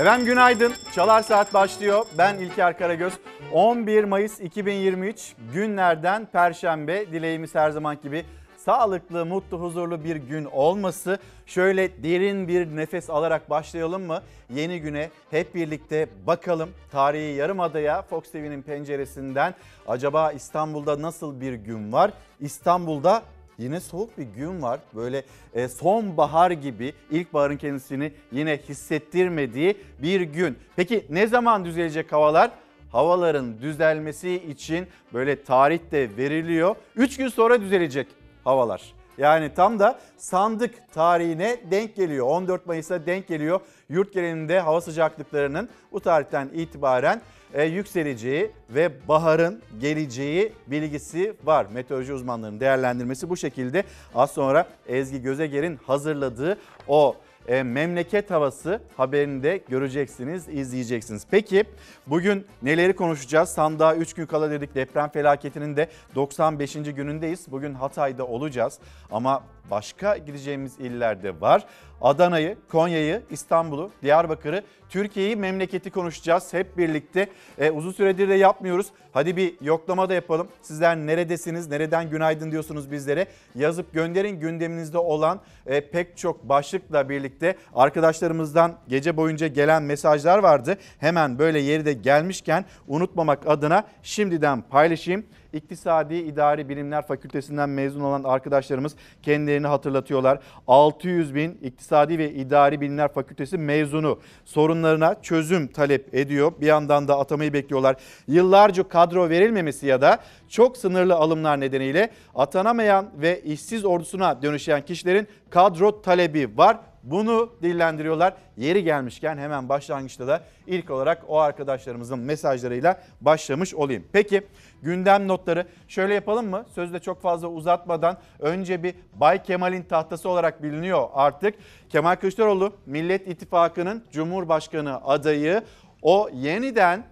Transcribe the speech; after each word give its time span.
Efendim 0.00 0.26
günaydın. 0.26 0.72
Çalar 0.94 1.22
Saat 1.22 1.54
başlıyor. 1.54 2.06
Ben 2.18 2.38
İlker 2.38 2.78
Karagöz. 2.78 3.12
11 3.52 4.04
Mayıs 4.04 4.40
2023 4.40 5.34
günlerden 5.52 6.26
Perşembe. 6.26 7.12
Dileğimiz 7.12 7.54
her 7.54 7.70
zaman 7.70 7.98
gibi 8.02 8.24
sağlıklı, 8.56 9.26
mutlu, 9.26 9.60
huzurlu 9.60 10.04
bir 10.04 10.16
gün 10.16 10.44
olması. 10.44 11.18
Şöyle 11.46 12.02
derin 12.02 12.48
bir 12.48 12.76
nefes 12.76 13.10
alarak 13.10 13.50
başlayalım 13.50 14.02
mı? 14.02 14.22
Yeni 14.54 14.80
güne 14.80 15.10
hep 15.30 15.54
birlikte 15.54 16.08
bakalım. 16.26 16.70
Tarihi 16.92 17.34
Yarımada'ya 17.34 18.02
Fox 18.02 18.22
TV'nin 18.32 18.62
penceresinden 18.62 19.54
acaba 19.88 20.32
İstanbul'da 20.32 21.02
nasıl 21.02 21.40
bir 21.40 21.52
gün 21.52 21.92
var? 21.92 22.10
İstanbul'da 22.40 23.22
Yine 23.60 23.80
soğuk 23.80 24.18
bir 24.18 24.22
gün 24.22 24.62
var. 24.62 24.80
Böyle 24.94 25.22
e, 25.54 25.68
sonbahar 25.68 26.50
gibi 26.50 26.92
ilkbaharın 27.10 27.56
kendisini 27.56 28.12
yine 28.32 28.56
hissettirmediği 28.68 29.76
bir 30.02 30.20
gün. 30.20 30.58
Peki 30.76 31.06
ne 31.10 31.26
zaman 31.26 31.64
düzelecek 31.64 32.12
havalar? 32.12 32.50
Havaların 32.92 33.60
düzelmesi 33.62 34.34
için 34.34 34.86
böyle 35.12 35.42
tarih 35.42 35.78
de 35.90 36.16
veriliyor. 36.16 36.76
3 36.96 37.16
gün 37.16 37.28
sonra 37.28 37.60
düzelecek 37.60 38.06
havalar. 38.44 38.82
Yani 39.18 39.54
tam 39.54 39.78
da 39.78 39.98
sandık 40.16 40.74
tarihine 40.92 41.56
denk 41.70 41.96
geliyor. 41.96 42.26
14 42.26 42.66
Mayıs'a 42.66 43.06
denk 43.06 43.28
geliyor. 43.28 43.60
Yurt 43.88 44.12
genelinde 44.12 44.60
hava 44.60 44.80
sıcaklıklarının 44.80 45.68
bu 45.92 46.00
tarihten 46.00 46.48
itibaren 46.54 47.20
e, 47.54 47.64
yükseleceği 47.64 48.50
ve 48.70 49.08
baharın 49.08 49.62
geleceği 49.80 50.52
bilgisi 50.66 51.34
var. 51.44 51.66
Meteoroloji 51.72 52.12
uzmanlarının 52.12 52.60
değerlendirmesi 52.60 53.30
bu 53.30 53.36
şekilde. 53.36 53.84
Az 54.14 54.30
sonra 54.30 54.68
Ezgi 54.88 55.22
Gözeger'in 55.22 55.76
hazırladığı 55.76 56.58
o 56.88 57.16
e, 57.48 57.62
memleket 57.62 58.30
havası 58.30 58.80
haberini 58.96 59.42
de 59.42 59.60
göreceksiniz, 59.68 60.48
izleyeceksiniz. 60.48 61.26
Peki 61.30 61.64
bugün 62.06 62.46
neleri 62.62 62.92
konuşacağız? 62.92 63.48
Sandığa 63.48 63.94
3 63.94 64.14
gün 64.14 64.26
kala 64.26 64.50
dedik 64.50 64.74
deprem 64.74 65.08
felaketinin 65.08 65.76
de 65.76 65.88
95. 66.14 66.72
günündeyiz. 66.72 67.46
Bugün 67.48 67.74
Hatay'da 67.74 68.26
olacağız 68.26 68.78
ama 69.10 69.42
başka 69.70 70.16
gideceğimiz 70.16 70.80
illerde 70.80 71.40
var. 71.40 71.66
Adana'yı, 72.02 72.56
Konya'yı, 72.68 73.22
İstanbul'u, 73.30 73.90
Diyarbakır'ı, 74.02 74.62
Türkiye'yi, 74.88 75.36
memleketi 75.36 75.90
konuşacağız 75.90 76.52
hep 76.52 76.78
birlikte. 76.78 77.28
E, 77.58 77.70
uzun 77.70 77.92
süredir 77.92 78.28
de 78.28 78.34
yapmıyoruz. 78.34 78.86
Hadi 79.12 79.36
bir 79.36 79.54
yoklama 79.60 80.08
da 80.08 80.14
yapalım. 80.14 80.48
Sizler 80.62 80.96
neredesiniz, 80.96 81.68
nereden 81.68 82.10
günaydın 82.10 82.50
diyorsunuz 82.50 82.90
bizlere. 82.90 83.26
Yazıp 83.54 83.92
gönderin 83.92 84.40
gündeminizde 84.40 84.98
olan 84.98 85.40
e, 85.66 85.80
pek 85.80 86.16
çok 86.16 86.48
başlıkla 86.48 87.08
birlikte 87.08 87.56
arkadaşlarımızdan 87.74 88.74
gece 88.88 89.16
boyunca 89.16 89.46
gelen 89.46 89.82
mesajlar 89.82 90.38
vardı. 90.38 90.78
Hemen 90.98 91.38
böyle 91.38 91.58
yeri 91.58 91.84
de 91.84 91.92
gelmişken 91.92 92.64
unutmamak 92.88 93.46
adına 93.46 93.84
şimdiden 94.02 94.62
paylaşayım. 94.62 95.26
İktisadi 95.52 96.14
İdari 96.14 96.68
Bilimler 96.68 97.06
Fakültesinden 97.06 97.68
mezun 97.68 98.00
olan 98.00 98.24
arkadaşlarımız 98.24 98.96
kendilerini 99.22 99.66
hatırlatıyorlar. 99.66 100.38
600 100.66 101.34
bin 101.34 101.58
İktisadi 101.62 102.18
ve 102.18 102.32
İdari 102.32 102.80
Bilimler 102.80 103.12
Fakültesi 103.12 103.58
mezunu 103.58 104.18
sorunlarına 104.44 105.22
çözüm 105.22 105.66
talep 105.66 106.14
ediyor. 106.14 106.52
Bir 106.60 106.66
yandan 106.66 107.08
da 107.08 107.18
atamayı 107.18 107.52
bekliyorlar. 107.52 107.96
Yıllarca 108.28 108.88
kadro 108.88 109.28
verilmemesi 109.28 109.86
ya 109.86 110.00
da 110.00 110.18
çok 110.48 110.76
sınırlı 110.76 111.14
alımlar 111.14 111.60
nedeniyle 111.60 112.10
atanamayan 112.34 113.10
ve 113.16 113.40
işsiz 113.40 113.84
ordusuna 113.84 114.42
dönüşen 114.42 114.84
kişilerin 114.84 115.28
kadro 115.50 116.02
talebi 116.02 116.56
var. 116.56 116.78
Bunu 117.02 117.52
dillendiriyorlar. 117.62 118.34
Yeri 118.56 118.84
gelmişken 118.84 119.38
hemen 119.38 119.68
başlangıçta 119.68 120.26
da 120.26 120.40
ilk 120.66 120.90
olarak 120.90 121.22
o 121.28 121.38
arkadaşlarımızın 121.38 122.18
mesajlarıyla 122.18 123.02
başlamış 123.20 123.74
olayım. 123.74 124.04
Peki 124.12 124.42
gündem 124.82 125.28
notları 125.28 125.66
şöyle 125.88 126.14
yapalım 126.14 126.48
mı? 126.48 126.64
Sözde 126.74 126.98
çok 126.98 127.22
fazla 127.22 127.48
uzatmadan 127.48 128.18
önce 128.38 128.82
bir 128.82 128.94
Bay 129.14 129.42
Kemal'in 129.42 129.82
tahtası 129.82 130.28
olarak 130.28 130.62
biliniyor 130.62 131.08
artık. 131.12 131.54
Kemal 131.88 132.16
Kılıçdaroğlu 132.16 132.72
Millet 132.86 133.28
İttifakı'nın 133.28 134.04
Cumhurbaşkanı 134.12 135.04
adayı. 135.04 135.62
O 136.02 136.28
yeniden 136.32 137.04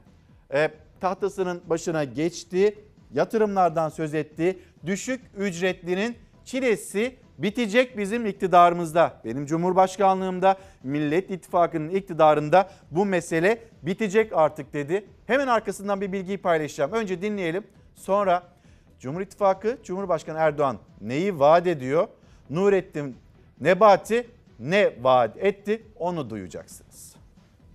e, 0.55 0.71
tahtasının 1.01 1.63
başına 1.67 2.05
geçti. 2.05 2.79
Yatırımlardan 3.15 3.89
söz 3.89 4.15
etti. 4.15 4.59
Düşük 4.87 5.21
ücretlinin 5.37 6.17
çilesi 6.45 7.17
bitecek 7.39 7.99
bizim 7.99 8.27
iktidarımızda. 8.27 9.21
Benim 9.25 9.47
Cumhurbaşkanlığımda, 9.47 10.57
Millet 10.83 11.31
İttifakı'nın 11.31 11.89
iktidarında 11.89 12.71
bu 12.91 13.07
mesele 13.07 13.65
bitecek 13.83 14.33
artık 14.33 14.73
dedi. 14.73 15.07
Hemen 15.27 15.47
arkasından 15.47 16.01
bir 16.01 16.13
bilgiyi 16.13 16.39
paylaşacağım. 16.39 16.93
Önce 16.93 17.23
dinleyelim. 17.23 17.65
Sonra 17.95 18.43
Cumhur 19.01 19.21
İttifakı, 19.21 19.79
Cumhurbaşkanı 19.85 20.39
Erdoğan 20.39 20.79
neyi 21.01 21.39
vaat 21.39 21.67
ediyor? 21.67 22.09
Nurettin 22.51 23.17
Nebati 23.61 24.27
ne 24.59 24.93
vaat 25.03 25.37
etti 25.37 25.87
onu 25.97 26.31
duyacaksınız. 26.31 27.15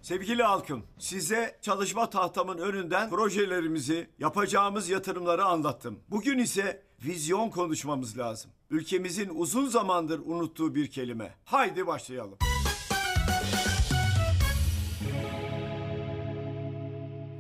Sevgili 0.01 0.44
halkım, 0.44 0.84
size 1.00 1.56
çalışma 1.62 2.09
tahtamın 2.09 2.57
önünden 2.57 3.09
projelerimizi, 3.09 4.07
yapacağımız 4.19 4.90
yatırımları 4.90 5.44
anlattım. 5.44 6.00
Bugün 6.09 6.38
ise 6.38 6.81
vizyon 7.06 7.50
konuşmamız 7.50 8.18
lazım. 8.18 8.52
Ülkemizin 8.69 9.30
uzun 9.36 9.66
zamandır 9.66 10.22
unuttuğu 10.25 10.75
bir 10.75 10.88
kelime. 10.88 11.36
Haydi 11.46 11.88
başlayalım. 11.88 12.38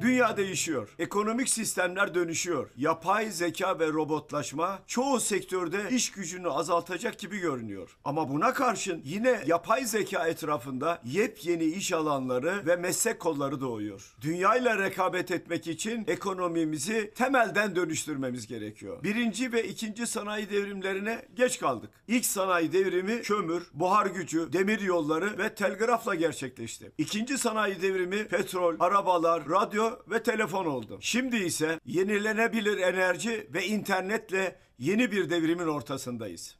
Dünya 0.03 0.37
değişiyor. 0.37 0.89
Ekonomik 0.99 1.49
sistemler 1.49 2.15
dönüşüyor. 2.15 2.69
Yapay 2.77 3.31
zeka 3.31 3.79
ve 3.79 3.87
robotlaşma 3.87 4.79
çoğu 4.87 5.19
sektörde 5.19 5.89
iş 5.91 6.11
gücünü 6.11 6.49
azaltacak 6.49 7.19
gibi 7.19 7.37
görünüyor. 7.39 7.97
Ama 8.05 8.29
buna 8.29 8.53
karşın 8.53 9.01
yine 9.05 9.43
yapay 9.45 9.85
zeka 9.85 10.27
etrafında 10.27 11.01
yepyeni 11.05 11.63
iş 11.63 11.91
alanları 11.91 12.65
ve 12.65 12.75
meslek 12.75 13.19
kolları 13.19 13.61
doğuyor. 13.61 14.15
Dünya 14.21 14.55
ile 14.55 14.77
rekabet 14.77 15.31
etmek 15.31 15.67
için 15.67 16.03
ekonomimizi 16.07 17.11
temelden 17.15 17.75
dönüştürmemiz 17.75 18.47
gerekiyor. 18.47 19.03
Birinci 19.03 19.51
ve 19.51 19.67
ikinci 19.67 20.07
sanayi 20.07 20.49
devrimlerine 20.49 21.25
geç 21.35 21.59
kaldık. 21.59 21.89
İlk 22.07 22.25
sanayi 22.25 22.73
devrimi 22.73 23.21
kömür, 23.21 23.63
buhar 23.73 24.05
gücü, 24.05 24.53
demir 24.53 24.79
yolları 24.81 25.37
ve 25.37 25.55
telgrafla 25.55 26.15
gerçekleşti. 26.15 26.91
İkinci 26.97 27.37
sanayi 27.37 27.81
devrimi 27.81 28.27
petrol, 28.27 28.75
arabalar, 28.79 29.49
radyo 29.49 29.92
ve 30.07 30.23
telefon 30.23 30.65
oldu. 30.65 30.97
Şimdi 31.01 31.37
ise 31.37 31.79
yenilenebilir 31.85 32.77
enerji 32.77 33.47
ve 33.53 33.65
internetle 33.65 34.59
yeni 34.79 35.11
bir 35.11 35.29
devrimin 35.29 35.67
ortasındayız. 35.67 36.55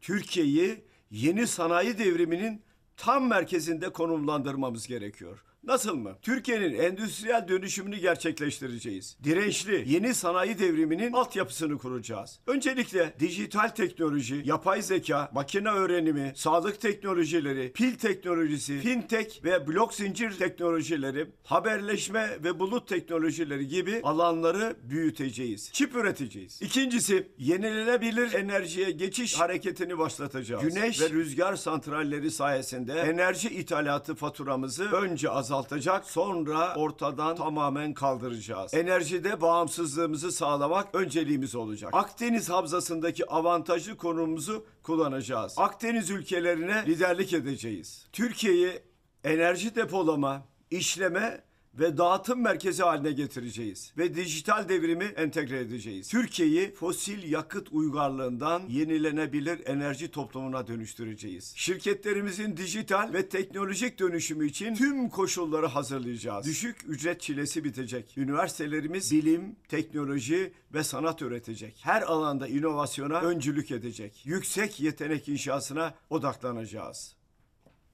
Türkiye'yi 0.00 0.84
yeni 1.10 1.46
sanayi 1.46 1.98
devriminin 1.98 2.62
tam 2.96 3.28
merkezinde 3.28 3.92
konumlandırmamız 3.92 4.86
gerekiyor. 4.86 5.44
Nasıl 5.66 5.94
mı? 5.94 6.18
Türkiye'nin 6.22 6.78
endüstriyel 6.78 7.48
dönüşümünü 7.48 7.96
gerçekleştireceğiz. 7.96 9.16
Dirençli 9.24 9.84
yeni 9.86 10.14
sanayi 10.14 10.58
devriminin 10.58 11.12
altyapısını 11.12 11.78
kuracağız. 11.78 12.40
Öncelikle 12.46 13.14
dijital 13.20 13.68
teknoloji, 13.68 14.42
yapay 14.44 14.82
zeka, 14.82 15.30
makine 15.34 15.68
öğrenimi, 15.68 16.32
sağlık 16.36 16.80
teknolojileri, 16.80 17.72
pil 17.72 17.94
teknolojisi, 17.94 18.78
fintech 18.78 19.44
ve 19.44 19.66
blok 19.66 19.94
zincir 19.94 20.38
teknolojileri, 20.38 21.26
haberleşme 21.44 22.28
ve 22.44 22.58
bulut 22.58 22.88
teknolojileri 22.88 23.68
gibi 23.68 24.00
alanları 24.02 24.76
büyüteceğiz. 24.82 25.72
Çip 25.72 25.96
üreteceğiz. 25.96 26.62
İkincisi 26.62 27.28
yenilenebilir 27.38 28.32
enerjiye 28.32 28.90
geçiş 28.90 29.34
hareketini 29.34 29.98
başlatacağız. 29.98 30.62
Güneş 30.62 31.00
ve 31.00 31.10
rüzgar 31.10 31.56
santralleri 31.56 32.30
sayesinde 32.30 32.92
enerji 32.92 33.48
ithalatı 33.48 34.14
faturamızı 34.14 34.84
önce 34.84 35.30
azaltacağız 35.30 35.55
azaltacak 35.56 36.04
sonra 36.10 36.74
ortadan 36.74 37.36
tamamen 37.36 37.94
kaldıracağız. 37.94 38.74
Enerjide 38.74 39.40
bağımsızlığımızı 39.40 40.32
sağlamak 40.32 40.94
önceliğimiz 40.94 41.54
olacak. 41.54 41.90
Akdeniz 41.94 42.50
havzasındaki 42.50 43.30
avantajlı 43.30 43.96
konumumuzu 43.96 44.66
kullanacağız. 44.82 45.54
Akdeniz 45.56 46.10
ülkelerine 46.10 46.86
liderlik 46.86 47.32
edeceğiz. 47.32 48.08
Türkiye'yi 48.12 48.82
enerji 49.24 49.74
depolama, 49.74 50.42
işleme 50.70 51.42
ve 51.78 51.96
dağıtım 51.98 52.40
merkezi 52.40 52.82
haline 52.82 53.12
getireceğiz 53.12 53.92
ve 53.98 54.14
dijital 54.14 54.68
devrimi 54.68 55.04
entegre 55.04 55.58
edeceğiz. 55.58 56.08
Türkiye'yi 56.08 56.72
fosil 56.72 57.32
yakıt 57.32 57.68
uygarlığından 57.72 58.62
yenilenebilir 58.68 59.66
enerji 59.66 60.10
toplumuna 60.10 60.66
dönüştüreceğiz. 60.66 61.52
Şirketlerimizin 61.56 62.56
dijital 62.56 63.12
ve 63.12 63.28
teknolojik 63.28 63.98
dönüşümü 63.98 64.46
için 64.46 64.74
tüm 64.74 65.08
koşulları 65.08 65.66
hazırlayacağız. 65.66 66.46
Düşük 66.46 66.76
ücret 66.88 67.20
çilesi 67.20 67.64
bitecek. 67.64 68.18
Üniversitelerimiz 68.18 69.12
bilim, 69.12 69.56
teknoloji 69.68 70.52
ve 70.74 70.84
sanat 70.84 71.22
üretecek. 71.22 71.80
Her 71.82 72.02
alanda 72.02 72.48
inovasyona 72.48 73.20
öncülük 73.20 73.70
edecek. 73.70 74.22
Yüksek 74.24 74.80
yetenek 74.80 75.28
inşasına 75.28 75.94
odaklanacağız. 76.10 77.16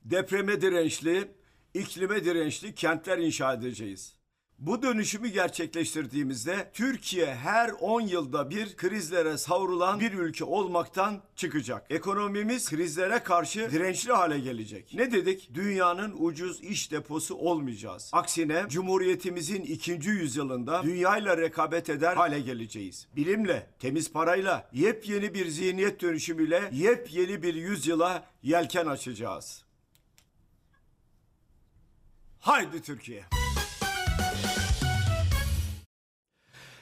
Depreme 0.04 0.60
dirençli, 0.60 1.28
iklime 1.74 2.24
dirençli 2.24 2.74
kentler 2.74 3.18
inşa 3.18 3.52
edeceğiz. 3.52 4.22
Bu 4.58 4.82
dönüşümü 4.82 5.28
gerçekleştirdiğimizde 5.28 6.70
Türkiye 6.74 7.34
her 7.34 7.70
10 7.80 8.00
yılda 8.00 8.50
bir 8.50 8.76
krizlere 8.76 9.38
savrulan 9.38 10.00
bir 10.00 10.12
ülke 10.12 10.44
olmaktan 10.44 11.22
çıkacak. 11.36 11.86
Ekonomimiz 11.90 12.70
krizlere 12.70 13.18
karşı 13.18 13.70
dirençli 13.70 14.12
hale 14.12 14.38
gelecek. 14.38 14.94
Ne 14.94 15.12
dedik? 15.12 15.50
Dünyanın 15.54 16.14
ucuz 16.18 16.60
iş 16.60 16.90
deposu 16.92 17.34
olmayacağız. 17.34 18.10
Aksine 18.12 18.64
Cumhuriyetimizin 18.68 19.62
ikinci 19.62 20.10
yüzyılında 20.10 20.82
dünyayla 20.82 21.36
rekabet 21.36 21.90
eder 21.90 22.16
hale 22.16 22.40
geleceğiz. 22.40 23.08
Bilimle, 23.16 23.66
temiz 23.78 24.12
parayla, 24.12 24.70
yepyeni 24.72 25.34
bir 25.34 25.48
zihniyet 25.48 26.00
dönüşümüyle 26.00 26.70
yepyeni 26.72 27.42
bir 27.42 27.54
yüzyıla 27.54 28.24
yelken 28.42 28.86
açacağız. 28.86 29.64
Haydi 32.42 32.82
Türkiye. 32.82 33.22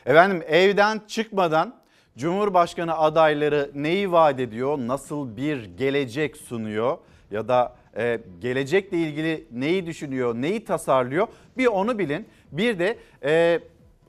Efendim 0.06 0.42
evden 0.46 1.00
çıkmadan 1.08 1.74
Cumhurbaşkanı 2.18 2.98
adayları 2.98 3.70
neyi 3.74 4.12
vaat 4.12 4.40
ediyor, 4.40 4.78
nasıl 4.78 5.36
bir 5.36 5.64
gelecek 5.64 6.36
sunuyor 6.36 6.98
ya 7.30 7.48
da 7.48 7.76
e, 7.96 8.20
gelecekle 8.40 8.98
ilgili 8.98 9.46
neyi 9.52 9.86
düşünüyor, 9.86 10.34
neyi 10.34 10.64
tasarlıyor 10.64 11.26
bir 11.58 11.66
onu 11.66 11.98
bilin. 11.98 12.28
Bir 12.52 12.78
de 12.78 12.98
e, 13.24 13.60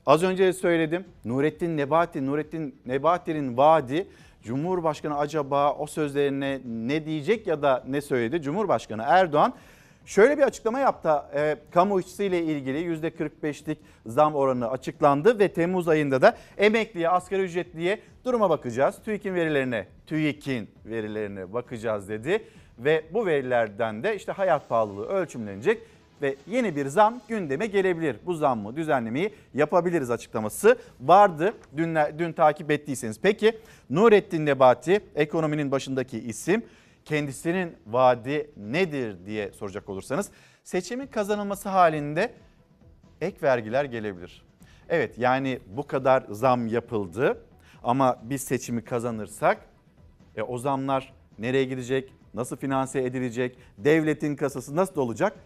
az 0.06 0.22
önce 0.22 0.52
söyledim 0.52 1.04
Nurettin 1.24 1.76
Nebati, 1.76 2.26
Nurettin 2.26 2.80
Nebati'nin 2.86 3.56
vaadi 3.56 4.06
Cumhurbaşkanı 4.42 5.18
acaba 5.18 5.72
o 5.72 5.86
sözlerine 5.86 6.60
ne 6.64 7.06
diyecek 7.06 7.46
ya 7.46 7.62
da 7.62 7.84
ne 7.88 8.00
söyledi? 8.00 8.42
Cumhurbaşkanı 8.42 9.02
Erdoğan 9.06 9.54
Şöyle 10.06 10.38
bir 10.38 10.42
açıklama 10.42 10.78
yaptı. 10.78 11.22
E, 11.34 11.56
kamu 11.70 12.00
işçisiyle 12.00 12.42
ilgili 12.42 12.78
%45'lik 12.78 13.78
zam 14.06 14.34
oranı 14.34 14.70
açıklandı 14.70 15.38
ve 15.38 15.48
Temmuz 15.48 15.88
ayında 15.88 16.22
da 16.22 16.36
emekliye, 16.58 17.08
asgari 17.08 17.42
ücretliye 17.42 18.00
duruma 18.24 18.50
bakacağız. 18.50 18.96
TÜİK'in 19.04 19.34
verilerine, 19.34 19.86
TÜİK'in 20.06 20.70
verilerine 20.84 21.52
bakacağız 21.52 22.08
dedi 22.08 22.44
ve 22.78 23.04
bu 23.12 23.26
verilerden 23.26 24.02
de 24.02 24.16
işte 24.16 24.32
hayat 24.32 24.68
pahalılığı 24.68 25.06
ölçümlenecek 25.06 25.82
ve 26.22 26.36
yeni 26.46 26.76
bir 26.76 26.86
zam 26.86 27.20
gündeme 27.28 27.66
gelebilir. 27.66 28.16
Bu 28.26 28.34
zammı 28.34 28.76
düzenlemeyi 28.76 29.30
yapabiliriz 29.54 30.10
açıklaması 30.10 30.78
vardı 31.00 31.54
dün, 31.76 31.96
dün 32.18 32.32
takip 32.32 32.70
ettiyseniz. 32.70 33.20
Peki 33.22 33.58
Nurettin 33.90 34.46
Nebati 34.46 35.00
ekonominin 35.14 35.70
başındaki 35.70 36.18
isim 36.18 36.62
kendisinin 37.04 37.76
vaadi 37.86 38.50
nedir 38.56 39.26
diye 39.26 39.52
soracak 39.52 39.88
olursanız 39.88 40.30
seçimin 40.64 41.06
kazanılması 41.06 41.68
halinde 41.68 42.34
ek 43.20 43.36
vergiler 43.42 43.84
gelebilir. 43.84 44.44
Evet 44.88 45.18
yani 45.18 45.60
bu 45.66 45.86
kadar 45.86 46.24
zam 46.30 46.66
yapıldı 46.66 47.44
ama 47.82 48.20
biz 48.22 48.42
seçimi 48.42 48.84
kazanırsak 48.84 49.66
e, 50.36 50.42
o 50.42 50.58
zamlar 50.58 51.12
nereye 51.38 51.64
gidecek? 51.64 52.12
Nasıl 52.34 52.56
finanse 52.56 53.02
edilecek? 53.02 53.58
Devletin 53.78 54.36
kasası 54.36 54.76
nasıl 54.76 55.00
olacak? 55.00 55.36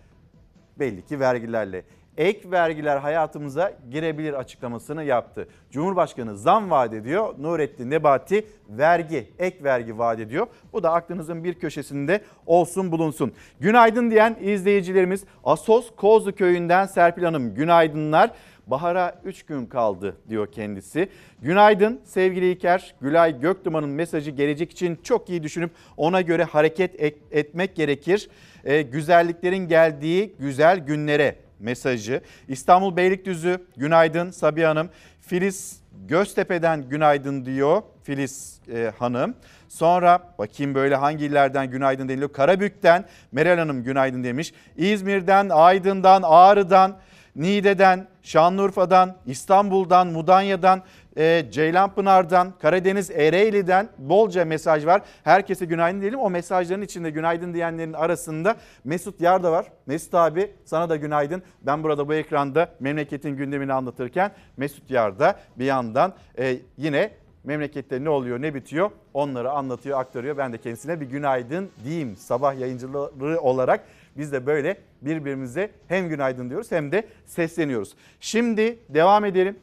Belli 0.78 1.04
ki 1.04 1.20
vergilerle 1.20 1.84
ek 2.16 2.50
vergiler 2.50 2.96
hayatımıza 2.96 3.72
girebilir 3.90 4.32
açıklamasını 4.32 5.04
yaptı. 5.04 5.48
Cumhurbaşkanı 5.70 6.36
zam 6.36 6.70
vaat 6.70 6.94
ediyor. 6.94 7.34
Nurettin 7.38 7.90
Nebati 7.90 8.46
vergi, 8.68 9.30
ek 9.38 9.64
vergi 9.64 9.98
vaat 9.98 10.20
ediyor. 10.20 10.46
Bu 10.72 10.82
da 10.82 10.92
aklınızın 10.92 11.44
bir 11.44 11.54
köşesinde 11.54 12.20
olsun 12.46 12.92
bulunsun. 12.92 13.32
Günaydın 13.60 14.10
diyen 14.10 14.36
izleyicilerimiz 14.40 15.24
Asos 15.44 15.90
Kozlu 15.96 16.34
köyünden 16.34 16.86
Serpil 16.86 17.22
Hanım 17.22 17.54
günaydınlar. 17.54 18.30
Bahara 18.66 19.20
3 19.24 19.42
gün 19.42 19.66
kaldı 19.66 20.16
diyor 20.28 20.52
kendisi. 20.52 21.08
Günaydın 21.42 22.00
sevgili 22.04 22.50
İlker. 22.50 22.94
Gülay 23.00 23.40
Göktuman'ın 23.40 23.88
mesajı 23.88 24.30
gelecek 24.30 24.70
için 24.72 24.98
çok 25.02 25.30
iyi 25.30 25.42
düşünüp 25.42 25.70
ona 25.96 26.20
göre 26.20 26.44
hareket 26.44 27.20
etmek 27.30 27.76
gerekir. 27.76 28.28
Ee, 28.64 28.82
güzelliklerin 28.82 29.68
geldiği 29.68 30.34
güzel 30.38 30.78
günlere 30.78 31.45
mesajı. 31.60 32.20
İstanbul 32.48 32.96
Beylikdüzü 32.96 33.66
günaydın 33.76 34.30
Sabiha 34.30 34.70
Hanım. 34.70 34.90
Filiz 35.20 35.80
Göztepe'den 36.08 36.88
günaydın 36.88 37.44
diyor 37.44 37.82
Filiz 38.02 38.60
e, 38.74 38.92
Hanım. 38.98 39.34
Sonra 39.68 40.34
bakayım 40.38 40.74
böyle 40.74 40.96
hangi 40.96 41.24
illerden 41.24 41.70
günaydın 41.70 42.08
deniliyor. 42.08 42.32
Karabük'ten 42.32 43.04
Meral 43.32 43.58
Hanım 43.58 43.84
günaydın 43.84 44.24
demiş. 44.24 44.52
İzmir'den, 44.76 45.48
Aydın'dan, 45.48 46.22
Ağrı'dan, 46.24 46.96
Niğde'den, 47.36 48.06
Şanlıurfa'dan, 48.22 49.16
İstanbul'dan, 49.26 50.06
Mudanya'dan, 50.06 50.82
e, 51.16 51.46
Ceylanpınar'dan, 51.50 52.54
Karadeniz 52.58 53.10
Ereğli'den 53.10 53.88
bolca 53.98 54.44
mesaj 54.44 54.86
var. 54.86 55.02
Herkese 55.24 55.64
günaydın 55.64 56.00
diyelim. 56.00 56.18
O 56.18 56.30
mesajların 56.30 56.82
içinde 56.82 57.10
günaydın 57.10 57.54
diyenlerin 57.54 57.92
arasında 57.92 58.56
Mesut 58.84 59.20
Yar 59.20 59.42
da 59.42 59.52
var. 59.52 59.66
Mesut 59.86 60.14
abi 60.14 60.50
sana 60.64 60.88
da 60.88 60.96
günaydın. 60.96 61.42
Ben 61.62 61.82
burada 61.82 62.08
bu 62.08 62.14
ekranda 62.14 62.68
memleketin 62.80 63.36
gündemini 63.36 63.72
anlatırken 63.72 64.30
Mesut 64.56 64.90
Yar 64.90 65.18
da 65.18 65.36
bir 65.58 65.64
yandan 65.64 66.14
e, 66.38 66.58
yine 66.76 67.10
memlekette 67.44 68.04
ne 68.04 68.08
oluyor 68.08 68.42
ne 68.42 68.54
bitiyor 68.54 68.90
onları 69.14 69.50
anlatıyor 69.50 70.00
aktarıyor. 70.00 70.36
Ben 70.36 70.52
de 70.52 70.58
kendisine 70.58 71.00
bir 71.00 71.06
günaydın 71.06 71.70
diyeyim 71.84 72.16
sabah 72.16 72.60
yayıncıları 72.60 73.40
olarak 73.40 73.84
biz 74.16 74.32
de 74.32 74.46
böyle 74.46 74.76
birbirimize 75.02 75.70
hem 75.88 76.08
günaydın 76.08 76.50
diyoruz 76.50 76.72
hem 76.72 76.92
de 76.92 77.06
sesleniyoruz. 77.26 77.94
Şimdi 78.20 78.78
devam 78.88 79.24
edelim 79.24 79.56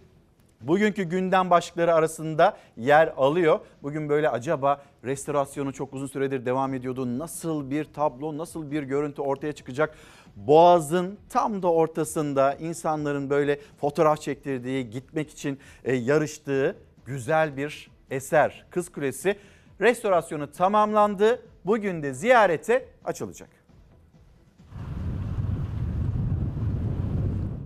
bugünkü 0.67 1.03
gündem 1.03 1.49
başlıkları 1.49 1.93
arasında 1.93 2.57
yer 2.77 3.13
alıyor. 3.17 3.59
Bugün 3.83 4.09
böyle 4.09 4.29
acaba 4.29 4.81
restorasyonu 5.03 5.73
çok 5.73 5.93
uzun 5.93 6.07
süredir 6.07 6.45
devam 6.45 6.73
ediyordu. 6.73 7.19
Nasıl 7.19 7.69
bir 7.69 7.85
tablo, 7.85 8.37
nasıl 8.37 8.71
bir 8.71 8.83
görüntü 8.83 9.21
ortaya 9.21 9.53
çıkacak? 9.53 9.95
Boğaz'ın 10.35 11.19
tam 11.29 11.63
da 11.63 11.71
ortasında 11.71 12.53
insanların 12.53 13.29
böyle 13.29 13.59
fotoğraf 13.77 14.21
çektirdiği, 14.21 14.89
gitmek 14.89 15.29
için 15.29 15.59
e, 15.83 15.95
yarıştığı 15.95 16.75
güzel 17.05 17.57
bir 17.57 17.91
eser 18.09 18.65
Kız 18.69 18.91
Kulesi 18.91 19.35
restorasyonu 19.81 20.51
tamamlandı. 20.51 21.41
Bugün 21.65 22.03
de 22.03 22.13
ziyarete 22.13 22.85
açılacak. 23.05 23.62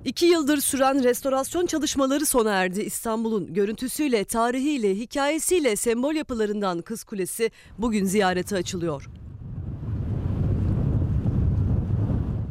İki 0.08 0.26
yıldır 0.26 0.58
süren 0.58 1.04
restorasyon 1.04 1.66
çalışmaları 1.66 2.26
sona 2.26 2.52
erdi. 2.52 2.82
İstanbul'un 2.82 3.54
görüntüsüyle, 3.54 4.24
tarihiyle, 4.24 4.96
hikayesiyle 4.96 5.76
sembol 5.76 6.16
yapılarından 6.16 6.82
Kız 6.82 7.04
Kulesi 7.04 7.52
bugün 7.78 8.06
ziyarete 8.06 8.56
açılıyor. 8.56 9.10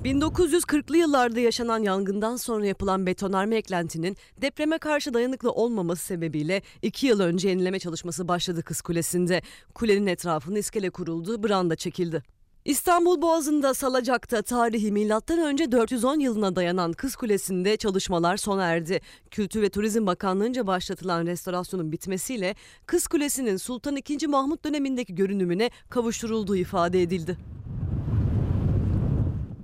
1940'lı 0.04 0.96
yıllarda 0.96 1.40
yaşanan 1.40 1.82
yangından 1.82 2.36
sonra 2.36 2.66
yapılan 2.66 3.06
betonarme 3.06 3.56
eklentinin 3.56 4.16
depreme 4.42 4.78
karşı 4.78 5.14
dayanıklı 5.14 5.50
olmaması 5.52 6.04
sebebiyle 6.04 6.62
iki 6.82 7.06
yıl 7.06 7.20
önce 7.20 7.48
yenileme 7.48 7.78
çalışması 7.78 8.28
başladı 8.28 8.62
Kız 8.62 8.80
Kulesi'nde. 8.80 9.42
Kulenin 9.74 10.06
etrafına 10.06 10.58
iskele 10.58 10.90
kuruldu, 10.90 11.42
branda 11.42 11.76
çekildi. 11.76 12.35
İstanbul 12.66 13.22
Boğazı'nda 13.22 13.74
Salacak'ta 13.74 14.42
tarihi 14.42 14.92
M.Ö. 14.92 15.72
410 15.72 16.20
yılına 16.20 16.56
dayanan 16.56 16.92
Kız 16.92 17.16
Kulesi'nde 17.16 17.76
çalışmalar 17.76 18.36
sona 18.36 18.64
erdi. 18.64 19.00
Kültür 19.30 19.62
ve 19.62 19.70
Turizm 19.70 20.06
Bakanlığı'nca 20.06 20.66
başlatılan 20.66 21.26
restorasyonun 21.26 21.92
bitmesiyle 21.92 22.54
Kız 22.86 23.06
Kulesi'nin 23.06 23.56
Sultan 23.56 23.96
II. 23.96 24.26
Mahmut 24.26 24.64
dönemindeki 24.64 25.14
görünümüne 25.14 25.70
kavuşturulduğu 25.88 26.56
ifade 26.56 27.02
edildi. 27.02 27.38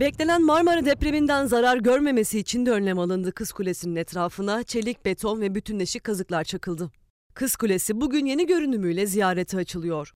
Beklenen 0.00 0.42
Marmara 0.42 0.84
depreminden 0.84 1.46
zarar 1.46 1.76
görmemesi 1.76 2.38
için 2.38 2.66
de 2.66 2.70
önlem 2.70 2.98
alındı. 2.98 3.32
Kız 3.32 3.52
Kulesi'nin 3.52 3.96
etrafına 3.96 4.62
çelik, 4.62 5.04
beton 5.04 5.40
ve 5.40 5.54
bütünleşik 5.54 6.04
kazıklar 6.04 6.44
çakıldı. 6.44 6.90
Kız 7.34 7.56
Kulesi 7.56 8.00
bugün 8.00 8.26
yeni 8.26 8.46
görünümüyle 8.46 9.06
ziyarete 9.06 9.56
açılıyor. 9.56 10.12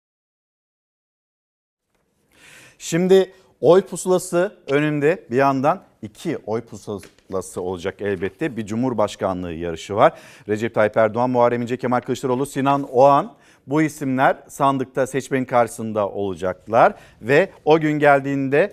Şimdi 2.79 3.33
oy 3.61 3.83
pusulası 3.83 4.57
önünde 4.69 5.27
bir 5.31 5.37
yandan 5.37 5.83
iki 6.03 6.39
oy 6.47 6.61
pusulası 6.61 7.61
olacak 7.61 8.01
elbette. 8.01 8.57
Bir 8.57 8.67
cumhurbaşkanlığı 8.67 9.53
yarışı 9.53 9.97
var. 9.97 10.13
Recep 10.49 10.75
Tayyip 10.75 10.97
Erdoğan, 10.97 11.31
Muharrem 11.31 11.63
İnce, 11.63 11.77
Kemal 11.77 12.01
Kılıçdaroğlu, 12.01 12.47
Sinan 12.47 12.89
Oğan 12.93 13.33
bu 13.67 13.83
isimler 13.83 14.37
sandıkta 14.49 15.07
seçmenin 15.07 15.45
karşısında 15.45 16.09
olacaklar. 16.09 16.95
Ve 17.23 17.51
o 17.65 17.81
gün 17.81 17.99
geldiğinde 17.99 18.73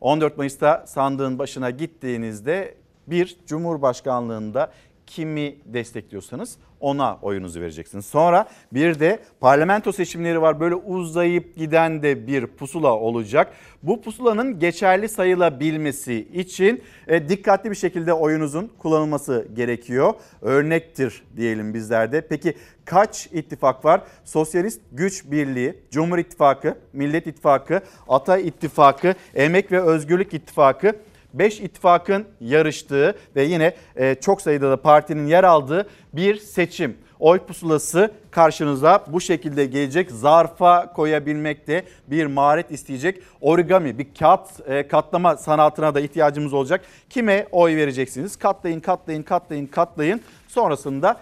14 0.00 0.38
Mayıs'ta 0.38 0.84
sandığın 0.86 1.38
başına 1.38 1.70
gittiğinizde 1.70 2.74
bir 3.06 3.36
cumhurbaşkanlığında 3.46 4.72
kimi 5.14 5.56
destekliyorsanız 5.64 6.56
ona 6.80 7.18
oyunuzu 7.22 7.60
vereceksiniz. 7.60 8.06
Sonra 8.06 8.48
bir 8.72 9.00
de 9.00 9.18
parlamento 9.40 9.92
seçimleri 9.92 10.42
var. 10.42 10.60
Böyle 10.60 10.74
uzayıp 10.74 11.56
giden 11.56 12.02
de 12.02 12.26
bir 12.26 12.46
pusula 12.46 12.94
olacak. 12.94 13.52
Bu 13.82 14.02
pusulanın 14.02 14.58
geçerli 14.58 15.08
sayılabilmesi 15.08 16.28
için 16.34 16.82
e, 17.06 17.28
dikkatli 17.28 17.70
bir 17.70 17.76
şekilde 17.76 18.12
oyunuzun 18.12 18.70
kullanılması 18.78 19.48
gerekiyor. 19.54 20.14
Örnektir 20.42 21.22
diyelim 21.36 21.74
bizlerde. 21.74 22.20
Peki 22.20 22.54
kaç 22.84 23.28
ittifak 23.32 23.84
var? 23.84 24.02
Sosyalist 24.24 24.80
Güç 24.92 25.24
Birliği, 25.30 25.74
Cumhur 25.90 26.18
İttifakı, 26.18 26.78
Millet 26.92 27.26
İttifakı, 27.26 27.80
Ata 28.08 28.38
İttifakı, 28.38 29.14
Emek 29.34 29.72
ve 29.72 29.82
Özgürlük 29.82 30.34
İttifakı 30.34 30.96
5 31.34 31.60
ittifakın 31.60 32.26
yarıştığı 32.40 33.16
ve 33.36 33.42
yine 33.42 33.74
e, 33.96 34.14
çok 34.14 34.42
sayıda 34.42 34.70
da 34.70 34.82
partinin 34.82 35.26
yer 35.26 35.44
aldığı 35.44 35.88
bir 36.12 36.36
seçim. 36.36 36.96
Oy 37.18 37.38
pusulası 37.38 38.10
karşınıza 38.30 39.04
bu 39.06 39.20
şekilde 39.20 39.66
gelecek. 39.66 40.10
Zarfa 40.10 40.92
koyabilmek 40.92 41.66
de 41.66 41.84
bir 42.06 42.26
maharet 42.26 42.70
isteyecek. 42.70 43.22
Origami 43.40 43.98
bir 43.98 44.06
kağıt 44.18 44.68
e, 44.68 44.88
katlama 44.88 45.36
sanatına 45.36 45.94
da 45.94 46.00
ihtiyacımız 46.00 46.52
olacak. 46.52 46.84
Kime 47.10 47.46
oy 47.52 47.76
vereceksiniz? 47.76 48.36
Katlayın, 48.36 48.80
katlayın, 48.80 49.22
katlayın, 49.22 49.66
katlayın. 49.66 50.20
Sonrasında 50.48 51.20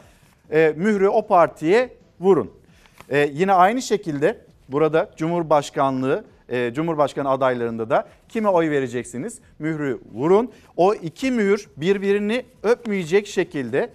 e, 0.50 0.74
mührü 0.76 1.08
o 1.08 1.26
partiye 1.26 1.96
vurun. 2.20 2.50
Yine 3.32 3.52
aynı 3.52 3.82
şekilde 3.82 4.38
burada 4.68 5.10
Cumhurbaşkanlığı 5.16 6.24
e, 6.50 6.74
Cumhurbaşkanı 6.74 7.30
adaylarında 7.30 7.90
da 7.90 8.08
kime 8.28 8.48
oy 8.48 8.70
vereceksiniz? 8.70 9.38
Mührü 9.58 10.00
vurun. 10.12 10.52
O 10.76 10.94
iki 10.94 11.30
mühür 11.30 11.68
birbirini 11.76 12.44
öpmeyecek 12.62 13.26
şekilde 13.26 13.90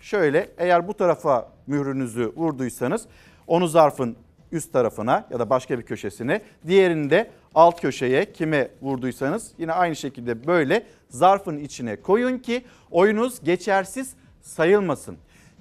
şöyle 0.00 0.50
eğer 0.58 0.88
bu 0.88 0.94
tarafa 0.94 1.52
mührünüzü 1.66 2.32
vurduysanız 2.36 3.06
onu 3.46 3.68
zarfın 3.68 4.16
üst 4.52 4.72
tarafına 4.72 5.26
ya 5.30 5.38
da 5.38 5.50
başka 5.50 5.78
bir 5.78 5.84
köşesine 5.84 6.40
diğerini 6.66 7.10
de 7.10 7.30
alt 7.54 7.80
köşeye 7.80 8.32
kime 8.32 8.70
vurduysanız 8.82 9.52
yine 9.58 9.72
aynı 9.72 9.96
şekilde 9.96 10.46
böyle 10.46 10.86
zarfın 11.08 11.56
içine 11.56 11.96
koyun 11.96 12.38
ki 12.38 12.64
oyunuz 12.90 13.44
geçersiz 13.44 14.14
sayılmasın. 14.42 15.16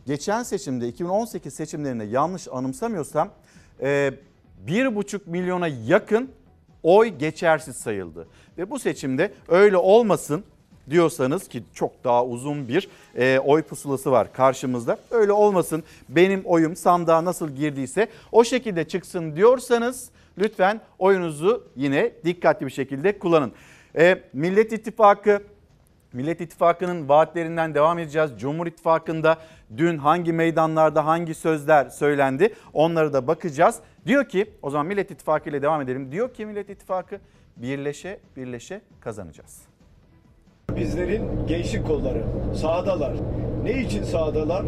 Geçen 0.06 0.44
seçimde 0.44 0.88
2018 0.88 1.54
seçimlerinde 1.54 2.04
yanlış 2.04 2.48
anımsamıyorsam 2.48 3.30
e, 3.82 4.14
1,5 4.68 5.20
milyona 5.26 5.68
yakın 5.68 6.30
oy 6.84 7.08
geçersiz 7.08 7.76
sayıldı. 7.76 8.28
Ve 8.58 8.70
bu 8.70 8.80
seçimde 8.80 9.34
öyle 9.48 9.78
olmasın 9.78 10.44
diyorsanız 10.90 11.48
ki 11.48 11.64
çok 11.74 12.04
daha 12.04 12.26
uzun 12.26 12.68
bir 12.68 12.90
e, 13.16 13.40
oy 13.40 13.62
pusulası 13.62 14.12
var 14.12 14.34
karşımızda. 14.34 14.98
Öyle 15.12 15.32
olmasın 15.32 15.84
benim 16.10 16.42
oyum 16.46 16.76
sandığa 16.76 17.26
nasıl 17.26 17.50
girdiyse 17.50 18.08
o 18.32 18.44
şekilde 18.44 18.88
çıksın 18.88 19.36
diyorsanız 19.36 20.10
lütfen 20.38 20.82
oyunuzu 21.00 21.68
yine 21.76 22.12
dikkatli 22.26 22.66
bir 22.66 22.72
şekilde 22.72 23.20
kullanın. 23.20 23.52
E, 23.98 24.24
Millet 24.34 24.74
İttifakı 24.74 25.42
Millet 26.14 26.42
İttifakı'nın 26.42 27.10
vaatlerinden 27.10 27.76
devam 27.76 28.00
edeceğiz. 28.00 28.32
Cumhur 28.38 28.68
İttifakı'nda 28.68 29.38
dün 29.78 29.98
hangi 29.98 30.34
meydanlarda 30.34 31.06
hangi 31.06 31.34
sözler 31.34 31.90
söylendi 31.90 32.54
onları 32.74 33.14
da 33.14 33.28
bakacağız. 33.28 33.80
Diyor 34.06 34.26
ki 34.26 34.52
o 34.62 34.70
zaman 34.70 34.86
Millet 34.86 35.12
İttifakı 35.12 35.50
ile 35.50 35.62
devam 35.62 35.82
edelim. 35.82 36.12
Diyor 36.12 36.34
ki 36.34 36.46
Millet 36.46 36.70
İttifakı 36.70 37.20
birleşe 37.58 38.20
birleşe 38.36 38.82
kazanacağız. 39.00 39.62
Bizlerin 40.76 41.48
gençlik 41.48 41.88
kolları 41.88 42.24
sahadalar. 42.56 43.14
Ne 43.64 43.72
için 43.72 44.04
sahadalar? 44.04 44.66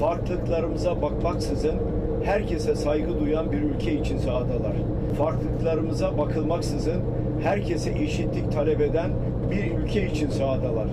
Farklılıklarımıza 0.00 1.02
bakmaksızın 1.02 1.80
herkese 2.24 2.74
saygı 2.74 3.20
duyan 3.20 3.52
bir 3.52 3.62
ülke 3.62 3.94
için 3.94 4.18
sahadalar. 4.18 4.72
Farklılıklarımıza 5.18 6.18
bakılmaksızın 6.18 7.02
herkese 7.42 7.90
eşitlik 7.90 8.52
talep 8.52 8.80
eden 8.80 9.10
bir 9.50 9.78
ülke 9.78 10.06
için 10.06 10.30
sahadalar. 10.30 10.86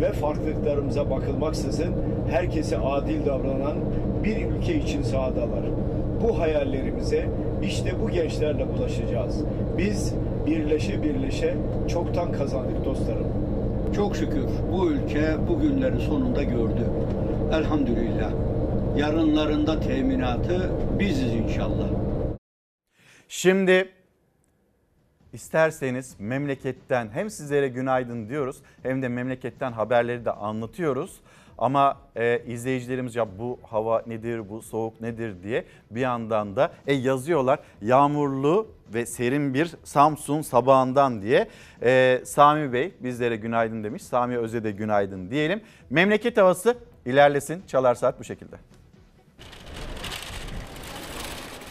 Ve 0.00 0.12
farklılıklarımıza 0.12 1.10
bakılmaksızın 1.10 1.94
herkese 2.30 2.78
adil 2.78 3.26
davranan 3.26 3.76
bir 4.24 4.46
ülke 4.46 4.74
için 4.74 5.02
sahadalar. 5.02 5.64
Bu 6.22 6.38
hayallerimize 6.38 7.28
işte 7.62 7.92
bu 8.02 8.10
gençlerle 8.10 8.66
bulaşacağız. 8.68 9.44
Biz 9.78 10.14
birleşe 10.46 11.02
birleşe 11.02 11.54
çoktan 11.88 12.32
kazandık 12.32 12.84
dostlarım. 12.84 13.26
Çok 13.96 14.16
şükür 14.16 14.44
bu 14.72 14.90
ülke 14.90 15.36
bu 15.48 15.60
günleri 15.60 16.00
sonunda 16.00 16.42
gördü. 16.42 16.84
Elhamdülillah. 17.52 18.30
Yarınlarında 18.96 19.80
teminatı 19.80 20.70
biziz 20.98 21.34
inşallah. 21.34 21.88
Şimdi 23.28 23.88
isterseniz 25.32 26.16
memleketten 26.18 27.08
hem 27.12 27.30
sizlere 27.30 27.68
günaydın 27.68 28.28
diyoruz 28.28 28.56
hem 28.82 29.02
de 29.02 29.08
memleketten 29.08 29.72
haberleri 29.72 30.24
de 30.24 30.30
anlatıyoruz. 30.30 31.20
Ama 31.58 31.96
e, 32.16 32.42
izleyicilerimiz 32.46 33.16
ya 33.16 33.38
bu 33.38 33.58
hava 33.62 34.02
nedir, 34.06 34.48
bu 34.48 34.62
soğuk 34.62 35.00
nedir 35.00 35.42
diye 35.42 35.64
bir 35.90 36.00
yandan 36.00 36.56
da 36.56 36.72
e, 36.86 36.94
yazıyorlar. 36.94 37.58
Yağmurlu 37.82 38.68
ve 38.94 39.06
serin 39.06 39.54
bir 39.54 39.74
Samsun 39.84 40.42
sabahından 40.42 41.22
diye 41.22 41.48
e, 41.82 42.20
Sami 42.24 42.72
Bey 42.72 42.94
bizlere 43.00 43.36
günaydın 43.36 43.84
demiş. 43.84 44.02
Sami 44.02 44.38
Öz'e 44.38 44.64
de 44.64 44.70
günaydın 44.70 45.30
diyelim. 45.30 45.60
Memleket 45.90 46.36
havası 46.36 46.78
ilerlesin. 47.06 47.62
Çalar 47.66 47.94
Saat 47.94 48.20
bu 48.20 48.24
şekilde. 48.24 48.56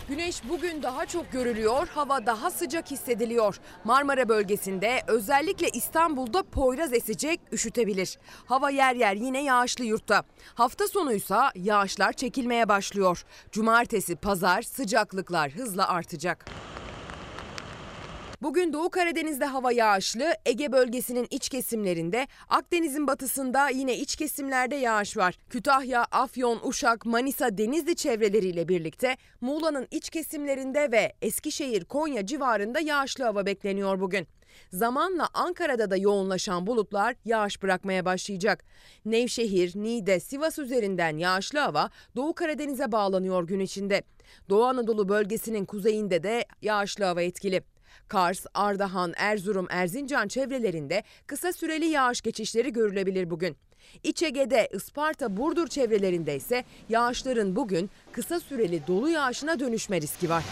Güneş 0.09 0.41
bugün 0.49 0.83
daha 0.83 1.05
çok 1.05 1.31
görülüyor, 1.31 1.87
hava 1.87 2.25
daha 2.25 2.51
sıcak 2.51 2.91
hissediliyor. 2.91 3.59
Marmara 3.83 4.29
bölgesinde 4.29 5.01
özellikle 5.07 5.69
İstanbul'da 5.69 6.43
Poyraz 6.43 6.93
esecek, 6.93 7.41
üşütebilir. 7.51 8.17
Hava 8.45 8.69
yer 8.69 8.95
yer 8.95 9.15
yine 9.15 9.43
yağışlı 9.43 9.85
yurtta. 9.85 10.23
Hafta 10.55 10.87
sonuysa 10.87 11.51
yağışlar 11.55 12.13
çekilmeye 12.13 12.69
başlıyor. 12.69 13.23
Cumartesi, 13.51 14.15
pazar 14.15 14.61
sıcaklıklar 14.61 15.51
hızla 15.51 15.87
artacak. 15.87 16.45
Bugün 18.41 18.73
Doğu 18.73 18.89
Karadeniz'de 18.89 19.45
hava 19.45 19.71
yağışlı, 19.71 20.33
Ege 20.45 20.71
bölgesinin 20.71 21.27
iç 21.29 21.49
kesimlerinde, 21.49 22.27
Akdeniz'in 22.49 23.07
batısında 23.07 23.69
yine 23.69 23.97
iç 23.97 24.15
kesimlerde 24.15 24.75
yağış 24.75 25.17
var. 25.17 25.37
Kütahya, 25.49 26.05
Afyon, 26.11 26.59
Uşak, 26.63 27.05
Manisa, 27.05 27.57
Denizli 27.57 27.95
çevreleriyle 27.95 28.67
birlikte 28.67 29.17
Muğla'nın 29.41 29.87
iç 29.91 30.09
kesimlerinde 30.09 30.91
ve 30.91 31.13
Eskişehir, 31.21 31.85
Konya 31.85 32.25
civarında 32.25 32.79
yağışlı 32.79 33.23
hava 33.23 33.45
bekleniyor 33.45 33.99
bugün. 33.99 34.27
Zamanla 34.71 35.29
Ankara'da 35.33 35.91
da 35.91 35.97
yoğunlaşan 35.97 36.67
bulutlar 36.67 37.15
yağış 37.25 37.63
bırakmaya 37.63 38.05
başlayacak. 38.05 38.63
Nevşehir, 39.05 39.71
Niğde, 39.75 40.19
Sivas 40.19 40.59
üzerinden 40.59 41.17
yağışlı 41.17 41.59
hava 41.59 41.89
Doğu 42.15 42.35
Karadeniz'e 42.35 42.91
bağlanıyor 42.91 43.47
gün 43.47 43.59
içinde. 43.59 44.03
Doğu 44.49 44.65
Anadolu 44.65 45.09
bölgesinin 45.09 45.65
kuzeyinde 45.65 46.23
de 46.23 46.45
yağışlı 46.61 47.05
hava 47.05 47.21
etkili. 47.21 47.63
Kars, 48.07 48.45
Ardahan, 48.53 49.13
Erzurum, 49.17 49.67
Erzincan 49.69 50.27
çevrelerinde 50.27 51.03
kısa 51.27 51.53
süreli 51.53 51.85
yağış 51.85 52.21
geçişleri 52.21 52.73
görülebilir 52.73 53.29
bugün. 53.29 53.57
İç 54.03 54.23
Ege'de, 54.23 54.69
Isparta, 54.73 55.37
Burdur 55.37 55.67
çevrelerinde 55.67 56.35
ise 56.35 56.63
yağışların 56.89 57.55
bugün 57.55 57.89
kısa 58.11 58.39
süreli 58.39 58.87
dolu 58.87 59.09
yağışına 59.09 59.59
dönüşme 59.59 60.01
riski 60.01 60.29
var. 60.29 60.43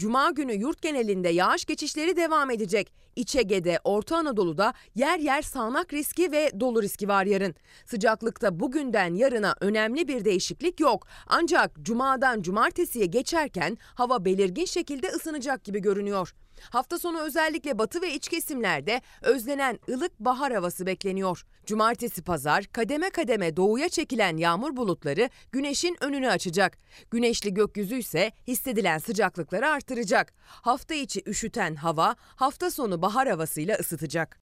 Cuma 0.00 0.30
günü 0.30 0.54
yurt 0.54 0.82
genelinde 0.82 1.28
yağış 1.28 1.64
geçişleri 1.64 2.16
devam 2.16 2.50
edecek. 2.50 2.92
İç 3.16 3.36
Ege'de, 3.36 3.80
Orta 3.84 4.16
Anadolu'da 4.16 4.74
yer 4.94 5.18
yer 5.18 5.42
sağanak 5.42 5.92
riski 5.92 6.32
ve 6.32 6.50
dolu 6.60 6.82
riski 6.82 7.08
var 7.08 7.26
yarın. 7.26 7.54
Sıcaklıkta 7.86 8.60
bugünden 8.60 9.14
yarına 9.14 9.54
önemli 9.60 10.08
bir 10.08 10.24
değişiklik 10.24 10.80
yok. 10.80 11.06
Ancak 11.26 11.70
cumadan 11.82 12.42
cumartesiye 12.42 13.06
geçerken 13.06 13.78
hava 13.94 14.24
belirgin 14.24 14.64
şekilde 14.64 15.08
ısınacak 15.08 15.64
gibi 15.64 15.80
görünüyor. 15.80 16.34
Hafta 16.70 16.98
sonu 16.98 17.20
özellikle 17.20 17.78
batı 17.78 18.02
ve 18.02 18.14
iç 18.14 18.28
kesimlerde 18.28 19.00
özlenen 19.22 19.78
ılık 19.88 20.20
bahar 20.20 20.52
havası 20.52 20.86
bekleniyor. 20.86 21.44
Cumartesi 21.66 22.22
pazar 22.22 22.64
kademe 22.64 23.10
kademe 23.10 23.56
doğuya 23.56 23.88
çekilen 23.88 24.36
yağmur 24.36 24.76
bulutları 24.76 25.30
güneşin 25.52 25.96
önünü 26.00 26.28
açacak. 26.28 26.78
Güneşli 27.10 27.54
gökyüzü 27.54 27.96
ise 27.96 28.32
hissedilen 28.46 28.98
sıcaklıkları 28.98 29.68
artıracak. 29.68 30.32
Hafta 30.46 30.94
içi 30.94 31.22
üşüten 31.26 31.74
hava 31.74 32.16
hafta 32.36 32.70
sonu 32.70 33.02
bahar 33.02 33.28
havasıyla 33.28 33.76
ısıtacak. 33.76 34.40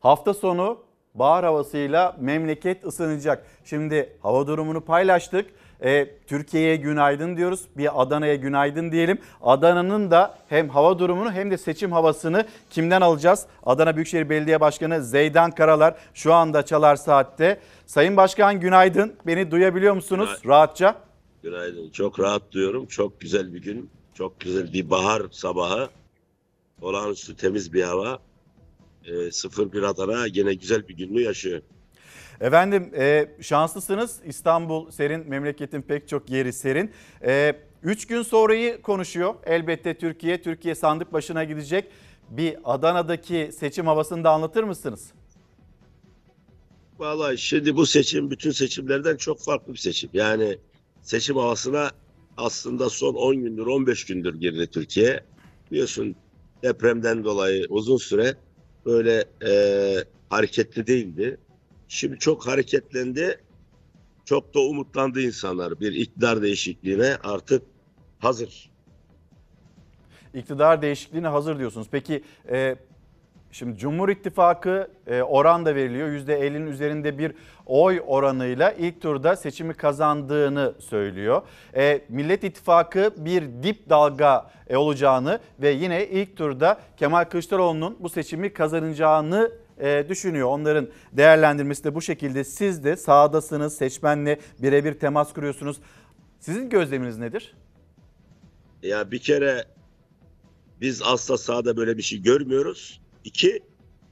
Hafta 0.00 0.34
sonu 0.34 0.84
bahar 1.14 1.44
havasıyla 1.44 2.16
memleket 2.20 2.84
ısınacak. 2.84 3.46
Şimdi 3.64 4.18
hava 4.22 4.46
durumunu 4.46 4.80
paylaştık. 4.80 5.50
E, 5.84 6.10
Türkiye'ye 6.26 6.76
günaydın 6.76 7.36
diyoruz. 7.36 7.60
Bir 7.76 8.02
Adana'ya 8.02 8.34
günaydın 8.34 8.92
diyelim. 8.92 9.18
Adana'nın 9.42 10.10
da 10.10 10.38
hem 10.48 10.68
hava 10.68 10.98
durumunu 10.98 11.32
hem 11.32 11.50
de 11.50 11.58
seçim 11.58 11.92
havasını 11.92 12.46
kimden 12.70 13.00
alacağız? 13.00 13.46
Adana 13.66 13.96
Büyükşehir 13.96 14.30
Belediye 14.30 14.60
Başkanı 14.60 15.04
Zeydan 15.04 15.50
Karalar 15.50 15.94
şu 16.14 16.34
anda 16.34 16.64
Çalar 16.64 16.96
Saat'te. 16.96 17.60
Sayın 17.86 18.16
Başkan 18.16 18.60
günaydın. 18.60 19.14
Beni 19.26 19.50
duyabiliyor 19.50 19.94
musunuz 19.94 20.26
Günaydın. 20.28 20.48
rahatça? 20.48 20.94
Günaydın. 21.42 21.90
Çok 21.90 22.20
rahat 22.20 22.42
duyuyorum. 22.52 22.86
Çok 22.86 23.20
güzel 23.20 23.54
bir 23.54 23.62
gün. 23.62 23.90
Çok 24.14 24.40
güzel 24.40 24.72
bir 24.72 24.90
bahar 24.90 25.22
sabahı. 25.30 25.88
Olağanüstü 26.82 27.36
temiz 27.36 27.72
bir 27.72 27.82
hava. 27.82 28.18
E, 29.04 29.12
01 29.72 29.82
Adana 29.82 30.26
yine 30.26 30.54
güzel 30.54 30.88
bir 30.88 30.96
gününü 30.96 31.20
yaşıyor. 31.22 31.62
Efendim 32.40 32.90
e, 32.96 33.28
şanslısınız. 33.40 34.20
İstanbul 34.26 34.90
serin, 34.90 35.30
memleketin 35.30 35.82
pek 35.82 36.08
çok 36.08 36.30
yeri 36.30 36.52
serin. 36.52 36.90
E, 37.24 37.56
üç 37.82 38.06
gün 38.06 38.22
sonrayı 38.22 38.82
konuşuyor. 38.82 39.34
Elbette 39.46 39.98
Türkiye, 39.98 40.42
Türkiye 40.42 40.74
sandık 40.74 41.12
başına 41.12 41.44
gidecek. 41.44 41.84
Bir 42.30 42.56
Adana'daki 42.64 43.50
seçim 43.58 43.86
havasını 43.86 44.24
da 44.24 44.30
anlatır 44.30 44.64
mısınız? 44.64 45.12
Vallahi 46.98 47.38
şimdi 47.38 47.76
bu 47.76 47.86
seçim 47.86 48.30
bütün 48.30 48.50
seçimlerden 48.50 49.16
çok 49.16 49.40
farklı 49.40 49.72
bir 49.72 49.78
seçim. 49.78 50.10
Yani 50.12 50.58
seçim 51.02 51.36
havasına 51.36 51.90
aslında 52.36 52.90
son 52.90 53.14
10 53.14 53.34
gündür 53.34 53.66
15 53.66 54.04
gündür 54.04 54.34
girdi 54.34 54.66
Türkiye. 54.66 55.20
Biliyorsun 55.70 56.16
depremden 56.62 57.24
dolayı 57.24 57.66
uzun 57.68 57.96
süre 57.96 58.34
böyle 58.86 59.24
e, 59.46 59.52
hareketli 60.30 60.86
değildi. 60.86 61.38
Şimdi 61.88 62.18
çok 62.18 62.46
hareketlendi. 62.46 63.40
Çok 64.24 64.54
da 64.54 64.60
umutlandı 64.60 65.20
insanlar. 65.20 65.80
Bir 65.80 65.92
iktidar 65.92 66.42
değişikliğine 66.42 67.16
artık 67.24 67.62
hazır. 68.18 68.70
İktidar 70.34 70.82
değişikliğine 70.82 71.28
hazır 71.28 71.58
diyorsunuz. 71.58 71.88
Peki 71.90 72.22
e, 72.50 72.76
şimdi 73.52 73.78
Cumhur 73.78 74.08
İttifakı 74.08 74.90
e, 75.06 75.22
oran 75.22 75.66
da 75.66 75.74
veriliyor. 75.74 76.08
%50'nin 76.08 76.66
üzerinde 76.66 77.18
bir 77.18 77.32
oy 77.66 78.02
oranıyla 78.06 78.72
ilk 78.72 79.02
turda 79.02 79.36
seçimi 79.36 79.74
kazandığını 79.74 80.74
söylüyor. 80.78 81.42
E, 81.76 82.00
Millet 82.08 82.44
İttifakı 82.44 83.14
bir 83.16 83.42
dip 83.62 83.88
dalga 83.88 84.50
e, 84.68 84.76
olacağını 84.76 85.40
ve 85.60 85.70
yine 85.70 86.06
ilk 86.06 86.36
turda 86.36 86.80
Kemal 86.96 87.24
Kılıçdaroğlu'nun 87.24 87.96
bu 88.00 88.08
seçimi 88.08 88.52
kazanacağını 88.52 89.52
e, 89.80 90.06
düşünüyor. 90.08 90.48
Onların 90.48 90.88
değerlendirmesi 91.12 91.84
de 91.84 91.94
bu 91.94 92.02
şekilde. 92.02 92.44
Siz 92.44 92.84
de 92.84 92.96
sahadasınız, 92.96 93.76
seçmenle 93.76 94.40
birebir 94.58 94.94
temas 94.94 95.32
kuruyorsunuz. 95.32 95.76
Sizin 96.40 96.68
gözleminiz 96.68 97.18
nedir? 97.18 97.54
Ya 98.82 99.10
bir 99.10 99.18
kere 99.18 99.64
biz 100.80 101.02
asla 101.02 101.38
sahada 101.38 101.76
böyle 101.76 101.96
bir 101.96 102.02
şey 102.02 102.22
görmüyoruz. 102.22 103.00
İki, 103.24 103.62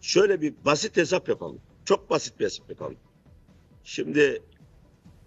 şöyle 0.00 0.40
bir 0.40 0.54
basit 0.64 0.96
hesap 0.96 1.28
yapalım. 1.28 1.60
Çok 1.84 2.10
basit 2.10 2.40
bir 2.40 2.44
hesap 2.44 2.70
yapalım. 2.70 2.96
Şimdi 3.84 4.42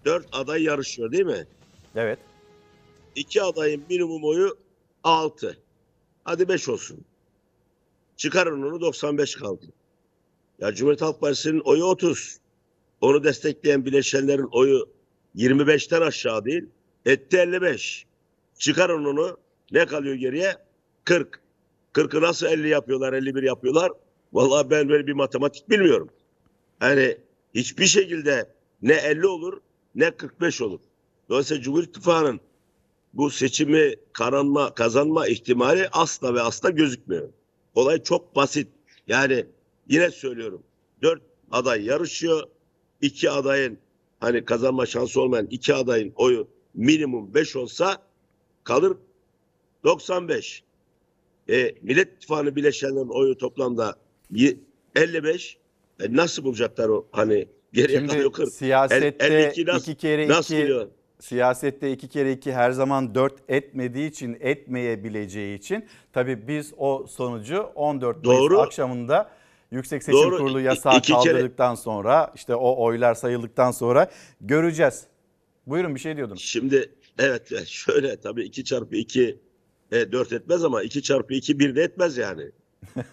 dört 0.04 0.26
aday 0.32 0.62
yarışıyor 0.62 1.12
değil 1.12 1.26
mi? 1.26 1.46
Evet. 1.96 2.18
İki 3.16 3.42
adayın 3.42 3.84
minimum 3.90 4.24
oyu 4.24 4.56
altı. 5.04 5.58
Hadi 6.24 6.48
beş 6.48 6.68
olsun. 6.68 7.04
Çıkarın 8.16 8.62
onu 8.62 8.80
95 8.80 9.36
kaldı. 9.36 9.66
Ya 10.58 10.74
Cumhuriyet 10.74 11.02
Halk 11.02 11.20
Partisi'nin 11.20 11.60
oyu 11.60 11.84
30. 11.84 12.38
Onu 13.00 13.24
destekleyen 13.24 13.84
bileşenlerin 13.84 14.48
oyu 14.52 14.88
25'ten 15.36 16.00
aşağı 16.00 16.44
değil. 16.44 16.64
Etti 17.06 17.36
55. 17.36 18.06
Çıkarın 18.58 19.04
onu. 19.04 19.36
Ne 19.72 19.86
kalıyor 19.86 20.14
geriye? 20.14 20.56
40. 21.04 21.40
40'ı 21.94 22.22
nasıl 22.22 22.46
50 22.46 22.68
yapıyorlar, 22.68 23.12
51 23.12 23.42
yapıyorlar? 23.42 23.92
Vallahi 24.32 24.70
ben 24.70 24.88
böyle 24.88 25.06
bir 25.06 25.12
matematik 25.12 25.70
bilmiyorum. 25.70 26.08
Yani 26.80 27.18
hiçbir 27.54 27.86
şekilde 27.86 28.48
ne 28.82 28.94
50 28.94 29.26
olur 29.26 29.60
ne 29.94 30.10
45 30.10 30.62
olur. 30.62 30.80
Dolayısıyla 31.28 31.62
Cumhur 31.62 31.82
İttifakı'nın 31.82 32.40
bu 33.14 33.30
seçimi 33.30 33.94
kazanma, 34.12 34.74
kazanma 34.74 35.26
ihtimali 35.26 35.88
asla 35.92 36.34
ve 36.34 36.40
asla 36.40 36.70
gözükmüyor. 36.70 37.28
Olay 37.74 38.02
çok 38.02 38.36
basit. 38.36 38.68
Yani 39.06 39.46
yine 39.88 40.10
söylüyorum. 40.10 40.62
Dört 41.02 41.22
aday 41.50 41.84
yarışıyor. 41.84 42.42
İki 43.00 43.30
adayın 43.30 43.78
hani 44.20 44.44
kazanma 44.44 44.86
şansı 44.86 45.20
olmayan 45.20 45.46
iki 45.50 45.74
adayın 45.74 46.12
oyu 46.16 46.48
minimum 46.74 47.34
5 47.34 47.56
olsa 47.56 47.96
kalır 48.64 48.96
95. 49.84 50.62
E, 51.50 51.74
Millet 51.82 52.12
İttifakı'nın 52.16 52.56
bileşenlerin 52.56 53.08
oyu 53.08 53.38
toplamda 53.38 53.96
y- 54.30 54.56
55. 54.96 55.56
E, 56.00 56.16
nasıl 56.16 56.44
bulacaklar 56.44 56.88
o 56.88 57.06
hani 57.12 57.48
geriye 57.72 58.06
kalıyor 58.06 58.22
Şimdi 58.24 58.32
40. 58.32 58.52
siyasette 58.52 59.26
El- 59.26 59.32
52 59.32 59.66
nasıl- 59.66 59.92
iki 59.92 60.00
kere 60.00 60.28
Nasıl 60.28 60.54
iki 60.54 60.62
geliyor? 60.62 60.88
siyasette 61.20 61.92
iki 61.92 62.08
kere 62.08 62.32
iki 62.32 62.52
her 62.52 62.70
zaman 62.70 63.14
dört 63.14 63.34
etmediği 63.50 64.10
için 64.10 64.36
etmeyebileceği 64.40 65.58
için 65.58 65.84
tabii 66.12 66.48
biz 66.48 66.72
o 66.76 67.06
sonucu 67.08 67.58
14 67.74 68.24
Doğru. 68.24 68.54
Mayıs 68.54 68.66
akşamında 68.66 69.30
Yüksek 69.70 70.02
Seçim 70.02 70.20
Doğru. 70.22 70.36
Kurulu 70.36 70.60
İ- 70.60 70.64
yasağı 70.64 71.00
kere- 71.00 71.16
kaldırdıktan 71.16 71.74
sonra 71.74 72.32
işte 72.34 72.54
o 72.54 72.84
oylar 72.84 73.14
sayıldıktan 73.14 73.70
sonra 73.70 74.10
göreceğiz. 74.40 75.04
Buyurun 75.66 75.94
bir 75.94 76.00
şey 76.00 76.16
diyordunuz. 76.16 76.40
Şimdi 76.40 76.92
evet 77.18 77.66
şöyle 77.66 78.16
tabii 78.16 78.42
2 78.42 78.64
çarpı 78.64 78.96
2 78.96 79.38
e, 79.92 80.12
4 80.12 80.32
etmez 80.32 80.64
ama 80.64 80.82
2 80.82 81.02
çarpı 81.02 81.34
2 81.34 81.58
1 81.58 81.76
de 81.76 81.82
etmez 81.82 82.16
yani. 82.16 82.50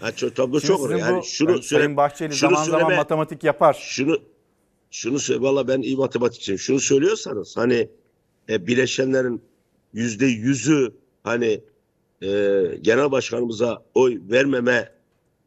Ha, 0.00 0.12
çok, 0.12 0.36
tablo 0.36 0.60
Şimdi 0.60 0.66
çok 0.78 0.90
Yani 0.90 1.18
bu 1.18 1.22
şunu 1.22 1.50
yani 1.50 1.62
Sayın 1.62 1.96
Bahçeli 1.96 2.32
şunu 2.34 2.50
zaman 2.50 2.64
zaman 2.64 2.80
söyleme- 2.80 2.96
matematik 2.96 3.44
yapar. 3.44 3.76
şunu 3.80 4.18
şunu 4.90 5.18
söyle 5.18 5.40
valla 5.42 5.68
ben 5.68 5.82
iyi 5.82 5.96
matematikçiyim. 5.96 6.58
Şunu 6.58 6.80
söylüyorsanız 6.80 7.56
hani 7.56 7.88
e, 8.48 8.66
bileşenlerin 8.66 9.42
yüzde 9.92 10.26
yüzü 10.26 10.92
hani 11.24 11.60
e, 12.22 12.28
genel 12.80 13.10
başkanımıza 13.10 13.82
oy 13.94 14.18
vermeme 14.30 14.92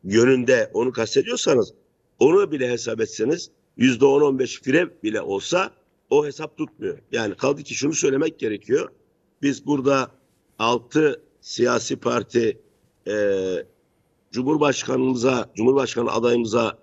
yönünde 0.04 0.72
onu 0.74 0.92
kastediyorsanız 0.92 1.74
onu 2.20 2.52
bile 2.52 2.70
hesap 2.70 3.02
etseniz 3.02 3.50
yüzde 3.78 4.06
on 4.06 4.22
on 4.22 4.40
beş 4.40 4.62
fire 4.62 5.04
bile 5.04 5.22
olsa 5.22 5.72
o 6.10 6.26
hesap 6.26 6.58
tutmuyor. 6.58 6.98
Yani 7.12 7.36
kaldı 7.36 7.64
ki 7.64 7.76
şunu 7.76 7.94
söylemek 7.94 8.40
gerekiyor. 8.40 8.90
Biz 9.42 9.66
burada 9.66 10.12
altı 10.60 11.22
siyasi 11.42 11.96
parti 11.96 12.62
e, 13.08 13.14
Cumhurbaşkanımıza, 14.32 15.50
Cumhurbaşkanı 15.56 16.12
adayımıza 16.12 16.78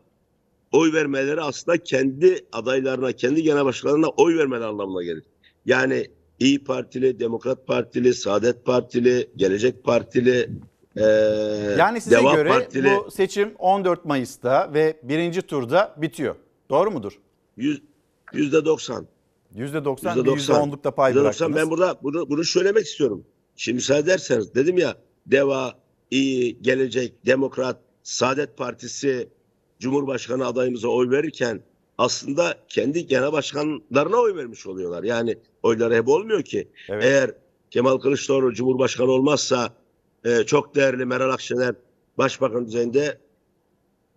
oy 0.73 0.93
vermeleri 0.93 1.41
aslında 1.41 1.79
kendi 1.79 2.47
adaylarına, 2.53 3.13
kendi 3.13 3.43
genel 3.43 3.65
başkanlarına 3.65 4.09
oy 4.09 4.39
vermeleri 4.39 4.67
anlamına 4.67 5.03
gelir. 5.03 5.25
Yani 5.67 6.11
İyi 6.39 6.65
Partili, 6.65 7.21
Demokrat 7.21 7.67
Partili, 7.67 8.15
Saadet 8.15 8.65
Partili, 8.65 9.31
Gelecek 9.37 9.85
Partili, 9.85 10.51
eee 10.99 11.75
Yani 11.79 12.01
size 12.01 12.17
Deva 12.17 12.35
göre 12.35 12.49
Partili 12.49 12.91
bu 13.07 13.11
seçim 13.11 13.55
14 13.59 14.05
Mayıs'ta 14.05 14.71
ve 14.75 14.97
birinci 15.03 15.43
turda 15.43 15.95
bitiyor. 15.97 16.35
Doğru 16.71 16.91
mudur? 16.91 17.13
yüz- 17.57 17.83
yüzde 18.33 18.65
doksan. 18.65 19.07
%90, 19.55 19.61
Yüzde 19.63 19.81
bir 19.81 19.85
doksan. 20.31 20.63
%10'luk 20.63 20.85
da 20.85 20.91
pay 20.91 21.13
Yüzde 21.13 21.25
doksan. 21.25 21.49
bıraktınız. 21.53 21.71
Ben 21.71 21.71
burada 21.79 21.99
bunu, 22.03 22.29
bunu 22.31 22.45
söylemek 22.45 22.87
istiyorum. 22.87 23.25
Şimdi 23.57 23.75
müsaade 23.75 24.01
ederseniz 24.01 24.55
dedim 24.55 24.79
ya 24.79 24.97
Deva, 25.27 25.75
İyi, 26.11 26.63
Gelecek, 26.63 27.27
Demokrat, 27.27 27.77
Saadet 28.03 28.57
Partisi 28.57 29.29
Cumhurbaşkanı 29.81 30.47
adayımıza 30.47 30.89
oy 30.89 31.11
verirken 31.11 31.61
aslında 31.99 32.55
kendi 32.69 33.07
genel 33.07 33.33
başkanlarına 33.33 34.17
oy 34.17 34.37
vermiş 34.37 34.67
oluyorlar. 34.67 35.03
Yani 35.03 35.39
oyları 35.63 35.95
hep 35.95 36.09
olmuyor 36.09 36.43
ki. 36.43 36.69
Evet. 36.89 37.05
Eğer 37.05 37.31
Kemal 37.71 37.99
Kılıçdaroğlu 37.99 38.55
Cumhurbaşkanı 38.55 39.11
olmazsa 39.11 39.69
e, 40.25 40.45
çok 40.45 40.75
değerli 40.75 41.05
Meral 41.05 41.31
Akşener 41.31 41.75
Başbakan 42.19 42.67
düzeyinde 42.67 43.19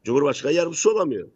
Cumhurbaşkanı 0.03 0.53
yardımcısı 0.53 0.91
olamıyor. 0.91 1.27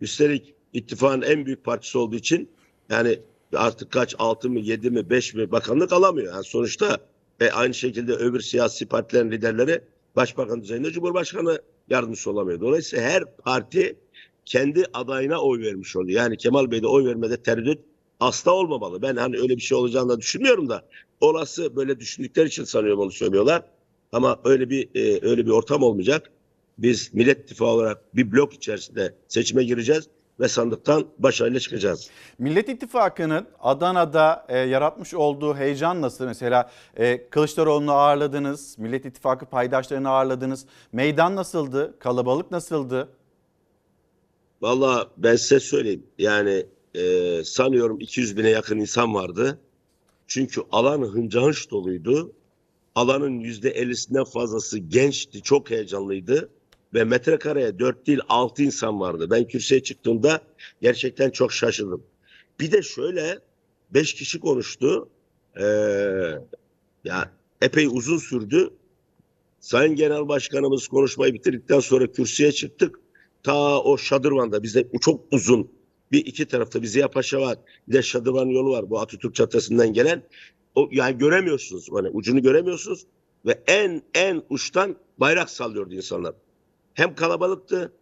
Üstelik 0.00 0.54
ittifakın 0.72 1.22
en 1.22 1.46
büyük 1.46 1.64
partisi 1.64 1.98
olduğu 1.98 2.16
için 2.16 2.50
yani 2.90 3.20
artık 3.54 3.90
kaç 3.90 4.14
6 4.18 4.50
mı 4.50 4.60
7 4.60 4.90
mi 4.90 5.10
5 5.10 5.34
mi 5.34 5.52
bakanlık 5.52 5.92
alamıyor. 5.92 6.34
Yani 6.34 6.44
sonuçta 6.44 6.98
e, 7.40 7.50
aynı 7.50 7.74
şekilde 7.74 8.12
öbür 8.12 8.40
siyasi 8.40 8.86
partilerin 8.86 9.30
liderleri 9.30 9.80
başbakan 10.16 10.62
düzeyinde 10.62 10.90
cumhurbaşkanı 10.90 11.62
yardımcısı 11.90 12.30
olamıyor. 12.30 12.60
Dolayısıyla 12.60 13.04
her 13.04 13.36
parti 13.36 13.96
kendi 14.44 14.84
adayına 14.92 15.40
oy 15.40 15.62
vermiş 15.62 15.96
oluyor. 15.96 16.22
Yani 16.22 16.36
Kemal 16.36 16.70
Bey 16.70 16.82
de 16.82 16.86
oy 16.86 17.06
vermede 17.06 17.36
tereddüt 17.36 17.78
asla 18.20 18.52
olmamalı. 18.52 19.02
Ben 19.02 19.16
hani 19.16 19.38
öyle 19.38 19.56
bir 19.56 19.62
şey 19.62 19.78
olacağını 19.78 20.08
da 20.08 20.20
düşünmüyorum 20.20 20.68
da 20.68 20.84
olası 21.20 21.76
böyle 21.76 22.00
düşündükleri 22.00 22.46
için 22.46 22.64
sanıyorum 22.64 23.00
onu 23.00 23.10
söylüyorlar. 23.10 23.62
Ama 24.12 24.40
öyle 24.44 24.70
bir 24.70 24.88
e, 24.94 25.28
öyle 25.28 25.46
bir 25.46 25.50
ortam 25.50 25.82
olmayacak. 25.82 26.30
Biz 26.78 27.14
Millet 27.14 27.40
İttifakı 27.40 27.70
olarak 27.70 28.16
bir 28.16 28.32
blok 28.32 28.54
içerisinde 28.54 29.14
seçime 29.28 29.64
gireceğiz 29.64 30.08
ve 30.40 30.48
sandıktan 30.48 31.06
başarıyla 31.18 31.60
çıkacağız. 31.60 32.10
Millet 32.38 32.68
İttifakı'nın 32.68 33.46
Adana'da 33.60 34.46
e, 34.48 34.58
yaratmış 34.58 35.14
olduğu 35.14 35.56
heyecan 35.56 36.02
nasıl? 36.02 36.24
Mesela 36.24 36.70
e, 36.96 37.28
Kılıçdaroğlu'nu 37.30 37.92
ağırladınız, 37.92 38.78
Millet 38.78 39.04
İttifakı 39.04 39.46
paydaşlarını 39.46 40.08
ağırladınız. 40.08 40.66
Meydan 40.92 41.36
nasıldı? 41.36 41.94
Kalabalık 41.98 42.50
nasıldı? 42.50 43.08
Vallahi 44.60 45.08
ben 45.16 45.36
size 45.36 45.60
söyleyeyim. 45.60 46.06
Yani 46.18 46.66
e, 46.94 47.44
sanıyorum 47.44 48.00
200 48.00 48.36
bine 48.36 48.50
yakın 48.50 48.78
insan 48.78 49.14
vardı. 49.14 49.58
Çünkü 50.26 50.60
alan 50.72 51.02
hınca 51.02 51.42
hınç 51.42 51.70
doluydu. 51.70 52.32
Alanın 52.94 53.40
%50'sinden 53.40 54.24
fazlası 54.24 54.78
gençti, 54.78 55.42
çok 55.42 55.70
heyecanlıydı. 55.70 56.50
Ve 56.94 57.04
metrekareye 57.04 57.78
4 57.78 58.06
değil 58.06 58.20
6 58.28 58.62
insan 58.62 59.00
vardı. 59.00 59.28
Ben 59.30 59.48
kürsüye 59.48 59.82
çıktığımda 59.82 60.40
gerçekten 60.82 61.30
çok 61.30 61.52
şaşırdım. 61.52 62.02
Bir 62.60 62.72
de 62.72 62.82
şöyle 62.82 63.38
5 63.90 64.14
kişi 64.14 64.40
konuştu. 64.40 65.08
Ee, 65.60 65.64
ya 67.04 67.32
epey 67.62 67.86
uzun 67.86 68.18
sürdü. 68.18 68.70
Sayın 69.60 69.94
Genel 69.94 70.28
Başkanımız 70.28 70.88
konuşmayı 70.88 71.34
bitirdikten 71.34 71.80
sonra 71.80 72.12
kürsüye 72.12 72.52
çıktık. 72.52 73.00
Ta 73.42 73.82
o 73.82 73.98
Şadırvan'da 73.98 74.62
bizde 74.62 74.88
çok 75.00 75.32
uzun 75.32 75.70
bir 76.12 76.26
iki 76.26 76.46
tarafta 76.46 76.82
bir 76.82 76.86
Ziya 76.86 77.10
var. 77.14 77.58
Bir 77.88 77.92
de 77.92 78.02
Şadırvan 78.02 78.46
yolu 78.46 78.70
var 78.70 78.90
bu 78.90 79.00
Atatürk 79.00 79.34
Caddesi'nden 79.34 79.92
gelen. 79.92 80.22
O, 80.74 80.88
yani 80.92 81.18
göremiyorsunuz 81.18 81.88
hani 81.92 82.08
ucunu 82.08 82.42
göremiyorsunuz 82.42 83.06
ve 83.46 83.60
en 83.66 84.02
en 84.14 84.42
uçtan 84.50 84.96
bayrak 85.18 85.50
sallıyordu 85.50 85.94
insanlar. 85.94 86.34
Hem 86.94 87.14
kalabalıktı 87.14 87.92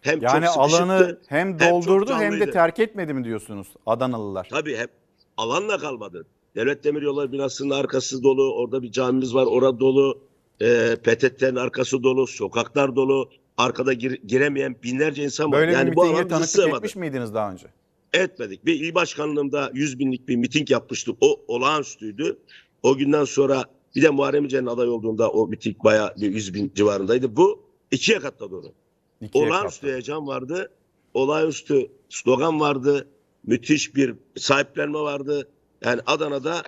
hem 0.00 0.22
Yani 0.22 0.44
çok 0.46 0.54
sıkışıktı. 0.54 0.84
alanı 0.84 1.18
hem 1.26 1.58
hem 1.58 1.72
doldurdu 1.72 2.12
hem, 2.12 2.20
de 2.20 2.24
canlıydı. 2.30 2.52
terk 2.52 2.78
etmedi 2.78 3.14
mi 3.14 3.24
diyorsunuz 3.24 3.66
Adanalılar? 3.86 4.48
Tabii 4.50 4.76
hep 4.76 4.90
alanla 5.36 5.78
kalmadı. 5.78 6.26
Devlet 6.56 6.84
Demiryolları 6.84 7.32
binasının 7.32 7.70
arkası 7.70 8.22
dolu. 8.22 8.54
Orada 8.54 8.82
bir 8.82 8.92
camimiz 8.92 9.34
var. 9.34 9.46
Orada 9.46 9.80
dolu. 9.80 10.18
E, 10.60 10.96
PTT'nin 10.96 11.56
arkası 11.56 12.02
dolu. 12.02 12.26
Sokaklar 12.26 12.96
dolu. 12.96 13.30
Arkada 13.56 13.92
gir- 13.92 14.20
giremeyen 14.26 14.76
binlerce 14.82 15.24
insan 15.24 15.52
var. 15.52 15.58
Böyle 15.58 15.72
yani 15.72 15.90
bir 15.90 15.96
bu 15.96 16.04
mitinge 16.04 16.28
tanıklık 16.28 16.48
sığmadı. 16.50 16.76
etmiş 16.76 16.96
miydiniz 16.96 17.34
daha 17.34 17.52
önce? 17.52 17.66
Etmedik. 18.14 18.66
Bir 18.66 18.80
il 18.80 18.94
başkanlığımda 18.94 19.70
100 19.74 19.98
binlik 19.98 20.28
bir 20.28 20.36
miting 20.36 20.70
yapmıştık. 20.70 21.16
O 21.20 21.40
olağanüstüydü. 21.48 22.38
O 22.82 22.96
günden 22.96 23.24
sonra 23.24 23.64
bir 23.96 24.02
de 24.02 24.10
Muharrem 24.10 24.44
İnce'nin 24.44 24.66
aday 24.66 24.88
olduğunda 24.88 25.30
o 25.30 25.48
miting 25.48 25.76
bayağı 25.84 26.14
bir 26.16 26.30
100 26.34 26.54
bin 26.54 26.72
civarındaydı. 26.74 27.36
Bu 27.36 27.62
ikiye 27.90 28.18
katladı 28.18 28.56
onu. 28.56 28.72
İkiye 29.20 29.46
Olağanüstü 29.46 29.80
katladı. 29.80 29.92
heyecan 29.92 30.26
vardı. 30.26 30.70
Olağanüstü 31.14 31.86
slogan 32.08 32.60
vardı. 32.60 33.08
Müthiş 33.46 33.94
bir 33.94 34.14
sahiplenme 34.36 34.98
vardı. 34.98 35.48
Yani 35.84 36.00
Adana'da 36.06 36.62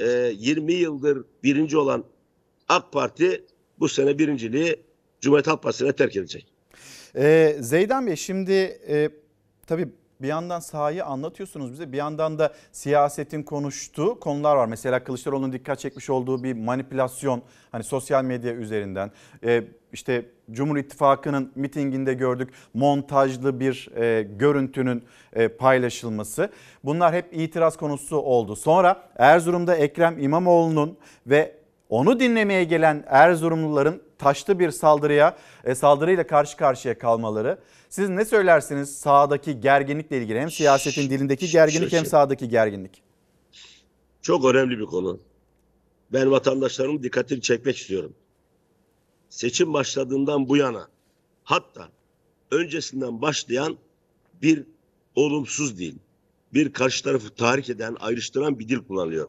e, 0.00 0.32
20 0.34 0.72
yıldır 0.72 1.24
birinci 1.42 1.78
olan 1.78 2.04
AK 2.68 2.92
Parti 2.92 3.44
bu 3.78 3.88
sene 3.88 4.18
birinciliği 4.18 4.76
Cumhuriyet 5.20 5.46
Halk 5.46 5.62
Partisi'ne 5.62 5.92
terk 5.92 6.16
edecek. 6.16 6.46
Ee, 7.16 7.56
Zeydan 7.60 8.06
Bey 8.06 8.16
şimdi 8.16 8.52
e, 8.88 9.10
tabii 9.66 9.88
bir 10.22 10.28
yandan 10.28 10.60
sahayı 10.60 11.04
anlatıyorsunuz 11.04 11.72
bize 11.72 11.92
bir 11.92 11.96
yandan 11.96 12.38
da 12.38 12.52
siyasetin 12.72 13.42
konuştuğu 13.42 14.20
konular 14.20 14.56
var. 14.56 14.66
Mesela 14.66 15.04
Kılıçdaroğlu'nun 15.04 15.52
dikkat 15.52 15.78
çekmiş 15.78 16.10
olduğu 16.10 16.42
bir 16.42 16.52
manipülasyon 16.52 17.42
hani 17.72 17.84
sosyal 17.84 18.24
medya 18.24 18.54
üzerinden 18.54 19.10
Ee, 19.44 19.64
işte 19.92 20.24
Cumhur 20.50 20.76
İttifakı'nın 20.76 21.52
mitinginde 21.54 22.14
gördük 22.14 22.52
montajlı 22.74 23.60
bir 23.60 23.90
e, 23.96 24.22
görüntünün 24.22 25.04
e, 25.32 25.48
paylaşılması. 25.48 26.50
Bunlar 26.84 27.14
hep 27.14 27.26
itiraz 27.32 27.76
konusu 27.76 28.16
oldu. 28.16 28.56
Sonra 28.56 29.02
Erzurum'da 29.16 29.76
Ekrem 29.76 30.18
İmamoğlu'nun 30.18 30.98
ve 31.26 31.56
onu 31.88 32.20
dinlemeye 32.20 32.64
gelen 32.64 33.04
Erzurumluların 33.06 34.02
taşlı 34.22 34.58
bir 34.58 34.70
saldırıya 34.70 35.36
e, 35.64 35.74
saldırıyla 35.74 36.26
karşı 36.26 36.56
karşıya 36.56 36.98
kalmaları. 36.98 37.58
Siz 37.88 38.08
ne 38.08 38.24
söylersiniz 38.24 38.98
sahadaki 38.98 39.60
gerginlikle 39.60 40.18
ilgili? 40.18 40.40
Hem 40.40 40.50
siyasetin 40.50 41.10
dilindeki 41.10 41.50
gerginlik 41.50 41.92
hem 41.92 42.06
sahadaki 42.06 42.48
gerginlik. 42.48 43.02
Çok 44.22 44.44
önemli 44.44 44.78
bir 44.78 44.86
konu. 44.86 45.20
Ben 46.12 46.30
vatandaşlarımın 46.30 47.02
dikkatini 47.02 47.40
çekmek 47.40 47.76
istiyorum. 47.76 48.14
Seçim 49.28 49.72
başladığından 49.72 50.48
bu 50.48 50.56
yana 50.56 50.88
hatta 51.44 51.88
öncesinden 52.50 53.22
başlayan 53.22 53.78
bir 54.42 54.64
olumsuz 55.14 55.78
dil, 55.78 55.94
bir 56.54 56.72
karşı 56.72 57.04
tarafı 57.04 57.30
tahrik 57.30 57.70
eden, 57.70 57.96
ayrıştıran 58.00 58.58
bir 58.58 58.68
dil 58.68 58.78
kullanılıyor. 58.78 59.28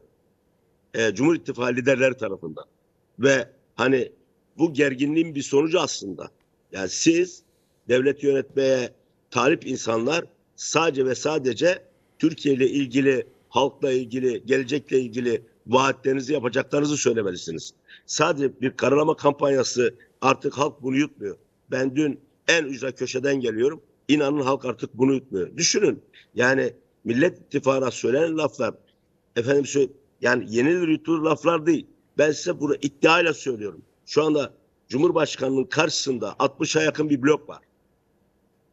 Ee, 0.94 1.14
Cumhur 1.14 1.34
İttifakı 1.34 1.76
liderleri 1.76 2.16
tarafından. 2.16 2.64
Ve 3.18 3.48
hani 3.74 4.12
bu 4.58 4.72
gerginliğin 4.72 5.34
bir 5.34 5.42
sonucu 5.42 5.80
aslında. 5.80 6.30
Yani 6.72 6.88
siz 6.88 7.42
devlet 7.88 8.22
yönetmeye 8.22 8.90
talip 9.30 9.66
insanlar 9.66 10.24
sadece 10.56 11.06
ve 11.06 11.14
sadece 11.14 11.82
Türkiye 12.18 12.54
ile 12.54 12.68
ilgili, 12.68 13.26
halkla 13.48 13.92
ilgili, 13.92 14.42
gelecekle 14.46 15.00
ilgili 15.00 15.42
vaatlerinizi 15.66 16.32
yapacaklarınızı 16.32 16.96
söylemelisiniz. 16.96 17.74
Sadece 18.06 18.60
bir 18.60 18.70
karalama 18.70 19.16
kampanyası 19.16 19.94
artık 20.20 20.58
halk 20.58 20.82
bunu 20.82 20.96
yutmuyor. 20.96 21.36
Ben 21.70 21.96
dün 21.96 22.20
en 22.48 22.64
ücra 22.64 22.92
köşeden 22.92 23.40
geliyorum. 23.40 23.82
İnanın 24.08 24.40
halk 24.40 24.64
artık 24.64 24.94
bunu 24.94 25.14
yutmuyor. 25.14 25.56
Düşünün 25.56 26.02
yani 26.34 26.72
Millet 27.04 27.38
İttifakı'na 27.38 27.90
söylenen 27.90 28.38
laflar 28.38 28.74
efendim 29.36 29.66
söyle, 29.66 29.88
yani 30.20 30.56
yenilir 30.56 30.88
yutulur 30.88 31.22
laflar 31.22 31.66
değil. 31.66 31.86
Ben 32.18 32.32
size 32.32 32.60
bunu 32.60 32.74
iddiayla 32.74 33.34
söylüyorum. 33.34 33.82
Şu 34.06 34.24
anda 34.24 34.54
Cumhurbaşkanı'nın 34.88 35.64
karşısında 35.64 36.28
60'a 36.30 36.82
yakın 36.82 37.10
bir 37.10 37.22
blok 37.22 37.48
var. 37.48 37.62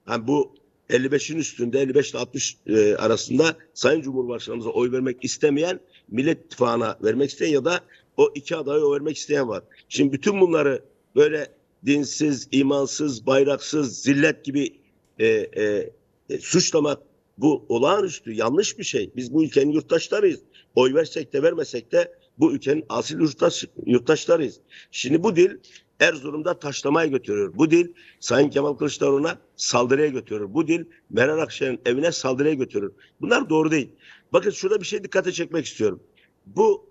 Yani 0.10 0.28
bu 0.28 0.56
55'in 0.89 1.38
üstünde 1.38 1.82
55 1.82 2.12
ile 2.12 2.20
60 2.20 2.58
e, 2.67 2.96
arasında 2.96 3.56
Sayın 3.74 4.02
Cumhurbaşkanımıza 4.02 4.70
oy 4.70 4.91
vermek 4.91 5.24
istemeyen 5.24 5.80
Millet 6.08 6.46
İttifakı'na 6.46 6.98
vermek 7.04 7.30
isteyen 7.30 7.52
ya 7.52 7.65
da 7.65 7.80
o 8.17 8.32
iki 8.36 8.56
adaya 8.56 8.86
oy 8.86 8.96
vermek 8.96 9.17
isteyen 9.17 9.48
var. 9.48 9.63
Şimdi 9.89 10.13
bütün 10.13 10.41
bunları 10.41 10.84
böyle 11.15 11.48
dinsiz, 11.86 12.48
imansız, 12.52 13.26
bayraksız, 13.26 14.02
zillet 14.04 14.46
gibi 14.46 14.80
e, 15.20 15.28
e, 15.28 15.91
e, 16.30 16.38
suçlamak 16.39 17.00
bu 17.38 17.65
olağanüstü 17.70 18.32
yanlış 18.32 18.78
bir 18.80 18.84
şey. 18.84 19.12
Biz 19.15 19.34
bu 19.34 19.44
ülkenin 19.44 19.72
yurttaşlarıyız. 19.72 20.39
Oy 20.76 20.94
versek 20.94 21.34
de 21.34 21.44
vermesek 21.44 21.91
de 21.91 22.13
bu 22.38 22.54
ülkenin 22.54 22.86
asil 22.89 23.20
yurttaş, 23.20 23.65
yurttaşlarıyız. 23.86 24.60
Şimdi 24.91 25.24
bu 25.24 25.36
dil 25.36 25.58
Erzurum'da 26.00 26.60
taşlamaya 26.60 27.08
götürüyor. 27.08 27.54
Bu 27.56 27.72
dil 27.72 27.88
Sayın 28.20 28.50
Kemal 28.50 28.74
Kılıçdaroğlu'na 28.74 29.38
saldırıya 29.56 30.08
götürür. 30.08 30.54
Bu 30.54 30.67
dil 30.67 30.86
Meral 31.10 31.39
Akşener'in 31.39 31.82
evine 31.86 32.12
saldırıya 32.12 32.54
götürür. 32.54 32.91
Bunlar 33.22 33.50
doğru 33.50 33.72
değil. 33.72 33.89
Bakın 34.34 34.50
şurada 34.50 34.82
bir 34.82 34.86
şey 34.86 35.04
dikkate 35.04 35.32
çekmek 35.32 35.65
istiyorum. 35.65 36.04
Bu 36.46 36.89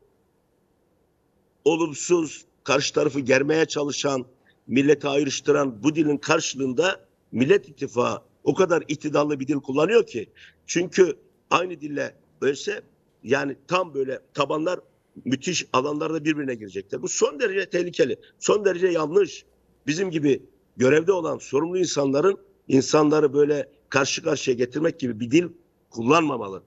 olumsuz, 1.64 2.44
karşı 2.64 2.94
tarafı 2.94 3.20
germeye 3.20 3.64
çalışan, 3.64 4.26
milleti 4.66 5.08
ayrıştıran 5.08 5.82
bu 5.82 5.94
dilin 5.94 6.16
karşılığında 6.16 7.10
Millet 7.32 7.68
İttifakı 7.68 8.30
o 8.44 8.54
kadar 8.54 8.82
iktidallı 8.88 9.40
bir 9.40 9.48
dil 9.48 9.54
kullanıyor 9.54 10.06
ki. 10.06 10.30
Çünkü 10.66 11.16
aynı 11.50 11.80
dille 11.80 12.14
ölse 12.40 12.82
yani 13.22 13.56
tam 13.68 13.94
böyle 13.94 14.20
tabanlar 14.34 14.80
müthiş 15.24 15.66
alanlarda 15.72 16.24
birbirine 16.24 16.54
girecekler. 16.54 17.02
Bu 17.02 17.08
son 17.08 17.40
derece 17.40 17.70
tehlikeli, 17.70 18.16
son 18.38 18.64
derece 18.64 18.88
yanlış. 18.88 19.44
Bizim 19.86 20.10
gibi 20.10 20.42
görevde 20.76 21.12
olan 21.12 21.38
sorumlu 21.38 21.78
insanların 21.78 22.38
insanları 22.68 23.32
böyle 23.32 23.68
karşı 23.88 24.22
karşıya 24.22 24.56
getirmek 24.56 25.00
gibi 25.00 25.20
bir 25.20 25.30
dil 25.30 25.48
kullanmamalı. 25.90 26.62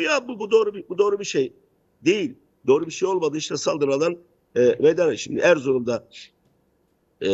Ya 0.00 0.28
bu, 0.28 0.38
bu 0.38 0.50
doğru 0.50 0.74
bir 0.74 0.84
bu 0.88 0.98
doğru 0.98 1.18
bir 1.20 1.24
şey 1.24 1.52
değil. 2.04 2.34
Doğru 2.66 2.86
bir 2.86 2.90
şey 2.90 3.08
olmadı. 3.08 3.36
İşte 3.36 3.56
saldırılan 3.56 4.16
e, 4.56 4.76
neden 4.80 5.14
şimdi 5.14 5.40
Erzurum'da 5.40 6.08
e, 7.20 7.28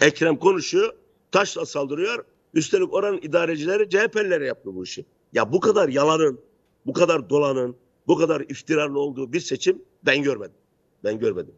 Ekrem 0.00 0.36
konuşuyor, 0.36 0.92
taşla 1.32 1.66
saldırıyor. 1.66 2.24
Üstelik 2.54 2.94
oranın 2.94 3.18
idarecileri 3.22 3.90
CHP'lilere 3.90 4.46
yaptı 4.46 4.74
bu 4.74 4.84
işi. 4.84 5.04
Ya 5.32 5.52
bu 5.52 5.60
kadar 5.60 5.88
yalanın, 5.88 6.40
bu 6.86 6.92
kadar 6.92 7.30
dolanın, 7.30 7.76
bu 8.08 8.18
kadar 8.18 8.40
iftiranın 8.40 8.94
olduğu 8.94 9.32
bir 9.32 9.40
seçim 9.40 9.82
ben 10.06 10.22
görmedim. 10.22 10.56
Ben 11.04 11.18
görmedim. 11.18 11.54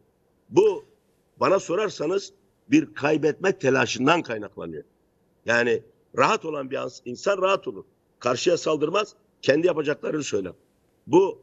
Bu 0.49 0.85
bana 1.39 1.59
sorarsanız 1.59 2.33
bir 2.71 2.93
kaybetme 2.93 3.57
telaşından 3.57 4.21
kaynaklanıyor. 4.21 4.83
Yani 5.45 5.83
rahat 6.17 6.45
olan 6.45 6.71
bir 6.71 6.79
insan 7.05 7.41
rahat 7.41 7.67
olur. 7.67 7.83
Karşıya 8.19 8.57
saldırmaz, 8.57 9.15
kendi 9.41 9.67
yapacaklarını 9.67 10.23
söyler. 10.23 10.53
Bu 11.07 11.41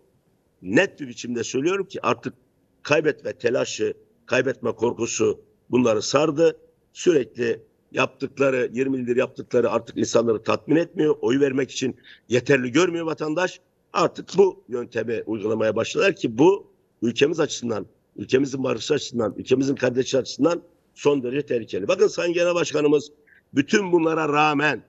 net 0.62 1.00
bir 1.00 1.08
biçimde 1.08 1.44
söylüyorum 1.44 1.84
ki 1.84 1.98
artık 2.02 2.34
kaybetme 2.82 3.32
telaşı, 3.32 3.94
kaybetme 4.26 4.72
korkusu 4.72 5.40
bunları 5.70 6.02
sardı. 6.02 6.56
Sürekli 6.92 7.62
yaptıkları 7.92 8.70
20 8.72 8.98
yıldır 8.98 9.16
yaptıkları 9.16 9.70
artık 9.70 9.96
insanları 9.96 10.42
tatmin 10.42 10.76
etmiyor. 10.76 11.16
Oy 11.20 11.40
vermek 11.40 11.70
için 11.70 11.96
yeterli 12.28 12.72
görmüyor 12.72 13.06
vatandaş. 13.06 13.60
Artık 13.92 14.28
bu 14.36 14.64
yöntemi 14.68 15.22
uygulamaya 15.26 15.76
başladılar 15.76 16.16
ki 16.16 16.38
bu 16.38 16.66
ülkemiz 17.02 17.40
açısından, 17.40 17.86
ülkemizin 18.16 18.64
barışı 18.64 18.94
açısından, 18.94 19.34
ülkemizin 19.36 19.74
kardeşi 19.74 20.18
açısından 20.18 20.62
son 20.94 21.22
derece 21.22 21.46
tehlikeli. 21.46 21.88
Bakın 21.88 22.06
Sayın 22.06 22.34
Genel 22.34 22.54
Başkanımız 22.54 23.12
bütün 23.54 23.92
bunlara 23.92 24.28
rağmen, 24.28 24.82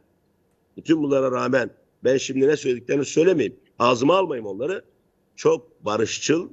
bütün 0.77 1.03
bunlara 1.03 1.31
rağmen 1.31 1.69
ben 2.03 2.17
şimdi 2.17 2.47
ne 2.47 2.57
söylediklerini 2.57 3.05
söylemeyeyim. 3.05 3.55
Ağzıma 3.79 4.17
almayayım 4.17 4.45
onları. 4.45 4.83
Çok 5.35 5.85
barışçıl, 5.85 6.49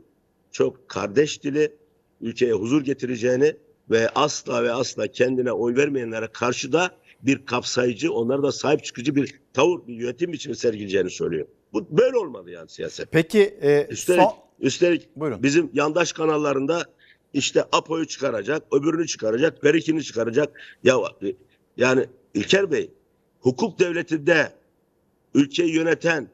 çok 0.51 0.89
kardeş 0.89 1.43
dili, 1.43 1.73
ülkeye 2.21 2.53
huzur 2.53 2.85
getireceğini 2.85 3.57
ve 3.91 4.09
asla 4.09 4.65
ve 4.65 4.73
asla 4.73 5.07
kendine 5.07 5.53
oy 5.53 5.77
vermeyenlere 5.77 6.29
karşı 6.33 6.73
da 6.73 6.91
bir 7.23 7.47
kapsayıcı, 7.47 8.13
onlara 8.13 8.43
da 8.43 8.53
sahip 8.53 8.85
çıkıcı 8.85 9.15
bir 9.15 9.41
tavır, 9.53 9.87
bir 9.87 9.95
yönetim 9.95 10.33
biçimi 10.33 10.57
sergileyeceğini 10.57 11.11
söylüyor. 11.11 11.47
Bu 11.77 11.99
böyle 11.99 12.19
olmalı 12.19 12.51
yani 12.51 12.69
siyaset. 12.69 13.09
Peki 13.13 13.43
e, 13.63 13.87
Üstelik, 13.91 14.23
son... 14.23 14.35
üstelik 14.61 15.09
Buyurun. 15.17 15.43
bizim 15.43 15.71
yandaş 15.73 16.13
kanallarında 16.13 16.83
işte 17.35 17.65
APO'yu 17.73 18.07
çıkaracak, 18.07 18.63
öbürünü 18.73 19.07
çıkaracak, 19.07 19.65
berikini 19.65 20.03
çıkaracak. 20.05 20.61
Ya 20.85 20.97
yani 21.77 22.07
İlker 22.35 22.71
Bey, 22.71 22.91
hukuk 23.41 23.79
devletinde 23.79 24.53
ülkeyi 25.35 25.75
yöneten 25.75 26.29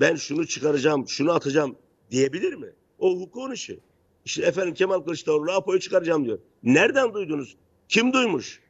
ben 0.00 0.14
şunu 0.16 0.46
çıkaracağım, 0.46 1.08
şunu 1.08 1.32
atacağım 1.32 1.76
diyebilir 2.10 2.54
mi? 2.54 2.68
O 2.98 3.10
hukukun 3.16 3.52
işi. 3.52 3.80
İşte 4.24 4.42
efendim 4.42 4.74
Kemal 4.74 5.00
Kılıçdaroğlu 5.00 5.52
APO'yu 5.52 5.80
çıkaracağım 5.80 6.24
diyor. 6.24 6.38
Nereden 6.62 7.14
duydunuz? 7.14 7.56
Kim 7.88 8.12
duymuş? 8.12 8.60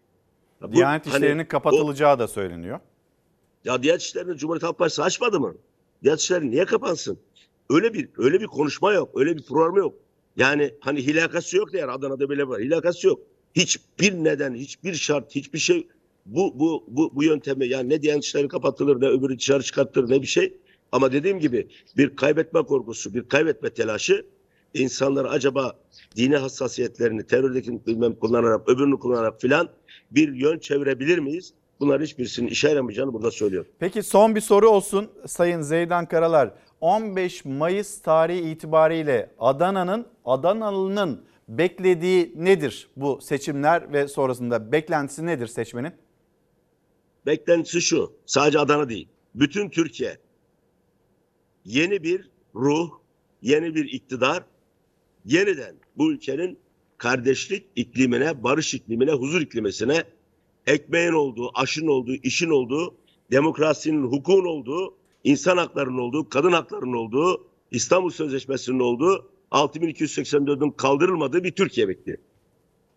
Ya 0.63 0.69
bu 0.69 0.73
Diyanet 0.77 1.07
hani 1.07 1.15
işlerinin 1.17 1.45
o- 1.45 1.49
kapatılacağı 1.49 2.19
da 2.19 2.29
söyleniyor. 2.29 2.81
ya 3.65 3.83
Diyanet 3.83 4.03
İşleri'ni 4.03 4.37
Cumhuriyet 4.39 4.63
Halk 4.63 4.79
Partisi 4.79 5.03
açmadı 5.03 5.41
mı? 5.41 5.55
Diyanet 6.03 6.43
niye 6.43 6.65
kapansın? 6.65 7.19
Öyle 7.71 7.95
bir 7.95 8.09
öyle 8.17 8.41
bir 8.41 8.47
konuşma 8.47 8.93
yok. 8.93 9.21
Öyle 9.21 9.37
bir 9.37 9.43
program 9.43 9.77
yok. 9.77 9.95
Yani 10.37 10.75
hani 10.81 11.07
hilakası 11.07 11.57
yok 11.57 11.73
diğer 11.73 11.89
Adana'da 11.89 12.31
bile 12.31 12.49
var. 12.49 12.61
Hilakası 12.61 13.07
yok. 13.07 13.21
Hiçbir 13.55 14.13
neden, 14.13 14.55
hiçbir 14.55 14.95
şart, 14.95 15.35
hiçbir 15.35 15.59
şey 15.59 15.89
bu 16.27 16.61
bu 16.61 16.85
bu 16.89 17.11
bu 17.15 17.25
yöntemi 17.25 17.69
yani 17.69 17.89
ne 17.89 18.03
Diyanet 18.03 18.25
İşleri 18.25 18.49
kapatılır 18.49 19.01
ne 19.01 19.07
öbürü 19.07 19.39
dışarı 19.39 19.63
çıkartılır 19.63 20.11
ne 20.11 20.23
bir 20.23 20.27
şey. 20.27 20.57
Ama 20.93 21.13
dediğim 21.13 21.41
gibi 21.41 21.69
bir 21.97 22.17
kaybetme 22.17 22.63
korkusu, 22.63 23.15
bir 23.15 23.29
kaybetme 23.29 23.71
telaşı 23.71 24.27
insanlar 24.75 25.25
acaba 25.25 25.79
dini 26.17 26.37
hassasiyetlerini 26.37 27.27
terördeki 27.27 27.87
bilmem 27.87 28.15
kullanarak, 28.15 28.69
öbürünü 28.69 28.99
kullanarak 28.99 29.41
filan 29.41 29.69
bir 30.11 30.35
yön 30.35 30.59
çevirebilir 30.59 31.19
miyiz? 31.19 31.53
Bunların 31.81 32.05
hiçbirisinin 32.05 32.49
işe 32.49 32.69
yaramayacağını 32.69 33.13
burada 33.13 33.31
söylüyorum. 33.31 33.71
Peki 33.79 34.03
son 34.03 34.35
bir 34.35 34.41
soru 34.41 34.69
olsun 34.69 35.11
Sayın 35.27 35.63
Zeydan 35.63 36.07
Karalar. 36.07 36.55
15 36.81 37.45
Mayıs 37.45 38.03
tarihi 38.03 38.51
itibariyle 38.51 39.31
Adana'nın, 39.39 40.07
Adanalı'nın 40.25 41.25
beklediği 41.49 42.33
nedir 42.37 42.89
bu 42.97 43.21
seçimler 43.21 43.93
ve 43.93 44.09
sonrasında 44.09 44.73
beklentisi 44.73 45.27
nedir 45.27 45.47
seçmenin? 45.47 45.93
Beklentisi 47.27 47.81
şu, 47.81 48.13
sadece 48.27 48.59
Adana 48.59 48.89
değil, 48.89 49.09
bütün 49.35 49.71
Türkiye 49.71 50.19
yeni 51.65 52.03
bir 52.03 52.31
ruh, 52.55 52.91
yeni 53.43 53.75
bir 53.75 53.93
iktidar, 53.93 54.45
yeniden 55.25 55.75
bu 55.97 56.13
ülkenin 56.13 56.59
kardeşlik 56.99 57.67
iklimine, 57.77 58.43
barış 58.43 58.75
iklimine, 58.75 59.13
huzur 59.13 59.41
iklimesine, 59.41 60.05
ekmeğin 60.73 61.13
olduğu, 61.13 61.51
aşın 61.55 61.87
olduğu, 61.87 62.15
işin 62.15 62.51
olduğu, 62.51 62.95
demokrasinin, 63.31 64.03
hukukun 64.05 64.45
olduğu, 64.45 64.95
insan 65.25 65.57
haklarının 65.57 65.99
olduğu, 65.99 66.29
kadın 66.29 66.53
haklarının 66.53 66.93
olduğu, 66.93 67.47
İstanbul 67.71 68.11
Sözleşmesi'nin 68.11 68.81
olduğu, 68.81 69.31
6284'ün 69.51 70.71
kaldırılmadığı 70.71 71.45
bir 71.45 71.51
Türkiye 71.53 71.89
bekliyor. 71.89 72.19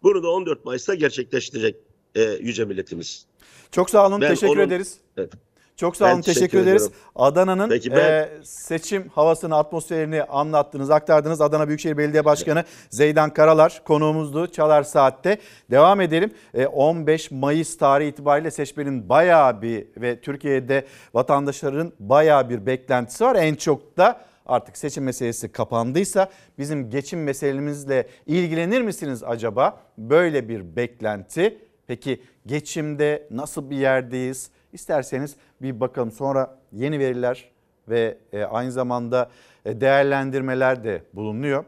Bunu 0.03 0.23
da 0.23 0.29
14 0.31 0.65
Mayıs'ta 0.65 0.95
gerçekleştirecek 0.95 1.75
e, 2.15 2.21
yüce 2.23 2.65
milletimiz. 2.65 3.25
Çok 3.71 3.89
sağ 3.89 4.07
olun, 4.07 4.21
Ben 4.21 4.29
teşekkür 4.29 4.53
onun- 4.55 4.61
ederiz. 4.67 4.97
Evet. 5.17 5.31
Çok 5.75 5.95
sağ 5.95 6.05
Ben 6.05 6.13
olun, 6.13 6.21
teşekkür, 6.21 6.39
teşekkür 6.41 6.63
ederiz. 6.63 6.89
Adana'nın 7.15 7.69
ben- 7.69 7.97
e, 7.97 8.29
seçim 8.43 9.07
havasını, 9.07 9.57
atmosferini 9.57 10.23
anlattınız, 10.23 10.91
aktardınız. 10.91 11.41
Adana 11.41 11.67
Büyükşehir 11.67 11.97
Belediye 11.97 12.25
Başkanı 12.25 12.63
Zeydan 12.89 13.29
Karalar 13.33 13.81
konuğumuzdu 13.85 14.47
Çalar 14.47 14.83
Saat'te. 14.83 15.37
Devam 15.71 16.01
edelim. 16.01 16.31
E, 16.53 16.65
15 16.67 17.31
Mayıs 17.31 17.77
tarihi 17.77 18.09
itibariyle 18.09 18.51
seçmenin 18.51 19.09
bayağı 19.09 19.61
bir 19.61 19.87
ve 19.97 20.21
Türkiye'de 20.21 20.85
vatandaşların 21.13 21.91
bayağı 21.99 22.49
bir 22.49 22.65
beklentisi 22.65 23.23
var. 23.23 23.35
En 23.35 23.55
çok 23.55 23.97
da 23.97 24.21
artık 24.45 24.77
seçim 24.77 25.03
meselesi 25.03 25.51
kapandıysa 25.51 26.29
bizim 26.57 26.89
geçim 26.89 27.23
meselemizle 27.23 28.07
ilgilenir 28.25 28.81
misiniz 28.81 29.23
acaba? 29.23 29.79
Böyle 29.97 30.49
bir 30.49 30.75
beklenti. 30.75 31.57
Peki 31.87 32.23
geçimde 32.45 33.27
nasıl 33.31 33.69
bir 33.69 33.75
yerdeyiz? 33.77 34.49
İsterseniz 34.73 35.35
bir 35.61 35.79
bakalım 35.79 36.11
sonra 36.11 36.59
yeni 36.71 36.99
veriler 36.99 37.51
ve 37.89 38.17
e, 38.33 38.43
aynı 38.43 38.71
zamanda 38.71 39.31
e, 39.65 39.81
değerlendirmeler 39.81 40.83
de 40.83 41.03
bulunuyor. 41.13 41.65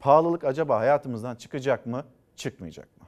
Pahalılık 0.00 0.44
acaba 0.44 0.78
hayatımızdan 0.78 1.36
çıkacak 1.36 1.86
mı, 1.86 2.04
çıkmayacak 2.36 2.88
mı? 3.00 3.06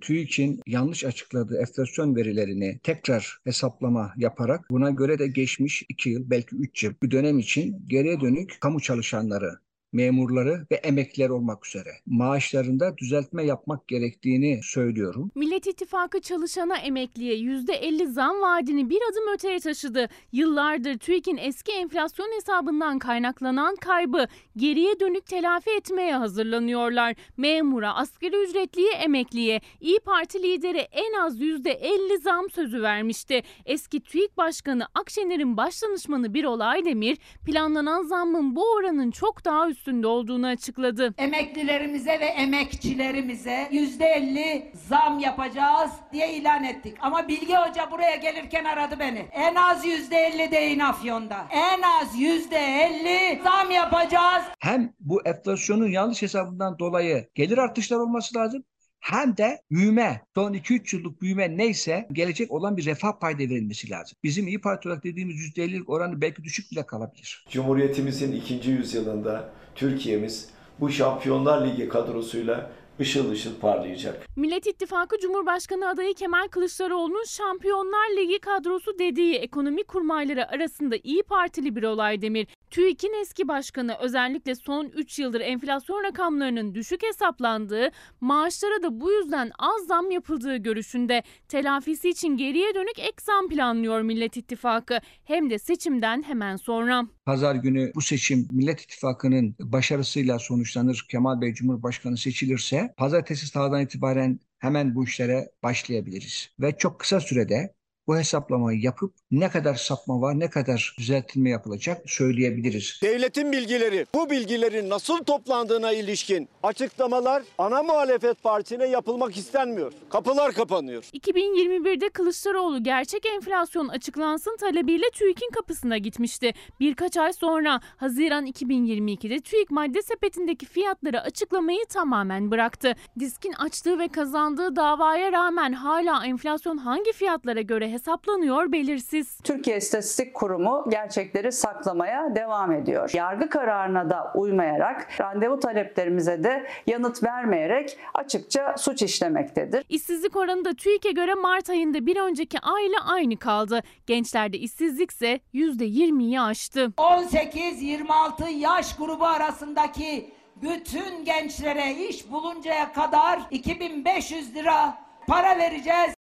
TÜİK'in 0.00 0.60
yanlış 0.66 1.04
açıkladığı 1.04 1.60
enflasyon 1.60 2.16
verilerini 2.16 2.78
tekrar 2.82 3.38
hesaplama 3.44 4.12
yaparak 4.16 4.70
buna 4.70 4.90
göre 4.90 5.18
de 5.18 5.26
geçmiş 5.26 5.84
2 5.88 6.10
yıl 6.10 6.30
belki 6.30 6.56
3 6.56 6.84
yıl 6.84 6.92
bir 7.02 7.10
dönem 7.10 7.38
için 7.38 7.84
geriye 7.88 8.20
dönük 8.20 8.60
kamu 8.60 8.80
çalışanları 8.80 9.50
memurları 9.92 10.66
ve 10.70 10.74
emekliler 10.74 11.28
olmak 11.28 11.66
üzere 11.66 11.90
maaşlarında 12.06 12.98
düzeltme 12.98 13.44
yapmak 13.44 13.88
gerektiğini 13.88 14.60
söylüyorum. 14.62 15.30
Millet 15.34 15.66
İttifakı 15.66 16.20
çalışana 16.20 16.76
emekliye 16.76 17.34
%50 17.36 18.06
zam 18.06 18.42
vaadini 18.42 18.90
bir 18.90 19.00
adım 19.10 19.34
öteye 19.34 19.60
taşıdı. 19.60 20.08
Yıllardır 20.32 20.98
TÜİK'in 20.98 21.36
eski 21.36 21.72
enflasyon 21.72 22.36
hesabından 22.36 22.98
kaynaklanan 22.98 23.76
kaybı 23.76 24.26
geriye 24.56 25.00
dönük 25.00 25.26
telafi 25.26 25.70
etmeye 25.70 26.16
hazırlanıyorlar. 26.16 27.14
Memura, 27.36 27.94
asgari 27.94 28.36
ücretliye, 28.44 28.92
emekliye 28.92 29.60
İyi 29.80 29.98
Parti 30.00 30.42
lideri 30.42 30.78
en 30.78 31.12
az 31.12 31.40
%50 31.40 32.20
zam 32.22 32.50
sözü 32.50 32.82
vermişti. 32.82 33.42
Eski 33.64 34.00
TÜİK 34.00 34.36
Başkanı 34.36 34.86
Akşener'in 34.94 35.56
başdanışmanı 35.56 36.34
Birol 36.34 36.60
Aydemir 36.60 37.18
planlanan 37.46 38.02
zammın 38.02 38.56
bu 38.56 38.72
oranın 38.72 39.10
çok 39.10 39.44
daha 39.44 39.68
üstünde 39.86 40.06
olduğunu 40.06 40.46
açıkladı. 40.46 41.14
Emeklilerimize 41.18 42.20
ve 42.20 42.24
emekçilerimize 42.24 43.68
yüzde 43.72 44.06
elli 44.06 44.72
zam 44.88 45.18
yapacağız 45.18 45.90
diye 46.12 46.34
ilan 46.34 46.64
ettik. 46.64 46.96
Ama 47.00 47.28
Bilge 47.28 47.54
Hoca 47.56 47.90
buraya 47.90 48.16
gelirken 48.16 48.64
aradı 48.64 48.98
beni. 48.98 49.18
En 49.32 49.54
az 49.54 49.86
yüzde 49.86 50.16
elli 50.16 50.50
deyin 50.50 50.78
Afyon'da. 50.78 51.46
En 51.50 51.82
az 51.82 52.20
yüzde 52.20 52.56
elli 52.56 53.42
zam 53.42 53.70
yapacağız. 53.70 54.44
Hem 54.60 54.92
bu 55.00 55.22
enflasyonun 55.22 55.88
yanlış 55.88 56.22
hesabından 56.22 56.78
dolayı 56.78 57.28
gelir 57.34 57.58
artışlar 57.58 57.96
olması 57.96 58.38
lazım 58.38 58.64
hem 59.00 59.36
de 59.36 59.62
büyüme, 59.70 60.20
son 60.34 60.54
2-3 60.54 60.96
yıllık 60.96 61.22
büyüme 61.22 61.56
neyse 61.56 62.08
gelecek 62.12 62.50
olan 62.52 62.76
bir 62.76 62.84
refah 62.84 63.20
payda 63.20 63.38
verilmesi 63.38 63.90
lazım. 63.90 64.18
Bizim 64.24 64.48
İyi 64.48 64.60
Parti 64.60 64.88
olarak 64.88 65.04
dediğimiz 65.04 65.36
%50'lik 65.36 65.90
oranı 65.90 66.20
belki 66.20 66.44
düşük 66.44 66.70
bile 66.72 66.86
kalabilir. 66.86 67.46
Cumhuriyetimizin 67.50 68.32
ikinci 68.32 68.70
yüzyılında 68.70 69.52
Türkiye'miz 69.76 70.48
bu 70.80 70.90
Şampiyonlar 70.90 71.66
Ligi 71.66 71.88
kadrosuyla 71.88 72.70
ışıl 73.00 73.30
ışıl 73.30 73.60
parlayacak. 73.60 74.26
Millet 74.36 74.66
İttifakı 74.66 75.18
Cumhurbaşkanı 75.18 75.88
adayı 75.88 76.14
Kemal 76.14 76.48
Kılıçdaroğlu'nun 76.48 77.24
Şampiyonlar 77.24 78.16
Ligi 78.16 78.38
kadrosu 78.38 78.98
dediği 78.98 79.34
ekonomi 79.34 79.84
kurmayları 79.84 80.48
arasında 80.48 80.96
İyi 81.04 81.22
Partili 81.22 81.76
bir 81.76 81.82
olay 81.82 82.22
demir. 82.22 82.46
TÜİK'in 82.70 83.20
eski 83.20 83.48
başkanı 83.48 83.96
özellikle 84.00 84.54
son 84.54 84.86
3 84.86 85.18
yıldır 85.18 85.40
enflasyon 85.40 86.02
rakamlarının 86.02 86.74
düşük 86.74 87.02
hesaplandığı, 87.02 87.90
maaşlara 88.20 88.82
da 88.82 89.00
bu 89.00 89.12
yüzden 89.12 89.50
az 89.58 89.86
zam 89.86 90.10
yapıldığı 90.10 90.56
görüşünde. 90.56 91.22
Telafisi 91.48 92.08
için 92.08 92.36
geriye 92.36 92.74
dönük 92.74 92.98
ek 92.98 93.16
zam 93.22 93.48
planlıyor 93.48 94.00
Millet 94.00 94.36
İttifakı 94.36 94.98
hem 95.24 95.50
de 95.50 95.58
seçimden 95.58 96.22
hemen 96.22 96.56
sonra. 96.56 97.06
Pazar 97.24 97.54
günü 97.54 97.92
bu 97.94 98.00
seçim 98.00 98.48
Millet 98.50 98.80
İttifakı'nın 98.80 99.54
başarısıyla 99.60 100.38
sonuçlanır. 100.38 101.06
Kemal 101.10 101.40
Bey 101.40 101.54
Cumhurbaşkanı 101.54 102.16
seçilirse 102.16 102.94
pazartesi 102.96 103.46
sahadan 103.46 103.82
itibaren 103.82 104.40
hemen 104.58 104.94
bu 104.94 105.04
işlere 105.04 105.50
başlayabiliriz. 105.62 106.50
Ve 106.60 106.76
çok 106.78 107.00
kısa 107.00 107.20
sürede 107.20 107.74
bu 108.06 108.16
hesaplamayı 108.16 108.80
yapıp 108.80 109.14
ne 109.30 109.48
kadar 109.50 109.74
sapma 109.74 110.20
var, 110.20 110.40
ne 110.40 110.50
kadar 110.50 110.94
düzeltilme 110.98 111.50
yapılacak 111.50 112.02
söyleyebiliriz. 112.06 113.00
Devletin 113.02 113.52
bilgileri, 113.52 114.06
bu 114.14 114.30
bilgilerin 114.30 114.90
nasıl 114.90 115.18
toplandığına 115.18 115.92
ilişkin 115.92 116.48
açıklamalar 116.62 117.42
ana 117.58 117.82
muhalefet 117.82 118.42
partisine 118.42 118.86
yapılmak 118.86 119.36
istenmiyor. 119.36 119.92
Kapılar 120.10 120.52
kapanıyor. 120.52 121.02
2021'de 121.02 122.08
Kılıçdaroğlu 122.08 122.82
gerçek 122.82 123.26
enflasyon 123.26 123.88
açıklansın 123.88 124.56
talebiyle 124.56 125.04
TÜİK'in 125.14 125.50
kapısına 125.50 125.98
gitmişti. 125.98 126.52
Birkaç 126.80 127.16
ay 127.16 127.32
sonra 127.32 127.80
Haziran 127.96 128.46
2022'de 128.46 129.40
TÜİK 129.40 129.70
madde 129.70 130.02
sepetindeki 130.02 130.66
fiyatları 130.66 131.20
açıklamayı 131.20 131.86
tamamen 131.88 132.50
bıraktı. 132.50 132.94
Diskin 133.18 133.52
açtığı 133.52 133.98
ve 133.98 134.08
kazandığı 134.08 134.76
davaya 134.76 135.32
rağmen 135.32 135.72
hala 135.72 136.26
enflasyon 136.26 136.76
hangi 136.76 137.12
fiyatlara 137.12 137.60
göre 137.60 137.95
hesaplanıyor 137.96 138.72
belirsiz. 138.72 139.38
Türkiye 139.44 139.76
İstatistik 139.76 140.34
Kurumu 140.34 140.84
gerçekleri 140.90 141.52
saklamaya 141.52 142.34
devam 142.34 142.72
ediyor. 142.72 143.10
Yargı 143.14 143.48
kararına 143.48 144.10
da 144.10 144.32
uymayarak, 144.34 145.20
randevu 145.20 145.60
taleplerimize 145.60 146.44
de 146.44 146.66
yanıt 146.86 147.22
vermeyerek 147.22 147.98
açıkça 148.14 148.74
suç 148.78 149.02
işlemektedir. 149.02 149.84
İşsizlik 149.88 150.36
oranı 150.36 150.64
da 150.64 150.74
TÜİK'e 150.74 151.10
göre 151.10 151.34
Mart 151.34 151.70
ayında 151.70 152.06
bir 152.06 152.16
önceki 152.16 152.58
ayla 152.60 152.98
aynı 153.06 153.36
kaldı. 153.36 153.82
Gençlerde 154.06 154.58
işsizlik 154.58 155.10
ise 155.10 155.40
%20'yi 155.54 156.40
aştı. 156.40 156.92
18-26 156.96 158.48
yaş 158.50 158.96
grubu 158.96 159.26
arasındaki 159.26 160.30
bütün 160.62 161.24
gençlere 161.24 161.94
iş 161.94 162.30
buluncaya 162.30 162.92
kadar 162.92 163.40
2500 163.50 164.54
lira 164.54 164.98
para 165.26 165.58
vereceğiz. 165.58 166.15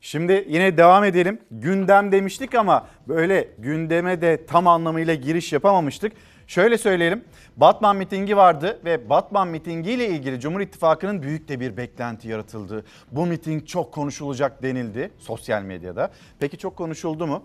Şimdi 0.00 0.44
yine 0.48 0.76
devam 0.76 1.04
edelim. 1.04 1.38
Gündem 1.50 2.12
demiştik 2.12 2.54
ama 2.54 2.86
böyle 3.08 3.48
gündeme 3.58 4.20
de 4.20 4.46
tam 4.46 4.66
anlamıyla 4.66 5.14
giriş 5.14 5.52
yapamamıştık. 5.52 6.12
Şöyle 6.46 6.78
söyleyelim. 6.78 7.24
Batman 7.56 7.96
mitingi 7.96 8.36
vardı 8.36 8.80
ve 8.84 9.10
Batman 9.10 9.48
mitingi 9.48 9.90
ile 9.90 10.08
ilgili 10.08 10.40
Cumhur 10.40 10.60
İttifakı'nın 10.60 11.22
büyük 11.22 11.48
de 11.48 11.60
bir 11.60 11.76
beklenti 11.76 12.28
yaratıldı. 12.28 12.84
Bu 13.12 13.26
miting 13.26 13.66
çok 13.66 13.92
konuşulacak 13.92 14.62
denildi 14.62 15.10
sosyal 15.18 15.62
medyada. 15.62 16.10
Peki 16.38 16.58
çok 16.58 16.76
konuşuldu 16.76 17.26
mu? 17.26 17.44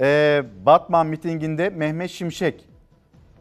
Ee, 0.00 0.42
Batman 0.66 1.06
mitinginde 1.06 1.70
Mehmet 1.70 2.10
Şimşek 2.10 2.64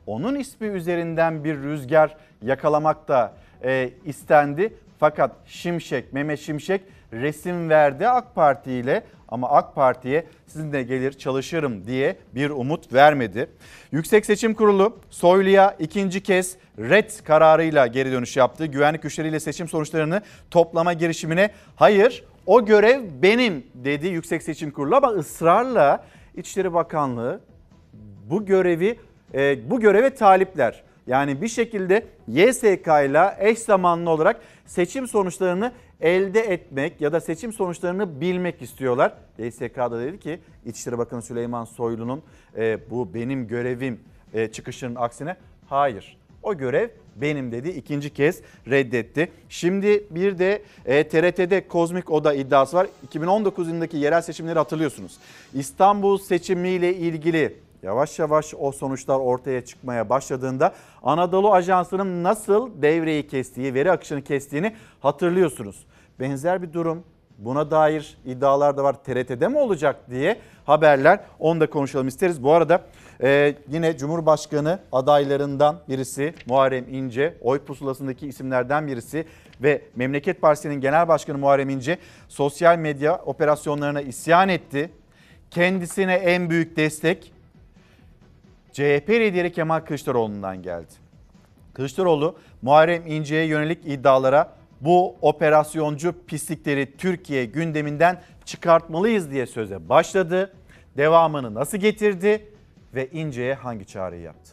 onun 0.08 0.36
ismi 0.36 0.68
üzerinden 0.68 1.44
bir 1.44 1.58
rüzgar 1.58 2.18
yakalamak 2.42 3.08
da 3.08 3.34
e, 3.64 3.90
istendi. 4.06 4.74
Fakat 5.00 5.32
Şimşek, 5.46 6.14
Mehmet 6.14 6.40
Şimşek 6.40 6.82
resim 7.22 7.70
verdi 7.70 8.08
AK 8.08 8.36
Parti 8.36 8.72
ile 8.72 9.04
ama 9.28 9.50
AK 9.50 9.76
Parti'ye 9.76 10.28
sizinle 10.48 10.84
gelir 10.84 11.12
çalışırım 11.12 11.88
diye 11.88 12.16
bir 12.36 12.50
umut 12.50 12.94
vermedi. 12.94 13.50
Yüksek 13.92 14.26
Seçim 14.26 14.54
Kurulu 14.54 14.98
Soylu'ya 15.10 15.76
ikinci 15.80 16.24
kez 16.24 16.56
red 16.80 17.10
kararıyla 17.24 17.88
geri 17.88 18.12
dönüş 18.12 18.38
yaptı. 18.38 18.66
Güvenlik 18.66 19.04
güçleriyle 19.04 19.40
seçim 19.40 19.68
sonuçlarını 19.68 20.22
toplama 20.52 20.94
girişimine 20.94 21.50
hayır 21.76 22.24
o 22.46 22.66
görev 22.66 23.02
benim 23.22 23.68
dedi 23.74 24.08
Yüksek 24.08 24.44
Seçim 24.44 24.72
Kurulu 24.72 24.96
ama 24.96 25.08
ısrarla 25.08 26.04
İçişleri 26.36 26.74
Bakanlığı 26.74 27.42
bu 28.30 28.46
görevi 28.46 29.00
e, 29.34 29.70
bu 29.70 29.80
göreve 29.80 30.10
talipler. 30.10 30.84
Yani 31.08 31.42
bir 31.42 31.48
şekilde 31.48 32.06
YSK 32.28 32.88
ile 32.88 33.36
eş 33.40 33.60
zamanlı 33.60 34.10
olarak 34.10 34.42
seçim 34.66 35.08
sonuçlarını 35.08 35.72
elde 36.02 36.40
etmek 36.40 37.02
ya 37.02 37.14
da 37.14 37.20
seçim 37.20 37.54
sonuçlarını 37.54 38.22
bilmek 38.22 38.62
istiyorlar. 38.62 39.14
YSK 39.38 39.78
da 39.78 40.00
dedi 40.00 40.20
ki 40.20 40.40
İçişleri 40.66 40.98
Bakanı 40.98 41.22
Süleyman 41.22 41.66
Soylu'nun 41.66 42.24
e, 42.58 42.90
bu 42.90 43.14
benim 43.14 43.48
görevim 43.48 44.00
e, 44.34 44.48
çıkışının 44.48 44.96
aksine 44.96 45.36
hayır. 45.70 46.18
O 46.44 46.58
görev 46.58 46.90
benim 47.16 47.52
dedi 47.52 47.70
ikinci 47.70 48.10
kez 48.10 48.42
reddetti. 48.70 49.32
Şimdi 49.50 50.04
bir 50.10 50.38
de 50.38 50.62
e, 50.86 51.08
TRT'de 51.08 51.68
kozmik 51.68 52.12
oda 52.12 52.34
iddiası 52.34 52.78
var. 52.78 52.88
2019 53.04 53.68
yılındaki 53.68 53.98
yerel 53.98 54.22
seçimleri 54.22 54.60
hatırlıyorsunuz. 54.60 55.18
İstanbul 55.54 56.18
seçimiyle 56.18 56.96
ilgili 56.96 57.65
yavaş 57.86 58.20
yavaş 58.20 58.54
o 58.60 58.72
sonuçlar 58.72 59.20
ortaya 59.20 59.66
çıkmaya 59.66 60.10
başladığında 60.10 60.74
Anadolu 61.04 61.54
Ajansı'nın 61.54 62.24
nasıl 62.24 62.82
devreyi 62.82 63.28
kestiği, 63.28 63.74
veri 63.74 63.92
akışını 63.92 64.22
kestiğini 64.22 64.76
hatırlıyorsunuz. 65.00 65.86
Benzer 66.20 66.62
bir 66.62 66.74
durum 66.74 67.04
buna 67.38 67.72
dair 67.72 68.18
iddialar 68.26 68.78
da 68.78 68.84
var. 68.84 69.04
TRT'de 69.04 69.48
mi 69.48 69.58
olacak 69.58 70.10
diye 70.10 70.38
haberler. 70.66 71.20
Onu 71.40 71.60
da 71.60 71.70
konuşalım 71.70 72.08
isteriz. 72.08 72.44
Bu 72.44 72.54
arada 72.54 72.82
e, 73.24 73.56
yine 73.68 73.98
Cumhurbaşkanı 73.98 74.80
adaylarından 74.92 75.80
birisi 75.90 76.34
Muharrem 76.46 76.86
İnce, 76.90 77.38
oy 77.42 77.60
pusulasındaki 77.60 78.28
isimlerden 78.28 78.88
birisi 78.88 79.26
ve 79.62 79.82
Memleket 79.96 80.42
Partisi'nin 80.42 80.82
genel 80.82 81.08
başkanı 81.08 81.38
Muharrem 81.38 81.70
İnce 81.70 81.98
sosyal 82.28 82.78
medya 82.78 83.16
operasyonlarına 83.26 84.02
isyan 84.02 84.50
etti. 84.50 84.90
Kendisine 85.52 86.14
en 86.14 86.50
büyük 86.50 86.78
destek 86.78 87.35
CHP 88.76 89.10
lideri 89.10 89.52
Kemal 89.52 89.80
Kılıçdaroğlu'ndan 89.80 90.62
geldi. 90.62 90.94
Kılıçdaroğlu 91.74 92.36
Muharrem 92.62 93.08
İnce'ye 93.08 93.46
yönelik 93.46 93.86
iddialara 93.86 94.54
bu 94.82 95.16
operasyoncu 95.22 96.16
pislikleri 96.28 96.98
Türkiye 96.98 97.46
gündeminden 97.46 98.22
çıkartmalıyız 98.46 99.32
diye 99.32 99.46
söze 99.46 99.90
başladı. 99.90 100.54
Devamını 100.98 101.54
nasıl 101.54 101.78
getirdi 101.78 102.54
ve 102.96 103.10
İnce'ye 103.12 103.54
hangi 103.54 103.86
çağrıyı 103.86 104.22
yaptı? 104.22 104.52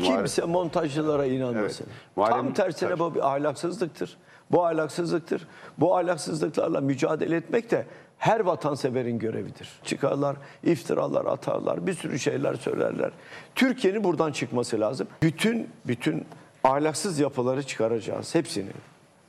Kimse 0.00 0.44
montajcılara 0.44 1.26
inanmasın. 1.26 1.86
Tam 2.16 2.52
tersine 2.52 2.98
bu 2.98 3.14
bir 3.14 3.32
ahlaksızlıktır. 3.32 4.16
Bu 4.50 4.66
ahlaksızlıktır. 4.66 5.48
Bu 5.78 5.96
ahlaksızlıklarla 5.96 6.80
mücadele 6.80 7.36
etmek 7.36 7.70
de 7.70 7.86
her 8.18 8.40
vatanseverin 8.40 9.18
görevidir. 9.18 9.68
Çıkarlar, 9.84 10.36
iftiralar 10.62 11.24
atarlar, 11.24 11.86
bir 11.86 11.94
sürü 11.94 12.18
şeyler 12.18 12.54
söylerler. 12.54 13.10
Türkiye'nin 13.54 14.04
buradan 14.04 14.32
çıkması 14.32 14.80
lazım. 14.80 15.06
Bütün 15.22 15.68
bütün 15.86 16.24
ahlaksız 16.64 17.18
yapıları 17.18 17.62
çıkaracağız 17.62 18.34
hepsini. 18.34 18.70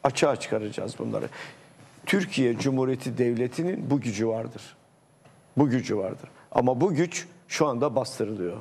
Açığa 0.03 0.35
çıkaracağız 0.35 0.99
bunları. 0.99 1.25
Türkiye 2.05 2.57
Cumhuriyeti 2.57 3.17
Devleti'nin 3.17 3.89
bu 3.89 4.01
gücü 4.01 4.27
vardır. 4.27 4.61
Bu 5.57 5.69
gücü 5.69 5.97
vardır. 5.97 6.29
Ama 6.51 6.81
bu 6.81 6.93
güç 6.93 7.27
şu 7.47 7.67
anda 7.67 7.95
bastırılıyor. 7.95 8.57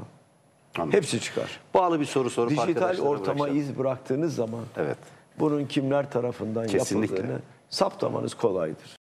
Hepsi 0.91 1.21
çıkar. 1.21 1.61
Bağlı 1.75 2.01
bir 2.01 2.05
soru 2.05 2.31
sorup 2.31 2.51
Dijital 2.51 2.99
ortama 2.99 3.39
bırakacağım. 3.39 3.57
iz 3.71 3.79
bıraktığınız 3.79 4.35
zaman 4.35 4.61
Evet. 4.77 4.99
bunun 5.39 5.65
kimler 5.65 6.11
tarafından 6.11 6.67
Kesinlikle. 6.67 7.15
yapıldığını 7.17 7.39
saptamanız 7.71 8.35
kolaydır. 8.35 8.97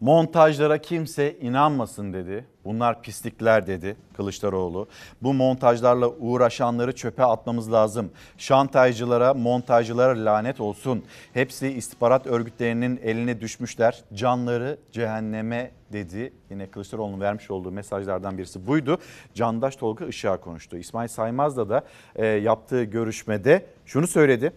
Montajlara 0.00 0.78
kimse 0.78 1.36
inanmasın 1.40 2.12
dedi. 2.12 2.44
Bunlar 2.64 3.02
pislikler 3.02 3.66
dedi 3.66 3.96
Kılıçdaroğlu. 4.16 4.88
Bu 5.22 5.34
montajlarla 5.34 6.08
uğraşanları 6.08 6.94
çöpe 6.94 7.24
atmamız 7.24 7.72
lazım. 7.72 8.10
Şantajcılara, 8.38 9.34
montajcılara 9.34 10.24
lanet 10.24 10.60
olsun. 10.60 11.04
Hepsi 11.34 11.68
istihbarat 11.68 12.26
örgütlerinin 12.26 13.00
eline 13.02 13.40
düşmüşler. 13.40 14.04
Canları 14.14 14.78
cehenneme 14.92 15.70
dedi. 15.92 16.32
Yine 16.50 16.66
Kılıçdaroğlu'nun 16.66 17.20
vermiş 17.20 17.50
olduğu 17.50 17.72
mesajlardan 17.72 18.38
birisi 18.38 18.66
buydu. 18.66 18.98
Candaş 19.34 19.76
Tolga 19.76 20.06
Işık'a 20.06 20.36
konuştu. 20.36 20.76
İsmail 20.76 21.08
Saymaz'la 21.08 21.68
da 21.68 21.84
e, 22.16 22.26
yaptığı 22.26 22.84
görüşmede 22.84 23.66
şunu 23.86 24.06
söyledi. 24.06 24.52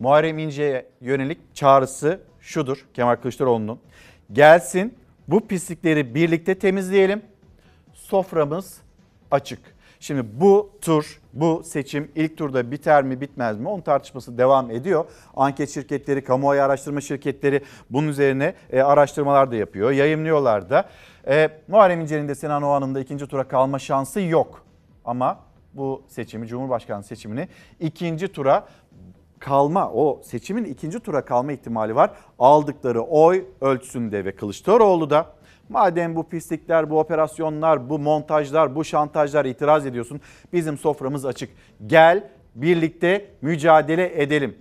Muharrem 0.00 0.38
İnce'ye 0.38 0.86
yönelik 1.00 1.38
çağrısı 1.54 2.20
şudur 2.40 2.86
Kemal 2.94 3.16
Kılıçdaroğlu'nun. 3.16 3.78
Gelsin 4.32 4.94
bu 5.28 5.46
pislikleri 5.46 6.14
birlikte 6.14 6.58
temizleyelim. 6.58 7.22
Soframız 7.94 8.80
açık. 9.30 9.60
Şimdi 10.00 10.40
bu 10.40 10.70
tur, 10.80 11.20
bu 11.32 11.62
seçim 11.64 12.10
ilk 12.14 12.38
turda 12.38 12.70
biter 12.70 13.04
mi 13.04 13.20
bitmez 13.20 13.58
mi 13.58 13.68
onun 13.68 13.80
tartışması 13.80 14.38
devam 14.38 14.70
ediyor. 14.70 15.04
Anket 15.36 15.70
şirketleri, 15.70 16.24
kamuoyu 16.24 16.62
araştırma 16.62 17.00
şirketleri 17.00 17.64
bunun 17.90 18.08
üzerine 18.08 18.54
e, 18.70 18.80
araştırmalar 18.80 19.50
da 19.50 19.56
yapıyor, 19.56 19.90
yayınlıyorlar 19.90 20.70
da. 20.70 20.88
E, 21.28 21.48
Muharrem 21.68 22.00
İnce'nin 22.00 22.28
de 22.28 22.34
Sinan 22.34 22.62
Oğan'ın 22.62 22.94
da 22.94 23.00
ikinci 23.00 23.26
tura 23.26 23.48
kalma 23.48 23.78
şansı 23.78 24.20
yok. 24.20 24.64
Ama 25.04 25.38
bu 25.74 26.02
seçimi, 26.08 26.46
Cumhurbaşkanı 26.46 27.02
seçimini 27.02 27.48
ikinci 27.80 28.28
tura 28.28 28.66
kalma 29.38 29.90
o 29.92 30.20
seçimin 30.24 30.64
ikinci 30.64 31.00
tura 31.00 31.24
kalma 31.24 31.52
ihtimali 31.52 31.94
var. 31.94 32.10
Aldıkları 32.38 33.02
oy 33.02 33.44
ölçüsünde 33.60 34.24
ve 34.24 34.32
Kılıçdaroğlu 34.32 35.10
da 35.10 35.26
madem 35.68 36.16
bu 36.16 36.28
pislikler, 36.28 36.90
bu 36.90 36.98
operasyonlar, 36.98 37.90
bu 37.90 37.98
montajlar, 37.98 38.74
bu 38.74 38.84
şantajlar 38.84 39.44
itiraz 39.44 39.86
ediyorsun. 39.86 40.20
Bizim 40.52 40.78
soframız 40.78 41.26
açık. 41.26 41.50
Gel 41.86 42.30
birlikte 42.54 43.30
mücadele 43.42 44.22
edelim 44.22 44.56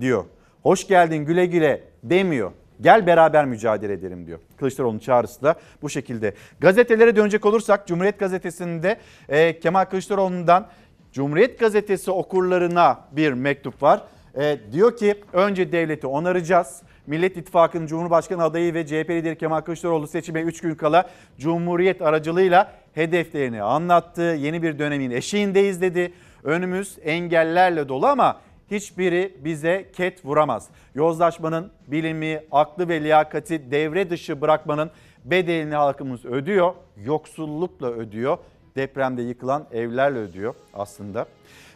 diyor. 0.00 0.24
Hoş 0.62 0.86
geldin 0.86 1.16
güle 1.16 1.46
güle 1.46 1.82
demiyor. 2.02 2.52
Gel 2.80 3.06
beraber 3.06 3.44
mücadele 3.44 3.92
edelim 3.92 4.26
diyor. 4.26 4.38
Kılıçdaroğlu'nun 4.56 4.98
çağrısı 4.98 5.42
da 5.42 5.54
bu 5.82 5.90
şekilde. 5.90 6.34
Gazetelere 6.60 7.16
dönecek 7.16 7.46
olursak 7.46 7.86
Cumhuriyet 7.86 8.18
Gazetesi'nde 8.18 8.96
e, 9.28 9.60
Kemal 9.60 9.84
Kılıçdaroğlu'ndan 9.84 10.66
Cumhuriyet 11.14 11.58
Gazetesi 11.58 12.10
okurlarına 12.10 12.98
bir 13.12 13.32
mektup 13.32 13.82
var. 13.82 14.02
E, 14.38 14.58
diyor 14.72 14.96
ki 14.96 15.14
önce 15.32 15.72
devleti 15.72 16.06
onaracağız. 16.06 16.82
Millet 17.06 17.36
İttifakı'nın 17.36 17.86
Cumhurbaşkanı 17.86 18.42
adayı 18.42 18.74
ve 18.74 18.86
CHP 18.86 19.10
lideri 19.10 19.38
Kemal 19.38 19.60
Kılıçdaroğlu 19.60 20.06
seçime 20.06 20.40
3 20.42 20.60
gün 20.60 20.74
kala 20.74 21.10
Cumhuriyet 21.38 22.02
aracılığıyla 22.02 22.72
hedeflerini 22.94 23.62
anlattı. 23.62 24.22
Yeni 24.22 24.62
bir 24.62 24.78
dönemin 24.78 25.10
eşiğindeyiz 25.10 25.82
dedi. 25.82 26.12
Önümüz 26.44 26.98
engellerle 27.04 27.88
dolu 27.88 28.06
ama 28.06 28.40
hiçbiri 28.70 29.34
bize 29.44 29.90
ket 29.96 30.24
vuramaz. 30.24 30.68
Yozlaşmanın 30.94 31.70
bilimi, 31.86 32.44
aklı 32.52 32.88
ve 32.88 33.04
liyakati 33.04 33.70
devre 33.70 34.10
dışı 34.10 34.40
bırakmanın 34.40 34.90
bedelini 35.24 35.74
halkımız 35.74 36.24
ödüyor. 36.24 36.74
Yoksullukla 37.04 37.90
ödüyor. 37.90 38.38
Depremde 38.76 39.22
yıkılan 39.22 39.66
evlerle 39.72 40.18
ödüyor 40.18 40.54
aslında. 40.74 41.26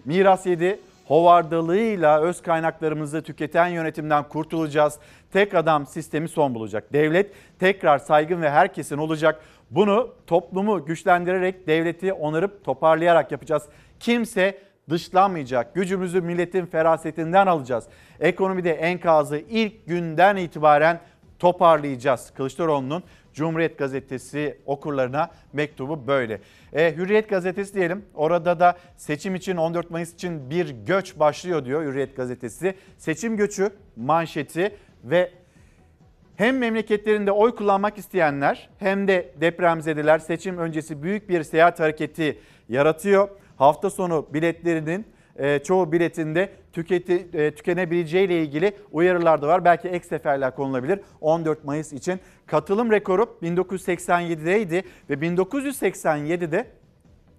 Miras 0.04 0.46
7 0.46 0.80
hovardalığıyla 1.06 2.20
öz 2.20 2.42
kaynaklarımızı 2.42 3.22
tüketen 3.22 3.66
yönetimden 3.66 4.28
kurtulacağız. 4.28 4.98
Tek 5.32 5.54
adam 5.54 5.86
sistemi 5.86 6.28
son 6.28 6.54
bulacak. 6.54 6.92
Devlet 6.92 7.32
tekrar 7.58 7.98
saygın 7.98 8.42
ve 8.42 8.50
herkesin 8.50 8.98
olacak. 8.98 9.40
Bunu 9.70 10.14
toplumu 10.26 10.84
güçlendirerek 10.84 11.66
devleti 11.66 12.12
onarıp 12.12 12.64
toparlayarak 12.64 13.32
yapacağız. 13.32 13.62
Kimse 14.00 14.58
dışlanmayacak. 14.90 15.74
Gücümüzü 15.74 16.20
milletin 16.20 16.66
ferasetinden 16.66 17.46
alacağız. 17.46 17.84
Ekonomide 18.20 18.72
enkazı 18.72 19.38
ilk 19.38 19.86
günden 19.86 20.36
itibaren 20.36 21.00
toparlayacağız. 21.38 22.32
Kılıçdaroğlu'nun 22.36 23.02
Cumhuriyet 23.34 23.78
Gazetesi 23.78 24.58
okurlarına 24.66 25.30
mektubu 25.52 26.06
böyle. 26.06 26.40
E, 26.72 26.96
Hürriyet 26.96 27.28
Gazetesi 27.28 27.74
diyelim. 27.74 28.04
Orada 28.14 28.60
da 28.60 28.78
seçim 28.96 29.34
için 29.34 29.56
14 29.56 29.90
Mayıs 29.90 30.14
için 30.14 30.50
bir 30.50 30.70
göç 30.70 31.18
başlıyor 31.18 31.64
diyor 31.64 31.82
Hürriyet 31.82 32.16
Gazetesi. 32.16 32.74
Seçim 32.98 33.36
göçü 33.36 33.70
manşeti 33.96 34.76
ve 35.04 35.30
hem 36.36 36.58
memleketlerinde 36.58 37.32
oy 37.32 37.54
kullanmak 37.54 37.98
isteyenler 37.98 38.70
hem 38.78 39.08
de 39.08 39.32
depremzedeler 39.40 40.18
seçim 40.18 40.58
öncesi 40.58 41.02
büyük 41.02 41.28
bir 41.28 41.42
seyahat 41.42 41.80
hareketi 41.80 42.38
yaratıyor. 42.68 43.28
Hafta 43.56 43.90
sonu 43.90 44.26
biletlerinin 44.34 45.06
çoğu 45.64 45.92
biletinde 45.92 46.52
tüketi, 46.72 47.28
e, 47.32 47.54
tükenebileceği 47.54 48.26
ile 48.26 48.42
ilgili 48.42 48.72
uyarılar 48.92 49.42
da 49.42 49.48
var. 49.48 49.64
Belki 49.64 49.88
ek 49.88 50.06
seferler 50.06 50.54
konulabilir 50.54 51.00
14 51.20 51.64
Mayıs 51.64 51.92
için. 51.92 52.20
Katılım 52.46 52.90
rekoru 52.90 53.38
1987'deydi 53.42 54.82
ve 55.10 55.14
1987'de 55.14 56.66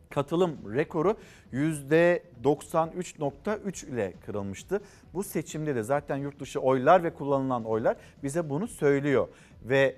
katılım 0.09 0.75
rekoru 0.75 1.17
%93.3 1.53 3.89
ile 3.89 4.13
kırılmıştı. 4.25 4.81
Bu 5.13 5.23
seçimde 5.23 5.75
de 5.75 5.83
zaten 5.83 6.17
yurt 6.17 6.39
dışı 6.39 6.59
oylar 6.59 7.03
ve 7.03 7.13
kullanılan 7.13 7.63
oylar 7.63 7.97
bize 8.23 8.49
bunu 8.49 8.67
söylüyor. 8.67 9.27
Ve 9.63 9.95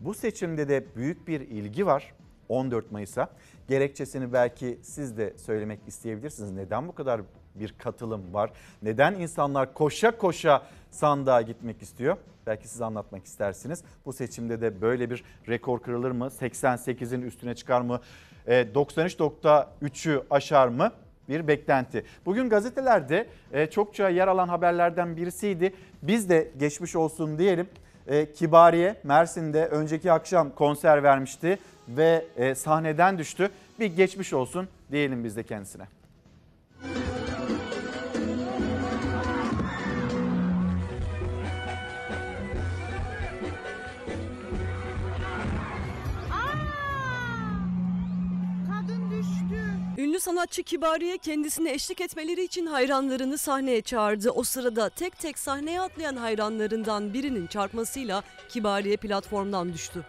bu 0.00 0.14
seçimde 0.14 0.68
de 0.68 0.84
büyük 0.96 1.28
bir 1.28 1.40
ilgi 1.40 1.86
var 1.86 2.14
14 2.48 2.92
Mayıs'a. 2.92 3.28
Gerekçesini 3.68 4.32
belki 4.32 4.78
siz 4.82 5.18
de 5.18 5.32
söylemek 5.36 5.80
isteyebilirsiniz. 5.86 6.52
Neden 6.52 6.88
bu 6.88 6.94
kadar 6.94 7.20
bir 7.54 7.74
katılım 7.78 8.34
var? 8.34 8.50
Neden 8.82 9.14
insanlar 9.14 9.74
koşa 9.74 10.18
koşa 10.18 10.62
sandığa 10.90 11.42
gitmek 11.42 11.82
istiyor? 11.82 12.16
Belki 12.46 12.68
siz 12.68 12.82
anlatmak 12.82 13.24
istersiniz. 13.24 13.84
Bu 14.06 14.12
seçimde 14.12 14.60
de 14.60 14.80
böyle 14.80 15.10
bir 15.10 15.24
rekor 15.48 15.82
kırılır 15.82 16.10
mı? 16.10 16.24
88'in 16.40 17.22
üstüne 17.22 17.54
çıkar 17.54 17.80
mı? 17.80 18.00
93.3'ü 18.46 20.22
aşar 20.30 20.68
mı? 20.68 20.92
bir 21.28 21.48
beklenti. 21.48 22.04
Bugün 22.26 22.48
gazetelerde 22.48 23.26
e, 23.52 23.66
çokça 23.66 24.08
yer 24.08 24.28
alan 24.28 24.48
haberlerden 24.48 25.16
birisiydi. 25.16 25.74
Biz 26.02 26.28
de 26.28 26.50
geçmiş 26.58 26.96
olsun 26.96 27.38
diyelim. 27.38 27.68
E, 28.06 28.32
Kibariye 28.32 28.96
Mersin'de 29.04 29.66
önceki 29.66 30.12
akşam 30.12 30.50
konser 30.50 31.02
vermişti 31.02 31.58
ve 31.88 32.24
e, 32.36 32.54
sahneden 32.54 33.18
düştü. 33.18 33.50
Bir 33.80 33.86
geçmiş 33.86 34.32
olsun 34.32 34.68
diyelim 34.90 35.24
biz 35.24 35.36
de 35.36 35.42
kendisine. 35.42 35.84
Sanatçı 50.24 50.62
Kibariye 50.62 51.18
kendisine 51.18 51.72
eşlik 51.72 52.00
etmeleri 52.00 52.44
için 52.44 52.66
hayranlarını 52.66 53.38
sahneye 53.38 53.82
çağırdı. 53.82 54.30
O 54.30 54.42
sırada 54.42 54.88
tek 54.88 55.18
tek 55.18 55.38
sahneye 55.38 55.80
atlayan 55.80 56.16
hayranlarından 56.16 57.14
birinin 57.14 57.46
çarpmasıyla 57.46 58.22
Kibariye 58.48 58.96
platformdan 58.96 59.72
düştü. 59.72 60.04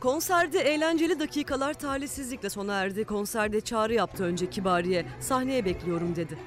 Konserde 0.00 0.60
eğlenceli 0.60 1.20
dakikalar 1.20 1.74
talihsizlikle 1.74 2.50
sona 2.50 2.74
erdi. 2.74 3.04
Konserde 3.04 3.60
çağrı 3.60 3.94
yaptı 3.94 4.24
önce 4.24 4.50
Kibariye. 4.50 5.06
Sahneye 5.20 5.64
bekliyorum 5.64 6.16
dedi. 6.16 6.38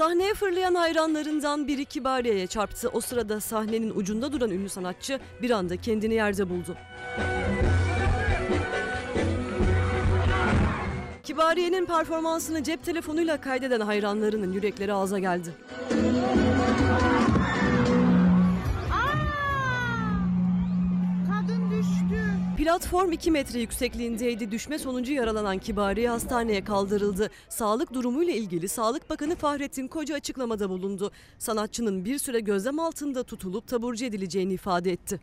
Sahneye 0.00 0.34
fırlayan 0.34 0.74
hayranlarından 0.74 1.68
biri 1.68 1.84
Kibariye'ye 1.84 2.46
çarptı. 2.46 2.88
O 2.88 3.00
sırada 3.00 3.40
sahnenin 3.40 3.92
ucunda 3.94 4.32
duran 4.32 4.50
ünlü 4.50 4.68
sanatçı 4.68 5.20
bir 5.42 5.50
anda 5.50 5.76
kendini 5.76 6.14
yerde 6.14 6.50
buldu. 6.50 6.76
Kibariye'nin 11.22 11.86
performansını 11.86 12.62
cep 12.62 12.84
telefonuyla 12.84 13.40
kaydeden 13.40 13.80
hayranlarının 13.80 14.52
yürekleri 14.52 14.92
ağza 14.92 15.18
geldi. 15.18 15.50
Platform 22.60 23.12
2 23.12 23.30
metre 23.30 23.60
yüksekliğindeydi. 23.60 24.50
Düşme 24.50 24.78
sonucu 24.78 25.12
yaralanan 25.12 25.58
Kibariye 25.58 26.08
hastaneye 26.08 26.64
kaldırıldı. 26.64 27.30
Sağlık 27.48 27.94
durumuyla 27.94 28.34
ilgili 28.34 28.68
Sağlık 28.68 29.10
Bakanı 29.10 29.36
Fahrettin 29.36 29.88
Koca 29.88 30.14
açıklamada 30.14 30.70
bulundu. 30.70 31.12
Sanatçının 31.38 32.04
bir 32.04 32.18
süre 32.18 32.40
gözlem 32.40 32.78
altında 32.78 33.24
tutulup 33.24 33.68
taburcu 33.68 34.04
edileceğini 34.04 34.52
ifade 34.52 34.92
etti. 34.92 35.20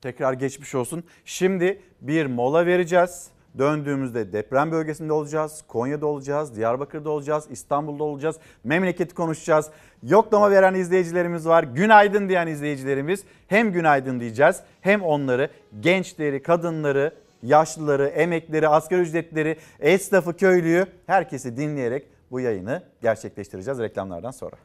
Tekrar 0.00 0.32
geçmiş 0.32 0.74
olsun. 0.74 1.04
Şimdi 1.24 1.82
bir 2.00 2.26
mola 2.26 2.66
vereceğiz. 2.66 3.30
Döndüğümüzde 3.58 4.32
deprem 4.32 4.70
bölgesinde 4.70 5.12
olacağız, 5.12 5.64
Konya'da 5.68 6.06
olacağız, 6.06 6.56
Diyarbakır'da 6.56 7.10
olacağız, 7.10 7.44
İstanbul'da 7.50 8.04
olacağız. 8.04 8.36
Memleketi 8.64 9.14
konuşacağız. 9.14 9.66
Yoklama 10.02 10.50
veren 10.50 10.74
izleyicilerimiz 10.74 11.46
var. 11.46 11.62
Günaydın 11.62 12.28
diyen 12.28 12.46
izleyicilerimiz 12.46 13.24
hem 13.48 13.72
günaydın 13.72 14.20
diyeceğiz 14.20 14.60
hem 14.80 15.02
onları 15.02 15.50
gençleri, 15.80 16.42
kadınları, 16.42 17.14
yaşlıları, 17.42 18.06
emekleri, 18.06 18.68
asgari 18.68 19.00
ücretleri, 19.00 19.56
esnafı, 19.80 20.36
köylüyü 20.36 20.86
herkesi 21.06 21.56
dinleyerek 21.56 22.06
bu 22.30 22.40
yayını 22.40 22.82
gerçekleştireceğiz 23.02 23.78
reklamlardan 23.78 24.30
sonra. 24.30 24.56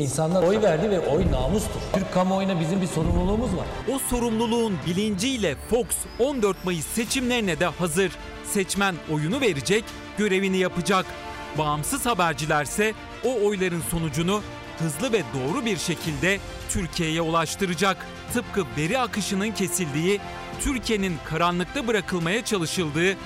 İnsanlar 0.00 0.42
oy 0.42 0.62
verdi 0.62 0.90
ve 0.90 1.00
oy 1.00 1.32
namustur. 1.32 1.80
Türk 1.94 2.14
kamuoyuna 2.14 2.60
bizim 2.60 2.80
bir 2.80 2.86
sorumluluğumuz 2.86 3.56
var. 3.56 3.66
O 3.94 3.98
sorumluluğun 3.98 4.78
bilinciyle 4.86 5.56
Fox 5.70 5.86
14 6.18 6.64
Mayıs 6.64 6.86
seçimlerine 6.86 7.60
de 7.60 7.66
hazır. 7.66 8.12
Seçmen 8.44 8.94
oyunu 9.12 9.40
verecek, 9.40 9.84
görevini 10.18 10.58
yapacak. 10.58 11.06
Bağımsız 11.58 12.06
habercilerse 12.06 12.94
o 13.24 13.46
oyların 13.46 13.82
sonucunu 13.90 14.42
hızlı 14.78 15.12
ve 15.12 15.22
doğru 15.34 15.64
bir 15.64 15.76
şekilde 15.76 16.38
Türkiye'ye 16.70 17.20
ulaştıracak. 17.20 18.06
Tıpkı 18.32 18.64
veri 18.76 18.98
akışının 18.98 19.50
kesildiği, 19.50 20.20
Türkiye'nin 20.60 21.16
karanlıkta 21.24 21.86
bırakılmaya 21.86 22.44
çalışıldığı 22.44 23.16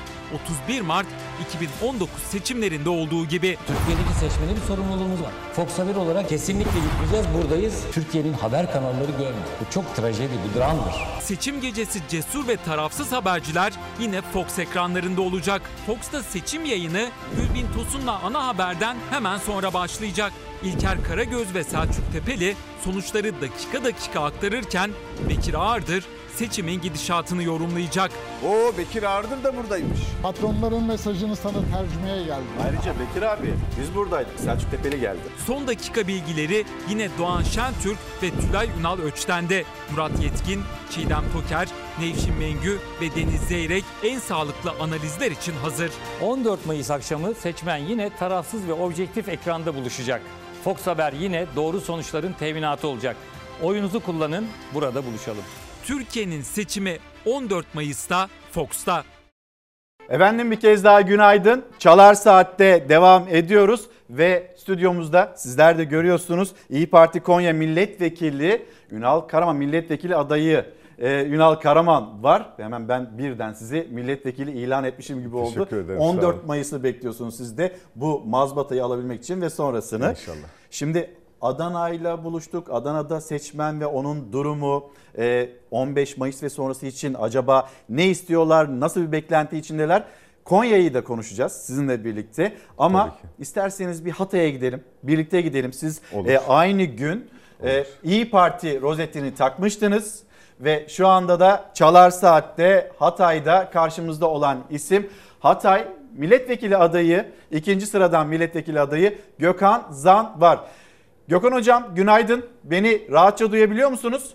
31 0.67 0.81
Mart 0.81 1.07
2019 1.49 2.23
seçimlerinde 2.23 2.89
olduğu 2.89 3.27
gibi. 3.27 3.59
Türkiye'deki 3.67 4.15
seçmene 4.21 4.57
bir 4.57 4.61
sorumluluğumuz 4.61 5.23
var. 5.23 5.33
Fox 5.53 5.79
Haber 5.79 5.95
olarak 5.95 6.29
kesinlikle 6.29 6.81
gitmeyeceğiz. 6.81 7.27
Buradayız. 7.35 7.83
Türkiye'nin 7.93 8.33
haber 8.33 8.73
kanalları 8.73 9.11
görmüyor. 9.11 9.47
Bu 9.61 9.73
çok 9.75 9.97
trajedi, 9.97 10.33
bu 10.45 10.59
dramdır. 10.59 10.95
Seçim 11.21 11.61
gecesi 11.61 12.01
cesur 12.09 12.49
ve 12.49 12.57
tarafsız 12.57 13.13
haberciler 13.13 13.73
yine 14.01 14.23
Fox 14.23 14.59
ekranlarında 14.59 15.21
olacak. 15.23 15.63
Fox'ta 15.87 16.23
seçim 16.23 16.65
yayını 16.65 17.09
Gülbin 17.37 17.67
Tosun'la 17.75 18.21
ana 18.21 18.47
haberden 18.47 18.97
hemen 19.11 19.39
sonra 19.39 19.75
başlayacak. 19.75 20.33
İlker 20.65 21.05
Karagöz 21.05 21.55
ve 21.55 21.65
Selçuk 21.65 22.13
Tepeli 22.13 22.57
sonuçları 22.85 23.41
dakika 23.41 23.85
dakika 23.85 24.21
aktarırken 24.25 24.91
Bekir 25.29 25.55
Ağırdır 25.55 26.05
seçimin 26.37 26.81
gidişatını 26.81 27.43
yorumlayacak. 27.43 28.11
O 28.49 28.79
Bekir 28.79 29.03
Ağırdır 29.03 29.45
da 29.45 29.57
buradaymış. 29.57 30.01
Patronların 30.23 30.83
mesajını 30.83 31.37
sana 31.37 31.59
tercümeye 31.73 32.25
geldi. 32.25 32.45
Ayrıca 32.65 32.95
Bekir 33.01 33.23
abi 33.23 33.55
biz 33.81 33.95
buradaydık. 33.95 34.41
Selçuk 34.41 34.71
Tepeli 34.71 35.01
geldi. 35.01 35.21
Son 35.47 35.67
dakika 35.67 36.07
bilgileri 36.07 36.65
yine 36.89 37.09
Doğan 37.19 37.43
Şentürk 37.43 37.99
ve 38.23 38.31
Tülay 38.31 38.69
Ünal 38.81 38.99
Öçten'de. 38.99 39.65
Murat 39.91 40.23
Yetkin, 40.23 40.63
Çiğdem 40.91 41.25
Toker, 41.33 41.69
Nevşin 42.01 42.35
Mengü 42.35 42.79
ve 43.01 43.15
Deniz 43.15 43.41
Zeyrek 43.41 43.85
en 44.05 44.19
sağlıklı 44.19 44.71
analizler 44.81 45.31
için 45.31 45.55
hazır. 45.63 45.91
14 46.23 46.67
Mayıs 46.67 46.91
akşamı 46.91 47.35
seçmen 47.35 47.77
yine 47.77 48.17
tarafsız 48.17 48.69
ve 48.69 48.73
objektif 48.73 49.29
ekranda 49.29 49.75
buluşacak. 49.75 50.23
Fox 50.65 50.87
Haber 50.87 51.13
yine 51.13 51.47
doğru 51.57 51.81
sonuçların 51.81 52.33
teminatı 52.33 52.89
olacak. 52.89 53.17
Oyunuzu 53.63 54.01
kullanın, 54.01 54.47
burada 54.75 55.07
buluşalım. 55.07 55.43
Türkiye'nin 55.85 56.43
seçimi 56.43 56.99
14 57.27 57.75
Mayıs'ta 57.75 58.29
Fox'ta. 58.53 59.05
Efendim 60.09 60.51
bir 60.51 60.61
kez 60.61 60.85
daha 60.85 61.01
günaydın. 61.01 61.65
Çalar 61.79 62.15
Saat'te 62.15 62.89
devam 62.89 63.29
ediyoruz 63.29 63.87
ve 64.11 64.55
stüdyomuzda 64.59 65.35
sizler 65.37 65.79
de 65.79 65.85
görüyorsunuz 65.85 66.53
İyi 66.71 66.87
Parti 66.87 67.21
Konya 67.21 67.53
Milletvekili 67.53 68.67
Ünal 68.91 69.21
Karaman 69.21 69.57
milletvekili 69.57 70.17
adayı 70.17 70.65
e, 70.99 71.25
Ünal 71.25 71.55
Karaman 71.55 72.23
var. 72.23 72.53
Hemen 72.57 72.89
ben 72.89 73.19
birden 73.19 73.53
sizi 73.53 73.89
milletvekili 73.91 74.51
ilan 74.51 74.85
etmişim 74.85 75.23
gibi 75.23 75.37
oldu. 75.37 75.55
Teşekkür 75.55 75.77
ederim, 75.77 75.99
sağ 76.01 76.05
14 76.05 76.35
olun. 76.37 76.47
Mayıs'ı 76.47 76.83
bekliyorsunuz 76.83 77.37
siz 77.37 77.59
de 77.59 77.77
bu 77.97 78.23
mazbatayı 78.27 78.85
alabilmek 78.85 79.23
için 79.23 79.41
ve 79.41 79.51
sonrasını. 79.51 80.11
İnşallah. 80.11 80.47
Şimdi 80.71 81.11
Adana'yla 81.41 82.25
buluştuk. 82.25 82.69
Adana'da 82.71 83.21
seçmen 83.21 83.81
ve 83.81 83.87
onun 83.87 84.33
durumu 84.33 84.91
e, 85.19 85.49
15 85.71 86.17
Mayıs 86.17 86.43
ve 86.43 86.51
sonrası 86.51 86.87
için 86.87 87.17
acaba 87.21 87.69
ne 87.89 88.07
istiyorlar, 88.07 88.81
nasıl 88.81 89.01
bir 89.01 89.13
beklenti 89.13 89.59
içindeler? 89.59 90.05
Konya'yı 90.45 90.95
da 90.95 91.05
konuşacağız 91.05 91.53
sizinle 91.53 92.05
birlikte. 92.05 92.53
Ama 92.79 93.17
isterseniz 93.39 94.05
bir 94.05 94.11
Hatay'a 94.11 94.49
gidelim. 94.49 94.85
Birlikte 95.03 95.41
gidelim. 95.41 95.73
Siz 95.73 96.01
Olur. 96.13 96.29
e, 96.29 96.39
aynı 96.39 96.83
gün 96.85 97.31
e, 97.65 97.85
İyi 98.05 98.31
Parti 98.31 98.81
rozetini 98.81 99.35
takmıştınız. 99.35 100.24
Ve 100.61 100.85
şu 100.89 101.07
anda 101.09 101.41
da 101.41 101.71
Çalar 101.75 102.11
Saat'te 102.11 102.91
Hatay'da 102.99 103.71
karşımızda 103.71 104.31
olan 104.31 104.59
isim 104.71 105.11
Hatay 105.41 105.89
milletvekili 106.17 106.77
adayı, 106.77 107.27
ikinci 107.51 107.87
sıradan 107.87 108.27
milletvekili 108.29 108.81
adayı 108.81 109.19
Gökhan 109.39 109.87
Zan 109.91 110.41
var. 110.41 110.61
Gökhan 111.29 111.53
Hocam 111.53 111.89
günaydın. 111.95 112.45
Beni 112.65 113.11
rahatça 113.11 113.53
duyabiliyor 113.53 113.91
musunuz? 113.91 114.35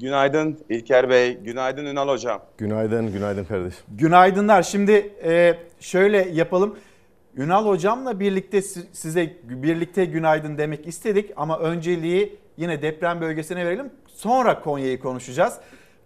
Günaydın 0.00 0.58
İlker 0.68 1.10
Bey, 1.10 1.38
günaydın 1.38 1.86
Ünal 1.86 2.08
Hocam. 2.08 2.42
Günaydın, 2.58 3.12
günaydın 3.12 3.44
kardeşim. 3.44 3.80
Günaydınlar. 3.88 4.62
Şimdi 4.62 4.92
e, 5.24 5.54
şöyle 5.80 6.28
yapalım. 6.32 6.78
Ünal 7.36 7.66
hocamla 7.66 8.20
birlikte 8.20 8.62
si- 8.62 8.86
size 8.92 9.32
birlikte 9.44 10.04
günaydın 10.04 10.58
demek 10.58 10.86
istedik 10.86 11.30
ama 11.36 11.58
önceliği 11.58 12.38
yine 12.56 12.82
deprem 12.82 13.20
bölgesine 13.20 13.66
verelim. 13.66 13.90
Sonra 14.06 14.60
Konya'yı 14.60 15.00
konuşacağız. 15.00 15.58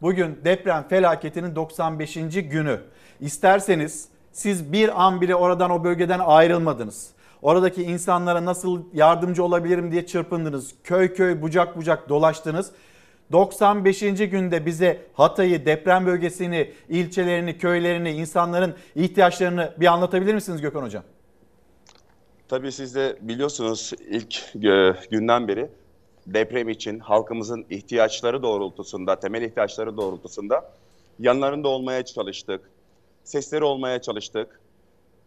Bugün 0.02 0.40
deprem 0.44 0.88
felaketinin 0.88 1.56
95. 1.56 2.14
günü. 2.34 2.80
İsterseniz 3.20 4.08
siz 4.32 4.72
bir 4.72 5.06
an 5.06 5.20
bile 5.20 5.34
oradan 5.34 5.70
o 5.70 5.84
bölgeden 5.84 6.18
ayrılmadınız. 6.18 7.10
Oradaki 7.42 7.82
insanlara 7.82 8.44
nasıl 8.44 8.82
yardımcı 8.94 9.44
olabilirim 9.44 9.92
diye 9.92 10.06
çırpındınız. 10.06 10.74
Köy 10.84 11.14
köy 11.14 11.42
bucak 11.42 11.76
bucak 11.76 12.08
dolaştınız. 12.08 12.70
95. 13.32 14.00
günde 14.00 14.66
bize 14.66 15.02
Hatay'ı, 15.14 15.66
deprem 15.66 16.06
bölgesini, 16.06 16.72
ilçelerini, 16.88 17.58
köylerini, 17.58 18.10
insanların 18.10 18.74
ihtiyaçlarını 18.94 19.74
bir 19.80 19.86
anlatabilir 19.86 20.34
misiniz 20.34 20.60
Gökhan 20.60 20.82
Hocam? 20.82 21.02
Tabii 22.48 22.72
siz 22.72 22.94
de 22.94 23.16
biliyorsunuz 23.20 23.92
ilk 24.08 24.56
e, 24.64 24.94
günden 25.10 25.48
beri 25.48 25.68
deprem 26.26 26.68
için 26.68 26.98
halkımızın 26.98 27.66
ihtiyaçları 27.70 28.42
doğrultusunda, 28.42 29.20
temel 29.20 29.42
ihtiyaçları 29.42 29.96
doğrultusunda 29.96 30.72
yanlarında 31.18 31.68
olmaya 31.68 32.04
çalıştık. 32.04 32.70
Sesleri 33.24 33.64
olmaya 33.64 34.02
çalıştık. 34.02 34.60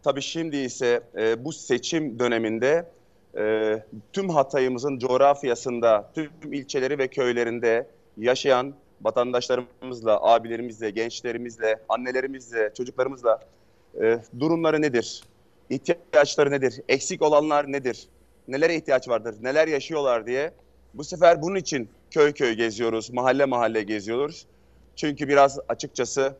Tabii 0.02 0.22
şimdi 0.22 0.56
ise 0.56 1.00
e, 1.16 1.44
bu 1.44 1.52
seçim 1.52 2.18
döneminde 2.18 2.90
e, 3.36 3.74
tüm 4.12 4.28
Hatay'ımızın 4.28 4.98
coğrafyasında, 4.98 6.10
tüm 6.14 6.52
ilçeleri 6.52 6.98
ve 6.98 7.08
köylerinde 7.08 7.86
yaşayan 8.16 8.74
vatandaşlarımızla, 9.02 10.22
abilerimizle, 10.22 10.90
gençlerimizle, 10.90 11.80
annelerimizle, 11.88 12.70
çocuklarımızla 12.76 13.40
e, 14.02 14.18
durumları 14.40 14.82
nedir? 14.82 15.22
İhtiyaçları 15.70 16.50
nedir? 16.50 16.80
Eksik 16.88 17.22
olanlar 17.22 17.72
nedir? 17.72 18.08
Nelere 18.48 18.74
ihtiyaç 18.74 19.08
vardır? 19.08 19.34
Neler 19.42 19.68
yaşıyorlar 19.68 20.26
diye 20.26 20.52
bu 20.94 21.04
sefer 21.04 21.42
bunun 21.42 21.56
için 21.56 21.88
köy 22.10 22.32
köy 22.32 22.52
geziyoruz, 22.52 23.10
mahalle 23.10 23.44
mahalle 23.44 23.82
geziyoruz. 23.82 24.46
Çünkü 24.96 25.28
biraz 25.28 25.58
açıkçası 25.68 26.36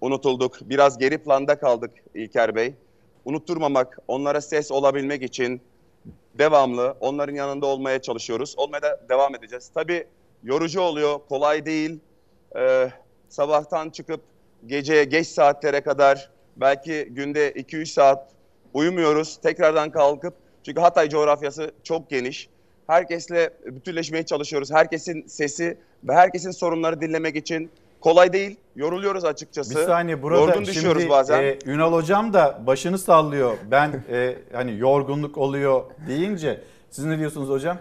unutulduk, 0.00 0.56
biraz 0.60 0.98
geri 0.98 1.18
planda 1.18 1.58
kaldık 1.58 1.90
İlker 2.14 2.54
Bey. 2.54 2.74
Unutturmamak, 3.24 3.98
onlara 4.08 4.40
ses 4.40 4.70
olabilmek 4.70 5.22
için 5.22 5.60
devamlı 6.38 6.96
onların 7.00 7.34
yanında 7.34 7.66
olmaya 7.66 8.02
çalışıyoruz. 8.02 8.54
Olmaya 8.56 8.82
da 8.82 9.00
devam 9.08 9.34
edeceğiz. 9.34 9.70
Tabii 9.74 10.06
yorucu 10.42 10.80
oluyor, 10.80 11.20
kolay 11.28 11.66
değil. 11.66 11.98
Ee, 12.56 12.90
sabahtan 13.28 13.90
çıkıp 13.90 14.20
geceye 14.66 15.04
geç 15.04 15.26
saatlere 15.26 15.80
kadar 15.80 16.30
belki 16.56 17.08
günde 17.10 17.52
2-3 17.52 17.86
saat 17.86 18.28
uyumuyoruz. 18.74 19.36
Tekrardan 19.36 19.90
kalkıp 19.90 20.34
çünkü 20.62 20.80
Hatay 20.80 21.08
coğrafyası 21.08 21.72
çok 21.82 22.10
geniş. 22.10 22.48
Herkesle 22.88 23.50
bütünleşmeye 23.66 24.22
çalışıyoruz. 24.22 24.72
Herkesin 24.72 25.26
sesi 25.26 25.78
ve 26.04 26.14
herkesin 26.14 26.50
sorunları 26.50 27.00
dinlemek 27.00 27.36
için 27.36 27.70
kolay 28.00 28.32
değil. 28.32 28.56
Yoruluyoruz 28.76 29.24
açıkçası. 29.24 29.76
Bir 29.76 29.84
saniye 29.84 30.22
burada 30.22 30.38
Yorgun 30.38 30.64
düşüyoruz 30.64 31.02
şimdi 31.02 31.12
bazen. 31.12 31.42
e, 31.42 31.58
Ünal 31.66 31.92
Hocam 31.92 32.32
da 32.32 32.62
başını 32.66 32.98
sallıyor. 32.98 33.56
Ben 33.70 34.04
e, 34.10 34.36
hani 34.52 34.78
yorgunluk 34.78 35.38
oluyor 35.38 35.84
deyince 36.06 36.60
siz 36.90 37.04
ne 37.04 37.18
diyorsunuz 37.18 37.48
hocam? 37.48 37.78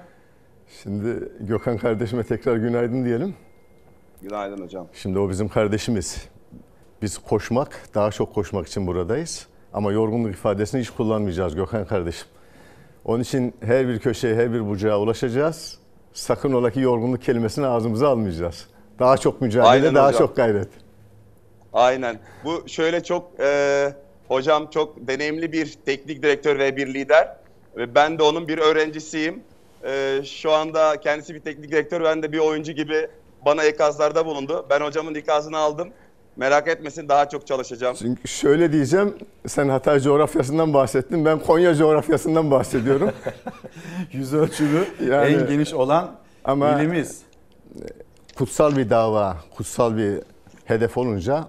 Şimdi 0.83 1.29
Gökhan 1.39 1.77
kardeşime 1.77 2.23
tekrar 2.23 2.55
günaydın 2.55 3.05
diyelim. 3.05 3.35
Günaydın 4.21 4.61
hocam. 4.63 4.87
Şimdi 4.93 5.19
o 5.19 5.29
bizim 5.29 5.49
kardeşimiz. 5.49 6.27
Biz 7.01 7.17
koşmak, 7.17 7.89
daha 7.95 8.11
çok 8.11 8.33
koşmak 8.33 8.67
için 8.67 8.87
buradayız. 8.87 9.47
Ama 9.73 9.91
yorgunluk 9.91 10.31
ifadesini 10.33 10.81
hiç 10.81 10.89
kullanmayacağız 10.89 11.55
Gökhan 11.55 11.85
kardeşim. 11.85 12.27
Onun 13.07 13.21
için 13.21 13.53
her 13.61 13.87
bir 13.87 13.99
köşeye, 13.99 14.35
her 14.35 14.53
bir 14.53 14.69
bucağa 14.69 14.99
ulaşacağız. 14.99 15.77
Sakın 16.13 16.53
ola 16.53 16.71
ki 16.71 16.79
yorgunluk 16.79 17.21
kelimesini 17.21 17.67
ağzımıza 17.67 18.09
almayacağız. 18.09 18.67
Daha 18.99 19.17
çok 19.17 19.41
mücadele, 19.41 19.69
Aynen 19.69 19.95
daha 19.95 20.07
hocam. 20.07 20.19
çok 20.19 20.35
gayret. 20.35 20.67
Aynen. 21.73 22.19
Bu 22.45 22.63
şöyle 22.67 23.03
çok 23.03 23.39
e, 23.39 23.93
hocam 24.27 24.69
çok 24.69 25.07
deneyimli 25.07 25.51
bir 25.51 25.77
teknik 25.85 26.23
direktör 26.23 26.59
ve 26.59 26.77
bir 26.77 26.93
lider. 26.93 27.35
Ve 27.77 27.95
ben 27.95 28.19
de 28.19 28.23
onun 28.23 28.47
bir 28.47 28.57
öğrencisiyim. 28.57 29.43
E, 29.83 30.21
şu 30.25 30.51
anda 30.51 30.99
kendisi 30.99 31.35
bir 31.35 31.39
teknik 31.39 31.71
direktör, 31.71 32.03
ben 32.03 32.23
de 32.23 32.31
bir 32.31 32.39
oyuncu 32.39 32.71
gibi 32.71 33.07
bana 33.45 33.63
ikazlarda 33.65 34.25
bulundu. 34.25 34.65
Ben 34.69 34.81
hocamın 34.81 35.15
ikazını 35.15 35.57
aldım. 35.57 35.89
Merak 36.37 36.67
etmesin 36.67 37.09
daha 37.09 37.29
çok 37.29 37.47
çalışacağım. 37.47 37.95
Çünkü 37.99 38.27
şöyle 38.27 38.71
diyeceğim, 38.71 39.13
sen 39.47 39.69
Hatay 39.69 39.99
coğrafyasından 39.99 40.73
bahsettin, 40.73 41.25
ben 41.25 41.39
Konya 41.39 41.75
coğrafyasından 41.75 42.51
bahsediyorum. 42.51 43.11
Yüz 44.11 44.33
ölçümü 44.33 44.83
Yani- 45.09 45.33
en 45.35 45.47
geniş 45.47 45.73
olan 45.73 46.11
Ama- 46.43 46.81
ilimiz. 46.81 47.21
kutsal 48.37 48.75
bir 48.77 48.89
dava, 48.89 49.37
kutsal 49.55 49.97
bir 49.97 50.19
hedef 50.65 50.97
olunca 50.97 51.47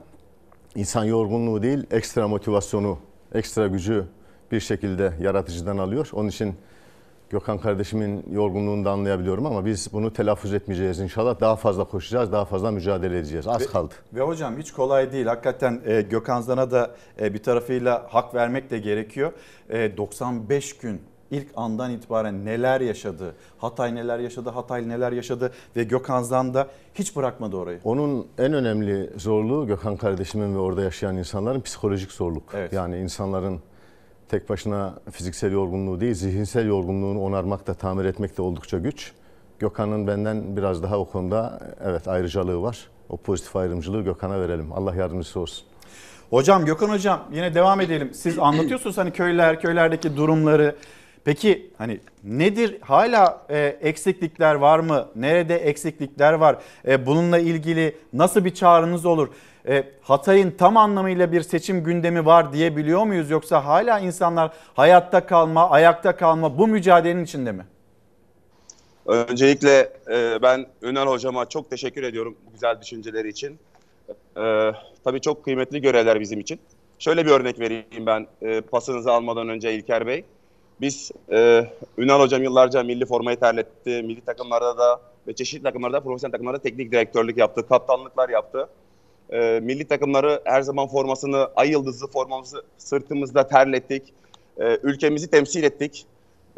insan 0.75 1.05
yorgunluğu 1.05 1.63
değil, 1.63 1.87
ekstra 1.91 2.29
motivasyonu, 2.29 2.99
ekstra 3.35 3.67
gücü 3.67 4.05
bir 4.53 4.61
şekilde 4.61 5.13
yaratıcıdan 5.21 5.79
alıyor. 5.79 6.09
Onun 6.13 6.29
için 6.29 6.55
Gökhan 7.31 7.59
kardeşimin 7.59 8.25
yorgunluğunu 8.33 8.85
da 8.85 8.91
anlayabiliyorum 8.91 9.47
ama 9.47 9.67
biz 9.67 9.93
bunu 9.93 10.13
telaffuz 10.13 10.55
etmeyeceğiz 10.55 11.01
inşallah. 11.01 11.41
Daha 11.41 11.57
fazla 11.57 11.85
koşacağız, 11.85 12.33
daha 12.33 12.45
fazla 12.45 12.71
mücadele 12.71 13.19
edeceğiz. 13.19 13.47
Az 13.47 13.61
Ve- 13.61 13.67
kaldı. 13.67 13.95
Ve 14.15 14.21
hocam 14.21 14.59
hiç 14.59 14.73
kolay 14.73 15.13
değil. 15.13 15.27
Hakikaten 15.27 15.81
e, 15.87 16.03
Gökhan 16.03 16.41
Zan'a 16.41 16.71
da 16.71 16.91
e, 17.21 17.35
bir 17.35 17.43
tarafıyla 17.43 18.07
hak 18.11 18.35
vermek 18.35 18.71
de 18.71 18.79
gerekiyor. 18.79 19.33
E, 19.71 19.97
95 19.97 20.77
gün 20.77 21.01
ilk 21.31 21.49
andan 21.57 21.91
itibaren 21.91 22.45
neler 22.45 22.81
yaşadı, 22.81 23.35
Hatay 23.59 23.95
neler 23.95 24.19
yaşadı, 24.19 24.51
Hatay 24.51 24.89
neler 24.89 25.13
yaşadı 25.13 25.53
ve 25.77 25.85
Gökhan 25.85 26.23
Zan 26.23 26.55
da 26.55 26.69
hiç 26.95 27.17
bırakmadı 27.17 27.57
orayı. 27.57 27.81
Onun 27.85 28.27
en 28.39 28.53
önemli 28.53 29.11
zorluğu 29.17 29.67
Gökhan 29.67 29.97
kardeşimin 29.97 30.55
ve 30.55 30.59
orada 30.59 30.83
yaşayan 30.83 31.17
insanların 31.17 31.61
psikolojik 31.61 32.13
zorluk. 32.13 32.43
Evet. 32.55 32.73
Yani 32.73 32.99
insanların 32.99 33.61
tek 34.29 34.49
başına 34.49 34.95
fiziksel 35.11 35.53
yorgunluğu 35.53 36.01
değil, 36.01 36.15
zihinsel 36.15 36.67
yorgunluğunu 36.67 37.21
onarmak 37.21 37.67
da 37.67 37.75
tamir 37.75 38.05
etmek 38.05 38.39
de 38.39 38.43
oldukça 38.43 38.79
güç. 38.79 39.13
Gökhan'ın 39.59 40.07
benden 40.07 40.57
biraz 40.57 40.83
daha 40.83 40.99
o 40.99 41.05
konuda 41.05 41.61
evet 41.85 42.09
ayrıcalığı 42.09 42.63
var. 42.63 42.89
O 43.09 43.17
pozitif 43.17 43.57
ayrımcılığı 43.57 44.03
Gökhan'a 44.03 44.41
verelim. 44.41 44.73
Allah 44.73 44.95
yardımcısı 44.95 45.41
olsun. 45.41 45.67
Hocam 46.31 46.65
Gökhan 46.65 46.89
hocam 46.89 47.21
yine 47.33 47.55
devam 47.55 47.81
edelim. 47.81 48.11
Siz 48.15 48.39
anlatıyorsunuz 48.39 48.99
hani 48.99 49.11
köyler, 49.11 49.61
köylerdeki 49.61 50.17
durumları. 50.17 50.77
Peki 51.29 51.71
hani 51.79 52.01
nedir? 52.25 52.77
Hala 52.81 53.47
e, 53.51 53.59
eksiklikler 53.81 54.55
var 54.55 54.79
mı? 54.79 55.09
Nerede 55.17 55.57
eksiklikler 55.57 56.33
var? 56.33 56.57
E, 56.87 57.07
bununla 57.07 57.39
ilgili 57.39 57.97
nasıl 58.13 58.45
bir 58.45 58.55
çağrınız 58.55 59.07
olur? 59.07 59.29
E, 59.69 59.85
Hatay'ın 60.03 60.51
tam 60.51 60.77
anlamıyla 60.77 61.33
bir 61.33 61.43
seçim 61.43 61.85
gündemi 61.85 62.27
var 62.27 62.53
diyebiliyor 62.53 63.05
muyuz? 63.05 63.31
Yoksa 63.31 63.65
hala 63.65 63.99
insanlar 63.99 64.53
hayatta 64.75 65.27
kalma, 65.27 65.71
ayakta 65.71 66.17
kalma 66.17 66.59
bu 66.59 66.69
mücadelenin 66.69 67.25
içinde 67.25 67.53
mi? 67.53 67.67
Öncelikle 69.07 69.93
e, 70.11 70.43
ben 70.43 70.67
Ünal 70.83 71.07
hocama 71.07 71.49
çok 71.49 71.71
teşekkür 71.71 72.03
ediyorum 72.03 72.37
bu 72.47 72.53
güzel 72.53 72.81
düşünceleri 72.81 73.29
için. 73.29 73.59
E, 74.37 74.73
tabii 75.05 75.21
çok 75.21 75.45
kıymetli 75.45 75.81
görevler 75.81 76.21
bizim 76.21 76.41
için. 76.41 76.61
Şöyle 76.99 77.27
bir 77.27 77.31
örnek 77.31 77.61
vereyim 77.61 78.07
ben 78.07 78.27
e, 78.43 78.61
pasınızı 78.61 79.13
almadan 79.13 79.49
önce 79.49 79.75
İlker 79.75 80.07
Bey. 80.07 80.25
Biz 80.81 81.11
e, 81.33 81.67
Ünal 81.99 82.21
hocam 82.21 82.43
yıllarca 82.43 82.83
milli 82.83 83.07
formayı 83.07 83.41
terletti. 83.41 84.03
Milli 84.03 84.21
takımlarda 84.21 84.79
da 84.79 85.01
ve 85.27 85.35
çeşitli 85.35 85.63
takımlarda, 85.63 86.01
profesyonel 86.01 86.33
takımlarda 86.33 86.59
teknik 86.59 86.93
direktörlük 86.93 87.39
yaptı. 87.39 87.69
Kaptanlıklar 87.69 88.29
yaptı. 88.29 88.69
E, 89.31 89.61
milli 89.63 89.85
takımları 89.85 90.43
her 90.45 90.63
zaman 90.63 90.89
formasını, 90.89 91.49
ay 91.57 91.71
yıldızlı 91.71 92.07
formamızı 92.07 92.63
sırtımızda 92.79 93.49
terlettik. 93.49 94.13
E, 94.61 94.79
ülkemizi 94.83 95.31
temsil 95.31 95.63
ettik. 95.63 96.07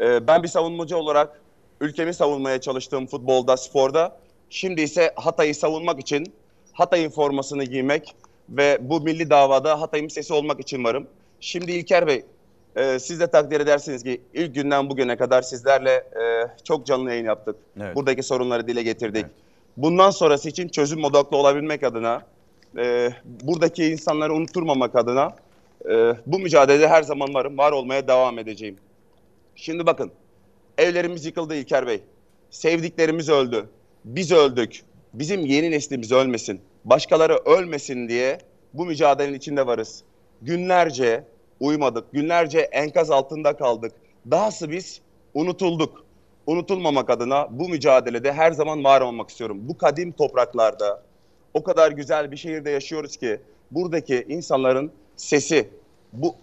E, 0.01 0.27
ben 0.27 0.43
bir 0.43 0.49
savunmacı 0.49 0.97
olarak 0.97 1.41
ülkemi 1.81 2.15
savunmaya 2.15 2.61
çalıştım 2.61 3.07
futbolda, 3.07 3.57
sporda. 3.57 4.17
Şimdi 4.51 4.83
ise 4.83 5.13
Hatay'ı 5.17 5.55
savunmak 5.55 6.01
için 6.01 6.33
Hatay'ın 6.73 7.11
formasını 7.11 7.65
giymek 7.65 8.15
ve 8.49 8.79
bu 8.81 9.01
milli 9.01 9.31
davada 9.31 9.81
Hatay'ın 9.81 10.09
sesi 10.09 10.35
olmak 10.35 10.61
için 10.61 10.85
varım. 10.85 11.07
Şimdi 11.41 11.73
İlker 11.73 12.07
Bey, 12.07 12.25
e, 12.77 12.99
siz 12.99 13.21
de 13.21 13.27
takdir 13.27 13.61
edersiniz 13.61 14.03
ki 14.03 14.21
ilk 14.35 14.55
günden 14.55 14.91
bugüne 14.91 15.17
kadar 15.17 15.43
sizlerle 15.43 15.91
e, 15.93 16.47
çok 16.65 16.87
canlı 16.87 17.11
yayın 17.11 17.25
yaptık. 17.25 17.57
Evet. 17.81 17.97
Buradaki 17.97 18.23
sorunları 18.23 18.69
dile 18.69 18.83
getirdik. 18.83 19.27
Bundan 19.77 20.11
sonrası 20.11 20.49
için 20.49 20.69
çözüm 20.69 21.05
odaklı 21.05 21.37
olabilmek 21.37 21.83
adına, 21.83 22.23
e, 22.79 23.11
buradaki 23.25 23.85
insanları 23.85 24.35
unutturmamak 24.35 24.97
adına 24.97 25.37
e, 25.91 26.15
bu 26.27 26.39
mücadelede 26.39 26.89
her 26.89 27.03
zaman 27.03 27.35
varım, 27.35 27.59
var 27.59 27.73
olmaya 27.73 28.09
devam 28.09 28.39
edeceğim. 28.39 28.77
Şimdi 29.57 29.87
bakın, 29.87 30.11
evlerimiz 30.79 31.25
yıkıldı 31.25 31.55
İlker 31.55 31.87
Bey. 31.87 32.01
Sevdiklerimiz 32.51 33.29
öldü. 33.29 33.69
Biz 34.05 34.33
öldük. 34.33 34.83
Bizim 35.15 35.47
yeni 35.47 35.71
neslimiz 35.71 36.13
ölmesin. 36.13 36.61
Başkaları 36.85 37.37
ölmesin 37.37 38.09
diye 38.09 38.39
bu 38.75 38.87
mücadelenin 38.87 39.35
içinde 39.35 39.67
varız. 39.67 40.03
Günlerce 40.43 41.25
uymadık. 41.61 42.13
Günlerce 42.13 42.61
enkaz 42.61 43.11
altında 43.11 43.57
kaldık. 43.57 43.93
Dahası 44.31 44.71
biz 44.71 45.01
unutulduk. 45.35 46.05
Unutulmamak 46.47 47.11
adına 47.11 47.49
bu 47.51 47.69
mücadelede 47.69 48.33
her 48.33 48.53
zaman 48.53 48.85
var 48.85 49.01
olmak 49.01 49.31
istiyorum. 49.31 49.59
Bu 49.61 49.79
kadim 49.79 50.13
topraklarda 50.13 51.03
o 51.55 51.63
kadar 51.63 51.93
güzel 51.93 52.33
bir 52.33 52.37
şehirde 52.37 52.71
yaşıyoruz 52.71 53.17
ki 53.17 53.41
buradaki 53.71 54.27
insanların 54.29 54.93
sesi 55.17 55.69
bu 56.13 56.35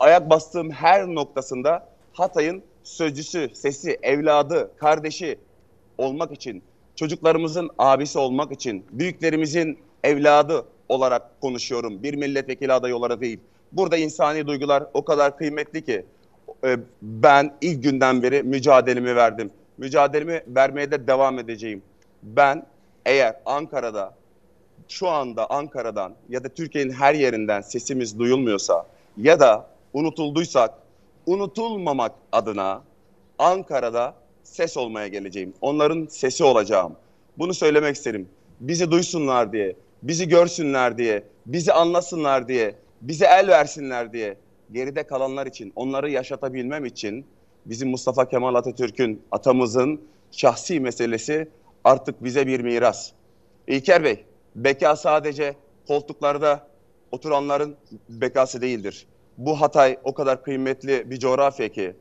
ayak 0.00 0.30
bastığım 0.30 0.70
her 0.70 1.06
noktasında 1.06 1.88
Hatay'ın 2.12 2.62
sözcüsü, 2.82 3.50
sesi, 3.54 3.98
evladı, 4.02 4.70
kardeşi 4.76 5.38
olmak 5.98 6.32
için, 6.32 6.62
çocuklarımızın 6.96 7.70
abisi 7.78 8.18
olmak 8.18 8.52
için, 8.52 8.84
büyüklerimizin 8.90 9.78
evladı 10.04 10.64
olarak 10.88 11.40
konuşuyorum. 11.40 12.02
Bir 12.02 12.14
milletvekili 12.14 12.72
adayı 12.72 12.96
olarak 12.96 13.20
değil. 13.20 13.40
Burada 13.72 13.96
insani 13.96 14.46
duygular 14.46 14.84
o 14.94 15.04
kadar 15.04 15.38
kıymetli 15.38 15.84
ki 15.84 16.04
e, 16.64 16.76
ben 17.02 17.54
ilk 17.60 17.82
günden 17.82 18.22
beri 18.22 18.42
mücadelemi 18.42 19.16
verdim. 19.16 19.50
Mücadelemi 19.78 20.42
vermeye 20.46 20.90
de 20.90 21.06
devam 21.06 21.38
edeceğim. 21.38 21.82
Ben 22.22 22.66
eğer 23.06 23.36
Ankara'da 23.46 24.14
şu 24.88 25.08
anda 25.08 25.50
Ankara'dan 25.50 26.14
ya 26.28 26.44
da 26.44 26.48
Türkiye'nin 26.48 26.92
her 26.92 27.14
yerinden 27.14 27.60
sesimiz 27.60 28.18
duyulmuyorsa 28.18 28.86
ya 29.16 29.40
da 29.40 29.66
unutulduysak 29.92 30.74
unutulmamak 31.26 32.12
adına 32.32 32.82
Ankara'da 33.38 34.14
ses 34.42 34.76
olmaya 34.76 35.08
geleceğim. 35.08 35.54
Onların 35.60 36.06
sesi 36.10 36.44
olacağım. 36.44 36.96
Bunu 37.38 37.54
söylemek 37.54 37.96
isterim. 37.96 38.28
Bizi 38.60 38.90
duysunlar 38.90 39.52
diye, 39.52 39.76
bizi 40.02 40.28
görsünler 40.28 40.98
diye, 40.98 41.22
bizi 41.46 41.72
anlasınlar 41.72 42.48
diye, 42.48 42.74
bize 43.00 43.26
el 43.26 43.48
versinler 43.48 44.12
diye. 44.12 44.36
Geride 44.72 45.02
kalanlar 45.02 45.46
için, 45.46 45.72
onları 45.76 46.10
yaşatabilmem 46.10 46.84
için 46.84 47.26
bizim 47.66 47.88
Mustafa 47.90 48.28
Kemal 48.28 48.54
Atatürk'ün, 48.54 49.22
atamızın 49.32 50.00
şahsi 50.30 50.80
meselesi 50.80 51.48
artık 51.84 52.24
bize 52.24 52.46
bir 52.46 52.60
miras. 52.60 53.12
İlker 53.66 54.04
Bey, 54.04 54.24
beka 54.54 54.96
sadece 54.96 55.54
koltuklarda 55.88 56.66
oturanların 57.12 57.76
bekası 58.08 58.60
değildir. 58.60 59.06
Bu 59.38 59.60
Hatay 59.60 59.98
o 60.04 60.14
kadar 60.14 60.42
kıymetli 60.42 61.10
bir 61.10 61.18
coğrafya 61.18 61.68
ki 61.68 61.94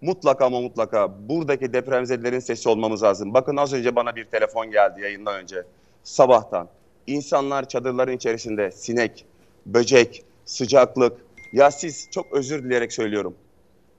mutlaka 0.00 0.46
ama 0.46 0.60
mutlaka 0.60 1.28
buradaki 1.28 1.72
depremzedelerin 1.72 2.40
sesi 2.40 2.68
olmamız 2.68 3.02
lazım. 3.02 3.34
Bakın 3.34 3.56
az 3.56 3.72
önce 3.72 3.96
bana 3.96 4.16
bir 4.16 4.24
telefon 4.24 4.70
geldi 4.70 5.00
yayından 5.00 5.34
önce. 5.34 5.64
Sabahtan. 6.04 6.68
İnsanlar 7.06 7.68
çadırların 7.68 8.12
içerisinde 8.12 8.70
sinek, 8.70 9.26
böcek, 9.74 10.24
sıcaklık. 10.44 11.18
Ya 11.52 11.70
siz 11.70 12.08
çok 12.10 12.32
özür 12.32 12.64
dileyerek 12.64 12.92
söylüyorum. 12.92 13.34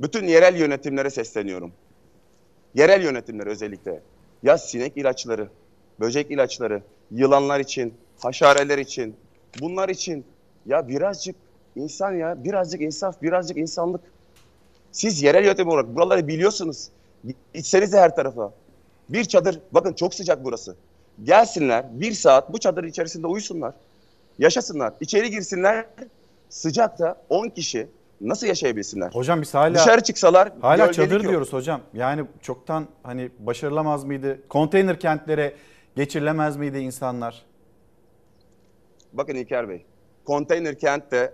Bütün 0.01 0.27
yerel 0.27 0.55
yönetimlere 0.55 1.09
sesleniyorum. 1.09 1.71
Yerel 2.75 3.03
yönetimler 3.03 3.47
özellikle. 3.47 4.01
Ya 4.43 4.57
sinek 4.57 4.97
ilaçları, 4.97 5.49
böcek 5.99 6.31
ilaçları, 6.31 6.83
yılanlar 7.11 7.59
için, 7.59 7.93
haşareler 8.19 8.77
için, 8.77 9.15
bunlar 9.61 9.89
için 9.89 10.25
ya 10.65 10.87
birazcık 10.87 11.35
insan 11.75 12.11
ya, 12.11 12.43
birazcık 12.43 12.81
insaf, 12.81 13.21
birazcık 13.21 13.57
insanlık. 13.57 14.01
Siz 14.91 15.21
yerel 15.23 15.45
yönetim 15.45 15.67
olarak 15.67 15.95
buraları 15.95 16.27
biliyorsunuz. 16.27 16.89
İçseniz 17.53 17.93
de 17.93 17.99
her 17.99 18.15
tarafa. 18.15 18.53
Bir 19.09 19.23
çadır, 19.23 19.59
bakın 19.71 19.93
çok 19.93 20.13
sıcak 20.13 20.43
burası. 20.43 20.75
Gelsinler 21.23 21.85
bir 22.01 22.11
saat 22.11 22.53
bu 22.53 22.57
çadır 22.57 22.83
içerisinde 22.83 23.27
uyusunlar. 23.27 23.73
Yaşasınlar. 24.39 24.93
İçeri 25.01 25.29
girsinler. 25.31 25.85
Sıcakta 26.49 27.21
10 27.29 27.49
kişi 27.49 27.87
nasıl 28.21 28.47
yaşayabilsinler? 28.47 29.11
Hocam 29.11 29.41
biz 29.41 29.53
hala 29.53 29.75
Dışarı 29.75 30.01
çıksalar 30.01 30.51
hala 30.61 30.91
çadır 30.91 31.21
yok. 31.21 31.29
diyoruz 31.29 31.53
hocam. 31.53 31.81
Yani 31.93 32.25
çoktan 32.41 32.87
hani 33.03 33.29
başarılamaz 33.39 34.03
mıydı? 34.03 34.39
Konteyner 34.49 34.99
kentlere 34.99 35.53
geçirilemez 35.95 36.57
miydi 36.57 36.77
insanlar? 36.77 37.45
Bakın 39.13 39.35
İlker 39.35 39.69
Bey, 39.69 39.85
konteyner 40.25 40.79
kentte 40.79 41.33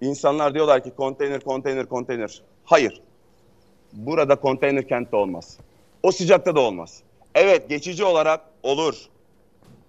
insanlar 0.00 0.54
diyorlar 0.54 0.84
ki 0.84 0.90
konteyner, 0.96 1.40
konteyner, 1.40 1.86
konteyner. 1.86 2.42
Hayır. 2.64 3.02
Burada 3.92 4.36
konteyner 4.36 4.88
kentte 4.88 5.16
olmaz. 5.16 5.58
O 6.02 6.12
sıcakta 6.12 6.56
da 6.56 6.60
olmaz. 6.60 7.02
Evet 7.34 7.68
geçici 7.68 8.04
olarak 8.04 8.40
olur. 8.62 8.94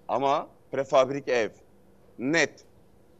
Ama 0.08 0.46
prefabrik 0.72 1.28
ev. 1.28 1.50
Net. 2.20 2.50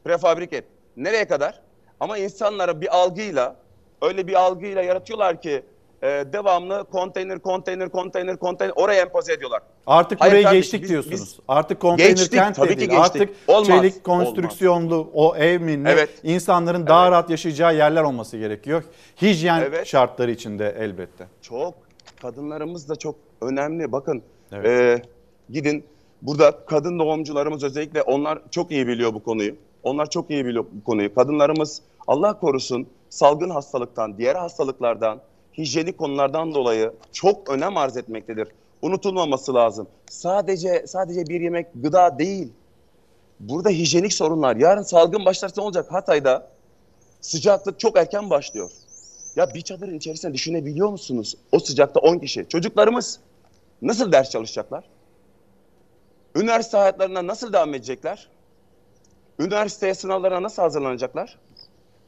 Prefabrik 0.05 0.53
ev. 0.53 0.62
Nereye 0.96 1.28
kadar? 1.28 1.61
Ama 2.01 2.18
insanlara 2.18 2.80
bir 2.80 2.96
algıyla, 2.96 3.57
öyle 4.03 4.26
bir 4.26 4.34
algıyla 4.34 4.82
yaratıyorlar 4.82 5.42
ki 5.42 5.62
e, 6.03 6.07
devamlı 6.07 6.84
konteyner, 6.92 7.38
konteyner, 7.38 7.88
konteyner, 7.88 8.36
konteyner 8.36 8.72
oraya 8.76 9.01
empoze 9.03 9.32
ediyorlar. 9.32 9.62
Artık 9.86 10.20
Hayır 10.20 10.32
burayı 10.32 10.44
kardeşim, 10.44 10.61
geçtik 10.62 10.82
biz- 10.82 10.90
diyorsunuz. 10.90 11.20
biz- 11.20 11.38
Artık 11.48 11.80
konteyner 11.80 12.11
Geçtik, 12.11 12.32
kent 12.32 12.57
tabii 12.57 12.68
de 12.68 12.72
ki 12.74 12.78
değil. 12.80 12.90
geçtik. 12.90 13.20
Artık 13.22 13.36
Olmaz, 13.48 13.66
çelik 13.66 14.05
konstrüksiyonlu 14.05 15.11
o 15.14 15.36
ev 15.36 15.61
mi 15.61 15.84
ne 15.84 15.90
Evet. 15.90 16.11
insanların 16.22 16.86
daha 16.86 17.11
rahat 17.11 17.30
yaşayacağı 17.30 17.76
yerler 17.76 18.03
olması 18.03 18.36
gerekiyor. 18.36 18.82
Hijyen 19.22 19.61
Evet. 19.61 19.86
şartları 19.86 20.30
içinde 20.30 20.74
elbette. 20.78 21.26
Çok. 21.42 21.74
Kadınlarımız 22.22 22.88
da 22.88 22.96
çok 22.96 23.14
önemli. 23.42 23.92
Bakın 23.92 24.22
Evet. 24.53 24.66
e, 24.66 25.03
gidin 25.53 25.84
burada 26.23 26.64
kadın 26.66 26.99
doğumcularımız 26.99 27.64
özellikle 27.64 28.03
onlar 28.03 28.39
çok 28.51 28.71
iyi 28.71 28.87
biliyor 28.87 29.14
bu 29.14 29.23
konuyu. 29.23 29.57
Onlar 29.83 30.11
çok 30.11 30.31
iyi 30.31 30.47
biliyor 30.47 30.64
bu 30.73 30.85
konuyu. 30.85 31.14
Kadınlarımız 31.14 31.83
Allah 32.07 32.39
korusun 32.41 32.87
salgın 33.11 33.51
hastalıktan, 33.51 34.18
diğer 34.18 34.35
hastalıklardan, 34.35 35.21
hijyenik 35.59 35.99
konulardan 35.99 36.55
dolayı 36.55 36.93
çok 37.12 37.51
önem 37.51 37.77
arz 37.77 37.97
etmektedir. 37.97 38.49
Unutulmaması 38.83 39.55
lazım. 39.55 39.87
Sadece 40.11 40.85
sadece 40.87 41.27
bir 41.27 41.41
yemek 41.41 41.66
gıda 41.75 42.18
değil. 42.18 42.53
Burada 43.41 43.71
hijyenik 43.71 44.12
sorunlar. 44.12 44.57
Yarın 44.57 44.83
salgın 44.83 45.25
başlarsa 45.25 45.62
olacak? 45.62 45.93
Hatay'da 45.93 46.49
sıcaklık 47.21 47.81
çok 47.81 47.99
erken 47.99 48.31
başlıyor. 48.31 48.71
Ya 49.37 49.55
bir 49.55 49.61
çadırın 49.61 49.95
içerisinde 49.95 50.35
düşünebiliyor 50.35 50.89
musunuz? 50.89 51.37
O 51.53 51.59
sıcakta 51.59 52.01
10 52.01 52.18
kişi. 52.18 52.47
Çocuklarımız 52.49 53.21
nasıl 53.83 54.12
ders 54.12 54.31
çalışacaklar? 54.31 54.85
Üniversite 56.37 56.76
hayatlarına 56.76 57.26
nasıl 57.26 57.53
devam 57.53 57.74
edecekler? 57.74 58.28
Üniversiteye 59.39 59.95
sınavlarına 59.95 60.43
nasıl 60.43 60.62
hazırlanacaklar? 60.62 61.39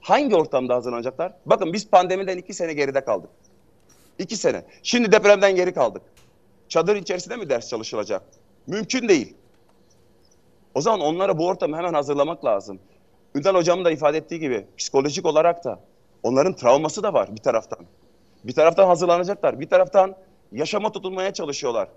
Hangi 0.01 0.37
ortamda 0.37 0.75
hazırlanacaklar? 0.75 1.33
Bakın 1.47 1.73
biz 1.73 1.89
pandemiden 1.89 2.39
iki 2.39 2.55
sene 2.55 2.73
geride 2.73 3.05
kaldık. 3.05 3.31
İki 4.19 4.37
sene. 4.37 4.65
Şimdi 4.83 5.13
depremden 5.13 5.57
geri 5.57 5.75
kaldık. 5.75 6.03
Çadır 6.69 6.97
içerisinde 6.97 7.37
mi 7.37 7.49
ders 7.49 7.69
çalışılacak? 7.69 8.23
Mümkün 8.67 9.09
değil. 9.09 9.35
O 10.75 10.81
zaman 10.81 11.01
onlara 11.01 11.39
bu 11.39 11.47
ortamı 11.47 11.77
hemen 11.77 11.95
hazırlamak 11.95 12.45
lazım. 12.45 12.79
Ünal 13.35 13.55
hocamın 13.55 13.85
da 13.85 13.91
ifade 13.91 14.19
ettiği 14.19 14.41
gibi 14.41 14.67
psikolojik 14.79 15.27
olarak 15.27 15.65
da 15.65 15.81
onların 16.23 16.57
travması 16.57 17.03
da 17.03 17.13
var 17.13 17.35
bir 17.37 17.41
taraftan. 17.43 17.79
Bir 18.45 18.53
taraftan 18.53 18.87
hazırlanacaklar, 18.87 19.61
bir 19.61 19.69
taraftan 19.69 20.17
yaşama 20.53 20.93
tutunmaya 20.93 21.33
çalışıyorlar. 21.33 21.89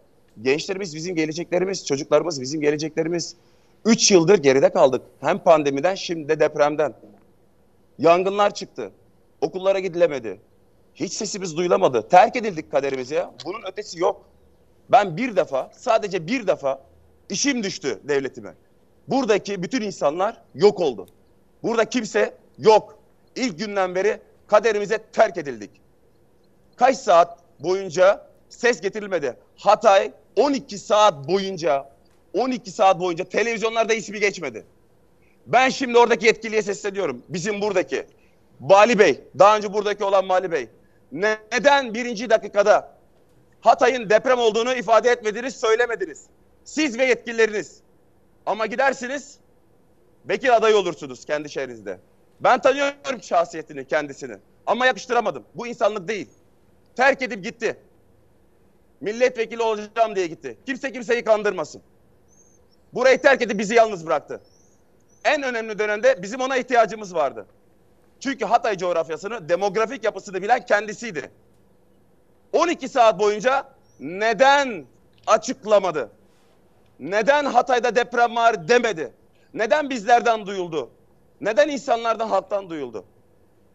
Gençlerimiz 0.41 0.95
bizim 0.95 1.15
geleceklerimiz, 1.15 1.86
çocuklarımız 1.86 2.41
bizim 2.41 2.61
geleceklerimiz. 2.61 3.36
Üç 3.86 4.11
yıldır 4.11 4.38
geride 4.38 4.69
kaldık. 4.69 5.01
Hem 5.21 5.39
pandemiden 5.39 5.95
şimdi 5.95 6.29
de 6.29 6.39
depremden. 6.39 6.93
Yangınlar 7.97 8.53
çıktı. 8.53 8.91
Okullara 9.41 9.79
gidilemedi. 9.79 10.39
Hiç 10.95 11.13
sesimiz 11.13 11.57
duyulamadı. 11.57 12.07
Terk 12.09 12.36
edildik 12.36 12.71
kaderimize. 12.71 13.25
Bunun 13.45 13.61
ötesi 13.71 13.99
yok. 13.99 14.25
Ben 14.89 15.17
bir 15.17 15.36
defa, 15.36 15.71
sadece 15.77 16.27
bir 16.27 16.47
defa 16.47 16.81
işim 17.29 17.63
düştü 17.63 17.99
devletime. 18.03 18.53
Buradaki 19.07 19.63
bütün 19.63 19.81
insanlar 19.81 20.41
yok 20.55 20.79
oldu. 20.79 21.07
Burada 21.63 21.86
kimse 21.86 22.33
yok. 22.57 22.99
İlk 23.36 23.59
günden 23.59 23.95
beri 23.95 24.19
kaderimize 24.47 24.97
terk 25.13 25.38
edildik. 25.38 25.71
Kaç 26.75 26.97
saat 26.97 27.39
boyunca 27.59 28.27
ses 28.49 28.81
getirilmedi. 28.81 29.38
Hatay 29.57 30.11
12 30.36 30.79
saat 30.79 31.27
boyunca 31.27 31.89
12 32.33 32.71
saat 32.71 32.99
boyunca 32.99 33.23
televizyonlarda 33.23 33.93
ismi 33.93 34.19
geçmedi. 34.19 34.65
Ben 35.47 35.69
şimdi 35.69 35.97
oradaki 35.97 36.25
yetkiliye 36.25 36.61
sesleniyorum. 36.61 37.23
Bizim 37.29 37.61
buradaki 37.61 38.05
Bali 38.59 38.99
Bey, 38.99 39.21
daha 39.39 39.57
önce 39.57 39.73
buradaki 39.73 40.03
olan 40.03 40.29
Bali 40.29 40.51
Bey. 40.51 40.69
Neden 41.11 41.93
birinci 41.93 42.29
dakikada 42.29 42.95
Hatay'ın 43.61 44.09
deprem 44.09 44.39
olduğunu 44.39 44.73
ifade 44.73 45.09
etmediniz, 45.09 45.55
söylemediniz? 45.55 46.25
Siz 46.63 46.97
ve 46.97 47.05
yetkilileriniz. 47.05 47.79
Ama 48.45 48.65
gidersiniz, 48.65 49.38
vekil 50.29 50.55
adayı 50.55 50.77
olursunuz 50.77 51.25
kendi 51.25 51.49
şehrinizde. 51.49 51.99
Ben 52.39 52.61
tanıyorum 52.61 53.23
şahsiyetini, 53.23 53.88
kendisini. 53.88 54.38
Ama 54.65 54.86
yakıştıramadım. 54.86 55.43
Bu 55.55 55.67
insanlık 55.67 56.07
değil. 56.07 56.27
Terk 56.95 57.21
edip 57.21 57.43
gitti. 57.43 57.77
Milletvekili 59.01 59.61
olacağım 59.61 60.15
diye 60.15 60.27
gitti. 60.27 60.57
Kimse 60.65 60.91
kimseyi 60.91 61.23
kandırmasın. 61.23 61.81
Burayı 62.93 63.21
terk 63.21 63.41
edip 63.41 63.59
bizi 63.59 63.75
yalnız 63.75 64.05
bıraktı. 64.05 64.41
En 65.25 65.43
önemli 65.43 65.79
dönemde 65.79 66.21
bizim 66.21 66.41
ona 66.41 66.57
ihtiyacımız 66.57 67.15
vardı. 67.15 67.45
Çünkü 68.19 68.45
Hatay 68.45 68.77
coğrafyasını, 68.77 69.49
demografik 69.49 70.03
yapısını 70.03 70.41
bilen 70.41 70.65
kendisiydi. 70.65 71.31
12 72.53 72.89
saat 72.89 73.19
boyunca 73.19 73.65
neden 73.99 74.85
açıklamadı? 75.27 76.09
Neden 76.99 77.45
Hatay'da 77.45 77.95
deprem 77.95 78.35
var 78.35 78.67
demedi? 78.67 79.13
Neden 79.53 79.89
bizlerden 79.89 80.45
duyuldu? 80.45 80.89
Neden 81.41 81.69
insanlardan, 81.69 82.27
halktan 82.27 82.69
duyuldu? 82.69 83.05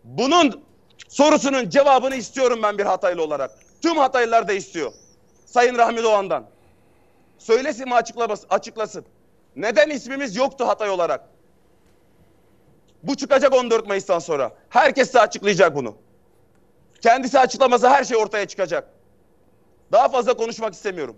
Bunun 0.05 0.65
sorusunun 1.09 1.69
cevabını 1.69 2.15
istiyorum 2.15 2.61
ben 2.63 2.79
bir 2.79 2.85
Hataylı 2.85 3.23
olarak. 3.23 3.51
Tüm 3.83 3.97
Hataylılar 3.97 4.49
da 4.49 4.53
istiyor. 4.53 4.93
Sayın 5.51 5.79
Rahmi 5.79 6.03
Doğan'dan. 6.03 6.47
Söylesin 7.39 7.89
mi 7.89 7.95
açıklasın. 8.51 9.05
Neden 9.57 9.91
ismimiz 9.91 10.37
yoktu 10.37 10.69
Hatay 10.69 10.91
olarak? 10.91 11.29
Bu 13.03 13.17
çıkacak 13.17 13.55
14 13.55 13.87
Mayıs'tan 13.87 14.19
sonra. 14.19 14.53
Herkes 14.69 15.15
de 15.15 15.21
açıklayacak 15.21 15.77
bunu. 15.77 15.95
Kendisi 17.01 17.39
açıklamasa 17.39 17.91
her 17.91 18.05
şey 18.05 18.17
ortaya 18.17 18.47
çıkacak. 18.49 18.89
Daha 19.93 20.09
fazla 20.09 20.35
konuşmak 20.37 20.75
istemiyorum. 20.75 21.17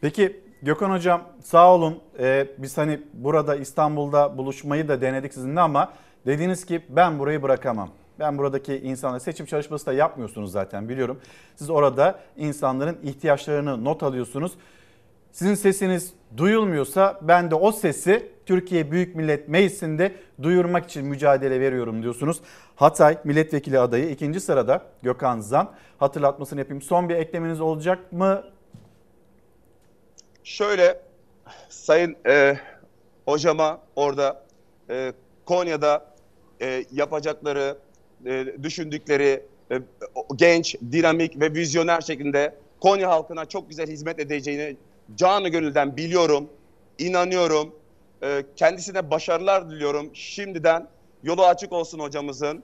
Peki 0.00 0.40
Gökhan 0.62 0.90
Hocam 0.90 1.22
sağ 1.44 1.74
olun. 1.74 2.02
Ee, 2.18 2.46
biz 2.58 2.78
hani 2.78 3.00
burada 3.12 3.56
İstanbul'da 3.56 4.38
buluşmayı 4.38 4.88
da 4.88 5.00
denedik 5.00 5.34
sizinle 5.34 5.60
ama 5.60 5.92
dediniz 6.26 6.66
ki 6.66 6.82
ben 6.88 7.18
burayı 7.18 7.42
bırakamam. 7.42 7.90
Ben 8.18 8.38
buradaki 8.38 8.76
insanlar 8.76 9.18
seçim 9.18 9.46
çalışması 9.46 9.86
da 9.86 9.92
yapmıyorsunuz 9.92 10.52
zaten 10.52 10.88
biliyorum. 10.88 11.20
Siz 11.56 11.70
orada 11.70 12.18
insanların 12.36 12.98
ihtiyaçlarını 13.02 13.84
not 13.84 14.02
alıyorsunuz. 14.02 14.52
Sizin 15.32 15.54
sesiniz 15.54 16.12
duyulmuyorsa 16.36 17.18
ben 17.22 17.50
de 17.50 17.54
o 17.54 17.72
sesi 17.72 18.28
Türkiye 18.46 18.90
Büyük 18.90 19.16
Millet 19.16 19.48
Meclisi'nde 19.48 20.12
duyurmak 20.42 20.84
için 20.84 21.06
mücadele 21.06 21.60
veriyorum 21.60 22.02
diyorsunuz. 22.02 22.40
Hatay 22.76 23.18
milletvekili 23.24 23.78
adayı 23.78 24.10
ikinci 24.10 24.40
sırada 24.40 24.82
Gökhan 25.02 25.40
Zan. 25.40 25.70
Hatırlatmasını 25.98 26.60
yapayım. 26.60 26.82
Son 26.82 27.08
bir 27.08 27.14
eklemeniz 27.14 27.60
olacak 27.60 28.12
mı? 28.12 28.44
Şöyle 30.44 31.00
sayın 31.68 32.16
e, 32.26 32.58
hocama 33.26 33.80
orada 33.96 34.42
e, 34.90 35.12
Konya'da 35.44 36.06
e, 36.62 36.84
yapacakları, 36.92 37.78
e, 38.26 38.62
düşündükleri 38.62 39.42
e, 39.70 39.80
genç, 40.36 40.76
dinamik 40.92 41.40
ve 41.40 41.54
vizyoner 41.54 42.00
şeklinde 42.00 42.54
Konya 42.80 43.10
halkına 43.10 43.44
çok 43.44 43.68
güzel 43.68 43.86
hizmet 43.86 44.18
edeceğini 44.18 44.76
canı 45.16 45.48
gönülden 45.48 45.96
biliyorum, 45.96 46.48
inanıyorum. 46.98 47.74
E, 48.22 48.42
kendisine 48.56 49.10
başarılar 49.10 49.70
diliyorum 49.70 50.10
şimdiden. 50.14 50.88
Yolu 51.22 51.44
açık 51.44 51.72
olsun 51.72 51.98
hocamızın. 51.98 52.62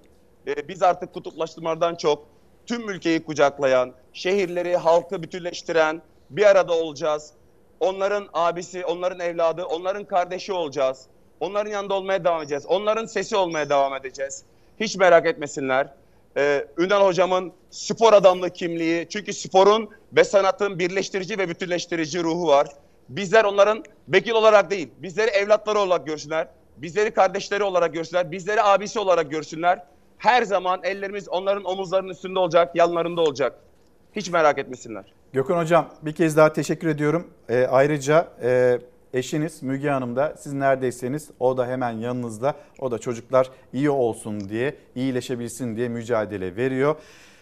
Biz 0.68 0.82
artık 0.82 1.14
kutuplaştırmadan 1.14 1.94
çok 1.94 2.26
tüm 2.66 2.90
ülkeyi 2.90 3.24
kucaklayan, 3.24 3.92
şehirleri, 4.12 4.76
halkı 4.76 5.22
bütünleştiren 5.22 6.02
bir 6.30 6.46
arada 6.46 6.72
olacağız. 6.72 7.32
Onların 7.80 8.28
abisi, 8.32 8.84
onların 8.86 9.20
evladı, 9.20 9.64
onların 9.64 10.04
kardeşi 10.04 10.52
olacağız. 10.52 11.06
Onların 11.40 11.70
yanında 11.70 11.94
olmaya 11.94 12.24
devam 12.24 12.40
edeceğiz. 12.40 12.66
Onların 12.66 13.06
sesi 13.06 13.36
olmaya 13.36 13.68
devam 13.70 13.94
edeceğiz. 13.94 14.44
Hiç 14.80 14.96
merak 14.96 15.26
etmesinler. 15.26 15.88
Ee, 16.36 16.66
Ünal 16.78 17.06
hocamın 17.06 17.52
spor 17.70 18.12
adamlığı 18.12 18.50
kimliği, 18.50 19.08
çünkü 19.08 19.32
sporun 19.32 19.90
ve 20.12 20.24
sanatın 20.24 20.78
birleştirici 20.78 21.38
ve 21.38 21.48
bütünleştirici 21.48 22.22
ruhu 22.22 22.46
var. 22.46 22.66
Bizler 23.08 23.44
onların 23.44 23.84
vekil 24.08 24.32
olarak 24.32 24.70
değil, 24.70 24.88
bizleri 24.98 25.30
evlatları 25.30 25.78
olarak 25.78 26.06
görsünler. 26.06 26.48
Bizleri 26.76 27.10
kardeşleri 27.10 27.62
olarak 27.64 27.94
görsünler, 27.94 28.30
bizleri 28.30 28.62
abisi 28.62 28.98
olarak 28.98 29.30
görsünler. 29.30 29.82
Her 30.18 30.42
zaman 30.42 30.80
ellerimiz 30.82 31.28
onların 31.28 31.64
omuzlarının 31.64 32.10
üstünde 32.10 32.38
olacak, 32.38 32.76
yanlarında 32.76 33.20
olacak. 33.20 33.58
Hiç 34.16 34.30
merak 34.30 34.58
etmesinler. 34.58 35.04
Gökhan 35.32 35.58
Hocam 35.58 35.88
bir 36.02 36.12
kez 36.12 36.36
daha 36.36 36.52
teşekkür 36.52 36.88
ediyorum. 36.88 37.30
E, 37.48 37.66
ayrıca 37.70 38.28
e, 38.42 38.78
eşiniz 39.12 39.62
Müge 39.62 39.88
Hanım 39.88 40.16
da 40.16 40.34
siz 40.38 40.52
neredeyseniz 40.52 41.30
o 41.40 41.56
da 41.56 41.66
hemen 41.66 41.90
yanınızda. 41.90 42.54
O 42.78 42.90
da 42.90 42.98
çocuklar 42.98 43.50
iyi 43.72 43.90
olsun 43.90 44.48
diye, 44.48 44.76
iyileşebilsin 44.94 45.76
diye 45.76 45.88
mücadele 45.88 46.56
veriyor. 46.56 46.96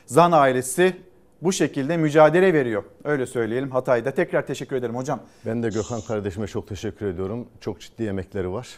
Zan 0.06 0.32
ailesi 0.32 0.96
bu 1.42 1.52
şekilde 1.52 1.96
mücadele 1.96 2.54
veriyor. 2.54 2.84
Öyle 3.04 3.26
söyleyelim 3.26 3.70
Hatay'da. 3.70 4.10
Tekrar 4.10 4.46
teşekkür 4.46 4.76
ederim 4.76 4.96
hocam. 4.96 5.20
Ben 5.46 5.62
de 5.62 5.68
Gökhan 5.68 6.00
kardeşime 6.00 6.46
çok 6.46 6.68
teşekkür 6.68 7.06
ediyorum. 7.06 7.48
Çok 7.60 7.80
ciddi 7.80 8.04
emekleri 8.04 8.52
var. 8.52 8.68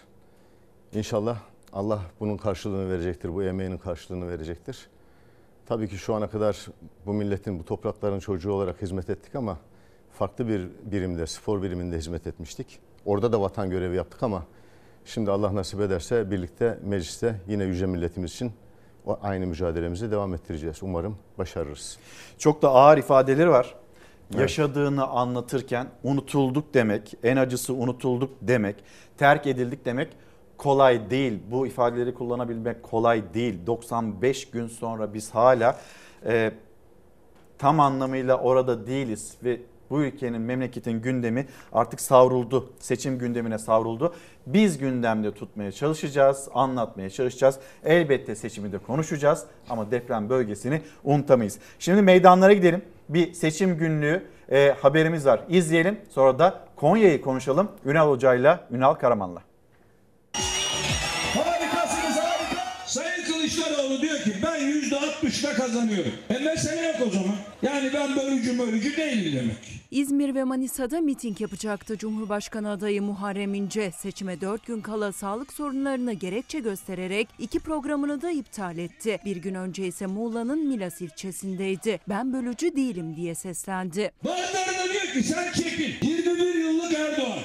İnşallah 0.94 1.38
Allah 1.72 2.00
bunun 2.20 2.36
karşılığını 2.36 2.90
verecektir, 2.90 3.34
bu 3.34 3.42
emeğinin 3.42 3.78
karşılığını 3.78 4.28
verecektir. 4.28 4.86
Tabii 5.66 5.88
ki 5.88 5.96
şu 5.96 6.14
ana 6.14 6.30
kadar 6.30 6.66
bu 7.06 7.12
milletin, 7.12 7.58
bu 7.58 7.64
toprakların 7.64 8.20
çocuğu 8.20 8.52
olarak 8.52 8.82
hizmet 8.82 9.10
ettik 9.10 9.34
ama 9.34 9.58
farklı 10.12 10.48
bir 10.48 10.68
birimde, 10.82 11.26
spor 11.26 11.62
biriminde 11.62 11.96
hizmet 11.96 12.26
etmiştik. 12.26 12.78
Orada 13.06 13.32
da 13.32 13.40
vatan 13.40 13.70
görevi 13.70 13.96
yaptık 13.96 14.22
ama 14.22 14.42
şimdi 15.04 15.30
Allah 15.30 15.54
nasip 15.54 15.80
ederse 15.80 16.30
birlikte 16.30 16.78
mecliste 16.82 17.40
yine 17.48 17.64
yüce 17.64 17.86
milletimiz 17.86 18.32
için 18.32 18.52
o 19.06 19.18
aynı 19.22 19.46
mücadelemizi 19.46 20.10
devam 20.10 20.34
ettireceğiz. 20.34 20.82
Umarım 20.82 21.16
başarırız. 21.38 21.98
Çok 22.38 22.62
da 22.62 22.70
ağır 22.70 22.98
ifadeleri 22.98 23.50
var. 23.50 23.74
Evet. 24.30 24.40
Yaşadığını 24.40 25.06
anlatırken 25.06 25.86
unutulduk 26.04 26.74
demek, 26.74 27.14
en 27.22 27.36
acısı 27.36 27.74
unutulduk 27.74 28.30
demek, 28.42 28.76
terk 29.18 29.46
edildik 29.46 29.84
demek 29.84 30.08
kolay 30.62 31.10
değil. 31.10 31.38
Bu 31.50 31.66
ifadeleri 31.66 32.14
kullanabilmek 32.14 32.82
kolay 32.82 33.34
değil. 33.34 33.66
95 33.66 34.50
gün 34.50 34.68
sonra 34.68 35.14
biz 35.14 35.30
hala 35.30 35.78
e, 36.26 36.52
tam 37.58 37.80
anlamıyla 37.80 38.38
orada 38.38 38.86
değiliz 38.86 39.34
ve 39.44 39.60
bu 39.92 40.02
ülkenin 40.02 40.40
memleketin 40.40 41.02
gündemi 41.02 41.46
artık 41.72 42.00
savruldu. 42.00 42.72
Seçim 42.78 43.18
gündemine 43.18 43.58
savruldu. 43.58 44.14
Biz 44.46 44.78
gündemde 44.78 45.34
tutmaya 45.34 45.72
çalışacağız, 45.72 46.48
anlatmaya 46.54 47.10
çalışacağız. 47.10 47.58
Elbette 47.84 48.34
seçimi 48.34 48.72
de 48.72 48.78
konuşacağız 48.78 49.44
ama 49.68 49.90
deprem 49.90 50.28
bölgesini 50.28 50.82
unutamayız. 51.04 51.58
Şimdi 51.78 52.02
meydanlara 52.02 52.52
gidelim. 52.52 52.82
Bir 53.08 53.32
seçim 53.32 53.76
günlüğü 53.76 54.22
e, 54.52 54.74
haberimiz 54.80 55.26
var. 55.26 55.40
İzleyelim. 55.48 56.00
Sonra 56.10 56.38
da 56.38 56.60
Konya'yı 56.76 57.20
konuşalım. 57.20 57.68
Ünal 57.84 58.10
Hoca'yla, 58.10 58.68
Ünal 58.70 58.94
Karaman'la. 58.94 59.42
Harikasınız 61.34 62.16
harika. 62.16 62.62
Sayın 62.86 63.24
Kılıçdaroğlu 63.24 64.02
diyor 64.02 64.18
ki 64.18 64.32
ben 64.42 64.56
yüzde 64.56 64.96
altmışla 64.96 65.54
kazanıyorum. 65.54 66.12
E 66.30 66.38
mesele 66.38 66.86
yok 66.86 66.96
o 67.06 67.10
zaman. 67.10 67.36
Yani 67.62 67.90
ben 67.94 68.16
bölücü 68.16 68.58
bölücü 68.58 68.96
değilim 68.96 69.40
demek. 69.40 69.81
İzmir 69.92 70.34
ve 70.34 70.44
Manisa'da 70.44 71.00
miting 71.00 71.40
yapacaktı 71.40 71.98
Cumhurbaşkanı 71.98 72.70
adayı 72.70 73.02
Muharrem 73.02 73.54
İnce. 73.54 73.90
Seçime 73.90 74.40
4 74.40 74.66
gün 74.66 74.80
kala 74.80 75.12
sağlık 75.12 75.52
sorunlarını 75.52 76.12
gerekçe 76.12 76.60
göstererek 76.60 77.28
iki 77.38 77.58
programını 77.58 78.22
da 78.22 78.30
iptal 78.30 78.78
etti. 78.78 79.18
Bir 79.24 79.36
gün 79.36 79.54
önce 79.54 79.86
ise 79.86 80.06
Muğla'nın 80.06 80.66
Milas 80.66 81.00
ilçesindeydi. 81.00 82.00
Ben 82.08 82.32
bölücü 82.32 82.76
değilim 82.76 83.16
diye 83.16 83.34
seslendi. 83.34 84.12
Bazıları 84.24 84.92
diyor 84.92 85.12
ki 85.12 85.22
sen 85.22 85.52
çekil. 85.52 86.08
21 86.08 86.54
yıllık 86.54 86.92
Erdoğan. 86.94 87.38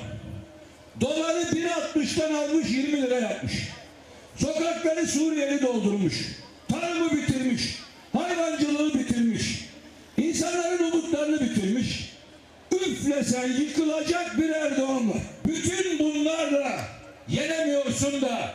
Doları 1.01 1.41
1.60'tan 1.41 2.33
almış 2.33 2.71
20 2.71 3.01
lira 3.01 3.19
yapmış. 3.19 3.69
Sokakları 4.35 5.07
Suriyeli 5.07 5.61
doldurmuş. 5.61 6.37
Tarımı 6.67 7.11
bitirmiş. 7.11 7.79
Hayvancılığı 8.13 8.93
bitirmiş. 8.93 9.69
İnsanların 10.17 10.91
umutlarını 10.91 11.41
bitirmiş. 11.41 12.16
Üflesen 12.71 13.47
yıkılacak 13.47 14.37
bir 14.37 14.49
Erdoğan 14.49 15.09
var. 15.09 15.21
Bütün 15.47 15.99
bunlarla 15.99 16.79
yenemiyorsun 17.27 18.21
da 18.21 18.51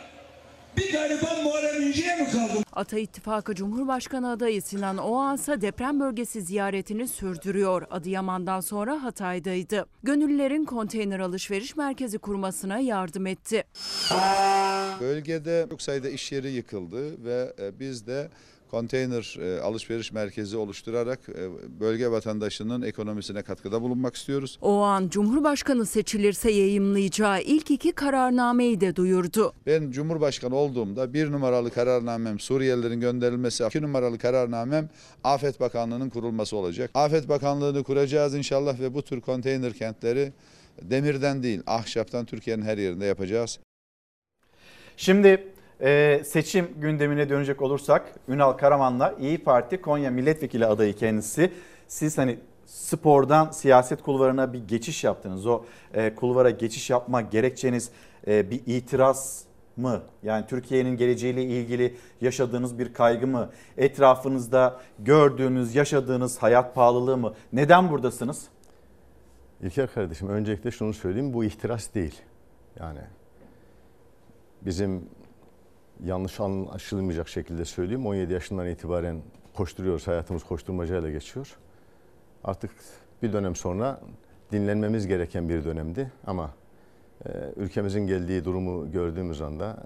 bir 0.77 0.91
gariban 0.93 1.43
Muharrem 1.43 1.81
İnce'ye 1.81 2.15
mi 2.15 2.25
kaldın? 2.31 2.63
Ata 2.73 2.99
İttifakı 2.99 3.55
Cumhurbaşkanı 3.55 4.31
adayı 4.31 4.61
Sinan 4.61 4.97
Oğan 4.97 5.35
ise 5.35 5.61
deprem 5.61 5.99
bölgesi 5.99 6.41
ziyaretini 6.41 7.07
sürdürüyor. 7.07 7.87
Adıyaman'dan 7.91 8.59
sonra 8.59 9.03
Hatay'daydı. 9.03 9.85
Gönüllülerin 10.03 10.65
konteyner 10.65 11.19
alışveriş 11.19 11.75
merkezi 11.75 12.17
kurmasına 12.17 12.79
yardım 12.79 13.27
etti. 13.27 13.63
Bölgede 14.99 15.67
çok 15.69 15.81
sayıda 15.81 16.09
iş 16.09 16.31
yeri 16.31 16.51
yıkıldı 16.51 17.23
ve 17.25 17.53
e, 17.59 17.79
biz 17.79 18.07
de 18.07 18.29
konteyner 18.73 19.37
e, 19.41 19.61
alışveriş 19.61 20.11
merkezi 20.11 20.57
oluşturarak 20.57 21.19
e, 21.29 21.79
bölge 21.79 22.11
vatandaşının 22.11 22.81
ekonomisine 22.81 23.41
katkıda 23.41 23.81
bulunmak 23.81 24.15
istiyoruz. 24.15 24.57
Oğan 24.61 25.09
Cumhurbaşkanı 25.09 25.85
seçilirse 25.85 26.51
yayımlayacağı 26.51 27.41
ilk 27.41 27.71
iki 27.71 27.91
kararnameyi 27.91 28.81
de 28.81 28.95
duyurdu. 28.95 29.53
Ben 29.65 29.91
Cumhurbaşkanı 29.91 30.55
olduğumda 30.55 31.13
bir 31.13 31.31
numaralı 31.31 31.69
kararnamem 31.69 32.39
Suriyelilerin 32.39 33.01
gönderilmesi, 33.01 33.63
iki 33.65 33.81
numaralı 33.81 34.17
kararnamem 34.17 34.89
Afet 35.23 35.59
Bakanlığı'nın 35.59 36.09
kurulması 36.09 36.57
olacak. 36.57 36.91
Afet 36.93 37.29
Bakanlığı'nı 37.29 37.83
kuracağız 37.83 38.35
inşallah 38.35 38.79
ve 38.79 38.93
bu 38.93 39.01
tür 39.01 39.21
konteyner 39.21 39.73
kentleri 39.73 40.33
demirden 40.81 41.43
değil 41.43 41.61
ahşaptan 41.67 42.25
Türkiye'nin 42.25 42.63
her 42.63 42.77
yerinde 42.77 43.05
yapacağız. 43.05 43.59
Şimdi 44.97 45.52
e, 45.83 46.21
seçim 46.25 46.67
gündemine 46.77 47.29
dönecek 47.29 47.61
olursak 47.61 48.13
Ünal 48.27 48.51
Karaman'la 48.51 49.15
İyi 49.19 49.37
Parti 49.37 49.81
Konya 49.81 50.11
Milletvekili 50.11 50.65
adayı 50.65 50.93
kendisi. 50.93 51.51
Siz 51.87 52.17
hani 52.17 52.39
spordan 52.65 53.51
siyaset 53.51 54.01
kulvarına 54.01 54.53
bir 54.53 54.67
geçiş 54.67 55.03
yaptınız. 55.03 55.45
O 55.45 55.65
e, 55.93 56.15
kulvara 56.15 56.49
geçiş 56.49 56.89
yapma 56.89 57.21
gerekçeniz 57.21 57.89
e, 58.27 58.51
bir 58.51 58.61
itiraz 58.65 59.43
mı? 59.77 60.01
Yani 60.23 60.45
Türkiye'nin 60.47 60.97
geleceğiyle 60.97 61.43
ilgili 61.43 61.95
yaşadığınız 62.21 62.79
bir 62.79 62.93
kaygı 62.93 63.27
mı? 63.27 63.49
Etrafınızda 63.77 64.79
gördüğünüz, 64.99 65.75
yaşadığınız 65.75 66.37
hayat 66.37 66.75
pahalılığı 66.75 67.17
mı? 67.17 67.33
Neden 67.53 67.89
buradasınız? 67.89 68.47
İlker 69.61 69.93
kardeşim 69.93 70.29
öncelikle 70.29 70.71
şunu 70.71 70.93
söyleyeyim 70.93 71.33
bu 71.33 71.43
ihtiras 71.43 71.93
değil. 71.93 72.21
Yani 72.79 72.99
bizim 74.61 75.09
yanlış 76.03 76.39
anlaşılmayacak 76.39 77.29
şekilde 77.29 77.65
söyleyeyim. 77.65 78.05
17 78.05 78.33
yaşından 78.33 78.67
itibaren 78.67 79.21
koşturuyoruz. 79.53 80.07
Hayatımız 80.07 80.43
koşturmacayla 80.43 81.09
geçiyor. 81.11 81.57
Artık 82.43 82.71
bir 83.21 83.33
dönem 83.33 83.55
sonra 83.55 84.01
dinlenmemiz 84.51 85.07
gereken 85.07 85.49
bir 85.49 85.63
dönemdi. 85.63 86.11
Ama 86.27 86.53
e, 87.25 87.29
ülkemizin 87.55 88.07
geldiği 88.07 88.45
durumu 88.45 88.91
gördüğümüz 88.91 89.41
anda 89.41 89.83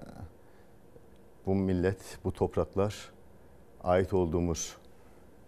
bu 1.46 1.54
millet, 1.54 2.18
bu 2.24 2.32
topraklar 2.32 3.10
ait 3.84 4.12
olduğumuz 4.12 4.76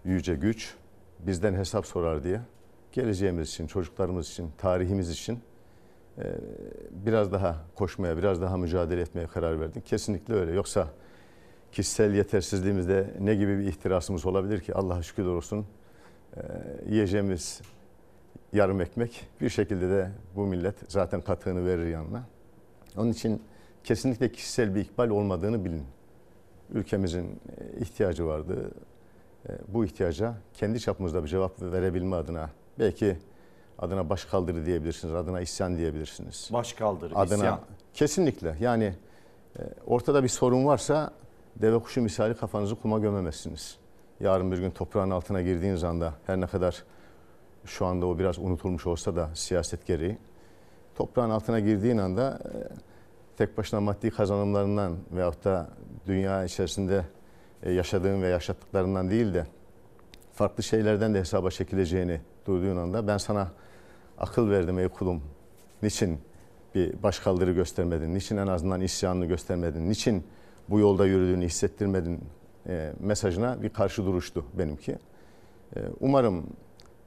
yüce 0.04 0.34
güç 0.34 0.74
bizden 1.18 1.54
hesap 1.54 1.86
sorar 1.86 2.24
diye 2.24 2.40
geleceğimiz 2.92 3.48
için, 3.48 3.66
çocuklarımız 3.66 4.28
için, 4.28 4.50
tarihimiz 4.58 5.10
için 5.10 5.40
biraz 6.90 7.32
daha 7.32 7.56
koşmaya, 7.74 8.16
biraz 8.16 8.42
daha 8.42 8.56
mücadele 8.56 9.00
etmeye 9.00 9.26
karar 9.26 9.60
verdik. 9.60 9.86
Kesinlikle 9.86 10.34
öyle. 10.34 10.52
Yoksa 10.52 10.88
kişisel 11.72 12.14
yetersizliğimizde 12.14 13.14
ne 13.20 13.34
gibi 13.34 13.58
bir 13.58 13.64
ihtirasımız 13.64 14.26
olabilir 14.26 14.60
ki? 14.60 14.74
Allah'a 14.74 15.02
şükür 15.02 15.26
olsun 15.26 15.66
e, 16.36 16.40
yiyeceğimiz 16.88 17.62
yarım 18.52 18.80
ekmek 18.80 19.28
bir 19.40 19.48
şekilde 19.48 19.90
de 19.90 20.10
bu 20.36 20.46
millet 20.46 20.74
zaten 20.88 21.20
katığını 21.20 21.66
verir 21.66 21.86
yanına. 21.86 22.22
Onun 22.96 23.10
için 23.10 23.42
kesinlikle 23.84 24.32
kişisel 24.32 24.74
bir 24.74 24.80
ikbal 24.80 25.08
olmadığını 25.08 25.64
bilin. 25.64 25.84
Ülkemizin 26.70 27.40
ihtiyacı 27.80 28.26
vardı. 28.26 28.70
E, 29.48 29.52
bu 29.68 29.84
ihtiyaca 29.84 30.34
kendi 30.54 30.80
çapımızda 30.80 31.22
bir 31.22 31.28
cevap 31.28 31.62
verebilme 31.62 32.16
adına 32.16 32.50
belki 32.78 33.16
adına 33.80 34.08
baş 34.08 34.24
kaldırı 34.24 34.66
diyebilirsiniz, 34.66 35.14
adına 35.14 35.40
isyan 35.40 35.76
diyebilirsiniz. 35.76 36.50
Baş 36.52 36.72
kaldırı, 36.72 37.16
adına, 37.16 37.36
isyan. 37.36 37.60
Kesinlikle 37.94 38.56
yani 38.60 38.94
e, 39.58 39.62
ortada 39.86 40.22
bir 40.22 40.28
sorun 40.28 40.66
varsa 40.66 41.12
deve 41.56 41.78
kuşu 41.78 42.02
misali 42.02 42.34
kafanızı 42.34 42.74
kuma 42.74 42.98
gömemezsiniz. 42.98 43.76
Yarın 44.20 44.52
bir 44.52 44.58
gün 44.58 44.70
toprağın 44.70 45.10
altına 45.10 45.42
girdiğiniz 45.42 45.84
anda 45.84 46.14
her 46.26 46.40
ne 46.40 46.46
kadar 46.46 46.84
şu 47.64 47.86
anda 47.86 48.06
o 48.06 48.18
biraz 48.18 48.38
unutulmuş 48.38 48.86
olsa 48.86 49.16
da 49.16 49.30
siyaset 49.34 49.86
gereği 49.86 50.18
toprağın 50.94 51.30
altına 51.30 51.60
girdiğin 51.60 51.98
anda 51.98 52.38
e, 52.44 52.56
tek 53.36 53.58
başına 53.58 53.80
maddi 53.80 54.10
kazanımlarından 54.10 54.96
veyahut 55.12 55.44
da 55.44 55.68
dünya 56.06 56.44
içerisinde 56.44 57.04
e, 57.62 57.72
yaşadığın 57.72 58.22
ve 58.22 58.28
yaşattıklarından 58.28 59.10
değil 59.10 59.34
de 59.34 59.46
farklı 60.32 60.62
şeylerden 60.62 61.14
de 61.14 61.18
hesaba 61.18 61.50
çekileceğini 61.50 62.20
duyduğun 62.46 62.76
anda 62.76 63.06
ben 63.06 63.18
sana 63.18 63.48
akıl 64.20 64.50
verdim 64.50 64.78
ey 64.78 64.88
kulum. 64.88 65.22
Niçin 65.82 66.18
bir 66.74 67.02
başkaldırı 67.02 67.52
göstermedin? 67.52 68.14
Niçin 68.14 68.36
en 68.36 68.46
azından 68.46 68.80
isyanını 68.80 69.26
göstermedin? 69.26 69.90
Niçin 69.90 70.24
bu 70.68 70.78
yolda 70.80 71.06
yürüdüğünü 71.06 71.44
hissettirmedin? 71.44 72.20
E, 72.68 72.92
mesajına 73.00 73.62
bir 73.62 73.68
karşı 73.68 74.04
duruştu 74.04 74.44
benimki. 74.54 74.92
E, 75.76 75.78
umarım 76.00 76.46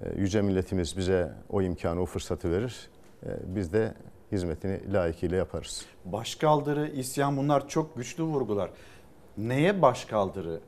e, 0.01 0.20
yüce 0.22 0.41
milletimiz 0.41 0.97
bize 0.97 1.34
o 1.49 1.61
imkanı, 1.61 2.01
o 2.01 2.05
fırsatı 2.05 2.51
verir. 2.51 2.89
E, 3.26 3.30
biz 3.55 3.74
de 3.74 3.93
hizmetini 4.32 4.93
layıkıyla 4.93 5.38
yaparız. 5.38 5.86
Başkaldırı, 6.05 6.88
isyan 6.88 7.38
bunlar 7.38 7.68
çok 7.68 7.95
güçlü 7.95 8.24
vurgular. 8.24 8.70
Neye 9.38 9.82
başkaldırı, 9.82 10.59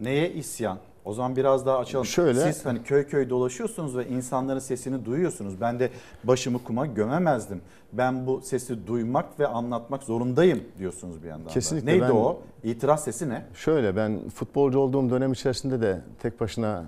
neye 0.00 0.32
isyan? 0.32 0.78
O 1.04 1.12
zaman 1.14 1.36
biraz 1.36 1.66
daha 1.66 1.78
açalım. 1.78 2.06
Şöyle- 2.06 2.52
Siz 2.52 2.66
hani 2.66 2.82
köy 2.82 3.06
köy 3.06 3.30
dolaşıyorsunuz 3.30 3.96
ve 3.96 4.08
insanların 4.08 4.58
sesini 4.58 5.04
duyuyorsunuz. 5.04 5.60
Ben 5.60 5.80
de 5.80 5.90
başımı 6.24 6.64
kuma 6.64 6.86
gömemezdim. 6.86 7.60
Ben 7.92 8.26
bu 8.26 8.40
sesi 8.40 8.86
duymak 8.86 9.40
ve 9.40 9.46
anlatmak 9.46 10.02
zorundayım 10.02 10.62
diyorsunuz 10.78 11.22
bir 11.22 11.28
yandan 11.28 11.46
da. 11.46 11.50
Kesinlikle 11.50 11.90
Neydi 11.92 12.02
ben- 12.02 12.10
o? 12.10 12.38
İtiraz 12.64 13.04
sesi 13.04 13.28
ne? 13.28 13.46
Şöyle 13.54 13.96
ben 13.96 14.28
futbolcu 14.28 14.78
olduğum 14.78 15.10
dönem 15.10 15.32
içerisinde 15.32 15.80
de 15.80 16.00
tek 16.22 16.40
başına 16.40 16.84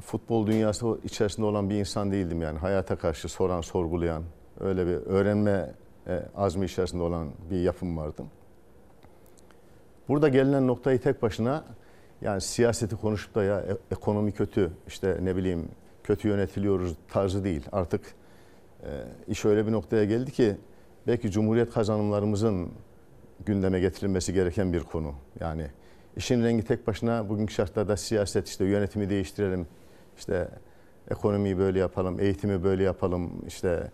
futbol 0.00 0.46
dünyası 0.46 0.98
içerisinde 1.04 1.46
olan 1.46 1.70
bir 1.70 1.74
insan 1.74 2.12
değildim 2.12 2.42
yani. 2.42 2.58
Hayata 2.58 2.96
karşı 2.96 3.28
soran, 3.28 3.60
sorgulayan, 3.60 4.22
öyle 4.60 4.86
bir 4.86 4.92
öğrenme 4.92 5.70
e, 6.06 6.22
azmi 6.36 6.64
içerisinde 6.64 7.02
olan 7.02 7.28
bir 7.50 7.60
yapım 7.60 7.96
vardı. 7.96 8.22
Burada 10.08 10.28
gelinen 10.28 10.66
noktayı 10.66 11.00
tek 11.00 11.22
başına 11.22 11.64
yani 12.22 12.40
siyaseti 12.40 12.96
konuşup 12.96 13.34
da 13.34 13.44
ya 13.44 13.60
e- 13.60 13.94
ekonomi 13.94 14.32
kötü, 14.32 14.70
işte 14.88 15.18
ne 15.22 15.36
bileyim 15.36 15.68
kötü 16.04 16.28
yönetiliyoruz 16.28 16.96
tarzı 17.08 17.44
değil. 17.44 17.62
Artık 17.72 18.00
e, 18.82 18.88
iş 19.28 19.44
öyle 19.44 19.66
bir 19.66 19.72
noktaya 19.72 20.04
geldi 20.04 20.32
ki 20.32 20.56
belki 21.06 21.30
Cumhuriyet 21.30 21.70
kazanımlarımızın 21.72 22.68
gündeme 23.46 23.80
getirilmesi 23.80 24.32
gereken 24.32 24.72
bir 24.72 24.80
konu. 24.80 25.12
Yani 25.40 25.66
işin 26.16 26.44
rengi 26.44 26.62
tek 26.62 26.86
başına 26.86 27.28
bugünkü 27.28 27.54
şartlarda 27.54 27.96
siyaset 27.96 28.48
işte 28.48 28.64
yönetimi 28.64 29.10
değiştirelim, 29.10 29.66
işte 30.18 30.48
ekonomiyi 31.10 31.58
böyle 31.58 31.78
yapalım, 31.78 32.20
eğitimi 32.20 32.64
böyle 32.64 32.82
yapalım, 32.82 33.32
işte 33.46 33.90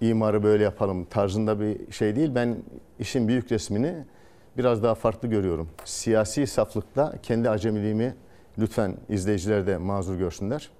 e, 0.00 0.08
imarı 0.08 0.42
böyle 0.42 0.64
yapalım 0.64 1.04
tarzında 1.04 1.60
bir 1.60 1.92
şey 1.92 2.16
değil. 2.16 2.34
Ben 2.34 2.56
işin 2.98 3.28
büyük 3.28 3.52
resmini 3.52 4.04
biraz 4.56 4.82
daha 4.82 4.94
farklı 4.94 5.28
görüyorum. 5.28 5.68
Siyasi 5.84 6.46
saflıkta 6.46 7.14
kendi 7.22 7.50
acemiliğimi 7.50 8.14
lütfen 8.58 8.96
izleyiciler 9.08 9.66
de 9.66 9.78
mazur 9.78 10.14
görsünler. 10.14 10.70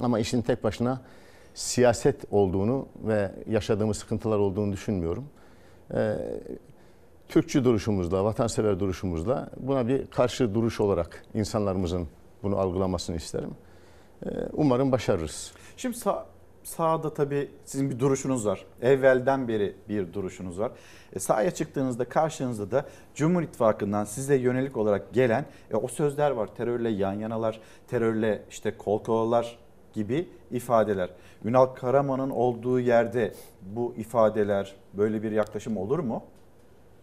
Ama 0.00 0.18
işin 0.18 0.42
tek 0.42 0.64
başına 0.64 1.00
siyaset 1.54 2.24
olduğunu 2.30 2.86
ve 3.04 3.32
yaşadığımız 3.48 3.96
sıkıntılar 3.96 4.38
olduğunu 4.38 4.72
düşünmüyorum. 4.72 5.24
Ee, 5.94 6.16
Türkçü 7.28 7.64
duruşumuzla, 7.64 8.24
vatansever 8.24 8.80
duruşumuzla 8.80 9.50
buna 9.56 9.88
bir 9.88 10.06
karşı 10.06 10.54
duruş 10.54 10.80
olarak 10.80 11.24
insanlarımızın 11.34 12.08
bunu 12.42 12.58
algılamasını 12.58 13.16
isterim. 13.16 13.50
Ee, 14.26 14.28
Umarım 14.52 14.92
başarırız. 14.92 15.52
Şimdi 15.76 15.96
sağ, 15.96 16.26
sahada 16.64 17.14
tabii 17.14 17.50
sizin 17.64 17.90
bir 17.90 17.98
duruşunuz 17.98 18.46
var. 18.46 18.64
Evvelden 18.82 19.48
beri 19.48 19.76
bir 19.88 20.12
duruşunuz 20.12 20.58
var. 20.58 20.72
E, 21.12 21.18
sahaya 21.18 21.50
çıktığınızda 21.50 22.04
karşınızda 22.04 22.70
da 22.70 22.86
Cumhur 23.14 23.42
İttifakı'ndan 23.42 24.04
size 24.04 24.36
yönelik 24.36 24.76
olarak 24.76 25.12
gelen 25.12 25.44
e, 25.70 25.76
o 25.76 25.88
sözler 25.88 26.30
var. 26.30 26.54
Terörle 26.56 26.88
yan 26.88 27.12
yanalar, 27.12 27.60
terörle 27.88 28.42
işte 28.50 28.76
kol 28.76 29.02
kolalar 29.02 29.58
gibi 29.92 30.28
ifadeler. 30.50 31.10
Ünal 31.44 31.66
Karaman'ın 31.66 32.30
olduğu 32.30 32.80
yerde 32.80 33.34
bu 33.62 33.94
ifadeler, 33.96 34.74
böyle 34.94 35.22
bir 35.22 35.32
yaklaşım 35.32 35.76
olur 35.76 35.98
mu? 35.98 36.22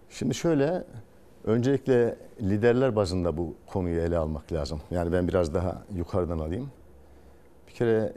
Şimdi 0.09 0.35
şöyle, 0.35 0.83
öncelikle 1.43 2.15
liderler 2.41 2.95
bazında 2.95 3.37
bu 3.37 3.55
konuyu 3.67 4.01
ele 4.01 4.17
almak 4.17 4.51
lazım. 4.51 4.81
Yani 4.91 5.11
ben 5.11 5.27
biraz 5.27 5.53
daha 5.53 5.81
yukarıdan 5.95 6.39
alayım. 6.39 6.71
Bir 7.67 7.73
kere 7.73 8.13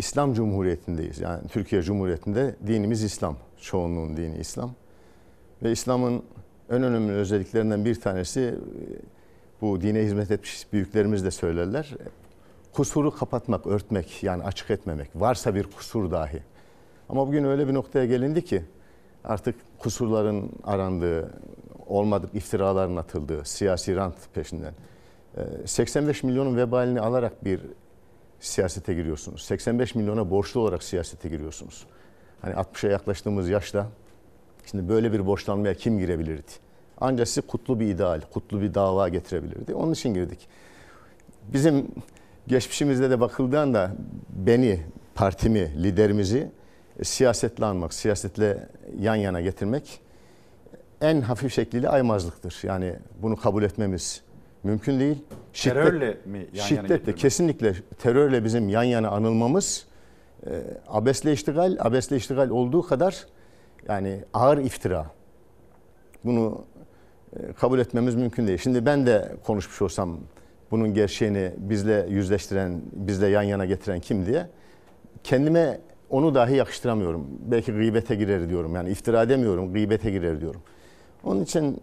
İslam 0.00 0.34
Cumhuriyeti'ndeyiz. 0.34 1.20
Yani 1.20 1.48
Türkiye 1.48 1.82
Cumhuriyeti'nde 1.82 2.56
dinimiz 2.66 3.02
İslam. 3.02 3.36
Çoğunluğun 3.60 4.16
dini 4.16 4.38
İslam. 4.38 4.74
Ve 5.62 5.72
İslam'ın 5.72 6.22
en 6.70 6.82
önemli 6.82 7.12
özelliklerinden 7.12 7.84
bir 7.84 8.00
tanesi 8.00 8.54
bu 9.60 9.80
dine 9.80 10.02
hizmet 10.02 10.30
etmiş 10.30 10.72
büyüklerimiz 10.72 11.24
de 11.24 11.30
söylerler. 11.30 11.94
Kusuru 12.72 13.14
kapatmak, 13.14 13.66
örtmek 13.66 14.22
yani 14.22 14.42
açık 14.42 14.70
etmemek. 14.70 15.10
Varsa 15.14 15.54
bir 15.54 15.64
kusur 15.64 16.10
dahi. 16.10 16.42
Ama 17.08 17.26
bugün 17.26 17.44
öyle 17.44 17.68
bir 17.68 17.74
noktaya 17.74 18.06
gelindi 18.06 18.44
ki 18.44 18.62
artık 19.24 19.54
kusurların 19.78 20.50
arandığı, 20.64 21.30
olmadık 21.86 22.34
iftiraların 22.34 22.96
atıldığı, 22.96 23.44
siyasi 23.44 23.96
rant 23.96 24.14
peşinden. 24.34 24.74
85 25.66 26.22
milyonun 26.22 26.56
vebalini 26.56 27.00
alarak 27.00 27.44
bir 27.44 27.60
siyasete 28.40 28.94
giriyorsunuz. 28.94 29.42
85 29.42 29.94
milyona 29.94 30.30
borçlu 30.30 30.60
olarak 30.60 30.82
siyasete 30.82 31.28
giriyorsunuz. 31.28 31.86
Hani 32.40 32.54
60'a 32.54 32.90
yaklaştığımız 32.90 33.48
yaşta 33.48 33.86
şimdi 34.70 34.88
böyle 34.88 35.12
bir 35.12 35.26
borçlanmaya 35.26 35.74
kim 35.74 35.98
girebilirdi? 35.98 36.52
Ancak 37.00 37.28
size 37.28 37.40
kutlu 37.40 37.80
bir 37.80 37.86
ideal, 37.86 38.20
kutlu 38.32 38.60
bir 38.60 38.74
dava 38.74 39.08
getirebilirdi. 39.08 39.74
Onun 39.74 39.92
için 39.92 40.14
girdik. 40.14 40.48
Bizim 41.52 41.88
geçmişimizde 42.46 43.10
de 43.10 43.20
bakıldığında 43.20 43.92
beni, 44.28 44.80
partimi, 45.14 45.82
liderimizi 45.82 46.50
siyasetle 47.02 47.64
anmak, 47.64 47.94
siyasetle 47.94 48.68
yan 48.98 49.14
yana 49.14 49.40
getirmek 49.40 50.00
en 51.00 51.20
hafif 51.20 51.54
şekliyle 51.54 51.88
aymazlıktır. 51.88 52.60
Yani 52.62 52.96
bunu 53.22 53.36
kabul 53.36 53.62
etmemiz 53.62 54.22
mümkün 54.62 55.00
değil. 55.00 55.18
Terörle 55.52 56.16
mi 56.24 56.38
yan 56.38 56.46
yana 56.54 56.66
Şiddetle, 56.66 56.96
getirmek? 56.96 57.18
kesinlikle 57.18 57.74
terörle 58.02 58.44
bizim 58.44 58.68
yan 58.68 58.82
yana 58.82 59.08
anılmamız 59.08 59.86
e, 60.46 60.50
abesle 60.88 61.32
iştigal, 61.32 61.76
abesle 61.80 62.16
iştigal 62.16 62.50
olduğu 62.50 62.82
kadar 62.82 63.26
yani 63.88 64.24
ağır 64.34 64.58
iftira. 64.58 65.06
Bunu 66.24 66.64
e, 67.36 67.52
kabul 67.52 67.78
etmemiz 67.78 68.14
mümkün 68.14 68.46
değil. 68.46 68.58
Şimdi 68.58 68.86
ben 68.86 69.06
de 69.06 69.32
konuşmuş 69.46 69.82
olsam 69.82 70.18
bunun 70.70 70.94
gerçeğini 70.94 71.52
bizle 71.56 72.06
yüzleştiren, 72.10 72.80
bizle 72.92 73.26
yan 73.26 73.42
yana 73.42 73.64
getiren 73.64 74.00
kim 74.00 74.26
diye 74.26 74.46
kendime 75.24 75.80
onu 76.10 76.34
dahi 76.34 76.56
yakıştıramıyorum. 76.56 77.26
Belki 77.40 77.72
gıybete 77.72 78.14
girer 78.14 78.48
diyorum. 78.48 78.74
Yani 78.74 78.90
iftira 78.90 79.28
demiyorum, 79.28 79.72
gıybete 79.72 80.10
girer 80.10 80.40
diyorum. 80.40 80.60
Onun 81.24 81.42
için 81.42 81.80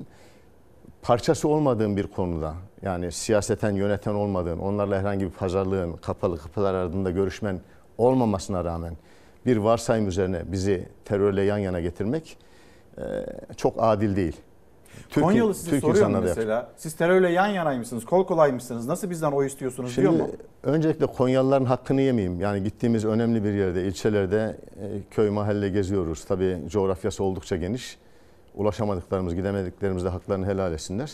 parçası 1.07 1.47
olmadığım 1.47 1.97
bir 1.97 2.07
konuda 2.07 2.53
yani 2.81 3.11
siyaseten 3.11 3.71
yöneten 3.71 4.13
olmadığın, 4.13 4.59
onlarla 4.59 4.99
herhangi 4.99 5.25
bir 5.25 5.31
pazarlığın, 5.31 5.93
kapalı 5.93 6.37
kapılar 6.37 6.73
ardında 6.73 7.11
görüşmen 7.11 7.61
olmamasına 7.97 8.65
rağmen 8.65 8.97
bir 9.45 9.57
varsayım 9.57 10.07
üzerine 10.07 10.41
bizi 10.51 10.87
terörle 11.05 11.41
yan 11.41 11.57
yana 11.57 11.79
getirmek 11.79 12.37
e, 12.97 13.03
çok 13.57 13.73
adil 13.77 14.15
değil. 14.15 14.35
Türk- 15.09 15.25
Konyalı 15.25 15.55
sizi 15.55 15.69
Türk 15.69 15.81
soruyor 15.81 16.07
mu 16.07 16.19
mesela? 16.23 16.69
Siz 16.77 16.95
terörle 16.95 17.29
yan 17.29 17.47
yanaymışsınız, 17.47 18.05
kol 18.05 18.25
kolaymışsınız. 18.25 18.87
Nasıl 18.87 19.09
bizden 19.09 19.31
oy 19.31 19.47
istiyorsunuz 19.47 19.97
diyor 19.97 20.11
Şimdi 20.11 20.23
mu? 20.23 20.29
öncelikle 20.63 21.05
Konyalıların 21.05 21.65
hakkını 21.65 22.01
yemeyeyim. 22.01 22.41
Yani 22.41 22.63
gittiğimiz 22.63 23.05
önemli 23.05 23.43
bir 23.43 23.53
yerde, 23.53 23.85
ilçelerde 23.87 24.57
e, 24.81 24.85
köy 25.11 25.29
mahalle 25.29 25.69
geziyoruz. 25.69 26.25
Tabii 26.25 26.57
coğrafyası 26.67 27.23
oldukça 27.23 27.55
geniş. 27.55 27.97
Ulaşamadıklarımız, 28.57 29.35
gidemediklerimiz 29.35 30.05
de 30.05 30.09
haklarını 30.09 30.45
helal 30.45 30.73
etsinler. 30.73 31.11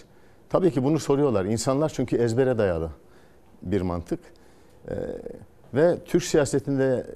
Tabii 0.50 0.72
ki 0.72 0.84
bunu 0.84 1.00
soruyorlar. 1.00 1.46
İnsanlar 1.46 1.90
çünkü 1.90 2.18
ezbere 2.18 2.58
dayalı 2.58 2.90
bir 3.62 3.82
mantık. 3.82 4.20
E, 4.88 4.94
ve 5.74 5.98
Türk 6.06 6.24
siyasetinde 6.24 7.08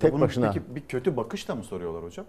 tek 0.00 0.12
Bunun 0.12 0.22
başına... 0.22 0.50
Peki 0.50 0.74
bir 0.74 0.80
kötü 0.80 1.16
bakış 1.16 1.48
da 1.48 1.54
mı 1.54 1.64
soruyorlar 1.64 2.02
hocam? 2.02 2.26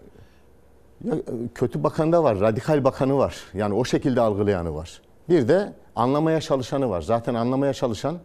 Ya, 1.03 1.15
e, 1.15 1.21
kötü 1.55 1.83
bakan 1.83 2.11
da 2.11 2.23
var, 2.23 2.39
radikal 2.39 2.83
bakanı 2.83 3.17
var. 3.17 3.37
Yani 3.53 3.73
o 3.73 3.85
şekilde 3.85 4.21
algılayanı 4.21 4.75
var. 4.75 5.01
Bir 5.29 5.47
de 5.47 5.73
anlamaya 5.95 6.41
çalışanı 6.41 6.89
var. 6.89 7.01
Zaten 7.01 7.33
anlamaya 7.33 7.73
çalışan 7.73 8.17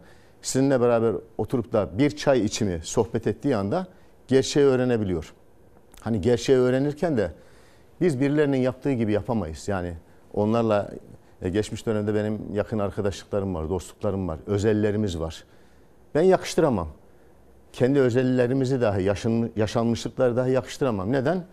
sizinle 0.42 0.80
beraber 0.80 1.14
oturup 1.38 1.72
da 1.72 1.98
bir 1.98 2.16
çay 2.16 2.44
içimi 2.44 2.80
sohbet 2.82 3.26
ettiği 3.26 3.56
anda 3.56 3.86
gerçeği 4.28 4.66
öğrenebiliyor. 4.66 5.32
Hani 6.00 6.20
gerçeği 6.20 6.58
öğrenirken 6.58 7.16
de 7.16 7.32
biz 8.02 8.20
birilerinin 8.20 8.56
yaptığı 8.56 8.92
gibi 8.92 9.12
yapamayız. 9.12 9.68
Yani 9.68 9.94
onlarla 10.34 10.90
e, 11.42 11.48
geçmiş 11.48 11.86
dönemde 11.86 12.14
benim 12.14 12.38
yakın 12.54 12.78
arkadaşlıklarım 12.78 13.54
var, 13.54 13.68
dostluklarım 13.68 14.28
var, 14.28 14.38
özellerimiz 14.46 15.18
var. 15.20 15.44
Ben 16.14 16.22
yakıştıramam. 16.22 16.88
Kendi 17.72 18.00
özelliklerimizi 18.00 18.80
dahi, 18.80 19.02
yaşın, 19.02 19.50
yaşanmışlıkları 19.56 20.36
dahi 20.36 20.52
yakıştıramam. 20.52 21.12
Neden? 21.12 21.44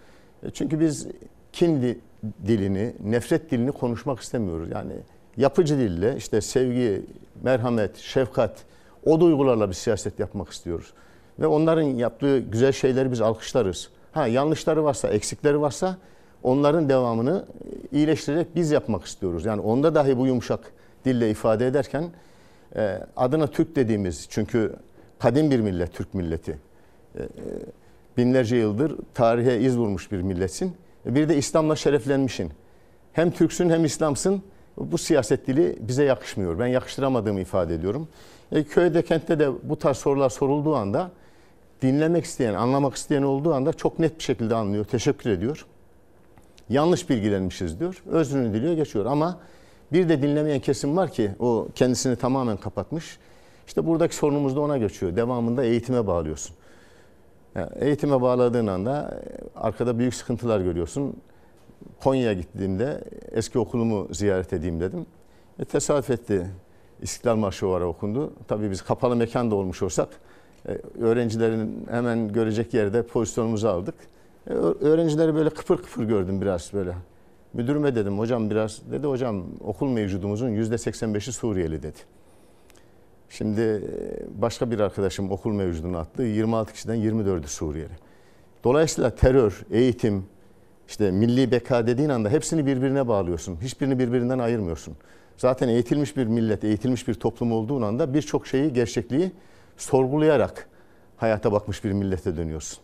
E, 0.44 0.50
Çünkü 0.50 0.80
biz 0.80 1.08
kin 1.54 1.82
di- 1.82 2.00
dilini, 2.48 2.94
nefret 3.04 3.52
dilini 3.52 3.72
konuşmak 3.72 4.20
istemiyoruz. 4.20 4.70
Yani 4.72 4.94
yapıcı 5.38 5.78
dille 5.78 6.16
işte 6.18 6.42
sevgi, 6.42 7.06
merhamet, 7.44 7.98
şefkat 7.98 8.64
o 9.06 9.20
duygularla 9.20 9.70
bir 9.70 9.74
siyaset 9.74 10.20
yapmak 10.20 10.50
istiyoruz. 10.50 10.94
Ve 11.40 11.48
onların 11.48 11.82
yaptığı 11.82 12.40
güzel 12.40 12.72
şeyleri 12.72 13.12
biz 13.12 13.22
alkışlarız. 13.22 13.90
Ha 14.12 14.28
yanlışları 14.28 14.84
varsa, 14.84 15.08
eksikleri 15.08 15.62
varsa 15.62 15.98
onların 16.44 16.90
devamını 16.90 17.46
iyileştirerek 17.92 18.56
biz 18.56 18.72
yapmak 18.72 19.06
istiyoruz. 19.06 19.46
Yani 19.46 19.62
onda 19.62 19.96
dahi 19.96 20.18
bu 20.18 20.28
yumuşak 20.28 20.72
dille 21.06 21.32
ifade 21.32 21.68
ederken 21.68 22.10
e, 22.76 23.00
adına 23.16 23.48
Türk 23.48 23.76
dediğimiz 23.76 24.28
çünkü 24.30 24.76
kadim 25.20 25.52
bir 25.52 25.60
millet, 25.60 25.94
Türk 25.94 26.14
milleti. 26.14 26.58
E, 27.16 27.24
e, 27.24 27.28
binlerce 28.18 28.56
yıldır 28.56 28.96
tarihe 29.14 29.60
iz 29.60 29.78
vurmuş 29.78 30.12
bir 30.12 30.22
milletsin. 30.22 30.76
Bir 31.06 31.30
de 31.30 31.38
İslam'la 31.38 31.76
şereflenmişsin. 31.76 32.52
Hem 33.14 33.32
Türksün 33.32 33.70
hem 33.70 33.86
İslamsın. 33.86 34.44
Bu 34.78 34.98
siyaset 34.98 35.48
dili 35.48 35.78
bize 35.80 36.04
yakışmıyor. 36.04 36.60
Ben 36.60 36.68
yakıştıramadığımı 36.68 37.40
ifade 37.40 37.76
ediyorum. 37.76 38.08
E, 38.52 38.64
köyde, 38.64 39.02
kentte 39.02 39.40
de 39.40 39.50
bu 39.64 39.80
tarz 39.80 39.98
sorular 39.98 40.30
sorulduğu 40.30 40.76
anda 40.76 41.12
dinlemek 41.82 42.26
isteyen, 42.26 42.54
anlamak 42.54 42.96
isteyen 42.96 43.24
olduğu 43.24 43.54
anda 43.54 43.74
çok 43.74 44.00
net 44.00 44.20
bir 44.20 44.24
şekilde 44.24 44.56
anlıyor, 44.56 44.86
teşekkür 44.86 45.30
ediyor. 45.30 45.66
Yanlış 46.70 47.10
bilgilenmişiz 47.10 47.80
diyor, 47.80 48.04
özrünü 48.08 48.54
diliyor, 48.54 48.74
geçiyor. 48.74 49.06
Ama 49.06 49.40
bir 49.94 50.10
de 50.10 50.22
dinlemeyen 50.22 50.60
kesim 50.60 50.98
var 50.98 51.12
ki 51.12 51.32
o 51.40 51.68
kendisini 51.76 52.16
tamamen 52.16 52.58
kapatmış. 52.58 53.18
İşte 53.68 53.86
buradaki 53.86 54.16
sorunumuz 54.16 54.56
da 54.56 54.62
ona 54.62 54.78
geçiyor. 54.78 55.16
Devamında 55.16 55.64
eğitime 55.64 56.08
bağlıyorsun. 56.08 56.56
Yani 57.56 57.70
eğitime 57.76 58.22
bağladığın 58.22 58.68
anda 58.68 59.22
e, 59.24 59.60
arkada 59.60 60.00
büyük 60.00 60.16
sıkıntılar 60.16 60.60
görüyorsun. 60.60 61.16
Konya'ya 62.04 62.34
gittiğimde 62.34 63.04
eski 63.32 63.60
okulumu 63.60 64.08
ziyaret 64.12 64.54
edeyim 64.54 64.80
dedim. 64.80 65.06
E, 65.60 65.66
tesadüf 65.66 66.10
etti. 66.10 66.48
İstiklal 67.02 67.36
Marşı 67.36 67.68
o 67.68 67.72
ara 67.72 67.86
okundu. 67.86 68.34
Tabii 68.48 68.72
biz 68.72 68.82
kapalı 68.82 69.16
mekanda 69.16 69.56
olmuş 69.56 69.82
olsak 69.82 70.10
e, 70.68 70.72
öğrencilerin 71.02 71.88
hemen 71.92 72.34
görecek 72.34 72.74
yerde 72.74 73.04
pozisyonumuzu 73.04 73.68
aldık. 73.68 73.96
Öğrencileri 74.50 75.36
böyle 75.36 75.50
kıpır 75.50 75.78
kıpır 75.78 76.04
gördüm 76.04 76.42
biraz 76.42 76.74
böyle. 76.74 76.94
Müdürüme 77.54 77.96
dedim 77.96 78.20
hocam 78.20 78.50
biraz 78.50 78.92
dedi 78.92 79.08
hocam 79.08 79.44
okul 79.60 79.88
mevcudumuzun 79.88 80.50
yüzde 80.50 80.76
85'i 80.76 81.34
Suriyeli 81.34 81.84
dedi. 81.84 81.98
Şimdi 83.30 83.62
e, 83.62 83.82
başka 84.42 84.72
bir 84.72 84.80
arkadaşım 84.80 85.32
okul 85.32 85.52
mevcudunu 85.52 85.98
attı. 85.98 86.24
26 86.24 86.74
kişiden 86.74 86.98
24'ü 86.98 87.48
Suriyeli. 87.48 87.94
Dolayısıyla 88.64 89.16
terör, 89.16 89.66
eğitim, 89.72 90.26
işte 90.88 91.12
milli 91.12 91.52
beka 91.52 91.88
dediğin 91.88 92.10
anda 92.10 92.30
hepsini 92.30 92.66
birbirine 92.66 93.08
bağlıyorsun. 93.08 93.58
Hiçbirini 93.62 94.00
birbirinden 94.00 94.40
ayırmıyorsun. 94.40 94.96
Zaten 95.38 95.68
eğitilmiş 95.68 96.18
bir 96.18 96.28
millet, 96.28 96.64
eğitilmiş 96.64 97.08
bir 97.08 97.14
toplum 97.14 97.52
olduğun 97.52 97.82
anda 97.82 98.14
birçok 98.14 98.48
şeyi, 98.48 98.74
gerçekliği 98.74 99.32
sorgulayarak 99.78 100.70
hayata 101.18 101.52
bakmış 101.52 101.84
bir 101.84 101.92
millete 101.92 102.38
dönüyorsun. 102.38 102.80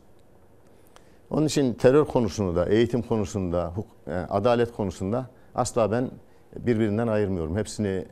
Onun 1.30 1.46
için 1.46 1.74
terör 1.74 2.06
konusunda, 2.06 2.66
eğitim 2.66 3.02
konusunda, 3.02 3.74
e, 4.08 4.12
adalet 4.12 4.72
konusunda 4.72 5.30
asla 5.56 5.92
ben 5.92 6.12
birbirinden 6.60 7.08
ayırmıyorum. 7.08 7.58
Hepsini 7.58 8.06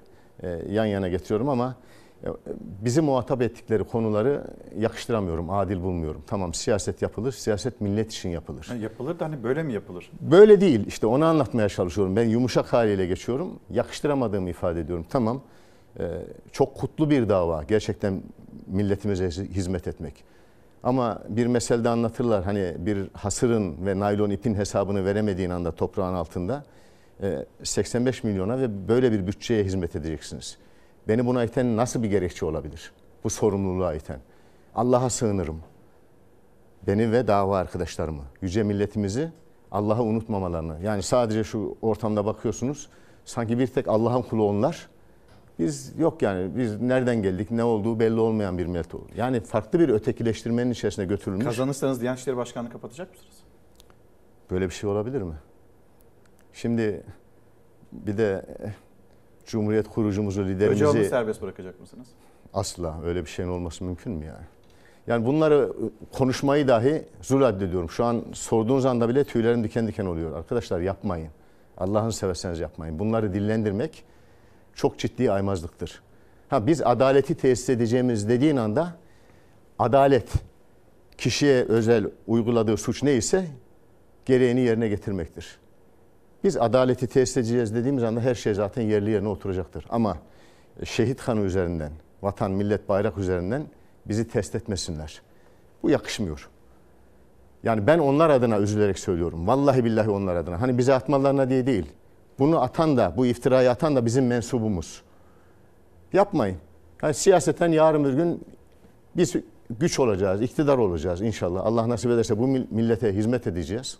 e, 0.43 0.49
yan 0.69 0.85
yana 0.85 1.07
getiriyorum 1.07 1.49
ama 1.49 1.75
e, 2.23 2.27
bizi 2.55 3.01
muhatap 3.01 3.41
ettikleri 3.41 3.83
konuları 3.83 4.43
yakıştıramıyorum, 4.79 5.49
adil 5.49 5.81
bulmuyorum. 5.81 6.23
Tamam 6.27 6.53
siyaset 6.53 7.01
yapılır, 7.01 7.31
siyaset 7.31 7.81
millet 7.81 8.11
için 8.11 8.29
yapılır. 8.29 8.67
Yani 8.69 8.83
yapılır 8.83 9.19
da 9.19 9.25
hani 9.25 9.43
böyle 9.43 9.63
mi 9.63 9.73
yapılır? 9.73 10.11
Böyle 10.21 10.61
değil 10.61 10.87
işte 10.87 11.07
onu 11.07 11.25
anlatmaya 11.25 11.69
çalışıyorum. 11.69 12.15
Ben 12.15 12.23
yumuşak 12.23 12.73
haliyle 12.73 13.05
geçiyorum. 13.05 13.59
Yakıştıramadığımı 13.69 14.49
ifade 14.49 14.79
ediyorum. 14.79 15.05
Tamam 15.09 15.41
çok 16.51 16.75
kutlu 16.75 17.09
bir 17.09 17.29
dava 17.29 17.63
gerçekten 17.63 18.21
milletimize 18.67 19.29
hizmet 19.29 19.87
etmek. 19.87 20.23
Ama 20.83 21.21
bir 21.29 21.47
meselde 21.47 21.89
anlatırlar 21.89 22.43
hani 22.43 22.75
bir 22.77 23.09
hasırın 23.13 23.85
ve 23.85 23.99
naylon 23.99 24.29
ipin 24.29 24.55
hesabını 24.55 25.05
veremediğin 25.05 25.49
anda 25.49 25.71
toprağın 25.71 26.13
altında 26.13 26.63
85 27.63 28.23
milyona 28.23 28.59
ve 28.59 28.87
böyle 28.87 29.11
bir 29.11 29.27
bütçeye 29.27 29.63
hizmet 29.63 29.95
edeceksiniz. 29.95 30.57
Beni 31.07 31.25
buna 31.25 31.43
iten 31.43 31.77
nasıl 31.77 32.03
bir 32.03 32.09
gerekçe 32.09 32.45
olabilir? 32.45 32.91
Bu 33.23 33.29
sorumluluğa 33.29 33.93
iten. 33.93 34.19
Allah'a 34.75 35.09
sığınırım. 35.09 35.61
Beni 36.87 37.11
ve 37.11 37.27
dava 37.27 37.57
arkadaşlarımı, 37.57 38.23
yüce 38.41 38.63
milletimizi 38.63 39.31
Allah'ı 39.71 40.03
unutmamalarını. 40.03 40.77
Yani 40.83 41.03
sadece 41.03 41.43
şu 41.43 41.77
ortamda 41.81 42.25
bakıyorsunuz 42.25 42.89
sanki 43.25 43.59
bir 43.59 43.67
tek 43.67 43.87
Allah'ın 43.87 44.21
kulu 44.21 44.49
onlar. 44.49 44.89
Biz 45.59 45.99
yok 45.99 46.21
yani 46.21 46.57
biz 46.57 46.81
nereden 46.81 47.21
geldik 47.21 47.51
ne 47.51 47.63
olduğu 47.63 47.99
belli 47.99 48.19
olmayan 48.19 48.57
bir 48.57 48.65
millet 48.65 48.95
olur. 48.95 49.09
Yani 49.15 49.39
farklı 49.39 49.79
bir 49.79 49.89
ötekileştirmenin 49.89 50.71
içerisine 50.71 51.05
götürülmüş. 51.05 51.45
Kazanırsanız 51.45 52.01
Diyanet 52.01 52.19
İşleri 52.19 52.37
Başkanlığı 52.37 52.69
kapatacak 52.69 53.11
mısınız? 53.11 53.35
Böyle 54.51 54.65
bir 54.65 54.73
şey 54.73 54.89
olabilir 54.89 55.21
mi? 55.21 55.35
Şimdi 56.53 57.03
bir 57.91 58.17
de 58.17 58.45
Cumhuriyet 59.45 59.89
kurucumuzu, 59.89 60.45
liderimizi... 60.45 60.85
Öcalan'ı 60.85 61.05
serbest 61.05 61.41
bırakacak 61.41 61.79
mısınız? 61.79 62.07
Asla 62.53 63.01
öyle 63.05 63.25
bir 63.25 63.29
şeyin 63.29 63.49
olması 63.49 63.83
mümkün 63.83 64.13
mü 64.13 64.25
yani? 64.25 64.45
Yani 65.07 65.25
bunları 65.25 65.73
konuşmayı 66.11 66.67
dahi 66.67 67.05
zul 67.21 67.41
addediyorum. 67.41 67.89
Şu 67.89 68.05
an 68.05 68.23
sorduğunuz 68.33 68.85
anda 68.85 69.09
bile 69.09 69.23
tüylerim 69.23 69.63
diken 69.63 69.87
diken 69.87 70.05
oluyor. 70.05 70.37
Arkadaşlar 70.37 70.79
yapmayın. 70.79 71.29
Allah'ını 71.77 72.13
severseniz 72.13 72.59
yapmayın. 72.59 72.99
Bunları 72.99 73.33
dillendirmek 73.33 74.03
çok 74.75 74.99
ciddi 74.99 75.31
aymazlıktır. 75.31 76.01
Ha 76.49 76.67
biz 76.67 76.81
adaleti 76.81 77.35
tesis 77.35 77.69
edeceğimiz 77.69 78.29
dediğin 78.29 78.57
anda 78.57 78.95
adalet 79.79 80.33
kişiye 81.17 81.63
özel 81.63 82.09
uyguladığı 82.27 82.77
suç 82.77 83.03
neyse 83.03 83.47
gereğini 84.25 84.61
yerine 84.61 84.87
getirmektir. 84.87 85.57
Biz 86.43 86.57
adaleti 86.57 87.07
tesis 87.07 87.37
edeceğiz 87.37 87.75
dediğimiz 87.75 88.03
anda 88.03 88.21
her 88.21 88.35
şey 88.35 88.53
zaten 88.53 88.81
yerli 88.81 89.09
yerine 89.09 89.27
oturacaktır. 89.27 89.85
Ama 89.89 90.17
şehit 90.83 91.21
kanı 91.21 91.41
üzerinden, 91.41 91.91
vatan, 92.21 92.51
millet, 92.51 92.89
bayrak 92.89 93.17
üzerinden 93.17 93.65
bizi 94.05 94.27
test 94.27 94.55
etmesinler. 94.55 95.21
Bu 95.83 95.89
yakışmıyor. 95.89 96.49
Yani 97.63 97.87
ben 97.87 97.99
onlar 97.99 98.29
adına 98.29 98.59
üzülerek 98.59 98.99
söylüyorum. 98.99 99.47
Vallahi 99.47 99.85
billahi 99.85 100.09
onlar 100.09 100.35
adına. 100.35 100.61
Hani 100.61 100.77
bize 100.77 100.93
atmalarına 100.93 101.49
diye 101.49 101.67
değil. 101.67 101.85
Bunu 102.39 102.61
atan 102.61 102.97
da, 102.97 103.13
bu 103.17 103.25
iftirayı 103.25 103.71
atan 103.71 103.95
da 103.95 104.05
bizim 104.05 104.27
mensubumuz. 104.27 105.01
Yapmayın. 106.13 106.57
Yani 107.03 107.13
siyaseten 107.13 107.71
yarın 107.71 108.05
bir 108.05 108.13
gün 108.13 108.45
biz 109.17 109.35
güç 109.69 109.99
olacağız, 109.99 110.41
iktidar 110.41 110.77
olacağız 110.77 111.21
inşallah. 111.21 111.65
Allah 111.65 111.89
nasip 111.89 112.11
ederse 112.11 112.39
bu 112.39 112.47
millete 112.47 113.15
hizmet 113.15 113.47
edeceğiz. 113.47 113.97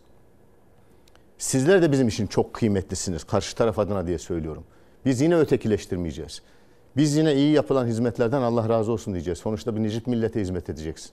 Sizler 1.38 1.82
de 1.82 1.92
bizim 1.92 2.08
için 2.08 2.28
çok 2.28 2.54
kıymetlisiniz. 2.54 3.24
Karşı 3.24 3.56
taraf 3.56 3.80
adına 3.80 4.08
diye 4.08 4.18
söylüyorum. 4.18 4.64
Biz 5.06 5.22
yine 5.22 5.36
ötekileştirmeyeceğiz. 5.36 6.42
Biz 6.98 7.18
yine 7.18 7.36
iyi 7.36 7.52
yapılan 7.52 7.88
hizmetlerden 7.88 8.42
Allah 8.42 8.70
razı 8.70 8.92
olsun 8.92 9.14
diyeceğiz. 9.14 9.40
Sonuçta 9.40 9.76
bir 9.76 9.84
nicip 9.84 10.08
millete 10.08 10.42
hizmet 10.42 10.70
edeceksin. 10.70 11.12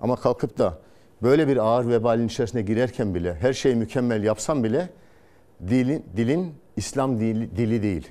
Ama 0.00 0.16
kalkıp 0.16 0.58
da 0.58 0.78
böyle 1.22 1.48
bir 1.48 1.56
ağır 1.56 1.88
vebalin 1.88 2.26
içerisine 2.26 2.62
girerken 2.62 3.14
bile 3.14 3.34
her 3.34 3.52
şeyi 3.52 3.74
mükemmel 3.74 4.22
yapsam 4.22 4.64
bile 4.64 4.88
dilin, 5.68 6.04
dilin 6.16 6.54
İslam 6.76 7.20
dili, 7.20 7.56
dili 7.56 7.82
değil. 7.82 8.08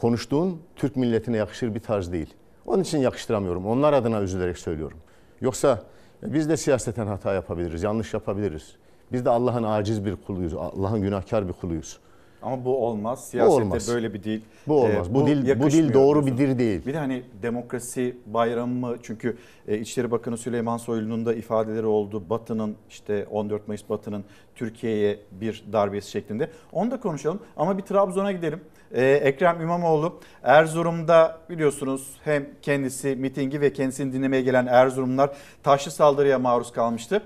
Konuştuğun 0.00 0.62
Türk 0.76 0.96
milletine 0.96 1.36
yakışır 1.36 1.74
bir 1.74 1.80
tarz 1.80 2.12
değil. 2.12 2.34
Onun 2.66 2.82
için 2.82 2.98
yakıştıramıyorum. 2.98 3.66
Onlar 3.66 3.92
adına 3.92 4.20
üzülerek 4.20 4.58
söylüyorum. 4.58 4.98
Yoksa 5.40 5.82
biz 6.22 6.48
de 6.48 6.56
siyaseten 6.56 7.06
hata 7.06 7.32
yapabiliriz, 7.32 7.82
yanlış 7.82 8.14
yapabiliriz. 8.14 8.76
Biz 9.12 9.24
de 9.24 9.30
Allah'ın 9.30 9.62
aciz 9.62 10.04
bir 10.04 10.16
kuluyuz, 10.16 10.54
Allah'ın 10.54 11.02
günahkar 11.02 11.48
bir 11.48 11.52
kuluyuz. 11.52 11.98
Ama 12.42 12.64
bu 12.64 12.86
olmaz. 12.86 13.28
Siyasette 13.28 13.60
bu 13.60 13.64
olmaz. 13.64 13.94
böyle 13.94 14.14
bir 14.14 14.22
dil. 14.22 14.40
Bu 14.66 14.80
olmaz. 14.82 15.08
E, 15.08 15.14
bu, 15.14 15.22
bu 15.22 15.26
dil 15.26 15.60
bu 15.60 15.70
dil 15.70 15.94
doğru 15.94 16.26
diyorsun. 16.26 16.26
bir 16.26 16.48
dil 16.48 16.58
değil. 16.58 16.86
Bir 16.86 16.94
de 16.94 16.98
hani 16.98 17.22
demokrasi 17.42 18.16
bayramı 18.26 18.96
çünkü 19.02 19.36
e, 19.68 19.78
İçişleri 19.78 20.10
Bakanı 20.10 20.38
Süleyman 20.38 20.76
Soylu'nun 20.76 21.26
da 21.26 21.34
ifadeleri 21.34 21.86
oldu. 21.86 22.22
Batı'nın 22.30 22.76
işte 22.90 23.26
14 23.30 23.68
Mayıs 23.68 23.88
Batı'nın 23.88 24.24
Türkiye'ye 24.54 25.20
bir 25.40 25.64
darbesi 25.72 26.10
şeklinde. 26.10 26.50
Onu 26.72 26.90
da 26.90 27.00
konuşalım 27.00 27.40
ama 27.56 27.78
bir 27.78 27.82
Trabzon'a 27.82 28.32
gidelim. 28.32 28.60
Ee, 28.92 29.04
Ekrem 29.04 29.60
İmamoğlu 29.60 30.20
Erzurum'da 30.42 31.38
biliyorsunuz 31.50 32.16
hem 32.24 32.46
kendisi 32.62 33.16
mitingi 33.16 33.60
ve 33.60 33.72
kendisini 33.72 34.12
dinlemeye 34.12 34.42
gelen 34.42 34.66
Erzurumlar 34.66 35.30
taşlı 35.62 35.90
saldırıya 35.90 36.38
maruz 36.38 36.72
kalmıştı. 36.72 37.22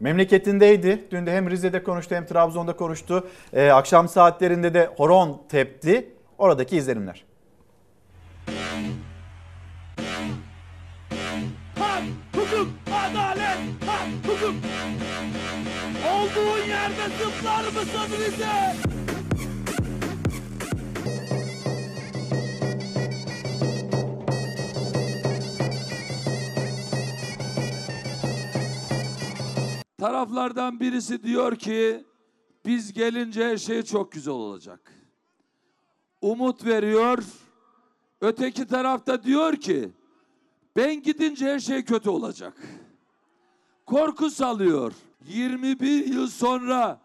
Memleketindeydi. 0.00 1.04
Dün 1.10 1.26
de 1.26 1.32
hem 1.32 1.50
Rize'de 1.50 1.82
konuştu 1.82 2.14
hem 2.14 2.26
Trabzon'da 2.26 2.76
konuştu. 2.76 3.28
Ee, 3.52 3.68
akşam 3.70 4.08
saatlerinde 4.08 4.74
de 4.74 4.90
horon 4.96 5.42
tepti. 5.48 6.08
Oradaki 6.38 6.76
izlenimler. 6.76 7.24
Hak, 11.78 12.02
hukuk, 12.34 12.68
adalet, 12.86 13.58
hak, 13.86 14.08
hukuk. 14.26 14.54
Olduğun 16.12 16.68
yerde 16.68 17.08
zıplar 17.18 17.64
mısın 17.64 18.24
Rize? 18.24 18.97
Taraflardan 29.98 30.80
birisi 30.80 31.22
diyor 31.22 31.56
ki 31.56 32.04
biz 32.66 32.92
gelince 32.92 33.44
her 33.44 33.56
şey 33.56 33.82
çok 33.82 34.12
güzel 34.12 34.34
olacak. 34.34 34.92
Umut 36.22 36.64
veriyor. 36.66 37.24
Öteki 38.20 38.66
tarafta 38.66 39.22
diyor 39.22 39.56
ki 39.56 39.90
ben 40.76 41.02
gidince 41.02 41.46
her 41.46 41.58
şey 41.58 41.84
kötü 41.84 42.10
olacak. 42.10 42.56
Korku 43.86 44.30
salıyor. 44.30 44.92
21 45.26 46.06
yıl 46.06 46.26
sonra 46.26 47.00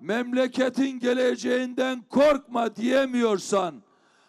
memleketin 0.00 0.98
geleceğinden 0.98 2.04
korkma 2.10 2.76
diyemiyorsan, 2.76 3.82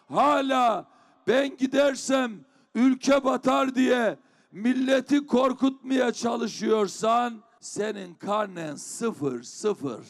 hala 0.08 0.90
ben 1.26 1.56
gidersem 1.56 2.32
ülke 2.74 3.24
batar 3.24 3.74
diye 3.74 4.18
milleti 4.52 5.26
korkutmaya 5.26 6.12
çalışıyorsan 6.12 7.42
senin 7.60 8.14
karnen 8.14 8.74
sıfır 8.74 9.42
sıfır 9.42 10.00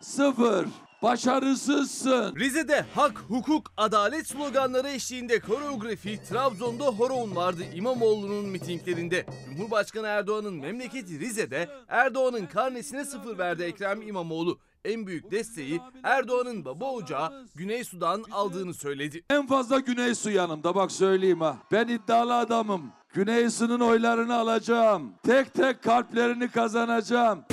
sıfır 0.00 0.66
başarısızsın. 1.02 2.36
Rize'de 2.36 2.84
hak, 2.94 3.18
hukuk, 3.18 3.72
adalet 3.76 4.26
sloganları 4.26 4.88
eşliğinde 4.88 5.40
koreografi 5.40 6.22
Trabzon'da 6.22 6.84
horon 6.84 7.36
vardı 7.36 7.62
İmamoğlu'nun 7.74 8.44
mitinglerinde. 8.44 9.26
Cumhurbaşkanı 9.48 10.06
Erdoğan'ın 10.06 10.54
memleketi 10.54 11.20
Rize'de 11.20 11.68
Erdoğan'ın 11.88 12.46
karnesine 12.46 13.04
sıfır 13.04 13.38
verdi 13.38 13.62
Ekrem 13.62 14.02
İmamoğlu. 14.02 14.58
En 14.84 15.06
büyük 15.06 15.30
desteği 15.30 15.80
Erdoğan'ın 16.02 16.64
baba 16.64 16.92
ocağı 16.92 17.46
Güney 17.54 17.84
Sudan 17.84 18.24
aldığını 18.32 18.74
söyledi. 18.74 19.24
En 19.30 19.46
fazla 19.46 19.78
Güney 19.78 20.14
Su 20.14 20.30
yanımda 20.30 20.74
bak 20.74 20.92
söyleyeyim 20.92 21.40
ha. 21.40 21.56
Ben 21.72 21.88
iddialı 21.88 22.34
adamım. 22.34 22.92
Güney 23.16 23.50
Su'nun 23.50 23.80
oylarını 23.80 24.34
alacağım. 24.36 25.12
Tek 25.26 25.54
tek 25.54 25.82
kalplerini 25.82 26.50
kazanacağım. 26.50 27.44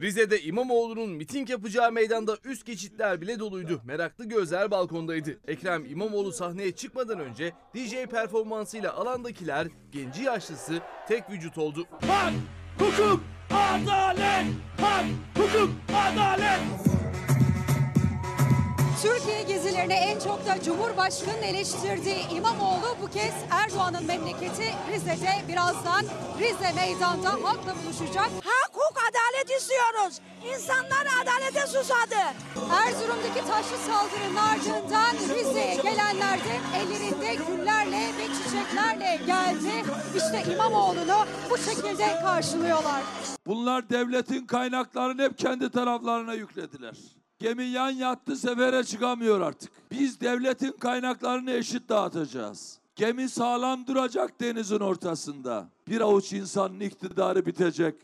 Rize'de 0.00 0.42
İmamoğlu'nun 0.42 1.10
miting 1.10 1.50
yapacağı 1.50 1.92
meydanda 1.92 2.36
üst 2.44 2.66
geçitler 2.66 3.20
bile 3.20 3.38
doluydu. 3.38 3.80
Meraklı 3.84 4.24
gözler 4.24 4.70
balkondaydı. 4.70 5.38
Ekrem 5.46 5.84
İmamoğlu 5.84 6.32
sahneye 6.32 6.72
çıkmadan 6.72 7.20
önce 7.20 7.52
DJ 7.74 7.94
performansıyla 8.10 8.94
alandakiler 8.94 9.68
genci 9.92 10.22
yaşlısı 10.22 10.80
tek 11.08 11.30
vücut 11.30 11.58
oldu. 11.58 11.86
Hak, 12.06 12.32
hukuk, 12.78 13.20
adalet! 13.50 14.46
Hak, 14.80 15.04
hukuk, 15.36 15.70
adalet! 15.88 16.60
Türkiye 19.04 19.42
gezilerine 19.42 19.94
en 19.94 20.18
çok 20.18 20.46
da 20.46 20.62
Cumhurbaşkanı'nın 20.62 21.42
eleştirdiği 21.42 22.28
İmamoğlu 22.30 22.96
bu 23.02 23.06
kez 23.10 23.34
Erdoğan'ın 23.50 24.04
memleketi 24.04 24.64
Rize'de 24.92 25.48
birazdan 25.48 26.04
Rize 26.38 26.72
meydanda 26.72 27.30
halkla 27.30 27.74
buluşacak. 27.84 28.30
Hak, 28.44 28.70
hukuk, 28.72 28.96
adalet 29.08 29.60
istiyoruz. 29.60 30.20
İnsanlar 30.54 31.06
adalete 31.22 31.66
susadı. 31.66 32.22
Erzurum'daki 32.72 33.46
taşlı 33.48 33.76
saldırının 33.86 34.36
ardından 34.36 35.14
Rize'ye 35.34 35.74
gelenler 35.74 36.38
de 36.38 36.54
ellerinde 36.76 37.34
güllerle 37.34 38.10
ve 38.18 38.26
çiçeklerle 38.34 39.16
geldi. 39.26 39.90
İşte 40.16 40.52
İmamoğlu'nu 40.52 41.26
bu 41.50 41.58
şekilde 41.58 42.20
karşılıyorlar. 42.22 43.02
Bunlar 43.46 43.88
devletin 43.90 44.46
kaynaklarını 44.46 45.22
hep 45.22 45.38
kendi 45.38 45.70
taraflarına 45.70 46.34
yüklediler. 46.34 46.94
Gemi 47.38 47.64
yan 47.64 47.90
yattı 47.90 48.36
sefere 48.36 48.84
çıkamıyor 48.84 49.40
artık. 49.40 49.70
Biz 49.90 50.20
devletin 50.20 50.72
kaynaklarını 50.72 51.50
eşit 51.52 51.88
dağıtacağız. 51.88 52.78
Gemi 52.96 53.28
sağlam 53.28 53.86
duracak 53.86 54.40
denizin 54.40 54.80
ortasında. 54.80 55.68
Bir 55.88 56.00
avuç 56.00 56.32
insanın 56.32 56.80
iktidarı 56.80 57.46
bitecek. 57.46 57.94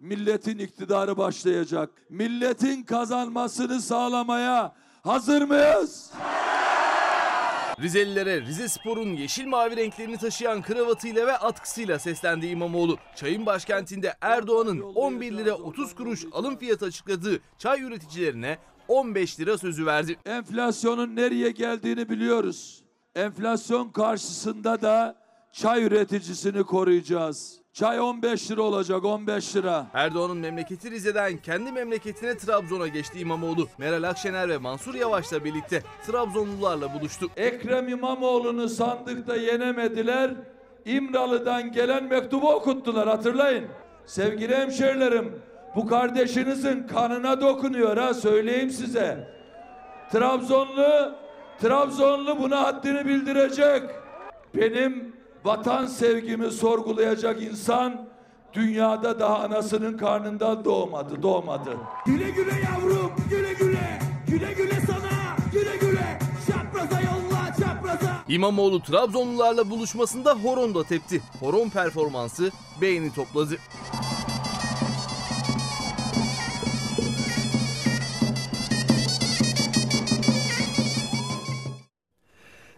Milletin 0.00 0.58
iktidarı 0.58 1.16
başlayacak. 1.16 1.90
Milletin 2.10 2.82
kazanmasını 2.82 3.80
sağlamaya 3.80 4.74
hazır 5.02 5.42
mıyız? 5.42 6.10
Rizelilere 7.80 8.40
Rize 8.40 8.68
Spor'un 8.68 9.12
yeşil 9.12 9.46
mavi 9.46 9.76
renklerini 9.76 10.16
taşıyan 10.16 10.62
kravatıyla 10.62 11.26
ve 11.26 11.36
atkısıyla 11.36 11.98
seslendi 11.98 12.46
İmamoğlu. 12.46 12.98
Çayın 13.16 13.46
başkentinde 13.46 14.14
Erdoğan'ın 14.20 14.80
11 14.80 15.32
lira 15.32 15.54
30 15.54 15.94
kuruş 15.94 16.24
alım 16.32 16.56
fiyatı 16.56 16.84
açıkladığı 16.86 17.40
çay 17.58 17.82
üreticilerine 17.82 18.58
15 18.88 19.40
lira 19.40 19.58
sözü 19.58 19.86
verdi. 19.86 20.16
Enflasyonun 20.26 21.16
nereye 21.16 21.50
geldiğini 21.50 22.08
biliyoruz. 22.08 22.84
Enflasyon 23.14 23.88
karşısında 23.88 24.82
da 24.82 25.16
çay 25.52 25.84
üreticisini 25.84 26.62
koruyacağız. 26.62 27.58
Çay 27.72 28.00
15 28.00 28.50
lira 28.50 28.62
olacak 28.62 29.04
15 29.04 29.56
lira. 29.56 29.86
Erdoğan'ın 29.94 30.36
memleketi 30.36 30.90
Rize'den 30.90 31.36
kendi 31.36 31.72
memleketine 31.72 32.36
Trabzon'a 32.36 32.88
geçti 32.88 33.18
İmamoğlu. 33.18 33.68
Meral 33.78 34.02
Akşener 34.02 34.48
ve 34.48 34.58
Mansur 34.58 34.94
Yavaş'la 34.94 35.44
birlikte 35.44 35.82
Trabzonlularla 36.06 36.94
buluştu. 36.94 37.26
Ekrem 37.36 37.88
İmamoğlu'nu 37.88 38.68
sandıkta 38.68 39.36
yenemediler. 39.36 40.34
İmralı'dan 40.84 41.72
gelen 41.72 42.04
mektubu 42.04 42.54
okuttular 42.54 43.08
hatırlayın. 43.08 43.64
Sevgili 44.06 44.56
hemşerilerim 44.56 45.42
bu 45.76 45.86
kardeşinizin 45.86 46.86
kanına 46.86 47.40
dokunuyor 47.40 47.96
ha 47.96 48.14
söyleyeyim 48.14 48.70
size. 48.70 49.28
Trabzonlu, 50.12 51.14
Trabzonlu 51.60 52.38
buna 52.38 52.62
haddini 52.62 53.06
bildirecek. 53.06 53.82
Benim 54.54 55.16
vatan 55.44 55.86
sevgimi 55.86 56.50
sorgulayacak 56.50 57.42
insan 57.42 58.08
dünyada 58.52 59.20
daha 59.20 59.38
anasının 59.38 59.96
karnından 59.98 60.64
doğmadı, 60.64 61.22
doğmadı. 61.22 61.70
Güle 62.06 62.30
güle 62.30 62.52
yavrum, 62.60 63.12
güle 63.30 63.52
güle, 63.52 63.98
güle 64.28 64.52
güle 64.52 64.80
sana, 64.86 65.36
güle 65.52 65.76
güle. 65.76 66.18
Çapraza 66.46 67.00
yolla, 67.00 67.54
çapraza. 67.60 68.16
İmamoğlu 68.28 68.82
Trabzonlularla 68.82 69.70
buluşmasında 69.70 70.34
horon 70.34 70.74
da 70.74 70.84
tepti. 70.84 71.22
Horon 71.40 71.68
performansı 71.68 72.50
beğeni 72.80 73.14
topladı. 73.14 73.56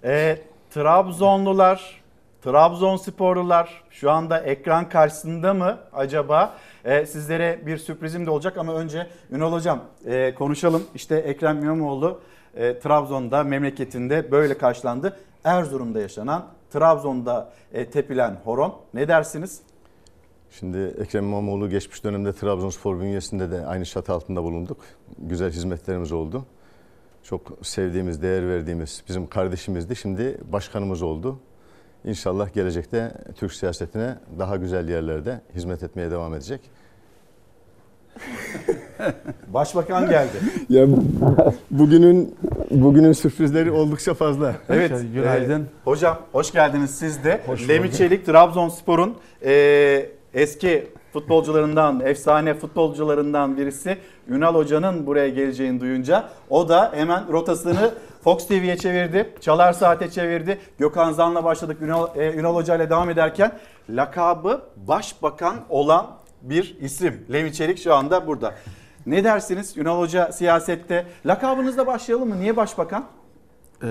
E, 0.04 0.38
Trabzonlular, 0.70 2.02
Trabzonsporlular 2.42 3.84
şu 3.90 4.10
anda 4.10 4.40
ekran 4.40 4.88
karşısında 4.88 5.54
mı 5.54 5.78
acaba? 5.92 6.54
E, 6.84 7.06
sizlere 7.06 7.60
bir 7.66 7.78
sürprizim 7.78 8.26
de 8.26 8.30
olacak 8.30 8.58
ama 8.58 8.74
önce 8.74 9.06
Ünal 9.30 9.52
Hocam 9.52 9.80
e, 10.06 10.34
konuşalım. 10.34 10.82
İşte 10.94 11.16
Ekrem 11.16 11.64
İmamoğlu 11.64 12.20
e, 12.56 12.78
Trabzon'da 12.78 13.44
memleketinde 13.44 14.30
böyle 14.30 14.58
karşılandı. 14.58 15.16
Erzurum'da 15.44 16.00
yaşanan, 16.00 16.46
Trabzon'da 16.70 17.52
e, 17.72 17.90
tepilen 17.90 18.36
horon. 18.44 18.74
Ne 18.94 19.08
dersiniz? 19.08 19.60
Şimdi 20.50 20.78
Ekrem 20.78 21.24
İmamoğlu 21.24 21.70
geçmiş 21.70 22.04
dönemde 22.04 22.32
Trabzonspor 22.32 23.00
bünyesinde 23.00 23.50
de 23.50 23.66
aynı 23.66 23.84
çatı 23.84 24.12
altında 24.12 24.42
bulunduk. 24.42 24.78
Güzel 25.18 25.50
hizmetlerimiz 25.50 26.12
oldu. 26.12 26.44
Çok 27.22 27.58
sevdiğimiz, 27.62 28.22
değer 28.22 28.48
verdiğimiz 28.48 29.02
bizim 29.08 29.26
kardeşimizdi. 29.26 29.96
Şimdi 29.96 30.38
başkanımız 30.52 31.02
oldu. 31.02 31.38
İnşallah 32.04 32.54
gelecekte 32.54 33.12
Türk 33.36 33.52
siyasetine 33.52 34.16
daha 34.38 34.56
güzel 34.56 34.88
yerlerde 34.88 35.40
hizmet 35.54 35.82
etmeye 35.82 36.10
devam 36.10 36.34
edecek. 36.34 36.60
Başbakan 39.48 40.10
geldi. 40.10 40.36
ya 40.68 40.86
bugünün 41.70 42.34
bugünün 42.70 43.12
sürprizleri 43.12 43.70
oldukça 43.70 44.14
fazla. 44.14 44.54
Evet. 44.68 44.92
Günaydın. 45.14 45.60
e, 45.62 45.66
hocam 45.84 46.18
hoş 46.32 46.52
geldiniz 46.52 46.90
siz 46.90 47.24
de. 47.24 47.40
Hoş 47.46 47.68
Lemi 47.68 47.84
bulduk. 47.84 47.96
Çelik 47.98 48.26
Trabzonspor'un 48.26 49.16
e, 49.44 50.06
eski 50.34 50.86
futbolcularından, 51.12 52.00
efsane 52.00 52.54
futbolcularından 52.54 53.56
birisi 53.56 53.98
Ünal 54.28 54.54
Hoca'nın 54.54 55.06
buraya 55.06 55.28
geleceğini 55.28 55.80
duyunca 55.80 56.28
o 56.50 56.68
da 56.68 56.92
hemen 56.94 57.32
rotasını 57.32 57.94
Fox 58.24 58.46
TV'ye 58.46 58.76
çevirdi. 58.76 59.34
Çalar 59.40 59.72
Saat'e 59.72 60.10
çevirdi. 60.10 60.58
Gökhan 60.78 61.12
Zan'la 61.12 61.44
başladık. 61.44 61.82
Ünal, 61.82 62.16
e, 62.16 62.34
Ünal 62.34 62.54
Hoca 62.54 62.76
ile 62.76 62.90
devam 62.90 63.10
ederken 63.10 63.52
lakabı 63.90 64.62
başbakan 64.76 65.56
olan 65.68 66.06
bir 66.42 66.76
isim. 66.80 67.26
Levi 67.32 67.52
Çelik 67.52 67.78
şu 67.78 67.94
anda 67.94 68.26
burada. 68.26 68.54
Ne 69.06 69.24
dersiniz 69.24 69.76
Ünal 69.76 69.98
Hoca 69.98 70.32
siyasette? 70.32 71.06
Lakabınızla 71.26 71.86
başlayalım 71.86 72.28
mı? 72.28 72.40
Niye 72.40 72.56
başbakan? 72.56 73.04
Ee, 73.82 73.88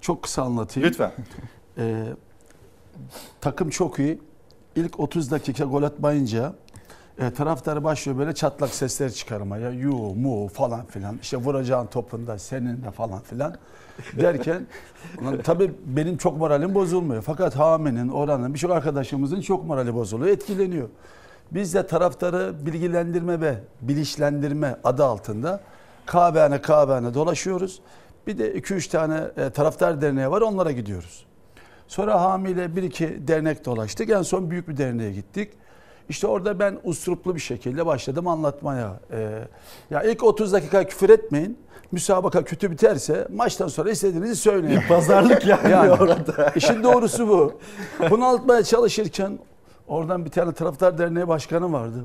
çok 0.00 0.22
kısa 0.22 0.42
anlatayım. 0.42 0.88
Lütfen. 0.88 1.12
Ee, 1.78 2.04
takım 3.40 3.70
çok 3.70 3.98
iyi. 3.98 4.18
İlk 4.76 5.00
30 5.00 5.30
dakika 5.30 5.64
gol 5.64 5.82
atmayınca 5.82 6.52
e, 7.18 7.30
taraftarı 7.30 7.84
başlıyor 7.84 8.18
böyle 8.18 8.34
çatlak 8.34 8.70
sesler 8.70 9.10
çıkarmaya. 9.10 9.70
Yu, 9.70 9.92
mu 9.92 10.48
falan 10.48 10.86
filan. 10.86 11.18
İşte 11.22 11.36
vuracağın 11.36 11.86
topunda 11.86 12.38
senin 12.38 12.82
de 12.82 12.90
falan 12.90 13.20
filan 13.20 13.54
derken 14.20 14.66
tabii 15.44 15.72
benim 15.86 16.16
çok 16.16 16.36
moralim 16.36 16.74
bozulmuyor. 16.74 17.22
Fakat 17.22 17.56
Hami'nin, 17.56 18.08
Orhan'ın 18.08 18.54
birçok 18.54 18.70
arkadaşımızın 18.70 19.40
çok 19.40 19.64
morali 19.64 19.94
bozuluyor, 19.94 20.30
etkileniyor. 20.30 20.88
Biz 21.50 21.74
de 21.74 21.86
taraftarı 21.86 22.66
bilgilendirme 22.66 23.40
ve 23.40 23.54
bilinçlendirme 23.80 24.76
adı 24.84 25.04
altında 25.04 25.60
kahvehane 26.06 26.60
kahvehane 26.60 27.14
dolaşıyoruz. 27.14 27.80
Bir 28.26 28.38
de 28.38 28.58
2-3 28.58 28.90
tane 28.90 29.24
e, 29.36 29.50
taraftar 29.50 30.00
derneği 30.00 30.30
var 30.30 30.40
onlara 30.40 30.72
gidiyoruz. 30.72 31.26
Sonra 31.88 32.20
Hami 32.20 32.50
ile 32.50 32.76
bir 32.76 32.82
iki 32.82 33.28
dernek 33.28 33.64
dolaştık. 33.64 34.10
En 34.10 34.22
son 34.22 34.50
büyük 34.50 34.68
bir 34.68 34.76
derneğe 34.76 35.12
gittik. 35.12 35.50
İşte 36.08 36.26
orada 36.26 36.58
ben 36.58 36.78
usuruplu 36.84 37.34
bir 37.34 37.40
şekilde 37.40 37.86
başladım 37.86 38.28
anlatmaya. 38.28 39.00
Ee, 39.12 39.38
ya 39.90 40.02
ilk 40.02 40.24
30 40.24 40.52
dakika 40.52 40.84
küfür 40.84 41.10
etmeyin. 41.10 41.58
Müsabaka 41.92 42.44
kötü 42.44 42.70
biterse 42.70 43.28
maçtan 43.34 43.68
sonra 43.68 43.90
istediğinizi 43.90 44.36
söyleyin. 44.36 44.80
Pazarlık 44.88 45.46
yani 45.46 45.90
orada. 46.00 46.52
İşin 46.56 46.82
doğrusu 46.82 47.28
bu. 47.28 47.52
Bunu 48.10 48.24
anlatmaya 48.24 48.62
çalışırken 48.62 49.38
oradan 49.88 50.24
bir 50.24 50.30
tane 50.30 50.52
taraftar 50.52 50.98
derneği 50.98 51.28
başkanı 51.28 51.72
vardı. 51.72 52.04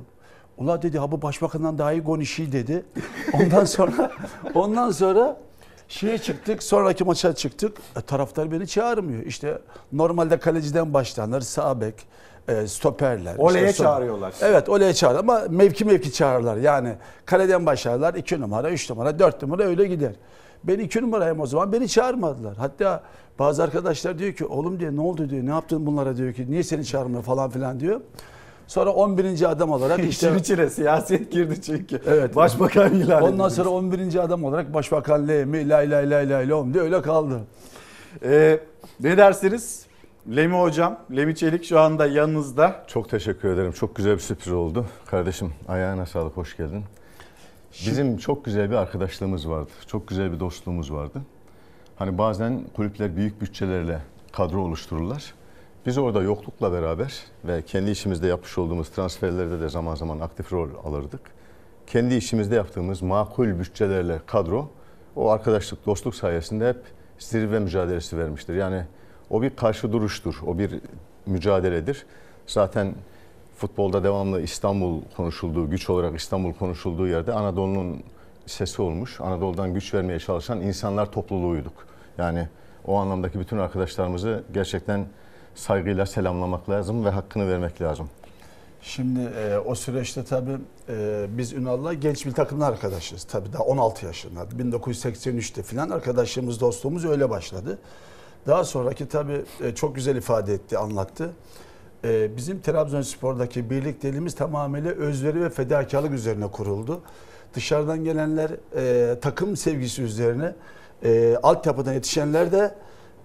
Ula 0.57 0.81
dedi 0.81 0.99
ha 0.99 1.11
bu 1.11 1.21
başbakandan 1.21 1.77
daha 1.77 1.93
iyi 1.93 2.03
konuşuyor 2.03 2.51
dedi. 2.51 2.85
Ondan 3.33 3.65
sonra 3.65 4.11
ondan 4.55 4.91
sonra 4.91 5.37
şeye 5.89 6.17
çıktık 6.17 6.63
sonraki 6.63 7.03
maça 7.03 7.35
çıktık. 7.35 7.77
E, 7.97 8.01
taraftar 8.01 8.51
beni 8.51 8.67
çağırmıyor. 8.67 9.23
İşte 9.25 9.61
normalde 9.91 10.39
kaleciden 10.39 10.93
başlanır 10.93 11.41
sağ 11.41 11.81
bek, 11.81 11.95
e, 12.47 12.67
stoperler. 12.67 13.35
Oleye 13.37 13.69
işte 13.69 13.83
çağırıyorlar. 13.83 14.33
Evet 14.41 14.69
oleye 14.69 14.93
çağır 14.93 15.15
ama 15.15 15.43
mevki 15.49 15.85
mevki 15.85 16.13
çağırırlar. 16.13 16.57
Yani 16.57 16.95
kaleden 17.25 17.65
başlarlar 17.65 18.13
2 18.13 18.41
numara, 18.41 18.69
3 18.69 18.89
numara, 18.89 19.19
4 19.19 19.41
numara 19.41 19.63
öyle 19.63 19.85
gider. 19.85 20.13
Ben 20.63 20.79
2 20.79 21.01
numarayım 21.01 21.39
o 21.39 21.45
zaman 21.45 21.71
beni 21.71 21.87
çağırmadılar. 21.87 22.57
Hatta 22.57 23.03
bazı 23.39 23.63
arkadaşlar 23.63 24.19
diyor 24.19 24.33
ki 24.33 24.45
oğlum 24.45 24.79
diyor 24.79 24.91
ne 24.95 25.01
oldu 25.01 25.29
diyor 25.29 25.45
ne 25.45 25.49
yaptın 25.49 25.85
bunlara 25.85 26.17
diyor 26.17 26.33
ki 26.33 26.51
niye 26.51 26.63
seni 26.63 26.85
çağırmıyor 26.85 27.23
falan 27.23 27.49
filan 27.49 27.79
diyor. 27.79 28.01
Sonra 28.69 28.89
11. 28.89 29.51
adam 29.51 29.71
olarak 29.71 29.99
işte 29.99 30.27
İşin 30.27 30.39
içine 30.39 30.69
siyaset 30.69 31.31
girdi 31.31 31.61
çünkü. 31.61 32.01
Evet. 32.07 32.35
Başbakan 32.35 32.93
ilan 32.93 33.23
Ondan 33.23 33.47
edildi. 33.47 33.55
sonra 33.55 33.69
11. 33.69 34.15
adam 34.15 34.43
olarak 34.43 34.73
başbakan 34.73 35.27
Lemi 35.27 35.69
lay 35.69 35.91
lay 35.91 36.09
lay 36.09 36.29
lay 36.29 36.49
lom 36.49 36.73
diye 36.73 36.83
öyle 36.83 37.01
kaldı. 37.01 37.39
Ee, 38.23 38.59
ne 38.99 39.17
dersiniz? 39.17 39.85
Lemi 40.35 40.55
hocam, 40.55 40.99
Lemi 41.15 41.35
Çelik 41.35 41.65
şu 41.65 41.79
anda 41.79 42.07
yanınızda. 42.07 42.83
Çok 42.87 43.09
teşekkür 43.09 43.49
ederim. 43.49 43.71
Çok 43.71 43.95
güzel 43.95 44.13
bir 44.13 44.19
sürpriz 44.19 44.53
oldu. 44.53 44.85
Kardeşim 45.05 45.53
ayağına 45.67 46.05
sağlık, 46.05 46.37
hoş 46.37 46.57
geldin. 46.57 46.83
Bizim 47.85 48.17
çok 48.17 48.45
güzel 48.45 48.71
bir 48.71 48.75
arkadaşlığımız 48.75 49.49
vardı. 49.49 49.69
Çok 49.87 50.07
güzel 50.07 50.31
bir 50.31 50.39
dostluğumuz 50.39 50.93
vardı. 50.93 51.21
Hani 51.95 52.17
bazen 52.17 52.63
kulüpler 52.75 53.15
büyük 53.15 53.41
bütçelerle 53.41 53.99
kadro 54.31 54.61
oluştururlar. 54.61 55.33
Biz 55.89 55.97
orada 55.97 56.21
yoklukla 56.21 56.71
beraber 56.71 57.23
ve 57.45 57.61
kendi 57.61 57.91
işimizde 57.91 58.27
yapmış 58.27 58.57
olduğumuz 58.57 58.89
transferlerde 58.89 59.61
de 59.61 59.69
zaman 59.69 59.95
zaman 59.95 60.19
aktif 60.19 60.53
rol 60.53 60.69
alırdık. 60.83 61.21
Kendi 61.87 62.15
işimizde 62.15 62.55
yaptığımız 62.55 63.01
makul 63.01 63.59
bütçelerle 63.59 64.19
kadro 64.25 64.69
o 65.15 65.29
arkadaşlık, 65.29 65.85
dostluk 65.85 66.15
sayesinde 66.15 66.69
hep 66.69 66.77
zirve 67.19 67.59
mücadelesi 67.59 68.17
vermiştir. 68.17 68.55
Yani 68.55 68.83
o 69.29 69.41
bir 69.41 69.55
karşı 69.55 69.93
duruştur, 69.93 70.35
o 70.47 70.57
bir 70.57 70.79
mücadeledir. 71.25 72.05
Zaten 72.47 72.95
futbolda 73.57 74.03
devamlı 74.03 74.41
İstanbul 74.41 75.01
konuşulduğu, 75.17 75.69
güç 75.69 75.89
olarak 75.89 76.19
İstanbul 76.19 76.53
konuşulduğu 76.53 77.07
yerde 77.07 77.33
Anadolu'nun 77.33 78.03
sesi 78.45 78.81
olmuş. 78.81 79.21
Anadolu'dan 79.21 79.73
güç 79.73 79.93
vermeye 79.93 80.19
çalışan 80.19 80.61
insanlar 80.61 81.11
topluluğuyduk. 81.11 81.87
Yani 82.17 82.47
o 82.85 82.95
anlamdaki 82.95 83.39
bütün 83.39 83.57
arkadaşlarımızı 83.57 84.43
gerçekten 84.53 85.05
saygıyla 85.59 86.05
selamlamak 86.05 86.69
lazım 86.69 87.05
ve 87.05 87.09
hakkını 87.09 87.51
vermek 87.51 87.81
lazım. 87.81 88.09
Şimdi 88.81 89.19
e, 89.19 89.57
o 89.57 89.75
süreçte 89.75 90.23
tabii 90.23 90.57
e, 90.89 91.25
biz 91.29 91.53
Ünal'la 91.53 91.93
genç 91.93 92.25
bir 92.25 92.31
takımla 92.31 92.65
arkadaşız. 92.65 93.23
Tabii 93.23 93.53
daha 93.53 93.63
16 93.63 94.05
yaşında. 94.05 94.41
1983'te 94.41 95.63
falan 95.63 95.89
arkadaşlığımız, 95.89 96.61
dostluğumuz 96.61 97.05
öyle 97.05 97.29
başladı. 97.29 97.77
Daha 98.47 98.63
sonraki 98.63 99.07
tabii 99.07 99.41
e, 99.63 99.75
çok 99.75 99.95
güzel 99.95 100.15
ifade 100.15 100.53
etti, 100.53 100.77
anlattı. 100.77 101.29
E, 102.03 102.37
bizim 102.37 102.61
Trabzonspor'daki 102.61 103.69
birlikteliğimiz 103.69 104.35
tamamıyla 104.35 104.91
özveri 104.91 105.41
ve 105.41 105.49
fedakarlık 105.49 106.13
üzerine 106.13 106.47
kuruldu. 106.47 107.01
Dışarıdan 107.53 108.03
gelenler 108.03 108.51
e, 108.75 109.19
takım 109.19 109.57
sevgisi 109.57 110.01
üzerine, 110.01 110.55
e, 111.03 111.35
altyapıdan 111.43 111.93
yetişenler 111.93 112.51
de 112.51 112.75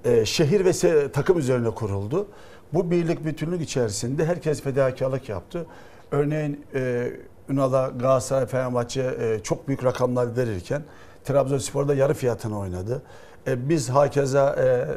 e, 0.04 0.24
şehir 0.24 0.64
ve 0.64 1.12
takım 1.12 1.38
üzerine 1.38 1.70
kuruldu. 1.70 2.26
Bu 2.72 2.90
birlik 2.90 3.24
bütünlük 3.24 3.60
içerisinde 3.62 4.24
herkes 4.24 4.62
fedakarlık 4.62 5.28
yaptı. 5.28 5.66
Örneğin 6.10 6.64
e, 6.74 7.12
Ünal'a 7.48 7.88
Galatasaray, 7.88 8.46
Fenerbahçe 8.46 9.16
e, 9.20 9.42
çok 9.42 9.68
büyük 9.68 9.84
rakamlar 9.84 10.36
verirken 10.36 10.82
Trabzonspor'da 11.24 11.94
yarı 11.94 12.14
fiyatına 12.14 12.58
oynadı. 12.58 13.02
E, 13.46 13.68
biz 13.68 13.90
hakeza 13.90 14.56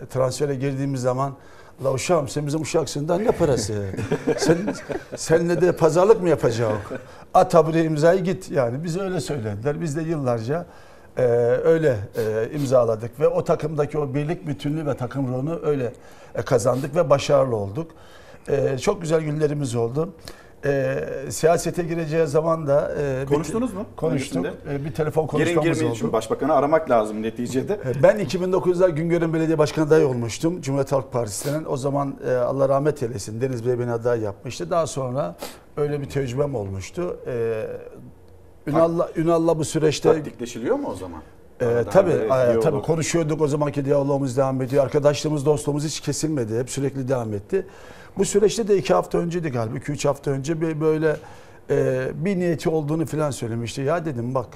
transfere 0.10 0.56
girdiğimiz 0.56 1.02
zaman 1.02 1.34
La 1.84 1.94
uşağım 1.94 2.28
sen 2.28 2.48
bizim 2.48 2.62
uşaksın 2.62 3.08
ne 3.08 3.32
parası? 3.32 3.86
sen 4.38 4.58
seninle 5.16 5.62
de 5.62 5.72
pazarlık 5.72 6.22
mı 6.22 6.30
yapacağız? 6.30 6.78
At 7.34 7.54
ha 7.54 7.68
buraya 7.68 7.84
imzayı 7.84 8.24
git 8.24 8.52
yani. 8.52 8.84
Biz 8.84 8.98
öyle 8.98 9.20
söylediler. 9.20 9.82
Biz 9.82 9.98
de 9.98 10.02
yıllarca 10.02 10.66
e, 11.18 11.22
öyle 11.64 11.98
e, 12.18 12.50
imzaladık 12.56 13.20
ve 13.20 13.28
o 13.28 13.44
takımdaki 13.44 13.98
o 13.98 14.14
birlik 14.14 14.48
bütünlüğü 14.48 14.86
ve 14.86 14.98
takım 14.98 15.28
ruhunu 15.28 15.60
öyle 15.64 15.94
e, 16.36 16.42
kazandık 16.42 16.96
ve 16.96 17.10
başarılı 17.10 17.56
olduk. 17.56 17.92
E, 18.50 18.78
çok 18.78 19.02
güzel 19.02 19.22
günlerimiz 19.22 19.76
oldu. 19.76 20.10
E, 20.66 21.04
siyasete 21.30 21.84
gireceği 21.84 22.28
zaman 22.28 22.68
da 22.68 22.92
e, 23.02 23.22
bir- 23.22 23.26
Konuştunuz 23.34 23.74
mu? 23.74 23.86
Konuştuk. 23.96 24.46
E, 24.72 24.86
bir 24.86 24.94
telefon 24.94 25.24
Girin 25.24 25.32
konuşmamız 25.38 25.64
girmeyin 25.66 25.90
oldu. 25.92 26.00
çünkü 26.00 26.14
başbakanı 26.14 26.54
aramak 26.54 26.90
lazım 26.90 27.22
neticede. 27.22 27.80
Ben 28.04 28.20
2009'da 28.20 28.90
Güngör'ün 28.90 29.34
belediye 29.34 29.58
başkanı 29.58 29.86
adayı 29.88 30.08
olmuştum. 30.08 30.62
Cumhuriyet 30.62 30.92
Halk 30.92 31.12
Partisi'nin. 31.12 31.66
O 31.66 31.78
zaman 31.78 32.16
e, 32.30 32.34
Allah 32.36 32.70
rahmet 32.70 33.04
eylesin 33.04 33.42
Deniz 33.42 33.68
Bey 33.68 33.80
beni 33.80 33.92
aday 33.92 34.22
yapmıştı. 34.22 34.70
Daha 34.72 34.88
sonra 34.88 35.36
öyle 35.78 36.02
bir 36.02 36.06
tecrübem 36.10 36.56
olmuştu. 36.56 37.20
E, 37.28 37.64
Ünal'la, 38.68 39.10
Ünal'la 39.16 39.60
bu 39.60 39.66
süreçte... 39.66 40.14
Taktikleşiliyor 40.14 40.76
mu 40.76 40.88
o 40.92 40.96
zaman? 40.96 41.22
Ee, 41.62 41.84
tabii, 41.92 42.12
e, 42.12 42.60
tabii 42.60 42.82
konuşuyorduk 42.82 43.42
o 43.42 43.48
zamanki 43.48 43.86
diyalogumuz 43.86 44.38
devam 44.38 44.62
ediyor. 44.62 44.84
Arkadaşlığımız, 44.84 45.46
dostluğumuz 45.46 45.86
hiç 45.86 46.00
kesilmedi. 46.00 46.60
Hep 46.60 46.70
sürekli 46.70 47.08
devam 47.08 47.34
etti. 47.34 47.66
Bu 48.18 48.26
süreçte 48.26 48.68
de 48.68 48.78
iki 48.78 48.94
hafta 48.94 49.18
önceydi 49.18 49.50
galiba. 49.50 49.78
iki 49.78 49.92
üç 49.92 50.06
hafta 50.06 50.32
önce 50.32 50.62
bir 50.62 50.82
böyle 50.82 51.18
e, 51.70 52.08
bir 52.16 52.40
niyeti 52.40 52.70
olduğunu 52.70 53.06
falan 53.06 53.32
söylemişti. 53.32 53.82
Ya 53.82 54.06
dedim 54.06 54.36
bak 54.36 54.48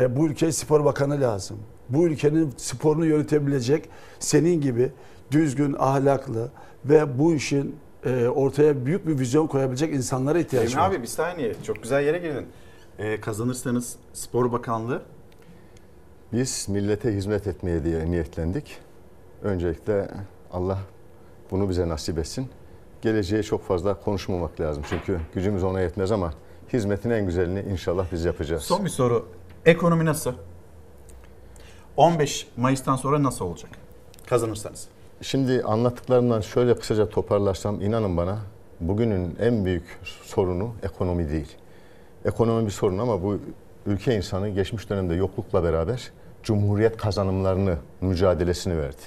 e, 0.00 0.16
bu 0.16 0.26
ülkeye 0.26 0.52
spor 0.52 0.84
bakanı 0.84 1.20
lazım. 1.20 1.58
Bu 1.88 2.06
ülkenin 2.06 2.54
sporunu 2.56 3.06
yönetebilecek 3.06 3.88
senin 4.18 4.60
gibi 4.60 4.92
düzgün, 5.30 5.76
ahlaklı 5.78 6.48
ve 6.84 7.18
bu 7.18 7.34
işin 7.34 7.76
e, 8.04 8.28
ortaya 8.28 8.86
büyük 8.86 9.06
bir 9.06 9.18
vizyon 9.18 9.46
koyabilecek 9.46 9.94
insanlara 9.94 10.38
ihtiyaç 10.38 10.72
Emre 10.72 10.80
var. 10.82 10.90
abi 10.90 11.02
bir 11.02 11.06
saniye 11.06 11.54
çok 11.66 11.82
güzel 11.82 12.04
yere 12.04 12.18
girdin. 12.18 12.46
Ee, 12.98 13.20
kazanırsanız 13.20 13.96
Spor 14.12 14.52
Bakanlığı 14.52 15.02
Biz 16.32 16.66
millete 16.68 17.12
hizmet 17.12 17.46
etmeye 17.46 17.84
diye 17.84 18.10
niyetlendik. 18.10 18.78
Öncelikle 19.42 20.08
Allah 20.52 20.78
bunu 21.50 21.68
bize 21.68 21.88
nasip 21.88 22.18
etsin. 22.18 22.48
Geleceğe 23.02 23.42
çok 23.42 23.64
fazla 23.64 24.00
konuşmamak 24.00 24.60
lazım 24.60 24.82
çünkü 24.88 25.20
gücümüz 25.34 25.64
ona 25.64 25.80
yetmez 25.80 26.12
ama 26.12 26.32
hizmetin 26.72 27.10
en 27.10 27.26
güzelini 27.26 27.60
inşallah 27.60 28.06
biz 28.12 28.24
yapacağız. 28.24 28.62
Son 28.62 28.84
bir 28.84 28.90
soru. 28.90 29.28
Ekonomi 29.66 30.04
nasıl? 30.04 30.32
15 31.96 32.48
Mayıs'tan 32.56 32.96
sonra 32.96 33.22
nasıl 33.22 33.44
olacak? 33.44 33.70
Kazanırsanız. 34.26 34.88
Şimdi 35.22 35.62
anlattıklarımdan 35.62 36.40
şöyle 36.40 36.74
kısaca 36.78 37.08
toparlarsam 37.08 37.80
inanın 37.80 38.16
bana 38.16 38.38
bugünün 38.80 39.36
en 39.40 39.64
büyük 39.64 39.98
sorunu 40.22 40.70
ekonomi 40.82 41.30
değil. 41.30 41.56
Ekonomi 42.28 42.66
bir 42.66 42.70
sorun 42.70 42.98
ama 42.98 43.22
bu 43.22 43.38
ülke 43.86 44.16
insanı 44.16 44.48
geçmiş 44.48 44.90
dönemde 44.90 45.14
yoklukla 45.14 45.64
beraber 45.64 46.10
cumhuriyet 46.42 46.96
kazanımlarını, 46.96 47.76
mücadelesini 48.00 48.78
verdi. 48.78 49.02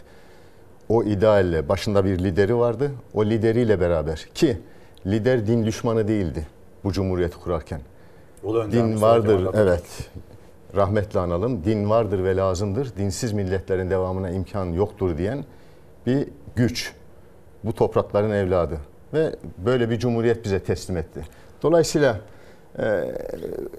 O 0.90 1.04
idealle 1.04 1.70
başında 1.70 2.06
bir 2.06 2.20
lideri 2.20 2.58
vardı. 2.58 2.92
O 3.14 3.26
lideriyle 3.26 3.80
beraber 3.80 4.28
ki 4.36 4.58
lider 5.06 5.48
din 5.48 5.66
düşmanı 5.66 6.08
değildi 6.08 6.48
bu 6.84 6.92
cumhuriyeti 6.92 7.38
kurarken. 7.38 7.82
Din 8.72 9.02
vardır, 9.02 9.48
evet. 9.54 10.10
Rahmetle 10.76 11.20
analım. 11.20 11.64
Din 11.64 11.90
vardır 11.90 12.24
ve 12.24 12.36
lazımdır. 12.36 12.96
Dinsiz 12.98 13.34
milletlerin 13.34 13.90
devamına 13.90 14.30
imkan 14.30 14.66
yoktur 14.66 15.18
diyen 15.18 15.46
bir 16.06 16.28
güç. 16.56 16.94
Bu 17.64 17.74
toprakların 17.74 18.32
evladı. 18.32 18.78
Ve 19.14 19.36
böyle 19.66 19.90
bir 19.90 20.00
cumhuriyet 20.00 20.46
bize 20.46 20.60
teslim 20.60 20.98
etti. 20.98 21.22
Dolayısıyla 21.64 22.18
e, 22.80 23.12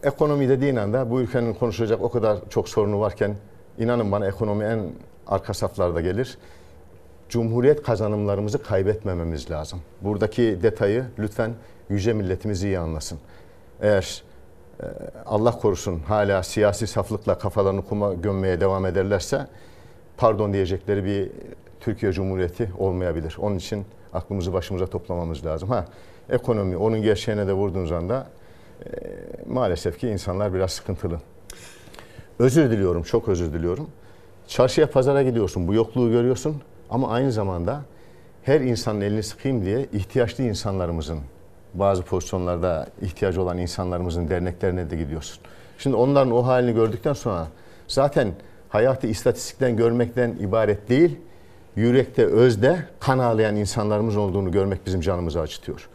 ekonomi 0.02 0.48
dediğin 0.48 0.77
anda 0.77 1.10
bu 1.10 1.20
ülkenin 1.20 1.55
konuşacak 1.55 2.02
o 2.02 2.10
kadar 2.10 2.39
çok 2.51 2.69
sorunu 2.69 3.01
varken 3.01 3.36
inanın 3.78 4.12
bana 4.12 4.27
ekonomi 4.27 4.64
en 4.64 4.81
arka 5.27 5.55
saflarda 5.55 6.01
gelir. 6.01 6.39
Cumhuriyet 7.28 7.82
kazanımlarımızı 7.82 8.62
kaybetmememiz 8.62 9.51
lazım. 9.51 9.81
Buradaki 10.01 10.59
detayı 10.62 11.05
lütfen 11.19 11.55
yüce 11.89 12.12
milletimiz 12.12 12.62
iyi 12.62 12.78
anlasın. 12.78 13.19
Eğer 13.81 14.23
e, 14.81 14.85
Allah 15.27 15.59
korusun 15.59 15.98
hala 15.98 16.43
siyasi 16.43 16.86
saflıkla 16.86 17.39
kafalarını 17.39 17.85
kuma 17.85 18.14
gömmeye 18.14 18.60
devam 18.60 18.86
ederlerse 18.86 19.47
pardon 20.16 20.52
diyecekleri 20.52 21.05
bir 21.05 21.31
Türkiye 21.81 22.12
Cumhuriyeti 22.12 22.70
olmayabilir. 22.78 23.36
Onun 23.40 23.56
için 23.56 23.85
aklımızı 24.12 24.52
başımıza 24.52 24.86
toplamamız 24.86 25.47
lazım. 25.47 25.69
Ha 25.69 25.85
ekonomi 26.31 26.77
onun 26.77 27.02
gerçeğine 27.02 27.47
de 27.47 27.52
vurduğunuz 27.52 27.93
anda 27.93 28.27
maalesef 29.46 29.98
ki 29.98 30.09
insanlar 30.09 30.54
biraz 30.54 30.70
sıkıntılı. 30.72 31.20
Özür 32.38 32.70
diliyorum, 32.70 33.02
çok 33.02 33.28
özür 33.28 33.52
diliyorum. 33.52 33.88
Çarşıya, 34.48 34.90
pazara 34.90 35.22
gidiyorsun, 35.22 35.68
bu 35.68 35.74
yokluğu 35.74 36.10
görüyorsun 36.10 36.62
ama 36.90 37.10
aynı 37.10 37.32
zamanda 37.32 37.82
her 38.42 38.60
insanın 38.60 39.00
elini 39.00 39.22
sıkayım 39.22 39.64
diye 39.64 39.86
ihtiyaçlı 39.92 40.44
insanlarımızın, 40.44 41.18
bazı 41.74 42.02
pozisyonlarda 42.02 42.86
ihtiyacı 43.02 43.42
olan 43.42 43.59
insanlarımızın 43.59 44.28
derneklerine 44.28 44.90
de 44.90 44.96
gidiyorsun. 44.96 45.38
Şimdi 45.78 45.96
onların 45.96 46.32
o 46.32 46.46
halini 46.46 46.74
gördükten 46.74 47.12
sonra 47.12 47.46
zaten 47.88 48.32
hayatı 48.68 49.06
istatistikten 49.06 49.76
görmekten 49.76 50.30
ibaret 50.30 50.88
değil, 50.88 51.18
yürekte, 51.76 52.26
özde 52.26 52.78
kan 53.00 53.18
ağlayan 53.18 53.56
insanlarımız 53.56 54.16
olduğunu 54.16 54.50
görmek 54.50 54.86
bizim 54.86 55.00
canımızı 55.00 55.40
acıtıyor. 55.40 55.88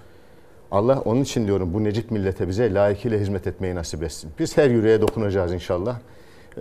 Allah 0.71 1.01
onun 1.05 1.21
için 1.21 1.47
diyorum 1.47 1.73
bu 1.73 1.83
Necip 1.83 2.11
millete 2.11 2.47
bize 2.47 2.73
layıkıyla 2.73 3.19
hizmet 3.19 3.47
etmeyi 3.47 3.75
nasip 3.75 4.03
etsin. 4.03 4.31
Biz 4.39 4.57
her 4.57 4.69
yüreğe 4.69 5.01
dokunacağız 5.01 5.53
inşallah. 5.53 5.99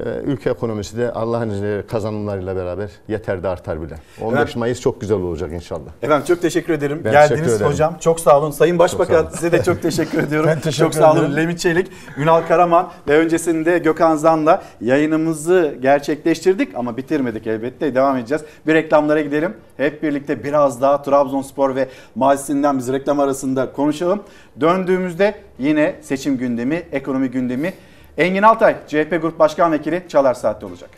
Ee, 0.04 0.08
ülke 0.24 0.50
ekonomisi 0.50 0.96
de 0.98 1.12
Allah'ın 1.12 1.50
izniyle 1.50 1.86
kazanımlarıyla 1.86 2.56
beraber 2.56 2.90
yeter 3.08 3.42
de 3.42 3.48
artar 3.48 3.82
bile. 3.82 3.94
15 4.20 4.38
Evet. 4.42 4.56
Mayıs 4.56 4.80
çok 4.80 5.00
güzel 5.00 5.16
olacak 5.16 5.52
inşallah. 5.52 5.90
Efendim 6.02 6.24
çok 6.28 6.42
teşekkür 6.42 6.72
ederim. 6.72 7.00
Ben 7.04 7.12
Geldiniz 7.12 7.28
teşekkür 7.40 7.56
ederim. 7.56 7.72
hocam. 7.72 7.96
Çok 8.00 8.20
sağ 8.20 8.40
olun. 8.40 8.50
Sayın 8.50 8.78
Başbakan 8.78 9.24
olun. 9.24 9.30
size 9.34 9.52
de 9.52 9.62
çok 9.62 9.82
teşekkür 9.82 10.18
ediyorum. 10.22 10.50
Ben 10.50 10.60
teşekkür 10.60 10.84
çok 10.84 10.94
sağ 10.94 11.12
olun. 11.12 11.36
Levent 11.36 11.58
Çelik, 11.58 11.86
Ünal 12.18 12.42
Karaman 12.48 12.88
ve 13.08 13.18
öncesinde 13.18 13.78
Gökhan 13.78 14.16
Zan'la 14.16 14.62
yayınımızı 14.80 15.74
gerçekleştirdik 15.82 16.74
ama 16.74 16.96
bitirmedik 16.96 17.46
elbette. 17.46 17.94
Devam 17.94 18.16
edeceğiz. 18.16 18.42
Bir 18.66 18.74
reklamlara 18.74 19.20
gidelim. 19.20 19.54
Hep 19.76 20.02
birlikte 20.02 20.44
biraz 20.44 20.80
daha 20.82 21.02
Trabzonspor 21.02 21.74
ve 21.76 21.88
mazisinden 22.14 22.78
biz 22.78 22.92
reklam 22.92 23.20
arasında 23.20 23.72
konuşalım. 23.72 24.22
Döndüğümüzde 24.60 25.34
yine 25.58 25.94
seçim 26.02 26.38
gündemi, 26.38 26.82
ekonomi 26.92 27.28
gündemi. 27.30 27.72
Engin 28.18 28.42
Altay, 28.42 28.76
CHP 28.88 29.10
Grup 29.22 29.38
Başkan 29.38 29.72
Vekili 29.72 30.06
Çalar 30.08 30.34
Saat'te 30.34 30.66
olacak. 30.66 30.90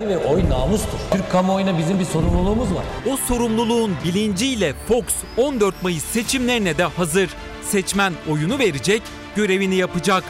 Ve 0.00 0.18
oy 0.18 0.50
namustur. 0.50 0.98
Türk 1.12 1.32
kamuoyuna 1.32 1.78
bizim 1.78 1.98
bir 1.98 2.04
sorumluluğumuz 2.04 2.74
var. 2.74 2.84
O 3.12 3.16
sorumluluğun 3.16 3.92
bilinciyle 4.04 4.72
Fox 4.88 5.04
14 5.36 5.82
Mayıs 5.82 6.04
seçimlerine 6.04 6.78
de 6.78 6.84
hazır. 6.84 7.30
Seçmen 7.62 8.12
oyunu 8.30 8.58
verecek, 8.58 9.02
görevini 9.36 9.74
yapacak. 9.74 10.24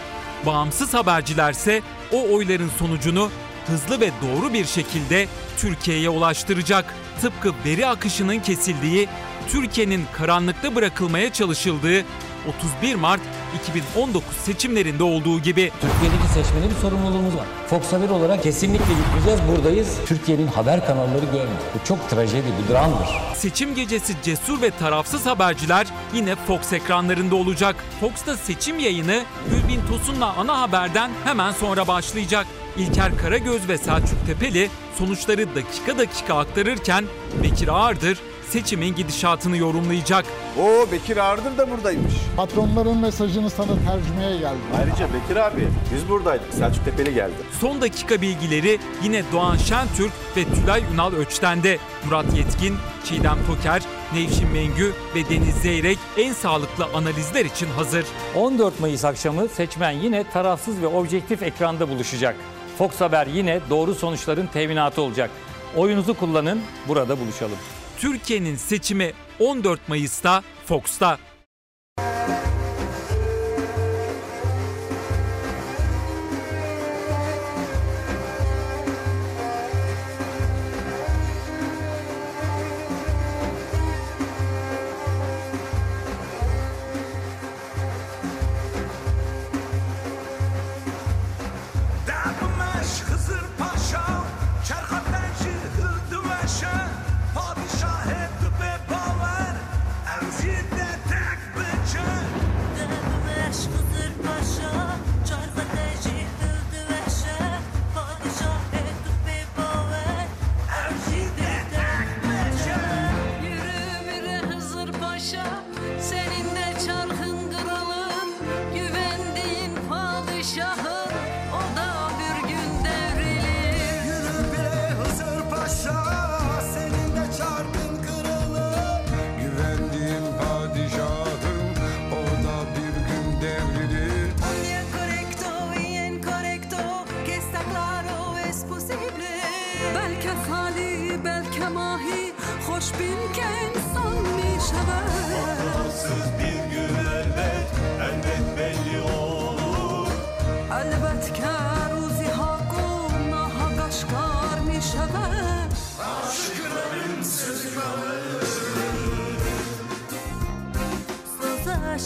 Bağımsız 0.46 0.94
habercilerse 0.94 1.82
o 2.12 2.34
oyların 2.34 2.70
sonucunu 2.78 3.30
hızlı 3.66 4.00
ve 4.00 4.10
doğru 4.22 4.52
bir 4.52 4.64
şekilde 4.64 5.26
Türkiye'ye 5.56 6.08
ulaştıracak. 6.08 6.94
Tıpkı 7.20 7.52
veri 7.66 7.86
akışının 7.86 8.38
kesildiği, 8.38 9.08
Türkiye'nin 9.48 10.04
karanlıkta 10.12 10.74
bırakılmaya 10.74 11.32
çalışıldığı 11.32 12.04
31 12.48 12.94
Mart 12.94 13.20
2019 13.62 14.36
seçimlerinde 14.36 15.02
olduğu 15.02 15.40
gibi. 15.40 15.72
Türkiye'deki 15.80 16.28
seçmene 16.34 16.70
bir 16.70 16.74
sorumluluğumuz 16.74 17.36
var. 17.36 17.46
Fox 17.66 17.92
Haber 17.92 18.08
olarak 18.08 18.42
kesinlikle 18.42 18.94
gitmeyeceğiz. 18.94 19.40
Buradayız. 19.48 19.98
Türkiye'nin 20.06 20.46
haber 20.46 20.86
kanalları 20.86 21.24
görmüyor. 21.24 21.60
Bu 21.74 21.86
çok 21.88 22.10
trajedi, 22.10 22.46
bir 22.62 22.74
dramdır. 22.74 23.08
Seçim 23.34 23.74
gecesi 23.74 24.14
cesur 24.22 24.62
ve 24.62 24.70
tarafsız 24.70 25.26
haberciler 25.26 25.86
yine 26.14 26.36
Fox 26.36 26.72
ekranlarında 26.72 27.34
olacak. 27.34 27.76
Fox'ta 28.00 28.36
seçim 28.36 28.78
yayını 28.78 29.22
Gülbin 29.50 29.80
Tosun'la 29.88 30.34
ana 30.36 30.60
haberden 30.60 31.10
hemen 31.24 31.52
sonra 31.52 31.86
başlayacak. 31.86 32.46
İlker 32.76 33.18
Karagöz 33.18 33.68
ve 33.68 33.78
Selçuk 33.78 34.26
Tepeli 34.26 34.70
sonuçları 34.98 35.54
dakika 35.54 35.98
dakika 35.98 36.38
aktarırken 36.38 37.04
Bekir 37.42 37.68
Ağırdır 37.68 38.18
seçimin 38.48 38.94
gidişatını 38.94 39.56
yorumlayacak. 39.56 40.24
Oo 40.60 40.92
Bekir 40.92 41.16
Ağırdır 41.16 41.58
da 41.58 41.70
buradaymış. 41.70 42.14
Patronların 42.36 42.98
mesajını 42.98 43.50
sana 43.50 43.72
tercümeye 43.86 44.38
geldim. 44.38 44.60
Ayrıca 44.78 45.08
Bekir 45.14 45.36
abi 45.36 45.68
biz 45.94 46.08
buradaydık. 46.08 46.54
Selçuk 46.54 46.84
Tepeli 46.84 47.14
geldi. 47.14 47.34
Son 47.60 47.80
dakika 47.80 48.20
bilgileri 48.20 48.78
yine 49.02 49.22
Doğan 49.32 49.56
Şentürk 49.56 50.12
ve 50.36 50.44
Tülay 50.44 50.82
Ünal 50.94 51.12
Öçten'de. 51.12 51.78
Murat 52.04 52.36
Yetkin, 52.36 52.76
Çiğdem 53.04 53.38
Toker, 53.46 53.82
Nevşin 54.14 54.48
Mengü 54.48 54.92
ve 55.14 55.28
Deniz 55.28 55.54
Zeyrek 55.54 55.98
en 56.18 56.32
sağlıklı 56.32 56.84
analizler 56.94 57.44
için 57.44 57.66
hazır. 57.76 58.04
14 58.36 58.80
Mayıs 58.80 59.04
akşamı 59.04 59.48
seçmen 59.48 59.90
yine 59.90 60.30
tarafsız 60.30 60.82
ve 60.82 60.86
objektif 60.86 61.42
ekranda 61.42 61.88
buluşacak. 61.88 62.36
Fox 62.78 63.00
Haber 63.00 63.26
yine 63.26 63.60
doğru 63.70 63.94
sonuçların 63.94 64.46
teminatı 64.46 65.02
olacak. 65.02 65.30
Oyunuzu 65.76 66.14
kullanın, 66.14 66.60
burada 66.88 67.20
buluşalım. 67.20 67.58
Türkiye'nin 67.98 68.56
seçimi 68.56 69.12
14 69.38 69.88
Mayıs'ta 69.88 70.42
Fox'ta. 70.66 71.18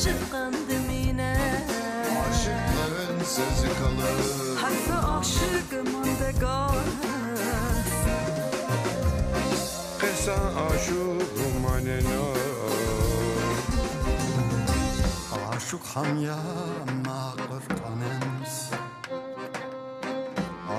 Söz 0.09 0.17
aşık 0.17 0.33
kandım 0.33 0.91
yine. 0.91 1.37
Aşıkların 2.31 3.25
sözü 3.25 3.69
kalır 3.79 4.57
Hatta 4.61 5.19
aşık 5.19 5.93
mandegaz. 5.93 6.75
Kısa 9.99 10.35
aşığım 10.35 11.67
anena 11.75 12.21
Aşık 15.57 15.87
hamya 15.95 16.39
mağırtanız 17.07 18.71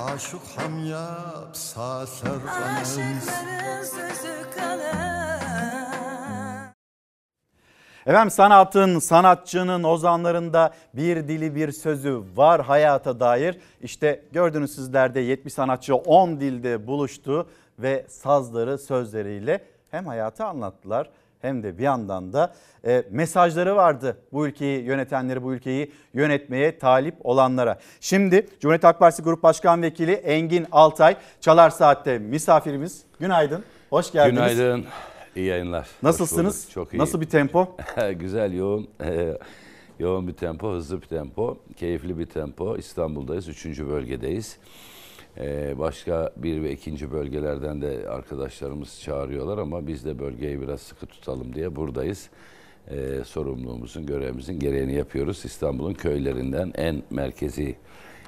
Aşık 0.04 0.42
hamya 0.56 1.08
sasır 1.52 2.40
Aşıkların 2.80 3.84
sözü 3.84 4.50
kalır. 4.56 6.09
Efendim 8.10 8.30
sanatın, 8.30 8.98
sanatçının, 8.98 9.82
ozanlarında 9.82 10.74
bir 10.94 11.16
dili 11.28 11.54
bir 11.54 11.72
sözü 11.72 12.22
var 12.36 12.62
hayata 12.64 13.20
dair. 13.20 13.58
İşte 13.82 14.22
gördünüz 14.32 14.74
sizlerde 14.74 15.20
70 15.20 15.52
sanatçı 15.52 15.94
10 15.94 16.40
dilde 16.40 16.86
buluştu 16.86 17.46
ve 17.78 18.06
sazları 18.08 18.78
sözleriyle 18.78 19.64
hem 19.90 20.06
hayatı 20.06 20.44
anlattılar 20.44 21.10
hem 21.42 21.62
de 21.62 21.78
bir 21.78 21.82
yandan 21.82 22.32
da 22.32 22.54
e, 22.86 23.04
mesajları 23.10 23.76
vardı 23.76 24.16
bu 24.32 24.46
ülkeyi 24.46 24.84
yönetenleri, 24.84 25.42
bu 25.42 25.54
ülkeyi 25.54 25.92
yönetmeye 26.14 26.78
talip 26.78 27.14
olanlara. 27.24 27.78
Şimdi 28.00 28.46
Cumhuriyet 28.60 28.84
Halk 28.84 28.98
Partisi 28.98 29.22
Grup 29.22 29.42
Başkan 29.42 29.82
Vekili 29.82 30.12
Engin 30.12 30.66
Altay 30.72 31.16
Çalar 31.40 31.70
Saat'te 31.70 32.18
misafirimiz. 32.18 33.02
Günaydın, 33.20 33.64
hoş 33.90 34.12
geldiniz. 34.12 34.56
Günaydın, 34.56 34.86
iyi 35.36 35.46
yayınlar. 35.46 35.88
Nasılsınız? 36.02 36.70
Çok 36.70 36.94
iyi. 36.94 36.98
Nasıl 36.98 37.20
bir 37.20 37.28
tempo? 37.28 37.76
Güzel, 38.18 38.52
yoğun. 38.52 38.88
yoğun 39.98 40.28
bir 40.28 40.32
tempo, 40.32 40.72
hızlı 40.72 41.02
bir 41.02 41.06
tempo, 41.06 41.58
keyifli 41.76 42.18
bir 42.18 42.26
tempo. 42.26 42.76
İstanbul'dayız, 42.76 43.48
üçüncü 43.48 43.88
bölgedeyiz. 43.88 44.58
Ee, 45.38 45.78
başka 45.78 46.32
bir 46.36 46.62
ve 46.62 46.72
ikinci 46.72 47.12
bölgelerden 47.12 47.82
de 47.82 48.08
arkadaşlarımız 48.08 49.00
çağırıyorlar 49.00 49.58
ama 49.58 49.86
biz 49.86 50.04
de 50.04 50.18
bölgeyi 50.18 50.60
biraz 50.60 50.80
sıkı 50.80 51.06
tutalım 51.06 51.54
diye 51.54 51.76
buradayız. 51.76 52.30
Ee, 52.90 53.24
sorumluluğumuzun, 53.24 54.06
görevimizin 54.06 54.58
gereğini 54.58 54.94
yapıyoruz. 54.94 55.44
İstanbul'un 55.44 55.94
köylerinden 55.94 56.72
en 56.74 57.02
merkezi 57.10 57.76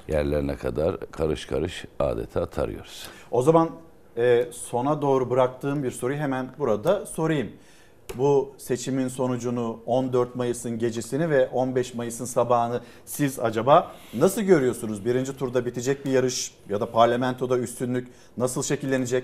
yerlerine 0.07 0.55
kadar 0.55 0.99
karış 1.11 1.45
karış 1.45 1.85
adeta 1.99 2.45
tarıyoruz. 2.45 3.07
O 3.31 3.41
zaman 3.41 3.69
e, 4.17 4.45
sona 4.51 5.01
doğru 5.01 5.29
bıraktığım 5.29 5.83
bir 5.83 5.91
soruyu 5.91 6.17
hemen 6.17 6.49
burada 6.59 7.05
sorayım. 7.05 7.51
Bu 8.15 8.51
seçimin 8.57 9.07
sonucunu 9.07 9.79
14 9.85 10.35
Mayıs'ın 10.35 10.79
gecesini 10.79 11.29
ve 11.29 11.47
15 11.47 11.93
Mayıs'ın 11.93 12.25
sabahını 12.25 12.81
siz 13.05 13.39
acaba 13.39 13.91
nasıl 14.13 14.41
görüyorsunuz? 14.41 15.05
Birinci 15.05 15.37
turda 15.37 15.65
bitecek 15.65 16.05
bir 16.05 16.11
yarış 16.11 16.51
ya 16.69 16.81
da 16.81 16.91
parlamentoda 16.91 17.57
üstünlük 17.57 18.07
nasıl 18.37 18.63
şekillenecek? 18.63 19.23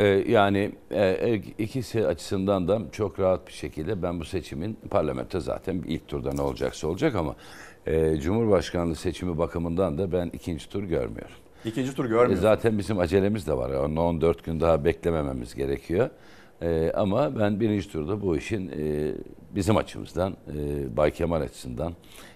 Ee, 0.00 0.06
yani 0.06 0.72
e, 0.90 1.34
ikisi 1.34 2.06
açısından 2.06 2.68
da 2.68 2.82
çok 2.92 3.20
rahat 3.20 3.46
bir 3.46 3.52
şekilde 3.52 4.02
ben 4.02 4.20
bu 4.20 4.24
seçimin 4.24 4.78
parlamento 4.90 5.40
zaten 5.40 5.82
ilk 5.86 6.08
turda 6.08 6.32
ne 6.32 6.42
olacaksa 6.42 6.88
olacak 6.88 7.14
ama 7.14 7.36
e, 7.86 8.16
Cumhurbaşkanlığı 8.20 8.94
seçimi 8.94 9.38
bakımından 9.38 9.98
da 9.98 10.12
ben 10.12 10.30
ikinci 10.32 10.68
tur 10.68 10.82
görmüyorum. 10.82 11.36
İkinci 11.64 11.94
tur 11.94 12.04
görmüyorum. 12.04 12.32
E, 12.32 12.36
zaten 12.36 12.78
bizim 12.78 12.98
acelemiz 12.98 13.46
de 13.46 13.56
var. 13.56 13.70
Yani 13.70 14.00
14 14.00 14.44
gün 14.44 14.60
daha 14.60 14.84
beklemememiz 14.84 15.54
gerekiyor. 15.54 16.10
E, 16.62 16.92
ama 16.94 17.38
ben 17.38 17.60
birinci 17.60 17.92
turda 17.92 18.20
bu 18.20 18.36
işin 18.36 18.68
e, 18.68 19.12
bizim 19.50 19.76
açımızdan, 19.76 20.36
Bay 20.96 21.10
Kemal 21.10 21.40
açısından 21.40 21.92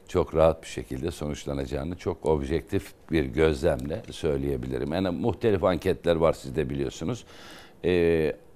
çok 0.09 0.35
rahat 0.35 0.63
bir 0.63 0.69
şekilde 0.69 1.11
sonuçlanacağını 1.11 1.97
çok 1.97 2.27
objektif 2.27 2.93
bir 3.11 3.25
gözlemle 3.25 4.03
söyleyebilirim. 4.11 4.93
Yani 4.93 5.11
muhtelif 5.11 5.65
anketler 5.65 6.17
var 6.17 6.33
siz 6.33 6.57
de 6.57 6.71
biliyorsunuz. 6.71 7.25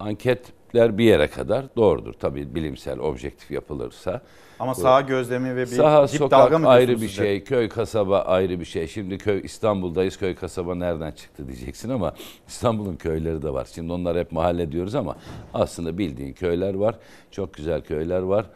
Anketler 0.00 0.98
bir 0.98 1.04
yere 1.04 1.26
kadar 1.26 1.76
doğrudur. 1.76 2.12
Tabii 2.12 2.54
bilimsel, 2.54 2.98
objektif 2.98 3.50
yapılırsa. 3.50 4.22
Ama 4.64 4.74
saha 4.74 5.00
gözlemi 5.00 5.56
ve 5.56 5.60
bir 5.60 5.66
saha, 5.66 6.08
dip 6.08 6.18
sokak 6.18 6.30
dalga 6.30 6.58
mı 6.58 6.68
ayrı 6.68 6.92
bir 6.92 7.08
size? 7.08 7.22
şey, 7.22 7.44
köy 7.44 7.68
kasaba 7.68 8.20
ayrı 8.20 8.60
bir 8.60 8.64
şey. 8.64 8.88
Şimdi 8.88 9.18
köy 9.18 9.40
İstanbul'dayız, 9.44 10.16
köy 10.16 10.34
kasaba 10.34 10.74
nereden 10.74 11.12
çıktı 11.12 11.48
diyeceksin 11.48 11.90
ama 11.90 12.14
İstanbul'un 12.48 12.96
köyleri 12.96 13.42
de 13.42 13.52
var. 13.52 13.68
Şimdi 13.74 13.92
onlar 13.92 14.18
hep 14.18 14.32
mahalle 14.32 14.72
diyoruz 14.72 14.94
ama 14.94 15.16
aslında 15.54 15.98
bildiğin 15.98 16.32
köyler 16.32 16.74
var. 16.74 16.94
Çok 17.30 17.54
güzel 17.54 17.80
köyler 17.80 18.20
var. 18.22 18.46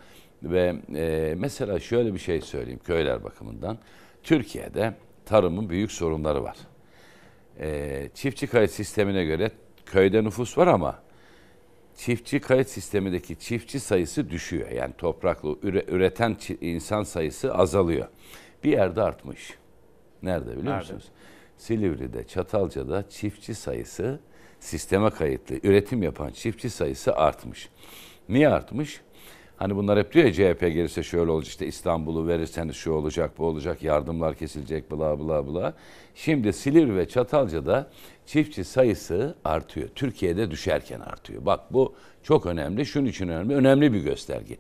Ve 0.43 0.75
e, 0.95 1.35
mesela 1.39 1.81
şöyle 1.81 2.15
bir 2.15 2.19
şey 2.19 2.41
söyleyeyim 2.41 2.81
köyler 2.85 3.25
bakımından. 3.25 3.79
Türkiye'de 4.23 4.95
tarımın 5.27 5.69
büyük 5.69 5.93
sorunları 5.93 6.43
var. 6.43 6.57
E, 7.61 8.09
çiftçi 8.15 8.47
kayıt 8.47 8.71
sistemine 8.71 9.25
göre 9.25 9.51
köyde 9.87 10.25
nüfus 10.25 10.59
var 10.59 10.67
ama 10.67 10.99
çiftçi 11.99 12.41
kayıt 12.41 12.69
sistemindeki 12.69 13.39
çiftçi 13.39 13.81
sayısı 13.81 14.31
düşüyor. 14.31 14.71
Yani 14.71 14.93
topraklı 14.99 15.59
üreten 15.63 16.37
insan 16.61 17.03
sayısı 17.03 17.55
azalıyor. 17.55 18.09
Bir 18.65 18.73
yerde 18.73 19.03
artmış. 19.03 19.55
Nerede 20.23 20.47
biliyor 20.47 20.65
Nerede? 20.65 20.79
musunuz? 20.79 21.05
Silivri'de, 21.57 22.27
Çatalca'da 22.27 23.09
çiftçi 23.09 23.55
sayısı 23.55 24.21
sisteme 24.61 25.11
kayıtlı 25.11 25.57
üretim 25.63 26.03
yapan 26.03 26.31
çiftçi 26.31 26.71
sayısı 26.71 27.15
artmış. 27.17 27.69
Niye 28.29 28.49
artmış? 28.49 29.01
Hani 29.59 29.77
bunlar 29.77 29.99
hep 29.99 30.13
diyor 30.13 30.27
ya 30.27 30.33
CHP 30.33 30.61
gelirse 30.61 31.03
şöyle 31.03 31.31
olacak 31.31 31.49
işte 31.49 31.67
İstanbul'u 31.67 32.29
verirseniz 32.29 32.77
şu 32.77 32.93
olacak 32.93 33.31
bu 33.39 33.45
olacak 33.45 33.83
yardımlar 33.83 34.35
kesilecek 34.35 34.91
bla 34.91 35.19
bla 35.19 35.47
bla. 35.47 35.75
Şimdi 36.15 36.53
Silivri 36.53 36.97
ve 36.97 37.09
Çatalca'da 37.09 37.91
çiftçi 38.27 38.65
sayısı 38.65 39.35
artıyor. 39.45 39.89
Türkiye'de 39.95 40.51
düşerken 40.51 41.01
artıyor. 41.01 41.47
Bak 41.47 41.61
bu 41.73 41.95
çok 42.23 42.47
önemli. 42.47 42.87
Şunun 42.87 43.07
için 43.07 43.29
önemli. 43.29 43.55
Önemli 43.55 43.93
bir 43.93 44.01
gösterge. 44.01 44.57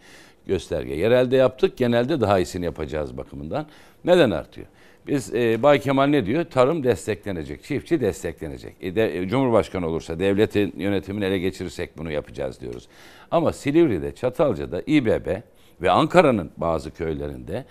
Gösterge. 0.47 0.95
Yerelde 0.95 1.37
yaptık. 1.37 1.77
Genelde 1.77 2.21
daha 2.21 2.39
iyisini 2.39 2.65
yapacağız 2.65 3.17
bakımından. 3.17 3.67
Neden 4.05 4.31
artıyor? 4.31 4.67
Biz 5.09 5.35
e, 5.35 5.63
Bay 5.63 5.81
Kemal 5.81 6.07
ne 6.07 6.27
diyor? 6.27 6.45
Tarım 6.45 6.85
desteklenecek, 6.85 7.65
çiftçi 7.65 8.01
desteklenecek. 8.01 8.75
E, 8.81 8.95
de, 8.95 9.19
e, 9.19 9.29
Cumhurbaşkanı 9.29 9.87
olursa 9.87 10.19
devletin 10.19 10.75
yönetimini 10.77 11.25
ele 11.25 11.39
geçirirsek 11.39 11.99
bunu 11.99 12.13
yapacağız 12.13 12.61
diyoruz. 12.61 12.89
Ama 13.31 13.53
Silivri'de, 13.53 14.15
Çatalca'da 14.15 14.83
İBB 14.87 15.41
ve 15.83 15.91
Ankara'nın 15.91 16.51
bazı 16.57 16.91
köylerinde 16.91 17.65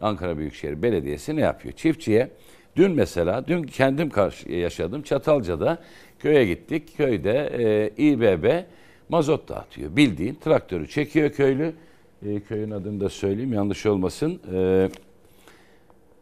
Ankara 0.00 0.38
Büyükşehir 0.38 0.82
Belediyesi 0.82 1.36
ne 1.36 1.40
yapıyor? 1.40 1.74
Çiftçiye 1.74 2.30
dün 2.76 2.92
mesela, 2.92 3.46
dün 3.46 3.62
kendim 3.62 4.10
karşı 4.10 4.52
yaşadım 4.52 5.02
Çatalca'da 5.02 5.78
köye 6.18 6.46
gittik. 6.46 6.96
Köyde 6.96 7.50
e, 7.58 7.90
İBB 8.02 8.62
mazot 9.08 9.48
dağıtıyor. 9.48 9.96
Bildiğin 9.96 10.34
traktörü 10.34 10.88
çekiyor 10.88 11.30
köylü. 11.30 11.72
E, 12.26 12.40
köyün 12.40 12.70
adını 12.70 13.00
da 13.00 13.08
söyleyeyim 13.08 13.52
yanlış 13.52 13.86
olmasın. 13.86 14.40
E, 14.54 14.88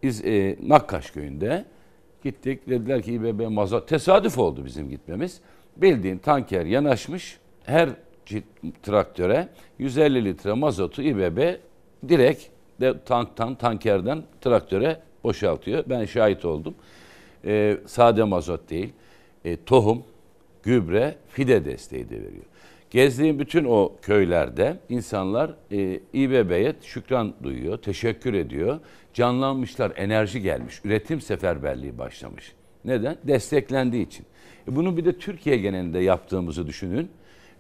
İz, 0.03 0.25
e, 0.25 0.57
Nakkaş 0.63 1.11
köyünde 1.11 1.65
gittik. 2.25 2.69
Dediler 2.69 3.03
ki 3.03 3.13
İBB 3.13 3.49
mazot. 3.49 3.89
Tesadüf 3.89 4.39
oldu 4.39 4.65
bizim 4.65 4.89
gitmemiz. 4.89 5.41
Bildiğin 5.77 6.19
tanker 6.19 6.67
yanaşmış. 6.67 7.39
Her 7.65 7.89
traktöre 8.83 9.49
150 9.79 10.25
litre 10.25 10.53
mazotu 10.53 11.03
İBB 11.03 11.55
direkt 12.09 12.45
de 12.81 12.95
tanktan, 13.05 13.55
tankerden 13.55 14.23
traktöre 14.41 15.01
boşaltıyor. 15.25 15.85
Ben 15.87 16.05
şahit 16.05 16.45
oldum. 16.45 16.75
E, 17.45 17.79
sade 17.87 18.25
mazot 18.25 18.71
değil. 18.71 18.93
E, 19.45 19.57
tohum, 19.65 20.03
gübre, 20.63 21.15
fide 21.29 21.65
desteği 21.65 22.11
de 22.11 22.15
veriyor. 22.15 22.45
Gezdiğim 22.93 23.39
bütün 23.39 23.65
o 23.65 23.93
köylerde 24.03 24.77
insanlar 24.89 25.55
e, 25.71 26.01
İBB'ye 26.13 26.75
şükran 26.83 27.35
duyuyor, 27.43 27.79
teşekkür 27.79 28.35
ediyor. 28.35 28.81
Canlanmışlar, 29.15 29.93
enerji 29.97 30.43
gelmiş, 30.43 30.81
üretim 30.85 31.21
seferberliği 31.21 31.99
başlamış. 31.99 32.53
Neden? 32.85 33.17
Desteklendiği 33.25 34.07
için. 34.07 34.27
E, 34.69 34.77
bunu 34.77 34.97
bir 34.97 35.05
de 35.05 35.19
Türkiye 35.19 35.57
genelinde 35.57 35.99
yaptığımızı 35.99 36.67
düşünün. 36.67 37.11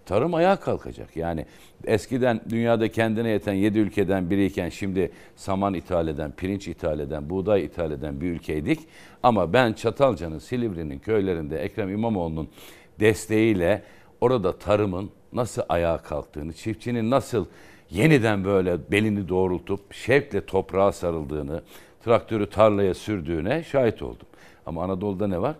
Tarım 0.06 0.34
ayağa 0.34 0.56
kalkacak. 0.56 1.16
Yani 1.16 1.46
eskiden 1.84 2.40
dünyada 2.50 2.88
kendine 2.90 3.28
yeten 3.28 3.52
7 3.52 3.78
ülkeden 3.78 4.30
biriyken 4.30 4.68
şimdi 4.68 5.10
saman 5.36 5.74
ithal 5.74 6.08
eden, 6.08 6.32
pirinç 6.32 6.68
ithal 6.68 7.00
eden, 7.00 7.30
buğday 7.30 7.64
ithal 7.64 7.90
eden 7.90 8.20
bir 8.20 8.30
ülkeydik. 8.30 8.80
Ama 9.22 9.52
ben 9.52 9.72
Çatalca'nın, 9.72 10.38
Silivri'nin 10.38 10.98
köylerinde 10.98 11.58
Ekrem 11.58 11.90
İmamoğlu'nun 11.90 12.48
desteğiyle 13.00 13.82
orada 14.22 14.58
tarımın 14.58 15.10
nasıl 15.32 15.62
ayağa 15.68 15.98
kalktığını, 15.98 16.52
çiftçinin 16.52 17.10
nasıl 17.10 17.46
yeniden 17.90 18.44
böyle 18.44 18.90
belini 18.90 19.28
doğrultup 19.28 19.94
şevkle 19.94 20.46
toprağa 20.46 20.92
sarıldığını, 20.92 21.62
traktörü 22.04 22.50
tarlaya 22.50 22.94
sürdüğüne 22.94 23.64
şahit 23.64 24.02
oldum. 24.02 24.26
Ama 24.66 24.84
Anadolu'da 24.84 25.26
ne 25.26 25.42
var? 25.42 25.56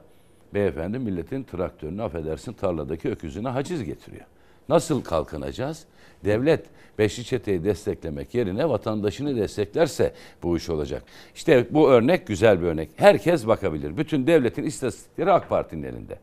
Beyefendi 0.55 0.99
milletin 0.99 1.45
traktörünü 1.45 2.03
affedersin 2.03 2.53
tarladaki 2.53 3.11
öküzüne 3.11 3.49
haciz 3.49 3.85
getiriyor. 3.85 4.25
Nasıl 4.69 5.05
kalkınacağız? 5.05 5.85
Devlet 6.25 6.67
beşli 6.99 7.25
çeteyi 7.25 7.65
desteklemek 7.65 8.35
yerine 8.35 8.69
vatandaşını 8.69 9.37
desteklerse 9.37 10.15
bu 10.43 10.57
iş 10.57 10.71
olacak. 10.71 11.03
İşte 11.35 11.67
bu 11.71 11.91
örnek 11.91 12.27
güzel 12.27 12.63
bir 12.63 12.67
örnek. 12.67 12.91
Herkes 12.97 13.47
bakabilir. 13.47 13.97
Bütün 13.97 14.27
devletin 14.27 14.63
istatistikleri 14.63 15.33
AK 15.33 15.49
Parti'nin 15.49 15.83
elinde. 15.83 16.19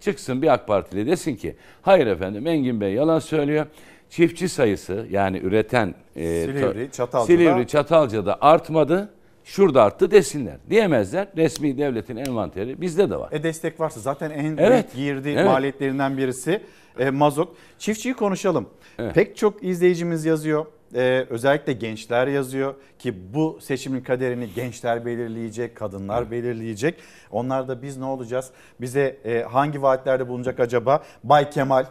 Çıksın 0.00 0.42
bir 0.42 0.52
AK 0.52 0.66
Partili 0.66 1.06
desin 1.06 1.36
ki 1.36 1.56
hayır 1.82 2.06
efendim 2.06 2.46
Engin 2.46 2.80
Bey 2.80 2.92
yalan 2.92 3.18
söylüyor. 3.18 3.66
Çiftçi 4.10 4.48
sayısı 4.48 5.06
yani 5.10 5.38
üreten 5.38 5.94
e, 6.16 6.44
Silivri, 6.44 6.90
Çatalca'da. 6.92 7.26
Silivri, 7.26 7.66
Çatalca'da 7.66 8.38
artmadı. 8.40 9.08
Şurada 9.48 9.82
arttı 9.84 10.10
desinler. 10.10 10.56
Diyemezler. 10.70 11.28
Resmi 11.36 11.78
devletin 11.78 12.16
envanteri 12.16 12.80
bizde 12.80 13.10
de 13.10 13.16
var. 13.16 13.32
E 13.32 13.42
destek 13.42 13.80
varsa 13.80 14.00
zaten 14.00 14.30
en 14.30 14.56
Evet, 14.56 14.94
büyük 14.94 15.06
girdi 15.06 15.28
evet. 15.28 15.46
maliyetlerinden 15.46 16.16
birisi 16.18 16.62
e, 16.98 17.10
mazot. 17.10 17.56
Çiftçiyi 17.78 18.14
konuşalım. 18.14 18.68
Evet. 18.98 19.14
Pek 19.14 19.36
çok 19.36 19.64
izleyicimiz 19.64 20.24
yazıyor. 20.24 20.66
E, 20.94 21.26
özellikle 21.30 21.72
gençler 21.72 22.26
yazıyor 22.26 22.74
ki 22.98 23.34
bu 23.34 23.58
seçimin 23.60 24.00
kaderini 24.00 24.48
gençler 24.54 25.06
belirleyecek, 25.06 25.76
kadınlar 25.76 26.30
belirleyecek. 26.30 26.94
Onlar 27.30 27.68
da 27.68 27.82
biz 27.82 27.96
ne 27.96 28.04
olacağız? 28.04 28.50
Bize 28.80 29.18
e, 29.24 29.42
hangi 29.42 29.82
vaatlerde 29.82 30.28
bulunacak 30.28 30.60
acaba? 30.60 31.02
Bay 31.24 31.50
Kemal 31.50 31.86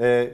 e, 0.00 0.30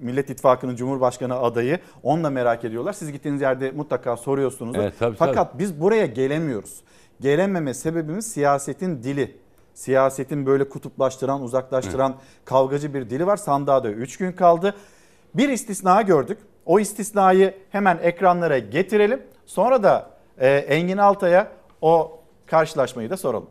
Millet 0.00 0.30
İttifakı'nın 0.30 0.76
Cumhurbaşkanı 0.76 1.38
adayı. 1.38 1.78
Onu 2.02 2.24
da 2.24 2.30
merak 2.30 2.64
ediyorlar. 2.64 2.92
Siz 2.92 3.12
gittiğiniz 3.12 3.40
yerde 3.40 3.70
mutlaka 3.70 4.16
soruyorsunuz. 4.16 4.76
Evet, 4.76 4.94
tabii, 4.98 5.16
Fakat 5.16 5.58
biz 5.58 5.80
buraya 5.80 6.06
gelemiyoruz. 6.06 6.80
Gelememe 7.20 7.74
sebebimiz 7.74 8.32
siyasetin 8.32 9.02
dili. 9.02 9.36
Siyasetin 9.74 10.46
böyle 10.46 10.68
kutuplaştıran, 10.68 11.42
uzaklaştıran 11.42 12.14
kavgacı 12.44 12.94
bir 12.94 13.10
dili 13.10 13.26
var. 13.26 13.36
Sandığa 13.36 13.84
da 13.84 13.90
3 13.90 14.16
gün 14.16 14.32
kaldı. 14.32 14.74
Bir 15.34 15.48
istisna 15.48 16.02
gördük. 16.02 16.38
O 16.66 16.80
istisnayı 16.80 17.54
hemen 17.70 17.98
ekranlara 18.02 18.58
getirelim. 18.58 19.22
Sonra 19.46 19.82
da 19.82 20.10
e, 20.38 20.48
Engin 20.48 20.98
Altay'a 20.98 21.48
o 21.82 22.20
karşılaşmayı 22.46 23.10
da 23.10 23.16
soralım. 23.16 23.48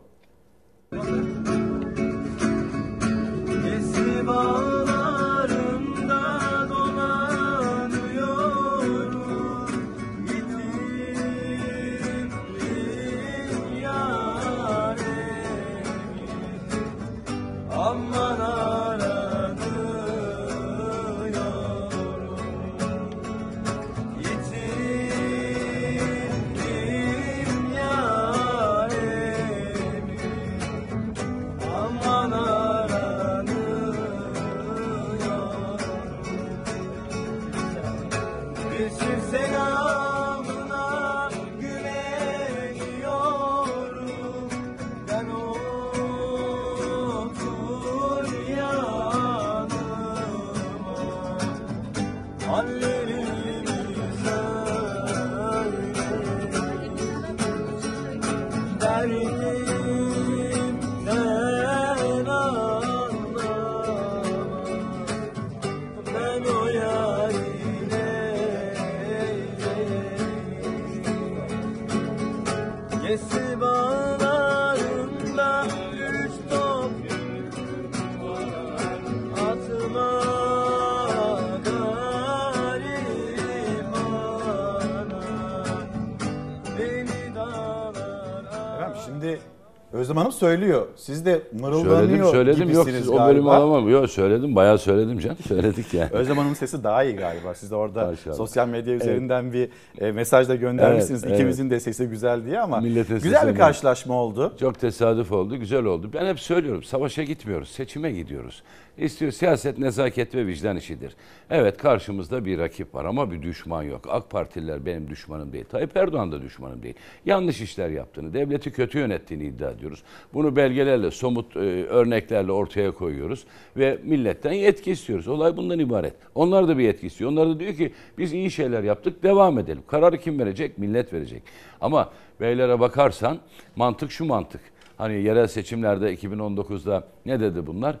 Söylüyor. 90.40 90.86
Siz 90.96 91.26
de 91.26 91.30
Söyledim 91.32 91.60
mırıldanıyor 91.60 92.30
söyledim 92.30 92.70
yok 92.70 92.86
gibisiniz 92.86 92.96
siz 93.04 93.08
o 93.08 93.16
galiba. 93.16 93.28
bölümü 93.34 93.50
alamam. 93.50 93.88
Yok 93.88 94.10
söyledim 94.10 94.56
bayağı 94.56 94.78
söyledim 94.78 95.18
canım. 95.18 95.36
Söyledik 95.48 95.94
yani. 95.94 96.10
Özlem 96.12 96.36
Hanım'ın 96.36 96.54
sesi 96.54 96.84
daha 96.84 97.04
iyi 97.04 97.16
galiba. 97.16 97.54
Siz 97.54 97.70
de 97.70 97.74
orada 97.74 98.06
Maşallah. 98.06 98.36
sosyal 98.36 98.68
medya 98.68 98.94
üzerinden 98.94 99.52
bir 99.52 99.68
e, 99.98 100.12
mesaj 100.12 100.48
da 100.48 100.54
göndermişsiniz. 100.54 101.24
Evet, 101.24 101.34
İkimizin 101.34 101.70
de 101.70 101.80
sesi 101.80 102.06
güzel 102.06 102.44
diye 102.46 102.60
ama 102.60 102.80
Milletin 102.80 103.14
güzel 103.14 103.48
bir 103.48 103.58
karşılaşma 103.58 104.14
oldu. 104.14 104.52
Çok 104.60 104.80
tesadüf 104.80 105.32
oldu, 105.32 105.56
güzel 105.56 105.84
oldu. 105.84 106.10
Ben 106.14 106.26
hep 106.26 106.40
söylüyorum, 106.40 106.82
savaşa 106.82 107.22
gitmiyoruz, 107.22 107.68
seçime 107.68 108.12
gidiyoruz. 108.12 108.62
İstiyor 108.98 109.32
siyaset 109.32 109.78
nezaket 109.78 110.34
ve 110.34 110.46
vicdan 110.46 110.76
işidir. 110.76 111.16
Evet 111.50 111.78
karşımızda 111.78 112.44
bir 112.44 112.58
rakip 112.58 112.94
var 112.94 113.04
ama 113.04 113.30
bir 113.30 113.42
düşman 113.42 113.82
yok. 113.82 114.06
AK 114.08 114.30
Partililer 114.30 114.86
benim 114.86 115.10
düşmanım 115.10 115.52
değil. 115.52 115.64
Tayyip 115.64 115.96
Erdoğan 115.96 116.32
da 116.32 116.42
düşmanım 116.42 116.82
değil. 116.82 116.94
Yanlış 117.26 117.60
işler 117.60 117.88
yaptığını, 117.88 118.34
devleti 118.34 118.72
kötü 118.72 118.98
yönettiğini 118.98 119.44
iddia 119.44 119.70
ediyoruz. 119.70 120.02
Bunu 120.34 120.56
belgelerle, 120.56 121.10
somut 121.10 121.56
e, 121.56 121.58
örneklerle 121.84 122.52
ortaya 122.52 122.90
koyuyoruz 122.90 123.44
ve 123.76 123.98
milletten 124.02 124.52
yetki 124.52 124.90
istiyoruz. 124.90 125.28
Olay 125.28 125.56
bundan 125.56 125.78
ibaret. 125.78 126.14
Onlar 126.34 126.68
da 126.68 126.78
bir 126.78 126.84
yetki 126.84 127.06
istiyor. 127.06 127.30
Onlar 127.30 127.48
da 127.48 127.60
diyor 127.60 127.74
ki 127.74 127.92
biz 128.18 128.32
iyi 128.32 128.50
şeyler 128.50 128.82
yaptık, 128.82 129.22
devam 129.22 129.58
edelim. 129.58 129.82
Kararı 129.86 130.18
kim 130.18 130.38
verecek? 130.38 130.78
Millet 130.78 131.12
verecek. 131.12 131.42
Ama 131.80 132.10
beylere 132.40 132.80
bakarsan 132.80 133.38
mantık 133.76 134.12
şu 134.12 134.24
mantık. 134.24 134.60
Hani 135.00 135.22
yerel 135.22 135.46
seçimlerde 135.46 136.14
2019'da 136.14 137.04
ne 137.26 137.40
dedi 137.40 137.66
bunlar? 137.66 137.96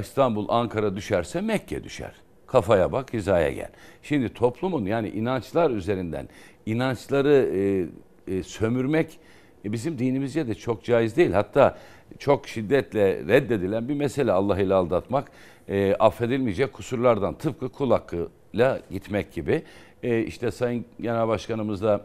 İstanbul, 0.00 0.46
Ankara 0.48 0.96
düşerse 0.96 1.40
Mekke 1.40 1.84
düşer. 1.84 2.12
Kafaya 2.46 2.92
bak, 2.92 3.12
hizaya 3.12 3.52
gel. 3.52 3.70
Şimdi 4.02 4.34
toplumun 4.34 4.86
yani 4.86 5.08
inançlar 5.08 5.70
üzerinden 5.70 6.28
inançları 6.66 7.50
e, 7.54 7.86
e, 8.34 8.42
sömürmek 8.42 9.18
e, 9.64 9.72
bizim 9.72 9.98
dinimizce 9.98 10.48
de 10.48 10.54
çok 10.54 10.84
caiz 10.84 11.16
değil. 11.16 11.32
Hatta 11.32 11.78
çok 12.18 12.48
şiddetle 12.48 13.16
reddedilen 13.28 13.88
bir 13.88 13.94
mesele 13.94 14.32
Allah 14.32 14.60
ile 14.60 14.74
aldatmak 14.74 15.30
e, 15.68 15.94
affedilmeyecek 15.94 16.72
kusurlardan 16.72 17.34
tıpkı 17.34 17.68
kul 17.68 17.90
hakkıyla 17.90 18.80
gitmek 18.90 19.32
gibi. 19.32 19.62
E, 20.02 20.22
işte 20.22 20.50
Sayın 20.50 20.84
Genel 21.00 21.28
Başkanımız 21.28 21.82
da 21.82 22.00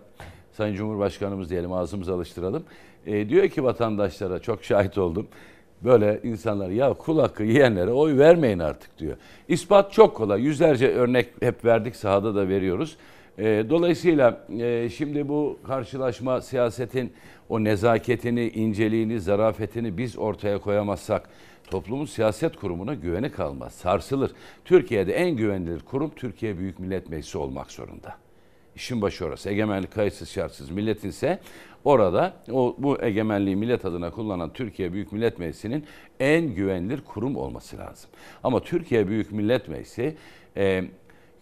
Sayın 0.51 0.75
Cumhurbaşkanımız 0.75 1.49
diyelim 1.49 1.73
ağzımızı 1.73 2.13
alıştıralım. 2.13 2.63
E, 3.05 3.29
diyor 3.29 3.47
ki 3.49 3.63
vatandaşlara 3.63 4.39
çok 4.39 4.63
şahit 4.63 4.97
oldum. 4.97 5.27
Böyle 5.83 6.19
insanlar 6.23 6.69
ya 6.69 6.93
kul 6.93 7.19
hakkı 7.19 7.43
yiyenlere 7.43 7.91
oy 7.91 8.17
vermeyin 8.17 8.59
artık 8.59 8.99
diyor. 8.99 9.17
İspat 9.47 9.91
çok 9.91 10.15
kolay. 10.15 10.41
Yüzlerce 10.41 10.87
örnek 10.87 11.29
hep 11.39 11.65
verdik 11.65 11.95
sahada 11.95 12.35
da 12.35 12.47
veriyoruz. 12.47 12.97
E, 13.37 13.65
dolayısıyla 13.69 14.45
e, 14.59 14.89
şimdi 14.89 15.27
bu 15.27 15.59
karşılaşma 15.67 16.41
siyasetin 16.41 17.13
o 17.49 17.63
nezaketini, 17.63 18.49
inceliğini, 18.49 19.19
zarafetini 19.19 19.97
biz 19.97 20.17
ortaya 20.17 20.57
koyamazsak 20.57 21.29
toplumun 21.71 22.05
siyaset 22.05 22.55
kurumuna 22.55 22.93
güveni 22.93 23.31
kalmaz, 23.31 23.73
sarsılır. 23.73 24.31
Türkiye'de 24.65 25.13
en 25.13 25.31
güvenilir 25.31 25.79
kurum 25.79 26.11
Türkiye 26.15 26.57
Büyük 26.57 26.79
Millet 26.79 27.09
Meclisi 27.09 27.37
olmak 27.37 27.71
zorunda. 27.71 28.15
İşin 28.75 29.01
başı 29.01 29.25
orası. 29.25 29.49
Egemenlik 29.49 29.93
kayıtsız 29.93 30.29
şartsız 30.29 30.69
milletin 30.69 31.09
ise 31.09 31.39
orada 31.85 32.33
o 32.51 32.75
bu 32.77 33.01
egemenliği 33.01 33.55
millet 33.55 33.85
adına 33.85 34.11
kullanan 34.11 34.53
Türkiye 34.53 34.93
Büyük 34.93 35.11
Millet 35.11 35.39
Meclisi'nin 35.39 35.85
en 36.19 36.55
güvenilir 36.55 37.01
kurum 37.01 37.35
olması 37.35 37.77
lazım. 37.77 38.09
Ama 38.43 38.59
Türkiye 38.59 39.07
Büyük 39.07 39.31
Millet 39.31 39.67
Meclisi 39.67 40.15
e, 40.57 40.83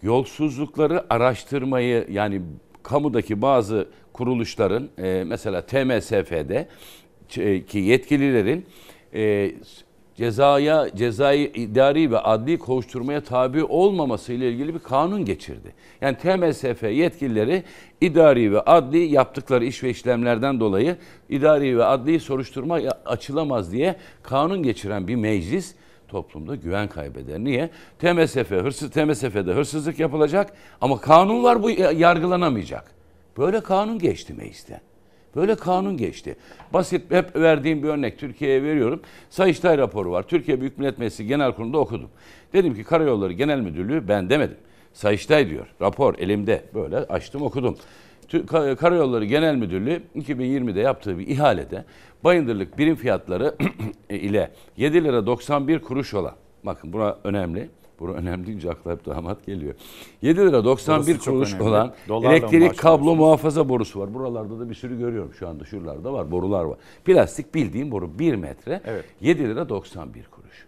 yolsuzlukları 0.02 1.14
araştırmayı 1.14 2.08
yani 2.10 2.42
kamudaki 2.84 3.42
bazı 3.42 3.88
kuruluşların 4.14 4.90
e, 4.98 5.24
mesela 5.28 5.62
TMSF'de 5.62 6.68
e, 7.38 7.66
ki 7.66 7.80
yetkililerin 7.80 8.66
e, 9.14 9.52
cezaya, 10.16 10.96
cezai 10.96 11.44
idari 11.44 12.12
ve 12.12 12.20
adli 12.20 12.58
kovuşturmaya 12.58 13.24
tabi 13.24 13.64
olmaması 13.64 14.34
ile 14.34 14.52
ilgili 14.52 14.74
bir 14.74 14.80
kanun 14.80 15.26
geçirdi. 15.26 15.74
Yani 16.02 16.18
TMSF 16.18 16.84
yetkilileri 16.84 17.64
idari 18.02 18.54
ve 18.54 18.62
adli 18.62 18.98
yaptıkları 18.98 19.66
iş 19.66 19.84
ve 19.84 19.90
işlemlerden 19.90 20.60
dolayı 20.60 20.98
idari 21.30 21.78
ve 21.78 21.86
adli 21.86 22.20
soruşturma 22.20 22.80
açılamaz 23.06 23.72
diye 23.72 23.96
kanun 24.24 24.64
geçiren 24.64 25.08
bir 25.08 25.16
meclis 25.16 25.76
toplumda 26.08 26.56
güven 26.56 26.88
kaybeder. 26.88 27.40
Niye? 27.40 27.70
TMSF, 28.00 28.52
hırsız 28.52 28.92
TMSF'de 28.92 29.54
hırsızlık 29.54 30.00
yapılacak 30.00 30.54
ama 30.82 31.02
kanun 31.02 31.44
var 31.44 31.64
bu 31.64 31.70
yargılanamayacak. 31.70 32.92
Böyle 33.38 33.62
kanun 33.62 34.00
geçti 34.00 34.34
mecliste. 34.34 34.82
Böyle 35.36 35.56
kanun 35.56 35.98
geçti. 35.98 36.36
Basit 36.74 37.12
hep 37.12 37.36
verdiğim 37.36 37.84
bir 37.84 37.88
örnek 37.88 38.20
Türkiye'ye 38.20 38.64
veriyorum. 38.64 39.02
Sayıştay 39.30 39.78
raporu 39.78 40.12
var. 40.12 40.24
Türkiye 40.24 40.62
Büyük 40.62 40.78
Millet 40.78 40.98
Meclisi 40.98 41.28
Genel 41.28 41.52
Kurulu'nda 41.52 41.78
okudum. 41.78 42.10
Dedim 42.54 42.76
ki 42.76 42.84
Karayolları 42.84 43.34
Genel 43.34 43.60
Müdürlüğü 43.60 44.08
ben 44.08 44.30
demedim. 44.30 44.58
Sayıştay 44.94 45.50
diyor. 45.50 45.68
Rapor 45.82 46.16
elimde. 46.20 46.64
Böyle 46.74 46.98
açtım 46.98 47.42
okudum. 47.42 47.78
Karayolları 48.80 49.26
Genel 49.26 49.56
Müdürlüğü 49.56 50.02
2020'de 50.16 50.80
yaptığı 50.80 51.20
bir 51.20 51.28
ihalede 51.28 51.86
bayındırlık 52.24 52.78
birim 52.78 52.96
fiyatları 52.96 53.56
ile 54.10 54.52
7 54.78 55.04
lira 55.04 55.26
91 55.26 55.80
kuruş 55.80 56.14
olan 56.14 56.36
bakın 56.64 56.94
buna 56.94 57.18
önemli. 57.24 57.70
Bura 58.02 58.14
önemli 58.14 58.48
deyince 58.48 58.70
akla 58.70 58.92
hep 58.92 59.06
damat 59.06 59.46
geliyor. 59.46 59.76
7 60.22 60.40
lira 60.40 60.66
91 60.66 61.18
kuruş 61.18 61.54
önemli. 61.54 61.64
olan 61.64 61.94
Dolarla 62.08 62.36
elektrik 62.36 62.78
kablo 62.78 63.16
muhafaza 63.16 63.70
borusu 63.70 64.00
var. 64.00 64.14
Buralarda 64.14 64.60
da 64.60 64.70
bir 64.70 64.76
sürü 64.76 65.00
görüyorum 65.00 65.34
şu 65.34 65.48
anda. 65.48 65.66
Şuralarda 65.66 66.14
var. 66.14 66.32
Borular 66.32 66.64
var. 66.64 66.78
Plastik 67.06 67.56
bildiğim 67.56 67.92
boru 67.92 68.20
1 68.20 68.36
metre. 68.36 68.82
Evet. 68.86 69.06
7 69.22 69.44
lira 69.44 69.70
91 69.70 70.26
kuruş. 70.26 70.66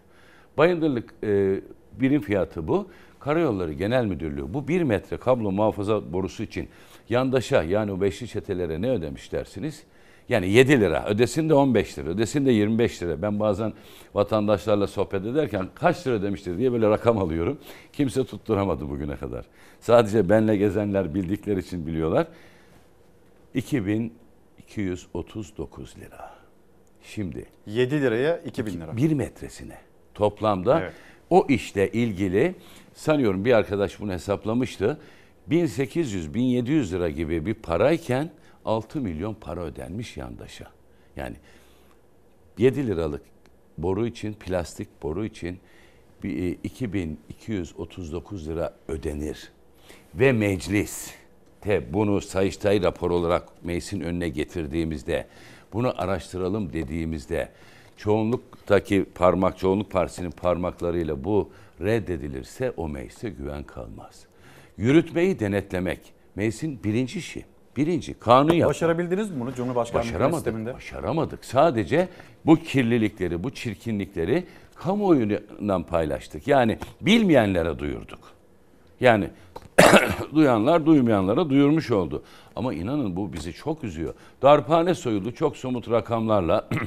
Bayındırlık 0.58 1.14
e, 1.24 1.62
birim 2.00 2.22
fiyatı 2.22 2.68
bu. 2.68 2.88
Karayolları 3.20 3.74
Genel 3.74 4.06
Müdürlüğü 4.06 4.54
bu 4.54 4.68
1 4.68 4.82
metre 4.84 5.18
kablo 5.18 5.52
muhafaza 5.52 6.14
borusu 6.14 6.44
için 6.44 6.70
yandaşa 7.10 7.64
yani 7.64 7.92
o 7.92 8.02
beşli 8.02 8.28
çetelere 8.28 8.82
ne 8.82 8.90
ödemiş 8.90 9.32
dersiniz? 9.32 9.84
Yani 10.30 10.50
7 10.50 10.82
lira, 10.82 11.06
ödesin 11.08 11.50
de 11.50 11.54
15 11.54 12.00
lira, 12.00 12.10
ödesin 12.10 12.46
de 12.46 12.52
25 12.52 13.04
lira. 13.04 13.22
Ben 13.22 13.40
bazen 13.40 13.74
vatandaşlarla 14.14 14.88
sohbet 14.88 15.26
ederken 15.26 15.68
kaç 15.76 16.08
lira 16.08 16.16
ödemiştir 16.16 16.58
diye 16.58 16.72
böyle 16.72 16.90
rakam 16.90 17.18
alıyorum. 17.18 17.58
Kimse 17.94 18.26
tutturamadı 18.26 18.90
bugüne 18.90 19.16
kadar. 19.16 19.46
Sadece 19.80 20.30
benle 20.30 20.58
gezenler 20.58 21.16
bildikleri 21.16 21.60
için 21.60 21.88
biliyorlar. 21.88 22.28
2239 23.54 25.98
lira. 25.98 26.34
Şimdi 27.04 27.46
7 27.66 28.02
liraya 28.02 28.38
2000 28.38 28.82
lira. 28.82 28.98
bir 28.98 29.14
metresine 29.14 29.78
toplamda 30.14 30.80
Evet. 30.82 30.94
o 31.30 31.46
işle 31.50 31.92
ilgili 31.92 32.56
sanıyorum 32.94 33.46
bir 33.46 33.54
arkadaş 33.54 34.00
bunu 34.00 34.12
hesaplamıştı. 34.12 34.98
1800-1700 35.50 36.92
lira 36.92 37.10
gibi 37.10 37.46
bir 37.46 37.54
parayken 37.54 38.30
6 38.66 39.02
milyon 39.02 39.34
para 39.34 39.62
ödenmiş 39.62 40.18
yandaşa. 40.18 40.72
Yani 41.16 41.36
7 42.58 42.88
liralık 42.88 43.22
boru 43.78 44.08
için, 44.08 44.34
plastik 44.34 45.04
boru 45.04 45.26
için 45.26 45.60
bir, 46.24 46.44
e, 46.44 46.58
2239 46.64 48.48
lira 48.48 48.74
ödenir. 48.88 49.52
Ve 50.16 50.32
meclis 50.32 51.12
de 51.66 51.94
bunu 51.94 52.22
Sayıştay 52.22 52.84
rapor 52.84 53.12
olarak 53.12 53.64
meclisin 53.64 54.02
önüne 54.02 54.30
getirdiğimizde, 54.30 55.28
bunu 55.74 56.02
araştıralım 56.02 56.74
dediğimizde 56.74 57.50
çoğunluktaki 57.98 59.06
parmak, 59.16 59.58
çoğunluk 59.58 59.92
partisinin 59.92 60.32
parmaklarıyla 60.32 61.24
bu 61.24 61.52
reddedilirse 61.82 62.72
o 62.72 62.90
meclise 62.90 63.30
güven 63.30 63.64
kalmaz. 63.64 64.26
Yürütmeyi 64.78 65.40
denetlemek 65.40 66.00
meclisin 66.36 66.84
birinci 66.84 67.20
işi. 67.20 67.46
Birinci 67.78 68.14
kanun 68.14 68.54
yapmak. 68.54 68.70
Başarabildiniz 68.70 69.32
mi 69.32 69.40
bunu 69.40 69.54
Cumhurbaşkanlığı 69.54 70.06
Başaramadık, 70.06 70.36
sisteminde? 70.36 70.74
başaramadık. 70.74 71.46
Sadece 71.46 72.08
bu 72.46 72.56
kirlilikleri, 72.56 73.44
bu 73.44 73.50
çirkinlikleri 73.50 74.44
kamuoyundan 74.76 75.84
paylaştık. 75.84 76.48
Yani 76.48 76.78
bilmeyenlere 77.02 77.80
duyurduk. 77.80 78.20
Yani 79.00 79.30
duyanlar 80.36 80.86
duymayanlara 80.86 81.50
duyurmuş 81.50 81.92
oldu. 81.92 82.24
Ama 82.56 82.74
inanın 82.74 83.16
bu 83.16 83.34
bizi 83.34 83.54
çok 83.54 83.84
üzüyor. 83.84 84.14
Darphane 84.42 84.96
soyuldu 84.96 85.32
çok 85.32 85.58
somut 85.58 85.90
rakamlarla. 85.92 86.70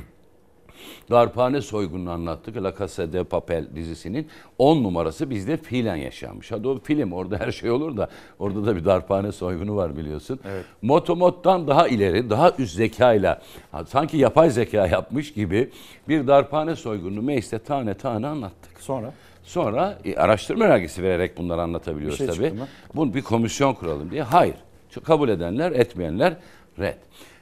Darphane 1.11 1.61
soygununu 1.61 2.11
anlattık. 2.11 2.57
La 2.57 2.75
Casa 2.79 3.13
de 3.13 3.25
Papel 3.25 3.67
dizisinin 3.75 4.29
10 4.59 4.83
numarası 4.83 5.31
bizde 5.31 5.57
fiilen 5.57 5.97
yaşanmış. 5.97 6.53
Hadi 6.53 6.69
o 6.69 6.81
film 6.81 7.13
orada 7.13 7.39
her 7.39 7.53
şey 7.53 7.71
olur 7.71 7.97
da 7.97 8.09
orada 8.39 8.67
da 8.67 8.77
bir 8.77 8.85
darphane 8.85 9.33
soygunu 9.33 9.77
var 9.77 9.97
biliyorsun. 9.97 10.41
Evet. 10.49 10.65
Motomot'tan 10.83 11.69
daha 11.69 11.89
ileri, 11.89 12.31
daha 12.31 12.53
üst 12.59 12.75
zekayla 12.75 13.43
sanki 13.87 14.17
yapay 14.17 14.51
zeka 14.51 14.87
yapmış 14.87 15.33
gibi 15.33 15.71
bir 16.09 16.27
darphane 16.27 16.77
soygununu 16.77 17.23
mecliste 17.23 17.59
tane 17.59 17.95
tane 17.95 18.27
anlattık. 18.27 18.81
Sonra? 18.81 19.13
Sonra 19.43 19.99
e, 20.05 20.17
araştırma 20.17 20.65
önergesi 20.65 21.03
vererek 21.03 21.39
bunları 21.39 21.63
anlatabiliyoruz 21.63 22.21
Bir 22.21 22.27
şey 22.27 22.35
tabii. 22.35 22.61
Bunu 22.95 23.15
bir 23.15 23.23
komisyon 23.23 23.75
kuralım 23.75 24.11
diye. 24.11 24.23
Hayır. 24.23 24.57
Kabul 25.05 25.29
edenler, 25.29 25.73
etmeyenler 25.73 26.37
red. 26.79 26.99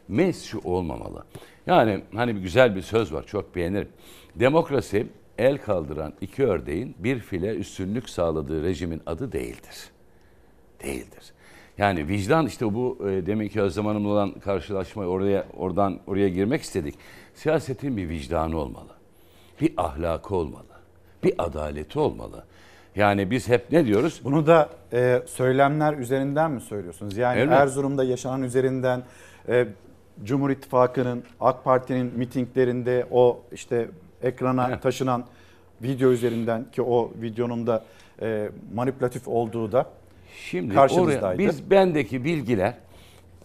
Meclis 0.09 0.45
şu 0.45 0.61
olmamalı. 0.65 1.25
Yani 1.67 2.03
hani 2.15 2.37
bir 2.37 2.41
güzel 2.41 2.77
bir 2.77 2.83
söz 2.83 3.13
var 3.13 3.27
çok 3.27 3.57
beğenirim. 3.57 3.89
Demokrasi 4.35 5.07
el 5.39 5.59
kaldıran 5.59 6.13
iki 6.21 6.47
ördeğin 6.47 6.95
bir 6.99 7.19
file 7.19 7.55
üstünlük 7.55 8.09
sağladığı 8.09 8.63
rejimin 8.63 9.03
adı 9.07 9.33
değildir. 9.33 9.91
Değildir. 10.83 11.33
Yani 11.79 12.09
vicdan 12.09 12.47
işte 12.47 12.75
bu 12.75 12.99
e, 13.09 13.27
deminki 13.27 13.61
Özlem 13.61 13.87
Hanım'la 13.87 14.09
olan 14.09 14.33
karşılaşma 14.33 15.05
oraya 15.05 15.47
oradan 15.57 16.01
oraya 16.07 16.29
girmek 16.29 16.63
istedik. 16.63 16.95
Siyasetin 17.35 17.97
bir 17.97 18.09
vicdanı 18.09 18.57
olmalı. 18.57 18.91
Bir 19.61 19.73
ahlakı 19.77 20.35
olmalı. 20.35 20.65
Bir 21.25 21.35
adaleti 21.39 21.99
olmalı. 21.99 22.45
Yani 22.97 23.31
biz 23.31 23.49
hep 23.49 23.73
ne 23.73 23.87
diyoruz? 23.87 24.21
Bunu 24.25 24.47
da 24.47 24.69
e, 24.93 25.23
söylemler 25.27 25.95
üzerinden 25.95 26.51
mi 26.51 26.61
söylüyorsunuz? 26.61 27.17
Yani 27.17 27.41
Elbette. 27.41 27.55
Erzurum'da 27.57 28.05
yaşanan 28.05 28.43
üzerinden 28.43 29.03
e, 29.49 29.67
Cumhur 30.25 30.51
İttifakı'nın 30.51 31.25
AK 31.41 31.65
Parti'nin 31.65 32.13
mitinglerinde 32.19 33.07
o 33.11 33.41
işte 33.53 33.89
ekrana 34.23 34.81
taşınan 34.81 35.25
video 35.83 36.11
üzerinden 36.11 36.67
ki 36.73 36.83
o 36.83 37.13
videonun 37.23 37.67
da 37.67 37.85
e, 38.23 38.49
manipülatif 38.75 39.29
olduğu 39.29 39.73
da 39.73 39.91
Şimdi 40.37 40.75
karşınızdaydı. 40.75 41.27
oraya, 41.27 41.39
biz 41.39 41.71
bendeki 41.71 42.25
bilgiler 42.25 42.75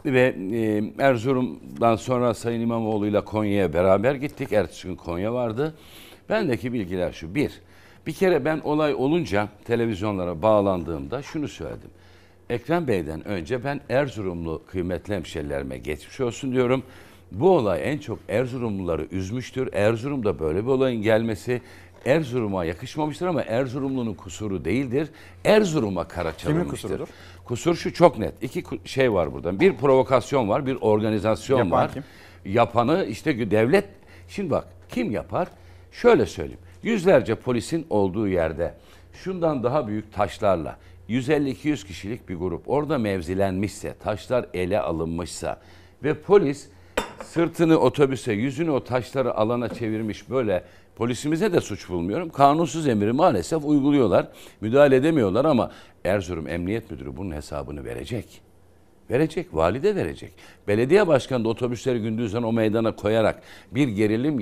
ve 0.06 0.36
e, 0.52 1.04
Erzurum'dan 1.04 1.96
sonra 1.96 2.34
Sayın 2.34 2.62
İmamoğlu'yla 2.62 3.26
Konya'ya 3.26 3.74
beraber 3.74 4.16
gittik. 4.16 4.54
Ertesi 4.54 4.88
gün 4.88 4.96
Konya 4.96 5.34
vardı. 5.34 5.74
Bendeki 6.30 6.74
bilgiler 6.74 7.12
şu. 7.12 7.36
Bir, 7.36 7.62
bir 8.08 8.14
kere 8.14 8.46
ben 8.46 8.60
olay 8.60 8.94
olunca 8.94 9.48
televizyonlara 9.66 10.42
bağlandığımda 10.42 11.22
şunu 11.22 11.48
söyledim. 11.48 11.90
Ekrem 12.50 12.88
Bey'den 12.88 13.28
önce 13.28 13.64
ben 13.64 13.82
Erzurumlu 13.90 14.62
kıymetli 14.68 15.16
hemşerilerime 15.16 15.78
geçmiş 15.78 16.20
olsun 16.20 16.52
diyorum. 16.52 16.84
Bu 17.32 17.50
olay 17.50 17.92
en 17.94 17.98
çok 17.98 18.20
Erzurumluları 18.30 19.08
üzmüştür. 19.12 19.74
Erzurum'da 19.74 20.40
böyle 20.40 20.64
bir 20.64 20.68
olayın 20.70 21.02
gelmesi 21.02 21.62
Erzurum'a 22.06 22.66
yakışmamıştır 22.66 23.28
ama 23.28 23.42
Erzurumlu'nun 23.42 24.14
kusuru 24.14 24.66
değildir. 24.66 25.10
Erzurum'a 25.46 26.08
kara 26.08 26.38
çalınmıştır. 26.38 26.72
kusurudur? 26.72 27.08
Kusur 27.46 27.76
şu 27.76 27.94
çok 27.94 28.18
net. 28.18 28.44
İki 28.44 28.64
şey 28.86 29.14
var 29.14 29.34
buradan. 29.34 29.60
Bir 29.60 29.78
provokasyon 29.78 30.50
var, 30.50 30.66
bir 30.66 30.78
organizasyon 30.82 31.58
Yapan 31.58 31.72
var. 31.72 31.94
kim? 31.94 32.04
Yapanı 32.46 33.06
işte 33.06 33.52
devlet. 33.52 33.86
Şimdi 34.28 34.50
bak 34.50 34.68
kim 34.90 35.12
yapar? 35.12 35.48
Şöyle 35.92 36.26
söyleyeyim. 36.26 36.60
Yüzlerce 36.84 37.36
polisin 37.36 37.88
olduğu 37.90 38.28
yerde 38.28 38.74
şundan 39.14 39.64
daha 39.64 39.88
büyük 39.88 40.14
taşlarla 40.14 40.78
150-200 41.10 41.88
kişilik 41.88 42.30
bir 42.30 42.36
grup 42.36 42.70
orada 42.70 42.98
mevzilenmişse, 42.98 43.94
taşlar 44.00 44.46
ele 44.54 44.80
alınmışsa 44.80 45.62
ve 46.04 46.14
polis 46.14 46.68
sırtını 47.24 47.78
otobüse, 47.78 48.34
yüzünü 48.34 48.72
o 48.72 48.84
taşları 48.84 49.36
alana 49.36 49.70
çevirmiş 49.70 50.30
böyle 50.30 50.64
polisimize 50.96 51.54
de 51.54 51.62
suç 51.62 51.90
bulmuyorum. 51.90 52.30
Kanunsuz 52.30 52.88
emri 52.88 53.12
maalesef 53.14 53.66
uyguluyorlar. 53.66 54.28
Müdahale 54.62 54.96
edemiyorlar 54.96 55.46
ama 55.46 55.72
Erzurum 56.06 56.48
Emniyet 56.48 56.92
Müdürü 56.92 57.18
bunun 57.18 57.36
hesabını 57.36 57.86
verecek. 57.86 58.42
Verecek, 59.10 59.48
vali 59.54 59.84
de 59.84 59.96
verecek. 59.96 60.34
Belediye 60.68 61.08
başkanı 61.08 61.44
da 61.44 61.50
otobüsleri 61.50 62.02
gündüzden 62.02 62.44
o 62.44 62.52
meydana 62.52 62.96
koyarak 62.96 63.42
bir 63.72 63.88
gerilim 63.88 64.40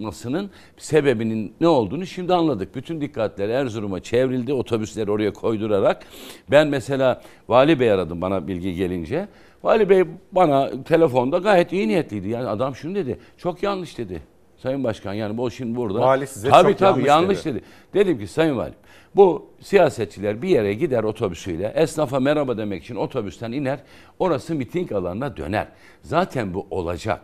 yaratmasının 0.00 0.50
sebebinin 0.76 1.54
ne 1.60 1.68
olduğunu 1.68 2.06
şimdi 2.06 2.34
anladık. 2.34 2.74
Bütün 2.74 3.00
dikkatler 3.00 3.48
Erzurum'a 3.48 4.00
çevrildi, 4.00 4.52
otobüsleri 4.52 5.10
oraya 5.10 5.32
koydurarak. 5.32 6.02
Ben 6.50 6.68
mesela 6.68 7.22
Vali 7.48 7.80
Bey 7.80 7.92
aradım 7.92 8.20
bana 8.20 8.48
bilgi 8.48 8.74
gelince. 8.74 9.28
Vali 9.62 9.88
Bey 9.88 10.04
bana 10.32 10.70
telefonda 10.84 11.38
gayet 11.38 11.72
iyi 11.72 11.88
niyetliydi. 11.88 12.28
Yani 12.28 12.48
adam 12.48 12.74
şunu 12.74 12.94
dedi, 12.94 13.18
çok 13.38 13.62
yanlış 13.62 13.98
dedi. 13.98 14.22
Sayın 14.56 14.84
Başkan 14.84 15.14
yani 15.14 15.38
bu 15.38 15.50
şimdi 15.50 15.76
burada. 15.76 16.00
Vali 16.00 16.26
size 16.26 16.48
tabii, 16.48 16.70
çok 16.70 16.78
tabii, 16.78 17.08
yanlış 17.08 17.08
yanlış 17.08 17.44
dedi. 17.44 17.54
dedi. 17.54 17.64
Dedim 17.94 18.18
ki 18.18 18.26
Sayın 18.26 18.56
Valim 18.56 18.74
bu 19.16 19.46
siyasetçiler 19.60 20.42
bir 20.42 20.48
yere 20.48 20.74
gider 20.74 21.04
otobüsüyle 21.04 21.72
esnafa 21.76 22.20
merhaba 22.20 22.58
demek 22.58 22.82
için 22.82 22.96
otobüsten 22.96 23.52
iner 23.52 23.80
orası 24.18 24.54
miting 24.54 24.92
alanına 24.92 25.36
döner. 25.36 25.66
Zaten 26.02 26.54
bu 26.54 26.66
olacak. 26.70 27.20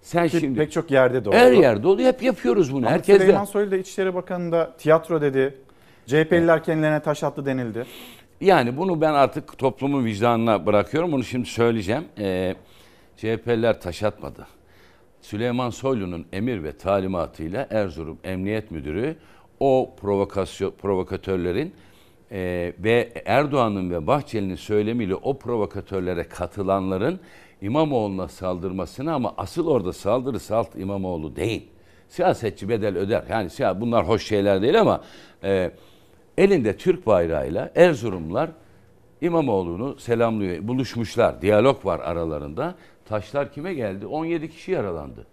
Sen 0.00 0.28
Ki 0.28 0.40
şimdi 0.40 0.58
pek 0.58 0.72
çok 0.72 0.90
yerde 0.90 1.24
de 1.24 1.28
oldu. 1.28 1.36
her 1.36 1.52
yerde 1.52 1.88
oluyor 1.88 2.08
hep 2.12 2.22
yapıyoruz 2.22 2.72
bunu. 2.72 2.86
Ama 2.86 2.94
Herkes 2.94 3.14
de. 3.14 3.18
Süleyman 3.18 3.44
Soylu 3.44 3.70
da 3.70 3.76
İçişleri 3.76 4.14
Bakanı 4.14 4.52
da 4.52 4.76
tiyatro 4.78 5.20
dedi. 5.20 5.54
CHP'liler 6.06 6.64
kendilerine 6.64 7.00
taş 7.00 7.24
attı 7.24 7.46
denildi. 7.46 7.86
Yani 8.40 8.76
bunu 8.76 9.00
ben 9.00 9.12
artık 9.12 9.58
toplumun 9.58 10.04
vicdanına 10.04 10.66
bırakıyorum. 10.66 11.12
Bunu 11.12 11.24
şimdi 11.24 11.46
söyleyeceğim. 11.46 12.04
Ee, 12.18 12.54
CHP'liler 13.16 13.80
taş 13.80 14.02
atmadı. 14.02 14.46
Süleyman 15.20 15.70
Soylu'nun 15.70 16.26
emir 16.32 16.62
ve 16.62 16.72
talimatıyla 16.72 17.66
Erzurum 17.70 18.18
Emniyet 18.24 18.70
Müdürü 18.70 19.16
o 19.60 19.94
provokasyon 20.00 20.70
provokatörlerin 20.70 21.74
e, 22.32 22.72
ve 22.78 23.12
Erdoğan'ın 23.26 23.90
ve 23.90 24.06
Bahçeli'nin 24.06 24.54
söylemiyle 24.54 25.14
o 25.14 25.38
provokatörlere 25.38 26.24
katılanların 26.24 27.20
İmamoğlu'na 27.62 28.28
saldırmasını 28.28 29.12
ama 29.14 29.34
asıl 29.36 29.66
orada 29.66 29.92
saldırı 29.92 30.40
salt 30.40 30.76
İmamoğlu 30.76 31.36
değil. 31.36 31.62
Siyasetçi 32.08 32.68
bedel 32.68 32.96
öder. 32.98 33.24
Yani 33.30 33.50
siya- 33.50 33.80
bunlar 33.80 34.08
hoş 34.08 34.26
şeyler 34.26 34.62
değil 34.62 34.80
ama 34.80 35.00
e, 35.44 35.70
elinde 36.38 36.76
Türk 36.76 37.06
bayrağıyla 37.06 37.72
Erzurumlular 37.76 38.50
İmamoğlu'nu 39.20 39.98
selamlıyor. 39.98 40.68
Buluşmuşlar. 40.68 41.42
Diyalog 41.42 41.86
var 41.86 42.00
aralarında. 42.00 42.74
Taşlar 43.04 43.52
kime 43.52 43.74
geldi? 43.74 44.06
17 44.06 44.50
kişi 44.50 44.72
yaralandı. 44.72 45.26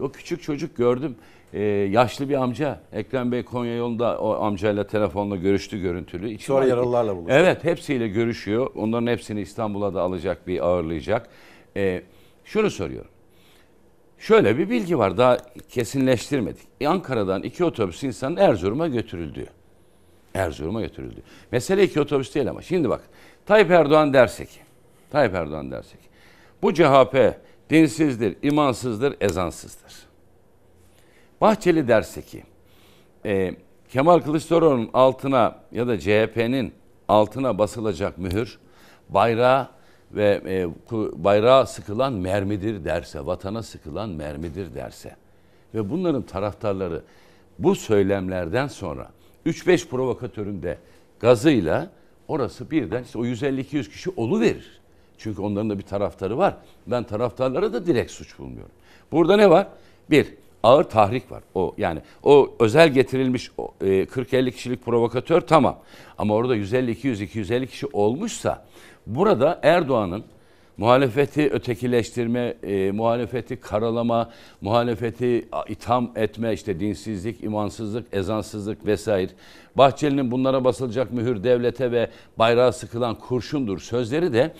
O 0.00 0.08
küçük 0.12 0.42
çocuk 0.42 0.76
gördüm. 0.76 1.16
Ee, 1.52 1.60
yaşlı 1.62 2.28
bir 2.28 2.34
amca. 2.34 2.80
Ekrem 2.92 3.32
Bey 3.32 3.42
Konya 3.42 3.76
yolunda 3.76 4.18
o 4.18 4.32
amcayla 4.44 4.86
telefonla 4.86 5.36
görüştü 5.36 5.78
görüntülü. 5.80 6.30
İçim 6.30 6.46
Sonra 6.54 6.66
yaralılarla 6.66 7.16
buluştu. 7.16 7.32
Evet 7.34 7.64
hepsiyle 7.64 8.08
görüşüyor. 8.08 8.70
Onların 8.74 9.06
hepsini 9.06 9.40
İstanbul'a 9.40 9.94
da 9.94 10.00
alacak 10.02 10.46
bir 10.46 10.66
ağırlayacak. 10.66 11.28
Ee, 11.76 12.02
şunu 12.44 12.70
soruyorum. 12.70 13.10
Şöyle 14.18 14.58
bir 14.58 14.70
bilgi 14.70 14.98
var 14.98 15.16
daha 15.16 15.36
kesinleştirmedik. 15.68 16.62
E, 16.80 16.88
Ankara'dan 16.88 17.42
iki 17.42 17.64
otobüs 17.64 18.02
insanın 18.02 18.36
Erzurum'a 18.36 18.88
götürüldü. 18.88 19.46
Erzurum'a 20.34 20.80
götürüldü. 20.80 21.22
Mesele 21.52 21.84
iki 21.84 22.00
otobüs 22.00 22.34
değil 22.34 22.50
ama 22.50 22.62
şimdi 22.62 22.88
bak 22.88 23.00
Tayyip 23.46 23.70
Erdoğan 23.70 24.12
derse 24.12 24.46
ki 24.46 24.60
Tayyip 25.10 25.34
Erdoğan 25.34 25.70
derse 25.70 25.96
ki 25.96 26.08
bu 26.62 26.74
CHP 26.74 27.34
dinsizdir, 27.70 28.36
imansızdır, 28.42 29.16
ezansızdır. 29.20 29.92
Bahçeli 31.40 31.88
derse 31.88 32.22
ki 32.22 32.44
e, 33.24 33.54
Kemal 33.88 34.20
Kılıçdaroğlu'nun 34.20 34.90
altına 34.92 35.58
ya 35.72 35.86
da 35.88 35.98
CHP'nin 35.98 36.72
altına 37.08 37.58
basılacak 37.58 38.18
mühür 38.18 38.58
bayrağı 39.08 39.68
ve 40.12 40.40
e, 40.46 40.68
bayrağa 41.24 41.66
sıkılan 41.66 42.12
mermidir 42.12 42.84
derse, 42.84 43.26
vatana 43.26 43.62
sıkılan 43.62 44.10
mermidir 44.10 44.74
derse 44.74 45.16
ve 45.74 45.90
bunların 45.90 46.22
taraftarları 46.22 47.02
bu 47.58 47.74
söylemlerden 47.74 48.66
sonra 48.66 49.10
3-5 49.46 49.88
provokatörün 49.88 50.62
de 50.62 50.78
gazıyla 51.20 51.90
orası 52.28 52.70
birden 52.70 53.02
işte 53.02 53.18
o 53.18 53.24
150-200 53.24 53.90
kişi 53.90 54.10
olu 54.10 54.40
verir. 54.40 54.80
Çünkü 55.18 55.42
onların 55.42 55.70
da 55.70 55.78
bir 55.78 55.82
taraftarı 55.82 56.38
var. 56.38 56.56
Ben 56.86 57.04
taraftarlara 57.04 57.72
da 57.72 57.86
direkt 57.86 58.12
suç 58.12 58.38
bulmuyorum. 58.38 58.72
Burada 59.12 59.36
ne 59.36 59.50
var? 59.50 59.68
Bir, 60.10 60.34
ağır 60.62 60.84
tahrik 60.84 61.32
var. 61.32 61.42
O 61.54 61.74
yani 61.78 62.00
o 62.22 62.54
özel 62.60 62.88
getirilmiş 62.88 63.50
o, 63.58 63.74
e, 63.80 63.86
40-50 63.86 64.50
kişilik 64.50 64.84
provokatör 64.84 65.40
tamam. 65.40 65.78
Ama 66.18 66.34
orada 66.34 66.56
150-200-250 66.56 67.66
kişi 67.66 67.86
olmuşsa 67.92 68.66
burada 69.14 69.60
Erdoğan'ın 69.62 70.24
muhalefeti 70.76 71.50
ötekileştirme, 71.50 72.54
e, 72.62 72.90
muhalefeti 72.90 73.56
karalama, 73.56 74.30
muhalefeti 74.60 75.48
itham 75.68 76.10
etme, 76.16 76.52
işte 76.52 76.80
dinsizlik, 76.80 77.44
imansızlık, 77.44 78.06
ezansızlık 78.12 78.86
vesaire. 78.86 79.30
Bahçeli'nin 79.76 80.30
bunlara 80.30 80.64
basılacak 80.64 81.12
mühür 81.12 81.44
devlete 81.44 81.92
ve 81.92 82.10
bayrağa 82.38 82.72
sıkılan 82.72 83.14
kurşundur 83.14 83.78
sözleri 83.78 84.32
de 84.32 84.52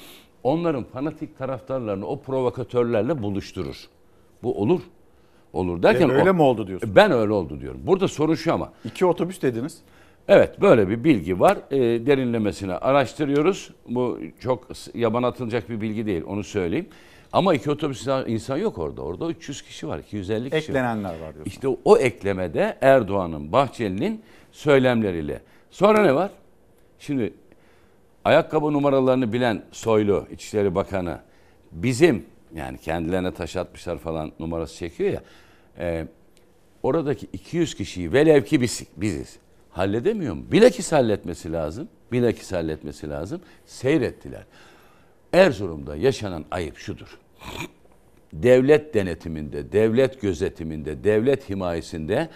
onların 0.43 0.85
fanatik 0.85 1.39
taraftarlarını 1.39 2.07
o 2.07 2.21
provokatörlerle 2.21 3.23
buluşturur. 3.23 3.89
Bu 4.43 4.61
olur. 4.63 4.81
Olur 5.53 5.83
derken 5.83 6.09
E, 6.09 6.13
öyle 6.13 6.31
o- 6.31 6.35
mi 6.35 6.43
oldu 6.43 6.67
diyorsun? 6.67 6.93
Ben 6.97 7.11
öyle 7.13 7.33
oldu 7.33 7.61
diyorum. 7.61 7.81
Burada 7.85 8.09
sorun 8.09 8.35
şu 8.35 8.55
ama. 8.55 8.73
İki 8.85 9.07
otobüs 9.07 9.43
dediniz. 9.43 9.79
Evet 10.29 10.61
böyle 10.61 10.89
bir 10.89 11.05
bilgi 11.05 11.41
var. 11.41 11.59
E, 11.71 12.07
derinlemesine 12.07 12.75
araştırıyoruz. 12.75 13.71
Bu 13.89 14.19
çok 14.41 14.69
yaban 14.95 15.23
atılacak 15.23 15.69
bir 15.71 15.81
bilgi 15.81 16.07
değil 16.07 16.23
onu 16.27 16.45
söyleyeyim. 16.45 16.87
Ama 17.33 17.55
iki 17.55 17.71
otobüs 17.71 18.07
insan- 18.27 18.57
yok 18.57 18.79
orada. 18.79 19.03
Orada 19.03 19.29
300 19.31 19.63
kişi 19.63 19.89
var, 19.89 19.99
250 19.99 20.45
kişi 20.51 20.55
var. 20.55 20.59
Eklenenler 20.59 21.11
var 21.11 21.19
diyorsun. 21.35 21.45
İşte 21.45 21.69
o 21.85 21.97
eklemede 21.99 22.79
Erdoğan'ın, 22.81 23.53
Bahçeli'nin 23.53 24.23
söylemleriyle. 24.53 25.41
Sonra 25.71 26.03
ne 26.03 26.15
var? 26.15 26.31
Şimdi 26.99 27.35
ayakkabı 28.25 28.73
numaralarını 28.73 29.33
bilen 29.33 29.63
Soylu, 29.73 30.27
İçişleri 30.33 30.75
Bakanı 30.75 31.19
bizim 31.73 32.25
yani 32.55 32.79
kendilerine 32.79 33.35
taş 33.35 33.57
atmışlar 33.57 33.99
falan 33.99 34.33
numarası 34.41 34.77
çekiyor 34.77 35.11
ya. 35.13 35.23
e, 35.79 36.07
oradaki 36.83 37.27
200 37.33 37.75
kişiyi 37.75 38.13
velev 38.13 38.43
ki 38.45 38.61
biz, 38.61 38.83
biziz. 38.97 39.39
Halledemiyor 39.71 40.35
mu? 40.35 40.43
Bilakis 40.53 40.93
halletmesi 40.93 41.53
lazım. 41.53 41.89
Bilakis 42.13 42.53
halletmesi 42.53 43.11
lazım. 43.11 43.41
Seyrettiler. 43.67 44.45
Erzurum'da 45.33 45.97
yaşanan 45.97 46.45
ayıp 46.51 46.77
şudur. 46.77 47.19
Devlet 48.33 48.95
denetiminde, 48.95 49.73
devlet 49.73 50.21
gözetiminde, 50.21 51.05
devlet 51.05 51.51
himayesinde 51.51 52.29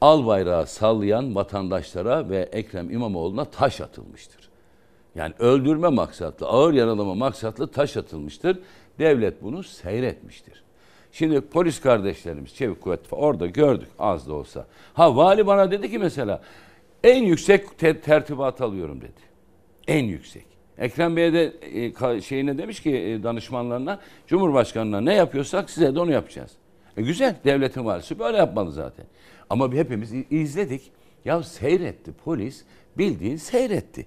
al 0.00 0.26
bayrağı 0.26 0.66
sallayan 0.66 1.34
vatandaşlara 1.34 2.28
ve 2.30 2.48
Ekrem 2.52 2.90
İmamoğlu'na 2.90 3.44
taş 3.44 3.80
atılmıştır. 3.80 4.48
Yani 5.14 5.34
öldürme 5.38 5.88
maksatlı, 5.88 6.46
ağır 6.46 6.72
yaralama 6.72 7.14
maksatlı 7.14 7.66
taş 7.66 7.96
atılmıştır. 7.96 8.58
Devlet 8.98 9.42
bunu 9.42 9.62
seyretmiştir. 9.62 10.62
Şimdi 11.12 11.40
polis 11.40 11.80
kardeşlerimiz, 11.80 12.54
çevik 12.54 12.80
kuvvet 12.80 13.00
orada 13.10 13.46
gördük 13.46 13.88
az 13.98 14.28
da 14.28 14.34
olsa. 14.34 14.66
Ha 14.94 15.16
vali 15.16 15.46
bana 15.46 15.70
dedi 15.70 15.90
ki 15.90 15.98
mesela 15.98 16.42
en 17.04 17.22
yüksek 17.24 17.78
te- 17.78 18.00
tertibat 18.00 18.60
alıyorum 18.60 19.00
dedi. 19.00 19.20
En 19.86 20.04
yüksek. 20.04 20.46
Ekrem 20.78 21.16
Bey'e 21.16 21.32
de 21.32 21.52
e, 22.16 22.20
şeyine 22.20 22.58
demiş 22.58 22.80
ki 22.80 22.96
e, 22.96 23.22
danışmanlarına, 23.22 24.00
Cumhurbaşkanına 24.26 25.00
ne 25.00 25.14
yapıyorsak 25.14 25.70
size 25.70 25.94
de 25.94 26.00
onu 26.00 26.12
yapacağız. 26.12 26.50
E, 26.96 27.02
güzel, 27.02 27.36
devletin 27.44 27.84
valisi 27.84 28.18
böyle 28.18 28.36
yapmalı 28.36 28.72
zaten. 28.72 29.06
Ama 29.50 29.72
hepimiz 29.72 30.12
izledik. 30.30 30.92
Ya 31.24 31.42
seyretti 31.42 32.12
polis, 32.24 32.64
bildiğin 32.98 33.36
seyretti. 33.36 34.06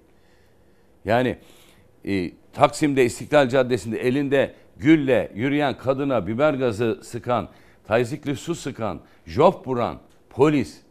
Yani 1.05 1.37
e, 2.05 2.31
Taksim'de 2.53 3.05
İstiklal 3.05 3.49
Caddesi'nde 3.49 3.97
elinde 3.97 4.53
gülle 4.77 5.31
yürüyen 5.35 5.77
kadına 5.77 6.27
biber 6.27 6.53
gazı 6.53 6.99
sıkan, 7.03 7.49
tazikli 7.83 8.35
su 8.35 8.55
sıkan, 8.55 8.99
job 9.25 9.67
vuran 9.67 9.99
polis 10.29 10.81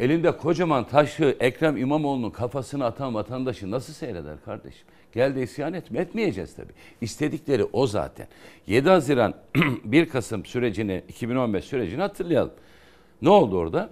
elinde 0.00 0.36
kocaman 0.36 0.84
taşı 0.84 1.36
Ekrem 1.40 1.76
İmamoğlu'nun 1.76 2.30
kafasına 2.30 2.86
atan 2.86 3.14
vatandaşı 3.14 3.70
nasıl 3.70 3.92
seyreder 3.92 4.36
kardeşim? 4.44 4.86
Gel 5.12 5.36
de 5.36 5.42
isyan 5.42 5.72
etme. 5.72 5.98
Etmeyeceğiz 5.98 6.54
tabii. 6.56 6.72
İstedikleri 7.00 7.64
o 7.64 7.86
zaten. 7.86 8.26
7 8.66 8.88
Haziran 8.88 9.34
1 9.84 10.08
Kasım 10.08 10.44
sürecini 10.44 11.02
2015 11.08 11.64
sürecini 11.64 12.00
hatırlayalım. 12.00 12.52
Ne 13.22 13.28
oldu 13.30 13.58
orada? 13.58 13.90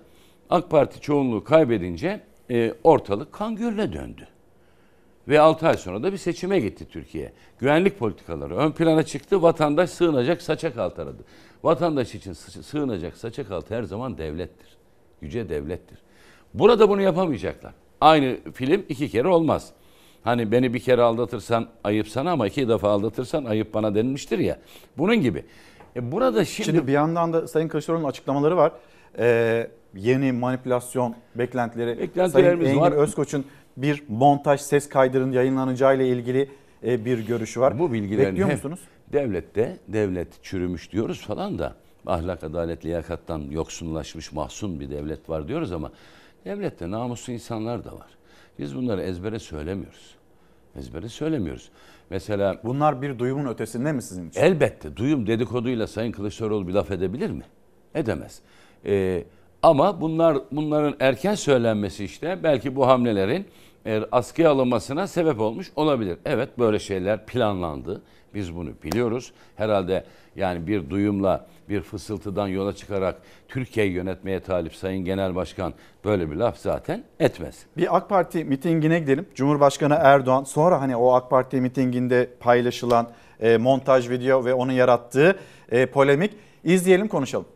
AK 0.50 0.70
Parti 0.70 1.00
çoğunluğu 1.00 1.44
kaybedince 1.44 2.20
e, 2.50 2.74
ortalık 2.84 3.32
kan 3.32 3.56
gölüne 3.56 3.92
döndü. 3.92 4.28
Ve 5.28 5.40
6 5.40 5.68
ay 5.68 5.76
sonra 5.76 6.02
da 6.02 6.12
bir 6.12 6.18
seçime 6.18 6.60
gitti 6.60 6.86
Türkiye. 6.90 7.32
Güvenlik 7.58 7.98
politikaları 7.98 8.56
ön 8.56 8.72
plana 8.72 9.02
çıktı. 9.02 9.42
Vatandaş 9.42 9.90
sığınacak 9.90 10.42
saçak 10.42 10.78
altı 10.78 11.02
aradı. 11.02 11.22
Vatandaş 11.62 12.14
için 12.14 12.32
sı- 12.32 12.62
sığınacak 12.62 13.16
saçak 13.16 13.50
altı 13.50 13.74
her 13.74 13.82
zaman 13.82 14.18
devlettir. 14.18 14.77
Yüce 15.22 15.48
devlettir. 15.48 15.98
Burada 16.54 16.88
bunu 16.88 17.02
yapamayacaklar. 17.02 17.72
Aynı 18.00 18.36
film 18.54 18.84
iki 18.88 19.08
kere 19.08 19.28
olmaz. 19.28 19.72
Hani 20.22 20.52
beni 20.52 20.74
bir 20.74 20.80
kere 20.80 21.02
aldatırsan 21.02 21.68
ayıp 21.84 22.08
sana 22.08 22.30
ama 22.30 22.46
iki 22.46 22.68
defa 22.68 22.88
aldatırsan 22.90 23.44
ayıp 23.44 23.74
bana 23.74 23.94
denilmiştir 23.94 24.38
ya. 24.38 24.58
Bunun 24.98 25.16
gibi. 25.16 25.44
E 25.96 26.12
burada 26.12 26.44
şimdi... 26.44 26.66
Şimdi 26.66 26.86
bir 26.86 26.92
yandan 26.92 27.32
da 27.32 27.48
Sayın 27.48 27.68
Kılıçdaroğlu'nun 27.68 28.08
açıklamaları 28.08 28.56
var. 28.56 28.72
Ee, 29.18 29.70
yeni 29.94 30.32
manipülasyon 30.32 31.14
beklentileri. 31.34 31.94
Sayın 31.94 32.10
Beklentilerimiz 32.10 32.68
Engin 32.68 32.80
var. 32.80 32.92
Özkoç'un 32.92 33.44
bir 33.76 34.02
montaj 34.08 34.60
ses 34.60 34.88
kaydının 34.88 35.32
yayınlanacağı 35.32 35.96
ile 35.96 36.08
ilgili 36.08 36.48
e, 36.86 37.04
bir 37.04 37.26
görüşü 37.26 37.60
var. 37.60 37.78
Bu 37.78 37.92
bilgilerin 37.92 38.30
Bekliyor 38.30 38.50
musunuz? 38.50 38.80
Devlette, 39.12 39.76
devlet 39.88 40.42
çürümüş 40.42 40.92
diyoruz 40.92 41.20
falan 41.20 41.58
da 41.58 41.74
ahlak, 42.08 42.44
adalet, 42.44 42.84
liyakattan 42.84 43.40
yoksunlaşmış, 43.50 44.32
mahzun 44.32 44.80
bir 44.80 44.90
devlet 44.90 45.28
var 45.28 45.48
diyoruz 45.48 45.72
ama 45.72 45.92
devlette 46.44 46.90
namuslu 46.90 47.32
insanlar 47.32 47.84
da 47.84 47.92
var. 47.92 48.08
Biz 48.58 48.76
bunları 48.76 49.02
ezbere 49.02 49.38
söylemiyoruz. 49.38 50.14
Ezbere 50.78 51.08
söylemiyoruz. 51.08 51.70
Mesela 52.10 52.60
Bunlar 52.64 53.02
bir 53.02 53.18
duyumun 53.18 53.46
ötesinde 53.46 53.92
mi 53.92 54.02
sizin 54.02 54.28
için? 54.28 54.40
Elbette 54.40 54.96
duyum 54.96 55.26
dedikoduyla 55.26 55.86
Sayın 55.86 56.12
Kılıçdaroğlu 56.12 56.68
bir 56.68 56.72
laf 56.72 56.90
edebilir 56.90 57.30
mi? 57.30 57.44
Edemez. 57.94 58.40
Ee, 58.86 59.24
ama 59.62 60.00
bunlar 60.00 60.38
bunların 60.52 60.96
erken 61.00 61.34
söylenmesi 61.34 62.04
işte 62.04 62.38
belki 62.42 62.76
bu 62.76 62.86
hamlelerin 62.86 63.46
e, 63.86 64.02
askıya 64.12 64.50
alınmasına 64.50 65.06
sebep 65.06 65.40
olmuş 65.40 65.72
olabilir. 65.76 66.18
Evet 66.24 66.58
böyle 66.58 66.78
şeyler 66.78 67.26
planlandı. 67.26 68.02
Biz 68.34 68.54
bunu 68.54 68.70
biliyoruz. 68.82 69.32
Herhalde 69.56 70.04
yani 70.36 70.66
bir 70.66 70.90
duyumla 70.90 71.46
bir 71.68 71.80
fısıltıdan 71.80 72.48
yola 72.48 72.72
çıkarak 72.72 73.16
Türkiye'yi 73.48 73.92
yönetmeye 73.92 74.40
talip 74.40 74.74
Sayın 74.74 75.04
Genel 75.04 75.34
Başkan 75.34 75.74
böyle 76.04 76.30
bir 76.30 76.36
laf 76.36 76.58
zaten 76.58 77.04
etmez. 77.20 77.66
Bir 77.76 77.96
AK 77.96 78.08
Parti 78.08 78.44
mitingine 78.44 78.98
gidelim. 78.98 79.26
Cumhurbaşkanı 79.34 79.98
Erdoğan 80.00 80.44
sonra 80.44 80.80
hani 80.80 80.96
o 80.96 81.12
AK 81.12 81.30
Parti 81.30 81.60
mitinginde 81.60 82.30
paylaşılan 82.40 83.10
e, 83.40 83.56
montaj 83.56 84.10
video 84.10 84.44
ve 84.44 84.54
onun 84.54 84.72
yarattığı 84.72 85.38
e, 85.70 85.86
polemik 85.86 86.36
izleyelim 86.64 87.08
konuşalım. 87.08 87.46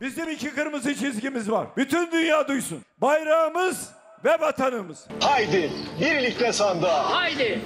Bizim 0.00 0.30
iki 0.30 0.50
kırmızı 0.50 0.94
çizgimiz 0.94 1.50
var. 1.50 1.66
Bütün 1.76 2.12
dünya 2.12 2.48
duysun. 2.48 2.78
Bayrağımız 3.00 3.97
ve 4.24 4.40
vatanımız. 4.40 4.98
Haydi 5.20 5.70
birlikte 6.00 6.52
sandığa. 6.52 7.10
Haydi. 7.10 7.60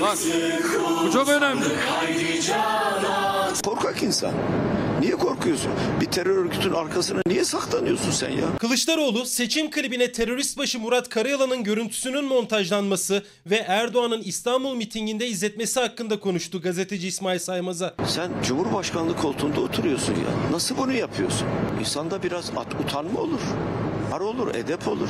Bak 0.00 0.18
bu 1.04 1.12
çok 1.12 1.28
önemli. 1.28 1.64
Korkak 3.64 4.02
insan 4.02 4.32
Niye 5.00 5.12
korkuyorsun? 5.12 5.70
Bir 6.00 6.06
terör 6.06 6.36
örgütünün 6.36 6.74
arkasına 6.74 7.20
niye 7.26 7.44
saklanıyorsun 7.44 8.10
sen 8.10 8.30
ya? 8.30 8.56
Kılıçdaroğlu 8.60 9.26
seçim 9.26 9.70
klibine 9.70 10.12
terörist 10.12 10.58
başı 10.58 10.78
Murat 10.78 11.08
Karayalan'ın 11.08 11.64
görüntüsünün 11.64 12.24
montajlanması 12.24 13.22
ve 13.46 13.56
Erdoğan'ın 13.56 14.22
İstanbul 14.22 14.74
mitinginde 14.74 15.26
izletmesi 15.26 15.80
hakkında 15.80 16.20
konuştu 16.20 16.60
gazeteci 16.60 17.08
İsmail 17.08 17.38
Saymaz'a. 17.38 17.94
Sen 18.06 18.30
Cumhurbaşkanlığı 18.44 19.16
koltuğunda 19.16 19.60
oturuyorsun 19.60 20.12
ya. 20.12 20.50
Nasıl 20.52 20.76
bunu 20.76 20.92
yapıyorsun? 20.92 21.48
İnsanda 21.80 22.22
biraz 22.22 22.50
at, 22.56 22.74
utanma 22.84 23.20
olur. 23.20 23.40
Ar 24.12 24.20
olur, 24.20 24.54
edep 24.54 24.88
olur. 24.88 25.08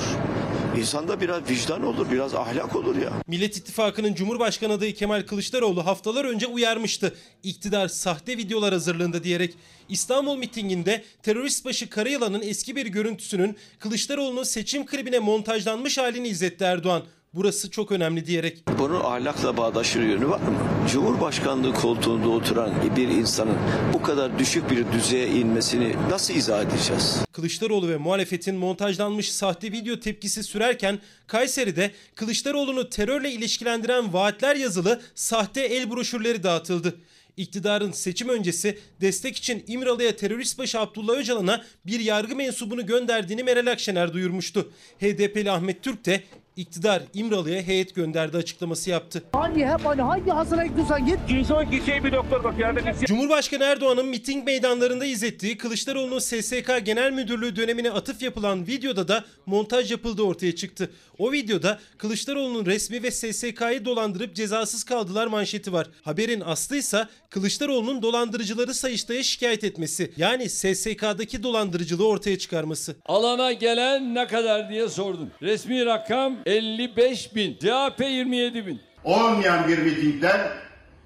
İnsanda 0.78 1.20
biraz 1.20 1.50
vicdan 1.50 1.82
olur, 1.82 2.10
biraz 2.10 2.34
ahlak 2.34 2.76
olur 2.76 2.96
ya. 2.96 3.12
Millet 3.26 3.56
İttifakı'nın 3.56 4.14
Cumhurbaşkanı 4.14 4.72
adayı 4.72 4.94
Kemal 4.94 5.22
Kılıçdaroğlu 5.22 5.86
haftalar 5.86 6.24
önce 6.24 6.46
uyarmıştı. 6.46 7.14
İktidar 7.42 7.88
sahte 7.88 8.36
videolar 8.36 8.72
hazırlığında 8.72 9.24
diyerek 9.24 9.54
İstanbul 9.88 10.36
mitinginde 10.36 11.04
terörist 11.22 11.64
başı 11.64 11.90
Karayalan'ın 11.90 12.42
eski 12.42 12.76
bir 12.76 12.86
görüntüsünün 12.86 13.56
Kılıçdaroğlu'nun 13.78 14.42
seçim 14.42 14.86
klibine 14.86 15.18
montajlanmış 15.18 15.98
halini 15.98 16.28
izletti 16.28 16.64
Erdoğan. 16.64 17.02
Burası 17.34 17.70
çok 17.70 17.92
önemli 17.92 18.26
diyerek. 18.26 18.62
Bunun 18.78 19.00
ahlakla 19.00 19.56
bağdaşır 19.56 20.02
yönü 20.02 20.28
var 20.28 20.40
mı? 20.40 20.58
Cumhurbaşkanlığı 20.92 21.74
koltuğunda 21.74 22.28
oturan 22.28 22.96
bir 22.96 23.08
insanın 23.08 23.56
bu 23.92 24.02
kadar 24.02 24.38
düşük 24.38 24.70
bir 24.70 24.92
düzeye 24.92 25.28
inmesini 25.28 25.96
nasıl 26.10 26.34
izah 26.34 26.62
edeceğiz? 26.62 27.18
Kılıçdaroğlu 27.32 27.88
ve 27.88 27.96
muhalefetin 27.96 28.56
montajlanmış 28.56 29.32
sahte 29.32 29.72
video 29.72 30.00
tepkisi 30.00 30.42
sürerken 30.42 30.98
Kayseri'de 31.26 31.90
Kılıçdaroğlu'nu 32.14 32.88
terörle 32.90 33.32
ilişkilendiren 33.32 34.12
vaatler 34.12 34.56
yazılı 34.56 35.00
sahte 35.14 35.60
el 35.60 35.90
broşürleri 35.90 36.42
dağıtıldı. 36.42 36.94
İktidarın 37.36 37.92
seçim 37.92 38.28
öncesi 38.28 38.78
destek 39.00 39.36
için 39.36 39.64
İmralı'ya 39.66 40.16
terörist 40.16 40.58
başı 40.58 40.80
Abdullah 40.80 41.14
Öcalan'a 41.14 41.64
bir 41.86 42.00
yargı 42.00 42.36
mensubunu 42.36 42.86
gönderdiğini 42.86 43.42
Meral 43.42 43.66
Akşener 43.66 44.12
duyurmuştu. 44.12 44.72
HDP'li 45.00 45.50
Ahmet 45.50 45.82
Türk 45.82 46.04
de 46.06 46.22
iktidar 46.58 47.02
İmralı'ya 47.14 47.62
heyet 47.62 47.94
gönderdi 47.94 48.36
açıklaması 48.36 48.90
yaptı. 48.90 49.22
Hangi 49.32 49.66
hep 49.66 49.84
hani 49.84 50.02
hangi 50.02 50.30
hastalığa 50.30 50.66
gidiyorsan 50.66 51.06
git. 51.06 51.18
İnsan 51.28 51.70
gideceği 51.70 52.04
bir 52.04 52.12
doktor 52.12 52.44
bak 52.44 52.58
yardım 52.58 52.88
etsin. 52.88 53.06
Cumhurbaşkanı 53.06 53.64
Erdoğan'ın 53.64 54.06
miting 54.06 54.44
meydanlarında 54.44 55.04
izlettiği 55.04 55.58
Kılıçdaroğlu'nun 55.58 56.18
SSK 56.18 56.84
Genel 56.84 57.12
Müdürlüğü 57.12 57.56
dönemine 57.56 57.90
atıf 57.90 58.22
yapılan 58.22 58.66
videoda 58.66 59.08
da 59.08 59.24
montaj 59.46 59.90
yapıldığı 59.90 60.22
ortaya 60.22 60.54
çıktı. 60.54 60.90
O 61.18 61.32
videoda 61.32 61.78
Kılıçdaroğlu'nun 61.98 62.66
resmi 62.66 63.02
ve 63.02 63.10
SSK'yı 63.10 63.84
dolandırıp 63.84 64.34
cezasız 64.34 64.84
kaldılar 64.84 65.26
manşeti 65.26 65.72
var. 65.72 65.86
Haberin 66.02 66.40
aslıysa 66.40 67.08
Kılıçdaroğlu'nun 67.30 68.02
dolandırıcıları 68.02 68.74
Sayıştay'a 68.74 69.22
şikayet 69.22 69.64
etmesi. 69.64 70.12
Yani 70.16 70.48
SSK'daki 70.48 71.42
dolandırıcılığı 71.42 72.08
ortaya 72.08 72.38
çıkarması. 72.38 72.96
Alana 73.06 73.52
gelen 73.52 74.14
ne 74.14 74.26
kadar 74.26 74.70
diye 74.70 74.88
sordum. 74.88 75.30
Resmi 75.42 75.86
rakam 75.86 76.36
55 76.48 77.34
bin. 77.34 77.58
CHP 77.58 78.00
27 78.00 78.66
bin. 78.66 78.80
Olmayan 79.04 79.68
bir 79.68 79.78
mitingden 79.78 80.50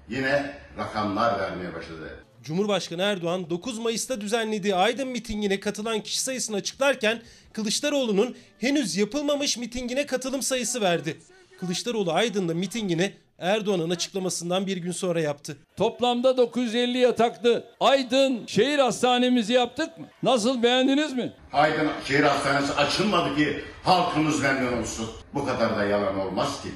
yine 0.09 0.53
rakamlar 0.77 1.39
vermeye 1.39 1.73
başladı. 1.73 2.19
Cumhurbaşkanı 2.43 3.01
Erdoğan 3.01 3.49
9 3.49 3.79
Mayıs'ta 3.79 4.21
düzenlediği 4.21 4.75
Aydın 4.75 5.07
mitingine 5.07 5.59
katılan 5.59 6.01
kişi 6.03 6.21
sayısını 6.21 6.55
açıklarken 6.55 7.21
Kılıçdaroğlu'nun 7.53 8.35
henüz 8.59 8.97
yapılmamış 8.97 9.57
mitingine 9.57 10.05
katılım 10.05 10.41
sayısı 10.41 10.81
verdi. 10.81 11.17
Kılıçdaroğlu 11.59 12.11
Aydın'da 12.11 12.53
mitingini 12.53 13.13
Erdoğan'ın 13.43 13.89
açıklamasından 13.89 14.67
bir 14.67 14.77
gün 14.77 14.91
sonra 14.91 15.21
yaptı. 15.21 15.57
Toplamda 15.77 16.37
950 16.37 16.97
yataklı 16.97 17.63
Aydın 17.79 18.45
şehir 18.47 18.79
hastanemizi 18.79 19.53
yaptık 19.53 19.97
mı? 19.97 20.05
Nasıl 20.23 20.63
beğendiniz 20.63 21.13
mi? 21.13 21.33
Aydın 21.53 21.89
şehir 22.07 22.23
hastanesi 22.23 22.73
açılmadı 22.73 23.35
ki 23.35 23.63
halkımız 23.83 24.41
memnun 24.41 24.81
olsun. 24.81 25.05
Bu 25.33 25.45
kadar 25.45 25.77
da 25.77 25.83
yalan 25.85 26.19
olmaz 26.19 26.61
ki. 26.63 26.69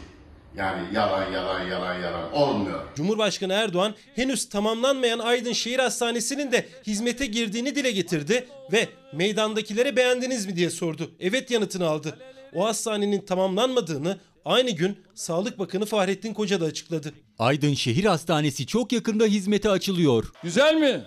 Yani 0.57 0.81
yalan 0.93 1.31
yalan 1.31 1.63
yalan 1.67 1.93
yalan 1.99 2.33
olmuyor. 2.33 2.79
Cumhurbaşkanı 2.95 3.53
Erdoğan 3.53 3.95
henüz 4.15 4.49
tamamlanmayan 4.49 5.19
Aydın 5.19 5.53
Şehir 5.53 5.79
Hastanesi'nin 5.79 6.51
de 6.51 6.65
hizmete 6.87 7.25
girdiğini 7.25 7.75
dile 7.75 7.91
getirdi 7.91 8.47
ve 8.71 8.87
meydandakilere 9.13 9.95
beğendiniz 9.95 10.45
mi 10.45 10.55
diye 10.55 10.69
sordu. 10.69 11.11
Evet 11.19 11.51
yanıtını 11.51 11.87
aldı. 11.87 12.17
O 12.55 12.65
hastanenin 12.65 13.21
tamamlanmadığını 13.21 14.17
aynı 14.47 14.71
gün 14.71 14.97
Sağlık 15.15 15.59
Bakanı 15.59 15.85
Fahrettin 15.85 16.33
Koca 16.33 16.61
da 16.61 16.65
açıkladı. 16.65 17.13
Aydın 17.39 17.73
Şehir 17.73 18.05
Hastanesi 18.05 18.67
çok 18.67 18.91
yakında 18.91 19.25
hizmete 19.25 19.69
açılıyor. 19.69 20.31
Güzel 20.43 20.75
mi? 20.75 21.01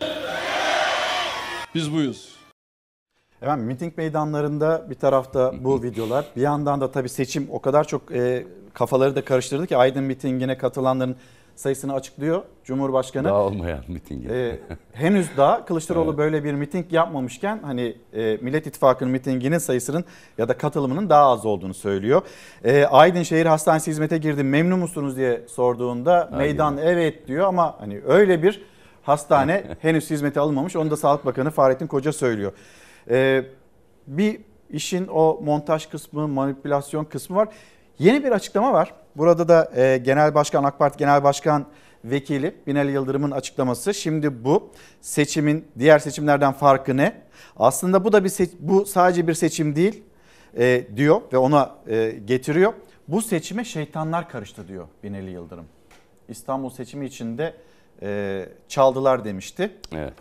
Biz 1.75 1.93
buyuz. 1.93 2.29
Efendim 3.43 3.67
miting 3.67 3.97
meydanlarında 3.97 4.87
bir 4.91 4.95
tarafta 4.95 5.65
bu 5.65 5.83
videolar 5.83 6.25
bir 6.37 6.43
yandan 6.43 6.81
da 6.81 6.91
tabii 6.91 7.09
seçim 7.09 7.49
o 7.51 7.61
kadar 7.61 7.87
çok 7.87 8.13
e, 8.13 8.47
kafaları 8.75 9.17
da 9.17 9.25
karıştırdı 9.25 9.67
ki 9.67 9.77
Aydın 9.77 10.05
mitingine 10.05 10.59
katılanların 10.59 11.17
sayısını 11.57 11.95
açıklıyor 11.95 12.43
Cumhurbaşkanı. 12.65 13.25
Daha 13.29 13.43
olmayan 13.43 13.81
mitingi. 13.89 14.29
E, 14.29 14.59
henüz 14.93 15.37
daha 15.37 15.65
Kılıçdaroğlu 15.65 16.09
Evet. 16.09 16.19
böyle 16.19 16.45
bir 16.45 16.53
miting 16.55 16.93
yapmamışken 16.93 17.61
hani 17.63 17.97
e, 18.13 18.39
Millet 18.41 18.67
İttifakı'nın 18.67 19.13
mitinginin 19.13 19.59
sayısının 19.59 20.05
ya 20.39 20.49
da 20.49 20.59
katılımının 20.59 21.11
daha 21.11 21.25
az 21.31 21.47
olduğunu 21.47 21.75
söylüyor. 21.75 22.23
E, 22.65 22.85
Aydın 22.85 23.23
Şehir 23.23 23.47
Hastanesi 23.47 23.91
hizmete 23.91 24.19
girdi 24.19 24.43
memnun 24.43 24.79
musunuz 24.79 25.17
diye 25.17 25.43
sorduğunda 25.49 26.31
meydan 26.37 26.79
evet 26.79 27.29
diyor 27.29 27.47
ama 27.47 27.77
hani 27.81 28.01
öyle 28.07 28.43
bir 28.43 28.63
hastane 29.03 29.65
henüz 29.81 30.11
hizmete 30.11 30.41
alınmamış 30.41 30.77
onu 30.77 30.91
da 30.91 30.97
Sağlık 30.97 31.27
Bakanı 31.27 31.51
Fahrettin 31.51 31.87
Koca 31.87 32.13
söylüyor. 32.13 32.53
E, 33.11 33.45
bir 34.07 34.41
işin 34.71 35.07
o 35.07 35.41
montaj 35.45 35.87
kısmı, 35.87 36.29
manipülasyon 36.29 37.05
kısmı 37.05 37.37
var. 37.37 37.49
Yeni 37.99 38.25
bir 38.25 38.33
açıklama 38.33 38.73
var. 38.73 38.93
Burada 39.17 39.49
da 39.49 39.73
e, 39.77 39.97
Genel 39.99 40.35
Başkan 40.35 40.65
AK 40.65 40.79
Parti 40.79 40.99
Genel 40.99 41.25
Başkan 41.25 41.67
Vekili 42.05 42.55
Binali 42.67 42.93
Yıldırım'ın 42.93 43.31
açıklaması. 43.31 43.95
Şimdi 43.95 44.45
bu 44.45 44.71
seçimin 45.01 45.65
diğer 45.79 45.99
seçimlerden 45.99 46.53
farkı 46.53 46.97
ne? 46.97 47.23
Aslında 47.57 48.05
bu 48.05 48.13
da 48.13 48.25
bir 48.25 48.29
seç- 48.29 48.55
bu 48.61 48.87
sadece 48.87 49.27
bir 49.29 49.35
seçim 49.35 49.77
değil 49.77 50.03
e, 50.59 50.85
diyor 50.97 51.21
ve 51.33 51.39
ona 51.39 51.75
e, 51.87 52.11
getiriyor. 52.25 52.73
Bu 53.09 53.23
seçime 53.23 53.65
şeytanlar 53.65 54.29
karıştı 54.29 54.69
diyor 54.69 54.89
Binali 55.03 55.31
Yıldırım. 55.31 55.65
İstanbul 56.29 56.71
seçimi 56.71 57.07
içinde 57.07 57.55
e, 58.03 58.47
çaldılar 58.69 59.25
demişti. 59.25 59.71
Evet. 59.93 60.15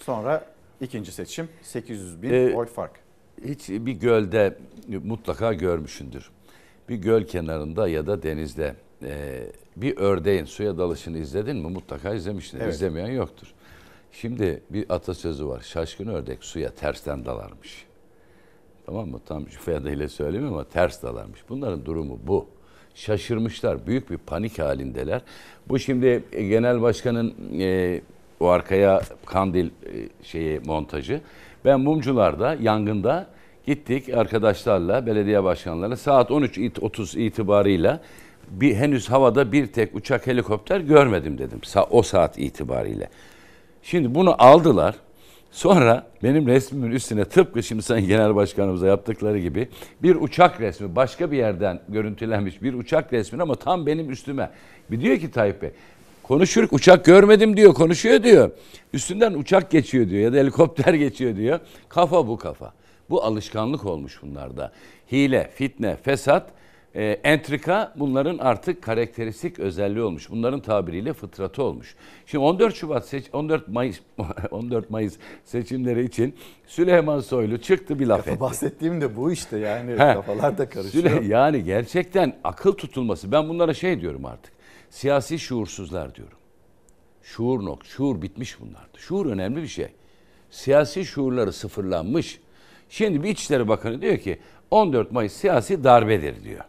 Sonra 0.00 0.44
ikinci 0.80 1.12
seçim 1.12 1.48
800 1.62 2.22
bin 2.22 2.30
Ee, 2.32 2.54
oy 2.56 2.66
fark. 2.66 2.92
Hiç 3.44 3.68
bir 3.68 3.92
gölde 3.92 4.58
mutlaka 5.04 5.52
görmüşündür. 5.52 6.30
Bir 6.88 6.96
göl 6.96 7.24
kenarında 7.24 7.88
ya 7.88 8.06
da 8.06 8.22
denizde 8.22 8.74
e, 9.02 9.42
bir 9.76 9.96
ördeğin 9.96 10.44
suya 10.44 10.78
dalışını 10.78 11.18
izledin 11.18 11.56
mi? 11.56 11.70
Mutlaka 11.70 12.14
izlemişsin. 12.14 12.60
Evet. 12.60 12.74
İzlemeyen 12.74 13.10
yoktur. 13.10 13.54
Şimdi 14.12 14.62
bir 14.70 14.86
atasözü 14.88 15.48
var. 15.48 15.60
Şaşkın 15.60 16.06
ördek 16.06 16.44
suya 16.44 16.70
tersten 16.70 17.24
dalarmış. 17.24 17.86
Tamam 18.86 19.08
mı? 19.08 19.20
Tam 19.26 19.42
ifadıyla 19.42 20.08
söyleyeyim 20.08 20.46
ama 20.46 20.64
ters 20.64 21.02
dalarmış. 21.02 21.40
Bunların 21.48 21.84
durumu 21.84 22.18
bu. 22.26 22.46
Şaşırmışlar. 22.94 23.86
Büyük 23.86 24.10
bir 24.10 24.16
panik 24.16 24.58
halindeler. 24.58 25.22
Bu 25.68 25.78
şimdi 25.78 26.24
genel 26.32 26.82
başkanın 26.82 27.34
e, 27.60 28.00
o 28.40 28.46
arkaya 28.46 29.02
kandil 29.26 29.66
e, 29.66 29.70
şeyi 30.22 30.60
montajı. 30.60 31.20
Ben 31.64 31.80
Mumcular'da 31.80 32.54
yangında 32.54 33.26
gittik 33.68 34.08
arkadaşlarla, 34.14 35.06
belediye 35.06 35.44
başkanlarıyla 35.44 35.96
saat 35.96 36.30
13.30 36.30 37.18
itibarıyla 37.18 38.00
bir 38.50 38.74
henüz 38.74 39.10
havada 39.10 39.52
bir 39.52 39.66
tek 39.66 39.94
uçak 39.94 40.26
helikopter 40.26 40.80
görmedim 40.80 41.38
dedim. 41.38 41.60
O 41.90 42.02
saat 42.02 42.38
itibariyle. 42.38 43.08
Şimdi 43.82 44.14
bunu 44.14 44.34
aldılar. 44.38 44.94
Sonra 45.50 46.06
benim 46.22 46.46
resmimin 46.46 46.90
üstüne 46.90 47.24
tıpkı 47.24 47.62
şimdi 47.62 47.82
sayın 47.82 48.06
genel 48.06 48.34
başkanımıza 48.34 48.86
yaptıkları 48.86 49.38
gibi 49.38 49.68
bir 50.02 50.14
uçak 50.14 50.60
resmi 50.60 50.96
başka 50.96 51.30
bir 51.30 51.36
yerden 51.36 51.80
görüntülenmiş 51.88 52.62
bir 52.62 52.74
uçak 52.74 53.12
resmi 53.12 53.42
ama 53.42 53.54
tam 53.54 53.86
benim 53.86 54.10
üstüme. 54.10 54.50
Bir 54.90 55.00
diyor 55.00 55.18
ki 55.18 55.30
Tayyip 55.30 55.62
Bey 55.62 55.70
konuşuruk 56.22 56.72
uçak 56.72 57.04
görmedim 57.04 57.56
diyor 57.56 57.74
konuşuyor 57.74 58.22
diyor. 58.22 58.50
Üstünden 58.92 59.32
uçak 59.32 59.70
geçiyor 59.70 60.08
diyor 60.08 60.22
ya 60.22 60.32
da 60.32 60.36
helikopter 60.36 60.94
geçiyor 61.04 61.36
diyor. 61.36 61.60
Kafa 61.88 62.28
bu 62.28 62.36
kafa. 62.36 62.77
Bu 63.10 63.22
alışkanlık 63.24 63.84
olmuş 63.86 64.22
bunlarda. 64.22 64.72
Hile, 65.12 65.50
fitne, 65.54 65.96
fesat 65.96 66.50
e, 66.94 67.04
entrika 67.04 67.94
bunların 67.96 68.38
artık 68.38 68.82
karakteristik 68.82 69.58
özelliği 69.58 70.02
olmuş. 70.04 70.30
Bunların 70.30 70.60
tabiriyle 70.60 71.12
fıtratı 71.12 71.62
olmuş. 71.62 71.94
Şimdi 72.26 72.44
14 72.44 72.74
Şubat 72.74 73.06
seç 73.08 73.24
14 73.32 73.68
Mayıs 73.68 74.00
14 74.50 74.90
Mayıs 74.90 75.16
seçimleri 75.44 76.04
için 76.04 76.34
Süleyman 76.66 77.20
Soylu 77.20 77.58
çıktı 77.60 77.98
bir 77.98 78.06
laf 78.06 78.28
etti. 78.28 78.40
Bahsettiğim 78.40 79.00
de 79.00 79.16
bu 79.16 79.32
işte 79.32 79.58
yani 79.58 79.92
He. 79.92 79.96
kafalar 79.96 80.58
da 80.58 80.68
karışıyor. 80.68 81.04
Süle- 81.04 81.26
yani 81.26 81.64
gerçekten 81.64 82.36
akıl 82.44 82.72
tutulması. 82.72 83.32
Ben 83.32 83.48
bunlara 83.48 83.74
şey 83.74 84.00
diyorum 84.00 84.24
artık. 84.24 84.52
Siyasi 84.90 85.38
şuursuzlar 85.38 86.14
diyorum. 86.14 86.38
Şuur 87.22 87.64
nok, 87.64 87.84
şuur 87.86 88.22
bitmiş 88.22 88.60
bunlarda. 88.60 88.98
Şuur 88.98 89.26
önemli 89.26 89.62
bir 89.62 89.66
şey. 89.68 89.88
Siyasi 90.50 91.04
şuurları 91.04 91.52
sıfırlanmış. 91.52 92.40
Şimdi 92.88 93.22
bir 93.22 93.28
İçişleri 93.28 93.68
Bakanı 93.68 94.02
diyor 94.02 94.18
ki 94.18 94.38
14 94.70 95.12
Mayıs 95.12 95.32
siyasi 95.32 95.84
darbedir 95.84 96.44
diyor. 96.44 96.64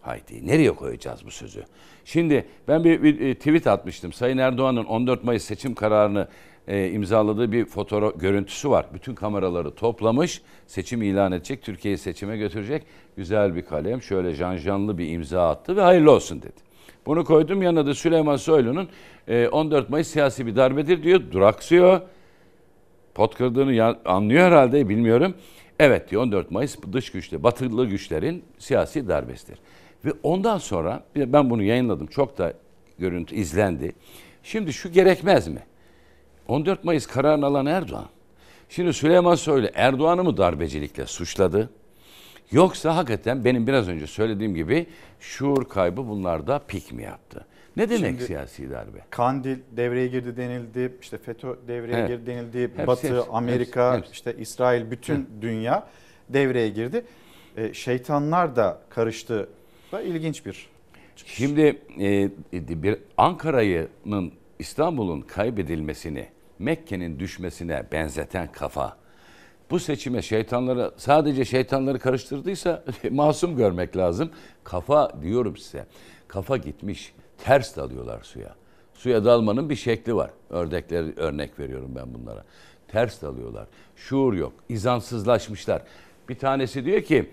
Haydi 0.00 0.46
nereye 0.46 0.70
koyacağız 0.70 1.26
bu 1.26 1.30
sözü? 1.30 1.64
Şimdi 2.04 2.46
ben 2.68 2.84
bir, 2.84 3.02
bir 3.02 3.20
e, 3.20 3.34
tweet 3.34 3.66
atmıştım. 3.66 4.12
Sayın 4.12 4.38
Erdoğan'ın 4.38 4.84
14 4.84 5.24
Mayıs 5.24 5.44
seçim 5.44 5.74
kararını 5.74 6.28
e, 6.68 6.90
imzaladığı 6.90 7.52
bir 7.52 7.64
fotoğraf 7.64 8.20
görüntüsü 8.20 8.70
var. 8.70 8.86
Bütün 8.94 9.14
kameraları 9.14 9.74
toplamış, 9.74 10.42
seçim 10.66 11.02
ilan 11.02 11.32
edecek, 11.32 11.62
Türkiye'yi 11.62 11.98
seçime 11.98 12.36
götürecek. 12.36 12.82
Güzel 13.16 13.54
bir 13.54 13.62
kalem, 13.62 14.02
şöyle 14.02 14.34
janjanlı 14.34 14.98
bir 14.98 15.08
imza 15.08 15.48
attı 15.48 15.76
ve 15.76 15.80
hayırlı 15.80 16.10
olsun 16.10 16.42
dedi. 16.42 16.68
Bunu 17.06 17.24
koydum 17.24 17.62
yanına 17.62 17.86
da 17.86 17.94
Süleyman 17.94 18.36
Soylu'nun 18.36 18.88
e, 19.28 19.48
14 19.48 19.90
Mayıs 19.90 20.08
siyasi 20.08 20.46
bir 20.46 20.56
darbedir 20.56 21.02
diyor, 21.02 21.20
duraksıyor. 21.32 22.00
Pot 23.18 23.34
kırdığını 23.34 23.96
anlıyor 24.04 24.46
herhalde 24.46 24.88
bilmiyorum. 24.88 25.34
Evet 25.78 26.10
diyor 26.10 26.22
14 26.22 26.50
Mayıs 26.50 26.76
dış 26.92 27.12
güçle, 27.12 27.42
batılı 27.42 27.86
güçlerin 27.86 28.44
siyasi 28.58 29.08
darbesidir. 29.08 29.58
Ve 30.04 30.12
ondan 30.22 30.58
sonra 30.58 31.04
ben 31.16 31.50
bunu 31.50 31.62
yayınladım. 31.62 32.06
Çok 32.06 32.38
da 32.38 32.52
görüntü 32.98 33.34
izlendi. 33.34 33.92
Şimdi 34.42 34.72
şu 34.72 34.92
gerekmez 34.92 35.48
mi? 35.48 35.62
14 36.48 36.84
Mayıs 36.84 37.06
kararını 37.06 37.46
alan 37.46 37.66
Erdoğan. 37.66 38.08
Şimdi 38.68 38.92
Süleyman 38.92 39.34
Soylu 39.34 39.68
Erdoğan'ı 39.74 40.24
mı 40.24 40.36
darbecilikle 40.36 41.06
suçladı? 41.06 41.70
Yoksa 42.50 42.96
hakikaten 42.96 43.44
benim 43.44 43.66
biraz 43.66 43.88
önce 43.88 44.06
söylediğim 44.06 44.54
gibi 44.54 44.86
şuur 45.20 45.64
kaybı 45.64 46.08
bunlarda 46.08 46.58
pik 46.58 46.92
mi 46.92 47.02
yaptı? 47.02 47.46
Ne 47.78 47.90
demek 47.90 48.10
Şimdi- 48.10 48.24
siyasi 48.24 48.70
darbe? 48.70 48.98
Kandil 49.10 49.58
devreye 49.76 50.06
girdi 50.06 50.36
denildi, 50.36 50.92
işte 51.00 51.18
FETÖ 51.18 51.56
devreye 51.68 51.98
Evet. 51.98 52.08
girdi 52.08 52.26
denildi, 52.26 52.62
Hepsi, 52.62 52.86
Batı, 52.86 53.16
hepsi, 53.18 53.30
Amerika, 53.30 53.96
hepsi, 53.96 54.12
işte 54.12 54.36
İsrail 54.38 54.90
bütün 54.90 55.28
dünya 55.40 55.88
devreye 56.28 56.68
girdi. 56.68 57.04
E, 57.56 57.74
şeytanlar 57.74 58.56
da 58.56 58.80
karıştı. 58.90 59.48
Da 59.92 60.02
ilginç 60.02 60.46
bir 60.46 60.68
Şimdi 61.16 61.78
e, 62.00 62.30
bir 62.82 62.96
Ankara'nın 63.16 64.32
İstanbul'un 64.58 65.20
kaybedilmesini 65.20 66.26
Mekke'nin 66.58 67.18
düşmesine 67.18 67.82
benzeten 67.92 68.52
kafa 68.52 68.96
bu 69.70 69.78
seçime 69.80 70.22
şeytanları 70.22 70.92
sadece 70.96 71.44
şeytanları 71.44 71.98
karıştırdıysa 71.98 72.84
masum 73.10 73.56
görmek 73.56 73.96
lazım. 73.96 74.30
Kafa 74.64 75.22
diyorum 75.22 75.56
size. 75.56 75.86
Kafa 76.28 76.56
gitmiş. 76.56 77.12
Ters 77.44 77.76
dalıyorlar 77.76 78.20
suya. 78.22 78.54
Suya 78.94 79.24
dalmanın 79.24 79.70
bir 79.70 79.76
şekli 79.76 80.14
var. 80.14 80.30
Ördekler 80.50 81.04
örnek 81.18 81.58
veriyorum 81.60 81.90
ben 81.96 82.14
bunlara. 82.14 82.44
Ters 82.88 83.22
dalıyorlar. 83.22 83.66
Şuur 83.96 84.34
yok. 84.34 84.52
İzansızlaşmışlar. 84.68 85.82
Bir 86.28 86.34
tanesi 86.38 86.84
diyor 86.84 87.02
ki 87.02 87.30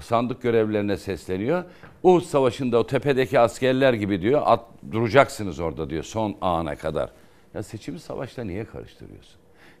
sandık 0.00 0.42
görevlilerine 0.42 0.96
sesleniyor. 0.96 1.64
Uhud 2.02 2.22
Savaşı'nda 2.22 2.78
o 2.78 2.86
tepedeki 2.86 3.38
askerler 3.40 3.92
gibi 3.92 4.22
diyor. 4.22 4.42
At, 4.44 4.60
duracaksınız 4.92 5.60
orada 5.60 5.90
diyor 5.90 6.02
son 6.04 6.36
ana 6.40 6.76
kadar. 6.76 7.10
Ya 7.54 7.62
seçimi 7.62 8.00
savaşla 8.00 8.44
niye 8.44 8.64
karıştırıyorsun? 8.64 9.34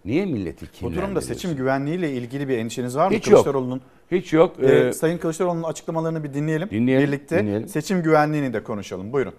Niye 0.04 0.26
milleti 0.26 0.66
Bu 0.82 0.94
durumda 0.94 1.20
seçim 1.20 1.56
güvenliğiyle 1.56 2.12
ilgili 2.12 2.48
bir 2.48 2.58
endişeniz 2.58 2.96
var 2.96 3.08
mı 3.08 3.14
Hiç 3.16 3.26
yok. 3.26 3.32
Kılıçdaroğlu'nun? 3.34 3.80
Hiç 4.10 4.32
yok. 4.32 4.56
Ee, 4.62 4.66
Ee, 4.66 4.92
Sayın 4.92 5.18
Kılıçdaroğlu'nun 5.18 5.62
açıklamalarını 5.62 6.24
bir 6.24 6.34
dinleyelim. 6.34 6.70
Dinleyelim, 6.70 7.06
Birlikte 7.06 7.38
dinleyelim. 7.38 7.68
seçim 7.68 8.02
güvenliğini 8.02 8.52
de 8.52 8.62
konuşalım. 8.62 9.12
Buyurun. 9.12 9.34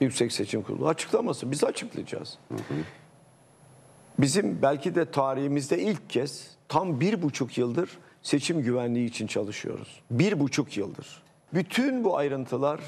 Yüksek 0.00 0.32
Seçim 0.32 0.62
Kurulu 0.62 0.88
açıklaması. 0.88 1.50
Biz 1.50 1.64
açıklayacağız. 1.64 2.38
Bizim 4.18 4.62
belki 4.62 4.94
de 4.94 5.10
tarihimizde 5.10 5.82
ilk 5.82 6.10
kez 6.10 6.50
tam 6.68 7.00
bir 7.00 7.22
buçuk 7.22 7.58
yıldır 7.58 7.98
seçim 8.22 8.62
güvenliği 8.62 9.08
için 9.08 9.26
çalışıyoruz. 9.26 10.02
Bir 10.10 10.40
buçuk 10.40 10.76
yıldır. 10.76 11.22
Bütün 11.54 12.04
bu 12.04 12.16
ayrıntılar 12.16 12.80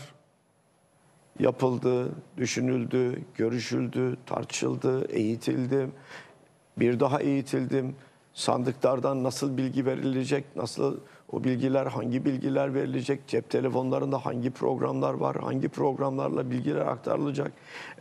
yapıldı, 1.38 2.12
düşünüldü, 2.36 3.22
görüşüldü, 3.34 4.16
tartışıldı, 4.26 5.04
eğitildi. 5.04 5.88
Bir 6.76 7.00
daha 7.00 7.20
eğitildim. 7.20 7.96
Sandıklardan 8.34 9.24
nasıl 9.24 9.56
bilgi 9.56 9.86
verilecek, 9.86 10.44
nasıl 10.56 11.00
o 11.32 11.44
bilgiler, 11.44 11.86
hangi 11.86 12.24
bilgiler 12.24 12.74
verilecek, 12.74 13.28
cep 13.28 13.50
telefonlarında 13.50 14.26
hangi 14.26 14.50
programlar 14.50 15.14
var, 15.14 15.36
hangi 15.36 15.68
programlarla 15.68 16.50
bilgiler 16.50 16.86
aktarılacak, 16.86 17.52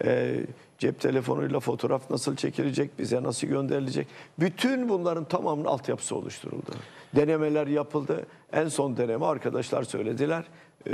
Ee, 0.04 0.46
cep 0.78 1.00
telefonuyla 1.00 1.60
fotoğraf 1.60 2.10
nasıl 2.10 2.36
çekilecek, 2.36 3.00
bize 3.00 3.24
nasıl 3.24 3.48
gönderilecek. 3.48 4.08
Bütün 4.40 4.90
bunların 4.90 5.24
tamamının 5.24 5.68
altyapısı 5.68 6.16
oluşturuldu. 6.16 6.72
Denemeler 7.16 7.68
yapıldı. 7.68 8.26
En 8.54 8.68
son 8.68 8.98
deneme 8.98 9.26
arkadaşlar 9.26 9.84
söylediler. 9.84 10.44
Ee, 10.88 10.92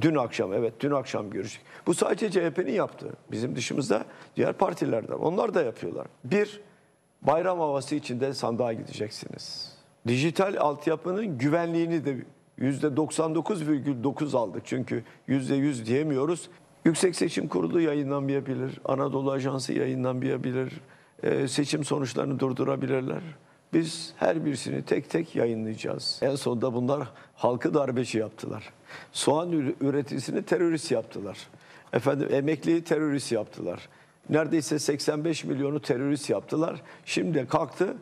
Dün 0.00 0.14
akşam 0.14 0.52
evet 0.52 0.72
dün 0.80 0.90
akşam 0.90 1.30
görüştük. 1.30 1.62
Bu 1.86 1.94
sadece 1.94 2.30
CHP'nin 2.30 2.72
yaptığı. 2.72 3.12
Bizim 3.30 3.56
dışımızda 3.56 4.04
diğer 4.36 4.52
partilerden. 4.52 5.14
Onlar 5.14 5.54
da 5.54 5.62
yapıyorlar. 5.62 6.06
Bir, 6.24 6.60
bayram 7.22 7.58
havası 7.58 7.94
içinde 7.94 8.34
sandığa 8.34 8.72
gideceksiniz. 8.72 9.75
Dijital 10.06 10.56
altyapının 10.58 11.38
güvenliğini 11.38 12.04
de 12.04 12.16
%99,9 12.60 14.36
aldık. 14.36 14.62
Çünkü 14.64 15.04
%100 15.28 15.86
diyemiyoruz. 15.86 16.48
Yüksek 16.84 17.16
Seçim 17.16 17.48
Kurulu 17.48 17.80
yayınlanmayabilir. 17.80 18.80
Anadolu 18.84 19.30
Ajansı 19.30 19.72
yayınlanmayabilir. 19.72 20.72
Ee, 21.22 21.48
seçim 21.48 21.84
sonuçlarını 21.84 22.40
durdurabilirler. 22.40 23.22
Biz 23.72 24.12
her 24.16 24.44
birisini 24.44 24.82
tek 24.82 25.10
tek 25.10 25.36
yayınlayacağız. 25.36 26.18
En 26.22 26.34
sonunda 26.34 26.74
bunlar 26.74 27.08
halkı 27.34 27.74
darbeci 27.74 28.18
yaptılar. 28.18 28.72
Soğan 29.12 29.52
ür- 29.52 29.74
üreticisini 29.80 30.42
terörist 30.42 30.90
yaptılar. 30.90 31.38
Efendim 31.92 32.28
emekliyi 32.30 32.84
terörist 32.84 33.32
yaptılar. 33.32 33.88
Neredeyse 34.30 34.78
85 34.78 35.44
milyonu 35.44 35.80
terörist 35.80 36.30
yaptılar. 36.30 36.82
Şimdi 37.04 37.46
kalktı 37.46 37.96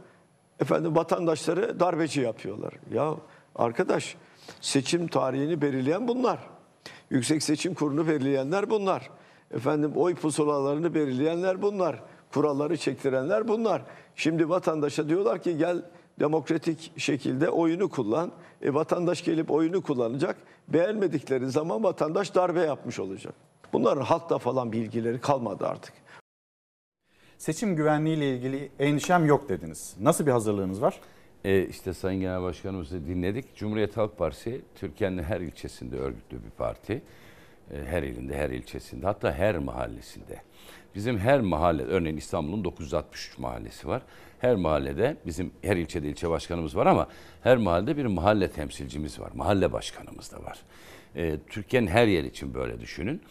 efendim 0.61 0.97
vatandaşları 0.97 1.81
darbeci 1.81 2.21
yapıyorlar. 2.21 2.75
Ya 2.93 3.15
arkadaş 3.57 4.17
seçim 4.61 5.07
tarihini 5.07 5.63
belirleyen 5.63 6.09
bunlar. 6.09 6.39
Yüksek 7.11 7.43
Seçim 7.43 7.75
Kurulu'nu 7.75 8.09
belirleyenler 8.09 8.71
bunlar. 8.71 9.11
Efendim 9.55 9.93
oy 9.97 10.15
pusulalarını 10.15 10.95
belirleyenler 10.95 11.63
bunlar. 11.63 12.03
Kuralları 12.33 12.77
çektirenler 12.77 13.49
bunlar. 13.49 13.83
Şimdi 14.17 14.49
vatandaşa 14.49 15.09
diyorlar 15.09 15.43
ki 15.43 15.59
gel 15.59 15.83
demokratik 16.21 16.93
şekilde 16.97 17.51
oyunu 17.51 17.89
kullan. 17.89 18.33
E, 18.63 18.75
vatandaş 18.75 19.25
gelip 19.25 19.51
oyunu 19.51 19.83
kullanacak. 19.83 20.37
Beğenmedikleri 20.69 21.51
zaman 21.51 21.85
vatandaş 21.85 22.35
darbe 22.35 22.61
yapmış 22.61 22.99
olacak. 22.99 23.35
Bunların 23.73 24.03
halkta 24.03 24.39
falan 24.39 24.73
bilgileri 24.73 25.21
kalmadı 25.21 25.67
artık. 25.67 25.95
Seçim 27.39 27.77
güvenliğiyle 27.77 28.37
ilgili 28.37 28.71
endişem 28.79 29.27
yok 29.27 29.49
dediniz. 29.49 29.97
Nasıl 30.01 30.27
bir 30.27 30.31
hazırlığınız 30.31 30.83
var? 30.83 31.01
E, 31.45 31.67
işte 31.67 31.95
Sayın 31.95 32.21
Genel 32.21 32.43
Başkanımızı 32.43 33.07
dinledik. 33.07 33.57
Cumhuriyet 33.57 33.97
Halk 33.97 34.19
Partisi 34.19 34.61
Türkiye'nin 34.75 35.23
her 35.23 35.41
ilçesinde 35.41 35.97
örgütlü 35.97 36.45
bir 36.45 36.51
parti. 36.51 37.03
E, 37.71 37.85
her 37.85 38.03
ilinde, 38.03 38.37
her 38.37 38.51
ilçesinde, 38.51 39.07
hatta 39.07 39.33
her 39.33 39.59
mahallesinde. 39.59 40.41
Bizim 40.95 41.19
her 41.19 41.41
mahalle, 41.41 41.83
örneğin 41.83 42.17
İstanbul'un 42.17 42.65
963 42.65 43.39
mahallesi 43.39 43.89
var. 43.89 44.03
Her 44.39 44.57
mahallede 44.57 45.17
bizim 45.27 45.51
her 45.63 45.77
ilçede 45.77 46.09
ilçe 46.09 46.31
başkanımız 46.31 46.77
var 46.77 46.87
ama 46.87 47.09
her 47.43 47.57
mahallede 47.57 47.97
bir 47.97 48.07
mahalle 48.07 48.49
temsilcimiz 48.51 49.21
var. 49.21 49.31
Mahalle 49.35 49.73
başkanımız 49.73 50.33
da 50.33 50.43
var. 50.43 50.59
E, 51.17 51.39
Türkiye'nin 51.49 51.87
her 51.87 52.07
yer 52.07 52.25
için 52.25 52.55
böyle 52.55 52.81
düşünün. 52.81 53.23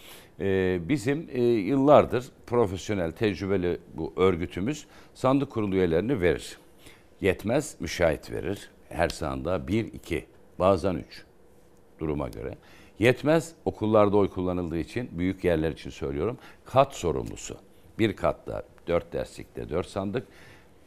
E, 0.44 0.80
bizim 0.90 1.30
e, 1.32 1.41
yıllardır 1.41 2.26
profesyonel, 2.48 3.11
tecrübeli 3.11 3.78
bu 3.94 4.14
örgütümüz 4.18 4.86
sandık 5.14 5.52
kurulu 5.52 5.76
üyelerini 5.76 6.22
verir. 6.22 6.57
Yetmez, 7.22 7.76
müşahit 7.80 8.32
verir. 8.32 8.70
Her 8.90 9.10
sahanda 9.10 9.68
1, 9.68 9.94
2, 9.94 10.26
bazen 10.60 10.95
3 10.95 11.24
duruma 11.99 12.30
göre. 12.30 12.57
Yetmez, 12.99 13.52
okullarda 13.65 14.18
oy 14.18 14.30
kullanıldığı 14.30 14.78
için, 14.78 15.10
büyük 15.11 15.44
yerler 15.44 15.72
için 15.72 15.90
söylüyorum, 15.90 16.38
kat 16.65 16.94
sorumlusu. 16.94 17.57
Bir 17.99 18.15
katta 18.15 18.64
4 18.88 19.14
derslikte 19.14 19.70
4 19.70 19.88
sandık, 19.88 20.28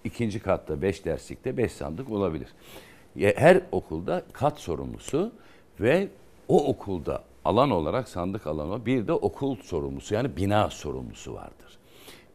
ikinci 0.04 0.40
katta 0.40 0.82
5 0.82 1.04
derslikte 1.04 1.56
5 1.56 1.72
sandık 1.72 2.10
olabilir. 2.10 2.48
Her 3.18 3.60
okulda 3.72 4.22
kat 4.32 4.58
sorumlusu 4.58 5.32
ve 5.80 6.08
o 6.48 6.66
okulda 6.66 7.24
alan 7.46 7.70
olarak 7.70 8.08
sandık 8.08 8.46
alanı 8.46 8.86
bir 8.86 9.06
de 9.06 9.12
okul 9.12 9.56
sorumlusu 9.56 10.14
yani 10.14 10.36
bina 10.36 10.70
sorumlusu 10.70 11.34
vardır. 11.34 11.78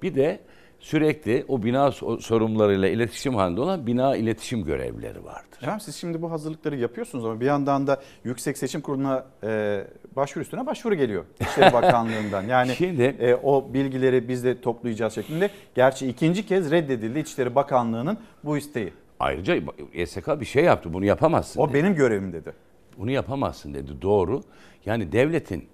Bir 0.01 0.15
de 0.15 0.39
sürekli 0.79 1.45
o 1.47 1.63
bina 1.63 1.87
so- 1.87 2.21
sorumlularıyla 2.21 2.87
iletişim 2.87 3.35
halinde 3.35 3.61
olan 3.61 3.87
bina 3.87 4.15
iletişim 4.15 4.63
görevlileri 4.65 5.23
vardır. 5.25 5.57
Efendim 5.61 5.79
siz 5.79 5.95
şimdi 5.95 6.21
bu 6.21 6.31
hazırlıkları 6.31 6.75
yapıyorsunuz 6.75 7.25
ama 7.25 7.39
bir 7.39 7.45
yandan 7.45 7.87
da 7.87 8.01
Yüksek 8.23 8.57
Seçim 8.57 8.81
Kurulu'na 8.81 9.25
e, 9.43 9.83
başvuru 10.15 10.41
üstüne 10.43 10.65
başvuru 10.65 10.95
geliyor 10.95 11.25
İçişleri 11.41 11.73
Bakanlığı'ndan. 11.81 12.43
Yani 12.43 12.71
Şimdi- 12.75 13.03
e, 13.19 13.35
o 13.35 13.73
bilgileri 13.73 14.27
biz 14.27 14.43
de 14.43 14.61
toplayacağız 14.61 15.13
şeklinde. 15.15 15.49
Gerçi 15.75 16.07
ikinci 16.07 16.45
kez 16.45 16.71
reddedildi 16.71 17.19
İçişleri 17.19 17.55
Bakanlığı'nın 17.55 18.17
bu 18.43 18.57
isteği. 18.57 18.93
Ayrıca 19.19 19.55
YSK 19.93 20.39
bir 20.39 20.45
şey 20.45 20.63
yaptı. 20.63 20.93
Bunu 20.93 21.05
yapamazsın. 21.05 21.61
O 21.61 21.69
dedi. 21.69 21.73
benim 21.73 21.95
görevim 21.95 22.33
dedi. 22.33 22.53
Bunu 23.01 23.11
yapamazsın 23.11 23.73
dedi. 23.73 24.01
Doğru. 24.01 24.43
Yani 24.85 25.11
devletin 25.11 25.67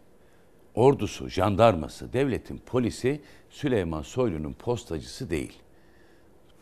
ordusu, 0.75 1.29
jandarması, 1.29 2.13
devletin 2.13 2.61
polisi 2.65 3.21
Süleyman 3.49 4.01
Soylu'nun 4.01 4.53
postacısı 4.53 5.29
değil. 5.29 5.53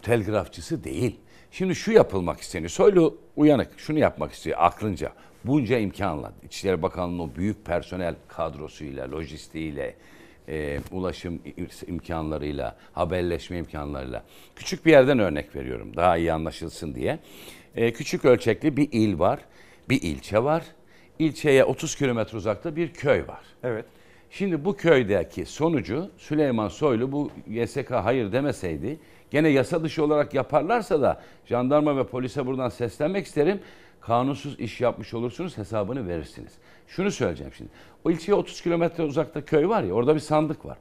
Telgrafçısı 0.02 0.84
değil. 0.84 1.20
Şimdi 1.52 1.76
şu 1.76 1.92
yapılmak 1.92 2.40
isteniyor. 2.40 2.70
Soylu 2.70 3.18
uyanık. 3.36 3.80
Şunu 3.80 4.00
yapmak 4.00 4.32
istiyor 4.32 4.58
aklınca. 4.60 5.12
Bunca 5.44 5.78
imkanla. 5.78 6.34
İçişleri 6.44 6.82
Bakanlığı'nın 6.82 7.20
o 7.20 7.36
büyük 7.36 7.66
personel 7.66 8.16
kadrosuyla, 8.28 9.12
lojistiğiyle, 9.12 9.96
e, 10.48 10.80
ulaşım 10.92 11.42
imkanlarıyla, 11.88 12.78
haberleşme 12.94 13.58
imkanlarıyla. 13.58 14.24
Küçük 14.56 14.86
bir 14.86 14.92
yerden 14.92 15.20
örnek 15.20 15.56
veriyorum 15.56 15.96
daha 15.96 16.18
iyi 16.18 16.34
anlaşılsın 16.34 16.96
diye. 16.96 17.20
E, 17.76 17.94
küçük 17.94 18.26
ölçekli 18.26 18.78
bir 18.78 18.90
il 18.92 19.20
var, 19.20 19.40
bir 19.90 20.02
ilçe 20.02 20.44
var. 20.44 20.64
İlçeye 21.20 21.66
30 21.66 21.96
kilometre 21.96 22.38
uzakta 22.38 22.76
bir 22.76 22.94
köy 22.94 23.28
var. 23.28 23.42
Evet. 23.64 23.86
Şimdi 24.30 24.66
bu 24.66 24.76
köydeki 24.76 25.46
sonucu 25.46 26.10
Süleyman 26.18 26.68
Soylu 26.68 27.12
bu 27.12 27.32
YSK 27.48 27.92
hayır 27.92 28.32
demeseydi 28.32 29.00
gene 29.32 29.50
yasa 29.50 29.84
dışı 29.84 30.04
olarak 30.04 30.34
yaparlarsa 30.34 31.02
da 31.02 31.22
jandarma 31.46 31.98
ve 31.98 32.08
polise 32.08 32.46
buradan 32.46 32.70
seslenmek 32.70 33.26
isterim. 33.26 33.60
Kanunsuz 34.02 34.60
iş 34.60 34.82
yapmış 34.82 35.14
olursunuz 35.14 35.58
hesabını 35.58 36.08
verirsiniz. 36.08 36.52
Şunu 36.88 37.12
söyleyeceğim 37.12 37.54
şimdi. 37.58 37.70
O 38.04 38.12
ilçeye 38.12 38.34
30 38.34 38.62
kilometre 38.62 39.04
uzakta 39.04 39.46
köy 39.46 39.68
var 39.68 39.84
ya 39.84 39.94
orada 39.94 40.16
bir 40.16 40.20
sandık 40.20 40.66
var. 40.66 40.78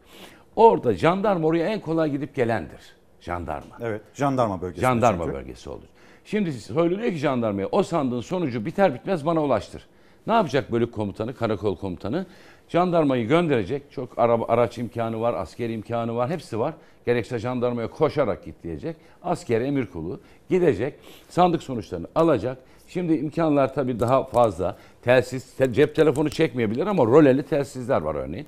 Orada 0.57 0.95
jandarma 0.95 1.47
oraya 1.47 1.67
en 1.67 1.81
kolay 1.81 2.11
gidip 2.11 2.35
gelendir. 2.35 2.97
Jandarma. 3.21 3.77
Evet. 3.81 4.03
Jandarma 4.15 4.63
bölgesi. 4.63 4.81
Jandarma 4.81 5.25
çünkü. 5.25 5.37
bölgesi 5.37 5.71
olur. 5.71 5.87
Şimdi 6.25 6.53
söyleniyor 6.53 7.13
ki 7.13 7.17
jandarmaya 7.17 7.69
o 7.73 7.83
sandığın 7.83 8.21
sonucu 8.21 8.65
biter 8.67 8.95
bitmez 8.95 9.27
bana 9.27 9.43
ulaştır. 9.43 9.87
Ne 10.27 10.33
yapacak 10.33 10.73
bölük 10.73 10.93
komutanı, 10.93 11.35
karakol 11.35 11.77
komutanı? 11.77 12.27
Jandarmayı 12.69 13.29
gönderecek. 13.29 13.83
Çok 13.91 14.19
araba, 14.19 14.45
araç 14.49 14.79
imkanı 14.79 15.21
var, 15.21 15.35
asker 15.35 15.69
imkanı 15.71 16.17
var, 16.17 16.31
hepsi 16.31 16.59
var. 16.59 16.75
Gerekse 17.07 17.39
jandarmaya 17.39 17.91
koşarak 17.91 18.45
git 18.45 18.63
diyecek. 18.63 18.97
Asker 19.23 19.61
emir 19.61 19.87
kulu 19.87 20.21
gidecek. 20.51 20.95
Sandık 21.29 21.63
sonuçlarını 21.63 22.07
alacak. 22.15 22.59
Şimdi 22.89 23.15
imkanlar 23.15 23.75
tabii 23.75 24.01
daha 24.01 24.25
fazla. 24.25 24.77
Telsiz, 25.03 25.55
te- 25.55 25.73
cep 25.73 25.95
telefonu 25.97 26.31
çekmeyebilir 26.31 26.87
ama 26.87 27.05
roleli 27.05 27.43
telsizler 27.43 28.03
var 28.03 28.15
örneğin. 28.15 28.47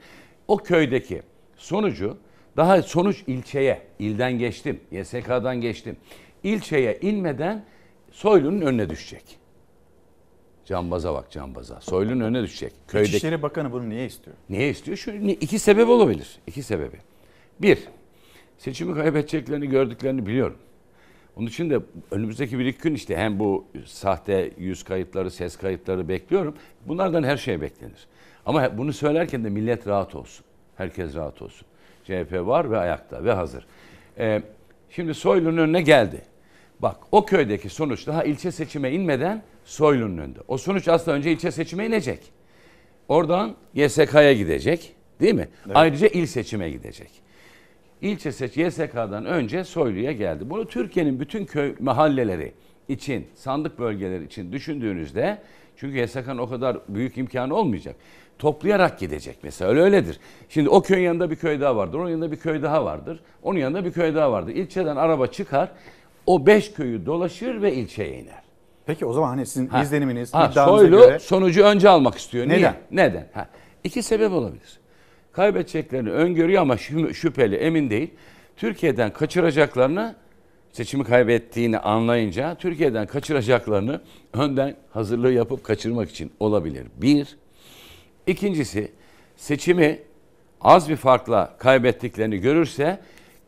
O 0.49 0.57
köydeki 0.57 1.23
sonucu 1.57 2.17
daha 2.57 2.83
sonuç 2.83 3.25
ilçeye, 3.27 3.83
ilden 3.99 4.39
geçtim, 4.39 4.81
YSK'dan 4.91 5.61
geçtim. 5.61 5.97
İlçeye 6.43 6.99
inmeden 7.03 7.65
Soylu'nun 8.11 8.61
önüne 8.61 8.91
düşecek. 8.91 9.39
Cambaza 10.65 11.15
bak 11.15 11.31
cambaza. 11.31 11.81
Soylu'nun 11.81 12.21
önüne 12.21 12.43
düşecek. 12.43 12.73
Köydeki... 12.89 13.11
İçişleri 13.11 13.43
Bakanı 13.43 13.73
bunu 13.73 13.89
niye 13.89 14.07
istiyor? 14.07 14.37
Niye 14.51 14.71
istiyor? 14.71 14.97
Şu 14.97 15.11
iki 15.11 15.59
sebep 15.59 15.89
olabilir. 15.89 16.39
İki 16.47 16.63
sebebi. 16.63 16.97
Bir, 17.61 17.79
seçimi 18.59 18.95
kaybedeceklerini 18.95 19.69
gördüklerini 19.69 20.27
biliyorum. 20.27 20.59
Onun 21.37 21.47
için 21.47 21.71
de 21.71 21.81
önümüzdeki 22.11 22.59
bir 22.59 22.67
iki 22.67 22.79
gün 22.79 22.95
işte 22.95 23.17
hem 23.17 23.39
bu 23.39 23.65
sahte 23.87 24.53
yüz 24.59 24.83
kayıtları, 24.83 25.31
ses 25.31 25.57
kayıtları 25.57 26.09
bekliyorum. 26.09 26.55
Bunlardan 26.87 27.23
her 27.23 27.37
şey 27.37 27.61
beklenir. 27.61 28.07
Ama 28.47 28.79
bunu 28.79 28.93
söylerken 28.93 29.45
de 29.45 29.51
millet 29.51 29.87
rahat 29.87 30.15
olsun. 30.15 30.45
Herkes 30.77 31.15
rahat 31.15 31.43
olsun. 31.43 31.67
CHP 32.05 32.33
var 32.33 32.71
ve 32.71 32.79
ayakta 32.79 33.25
ve 33.25 33.33
hazır. 33.33 33.67
Ee, 34.19 34.43
şimdi 34.97 35.15
Soylu'nun 35.15 35.57
önüne 35.57 35.83
geldi. 35.83 36.23
Bak 36.81 36.97
o 37.13 37.27
köydeki 37.27 37.69
sonuç 37.69 38.07
daha 38.07 38.25
ilçe 38.25 38.51
seçime 38.51 38.93
inmeden 38.93 39.43
Soylu'nun 39.65 40.19
önünde. 40.19 40.39
O 40.49 40.59
sonuç 40.59 40.89
aslında 40.89 41.17
önce 41.17 41.33
ilçe 41.33 41.51
seçime 41.51 41.87
inecek. 41.87 42.21
Oradan 43.09 43.57
YSK'ya 43.75 44.33
gidecek 44.33 44.95
değil 45.21 45.35
mi? 45.35 45.49
Ayrıca 45.75 46.07
il 46.07 46.27
seçime 46.27 46.71
gidecek. 46.71 47.11
İlçe 48.01 48.33
seç 48.33 48.57
YSK'dan 48.57 49.25
önce 49.25 49.65
Soylu'ya 49.65 50.13
geldi. 50.13 50.51
Bunu 50.51 50.69
Türkiye'nin 50.69 51.21
bütün 51.21 51.45
köy 51.45 51.75
mahalleleri 51.81 52.53
için, 52.89 53.27
sandık 53.35 53.79
bölgeleri 53.79 54.25
için 54.25 54.53
düşündüğünüzde 54.53 55.39
çünkü 55.77 55.99
YSK'nın 55.99 56.39
o 56.39 56.49
kadar 56.49 56.79
büyük 56.89 57.19
imkanı 57.19 57.55
olmayacak. 57.55 57.97
Toplayarak 58.39 58.99
gidecek 58.99 59.37
mesela 59.43 59.71
öyle 59.71 59.81
öyledir. 59.81 60.21
Şimdi 60.49 60.69
o 60.69 60.83
köyün 60.83 61.03
yanında 61.05 61.31
bir 61.31 61.37
köy 61.37 61.61
daha 61.61 61.77
vardır. 61.77 61.99
Onun 61.99 62.09
yanında 62.09 62.33
bir 62.33 62.37
köy 62.37 62.63
daha 62.63 62.85
vardır. 62.85 63.21
Onun 63.43 63.59
yanında 63.59 63.85
bir 63.85 63.93
köy 63.93 64.15
daha 64.15 64.33
vardır. 64.33 64.53
İlçeden 64.55 64.97
araba 64.97 65.27
çıkar. 65.27 65.69
O 66.27 66.47
beş 66.47 66.73
köyü 66.73 67.07
dolaşır 67.07 67.63
ve 67.63 67.75
ilçeye 67.75 68.19
iner. 68.19 68.43
Peki 68.87 69.07
o 69.07 69.13
zaman 69.13 69.29
hani 69.29 69.47
sizin 69.47 69.67
Ha. 69.69 69.83
izleniminiz, 69.83 70.35
Ha, 70.35 70.49
iddianıza 70.53 70.79
Soylu 70.79 70.97
göre 70.99 71.19
sonucu 71.19 71.63
önce 71.65 71.89
almak 71.89 72.15
istiyor. 72.15 72.49
Niye? 72.49 72.59
Neden? 72.59 72.75
Neden? 72.91 73.29
Ha. 73.35 73.49
İki 73.85 74.03
sebep 74.03 74.33
olabilir. 74.33 74.79
Kaybedeceklerini 75.33 76.11
öngörüyor 76.11 76.63
ama 76.63 76.75
şü- 76.75 77.15
şüpheli, 77.15 77.57
emin 77.57 77.91
değil. 77.91 78.11
Türkiye'den 78.57 79.13
kaçıracaklarını 79.13 80.15
seçimi 80.73 81.05
kaybettiğini 81.05 81.79
anlayınca 81.79 82.55
Türkiye'den 82.55 83.07
kaçıracaklarını 83.07 84.01
önden 84.33 84.75
hazırlığı 84.91 85.33
yapıp 85.33 85.65
kaçırmak 85.65 86.11
için 86.11 86.33
olabilir. 86.41 86.87
Bir. 86.97 87.37
İkincisi 88.27 88.93
seçimi 89.37 89.99
az 90.61 90.89
bir 90.89 90.97
farkla 90.97 91.55
kaybettiklerini 91.59 92.39
görürse 92.39 93.01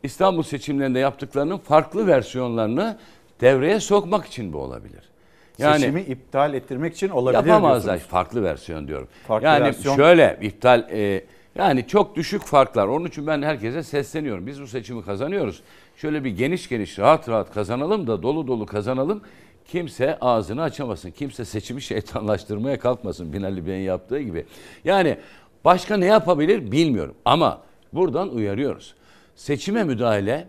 İstanbul 0.03 0.43
seçimlerinde 0.43 0.99
yaptıklarının 0.99 1.57
farklı 1.57 2.07
versiyonlarını 2.07 2.97
devreye 3.41 3.79
sokmak 3.79 4.25
için 4.25 4.53
bu 4.53 4.57
olabilir. 4.57 5.09
seçimi 5.57 6.01
iptal 6.01 6.53
ettirmek 6.53 6.93
için 6.93 7.09
olabilir 7.09 7.47
Yapamazlar. 7.47 7.83
diyorsunuz. 7.83 8.11
Farklı 8.11 8.43
versiyon 8.43 8.87
diyorum. 8.87 9.07
Farklı 9.27 9.47
yani 9.47 9.63
versiyon. 9.63 9.95
şöyle 9.95 10.37
iptal 10.41 10.87
e, 10.91 11.23
yani 11.55 11.87
çok 11.87 12.15
düşük 12.15 12.41
farklar. 12.41 12.87
Onun 12.87 13.05
için 13.05 13.27
ben 13.27 13.41
herkese 13.41 13.83
sesleniyorum. 13.83 14.47
Biz 14.47 14.61
bu 14.61 14.67
seçimi 14.67 15.05
kazanıyoruz. 15.05 15.61
Şöyle 15.97 16.23
bir 16.23 16.29
geniş 16.29 16.69
geniş 16.69 16.99
rahat 16.99 17.29
rahat 17.29 17.53
kazanalım 17.53 18.07
da 18.07 18.23
dolu 18.23 18.47
dolu 18.47 18.65
kazanalım. 18.65 19.21
Kimse 19.71 20.17
ağzını 20.19 20.61
açamasın. 20.61 21.11
Kimse 21.11 21.45
seçimi 21.45 21.81
şeytanlaştırmaya 21.81 22.79
kalkmasın 22.79 23.33
Binali 23.33 23.67
Bey'in 23.67 23.83
yaptığı 23.83 24.19
gibi. 24.19 24.45
Yani 24.85 25.17
başka 25.65 25.97
ne 25.97 26.05
yapabilir 26.05 26.71
bilmiyorum. 26.71 27.15
Ama 27.25 27.61
buradan 27.93 28.29
uyarıyoruz. 28.29 28.95
Seçime 29.35 29.83
müdahale 29.83 30.47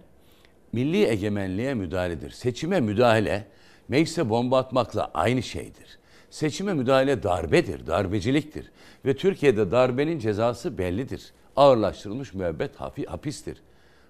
milli 0.73 1.07
egemenliğe 1.07 1.75
müdahaledir. 1.75 2.31
Seçime 2.31 2.81
müdahale 2.81 3.47
meclise 3.89 4.31
bomba 4.31 4.59
atmakla 4.59 5.11
aynı 5.15 5.43
şeydir. 5.43 5.99
Seçime 6.31 6.75
müdahale 6.75 7.23
darbedir, 7.23 7.87
darbeciliktir. 7.87 8.71
Ve 9.05 9.17
Türkiye'de 9.17 9.71
darbenin 9.71 10.19
cezası 10.19 10.79
bellidir. 10.79 11.33
Ağırlaştırılmış 11.57 12.35
müebbet 12.35 12.71
hapistir. 13.07 13.63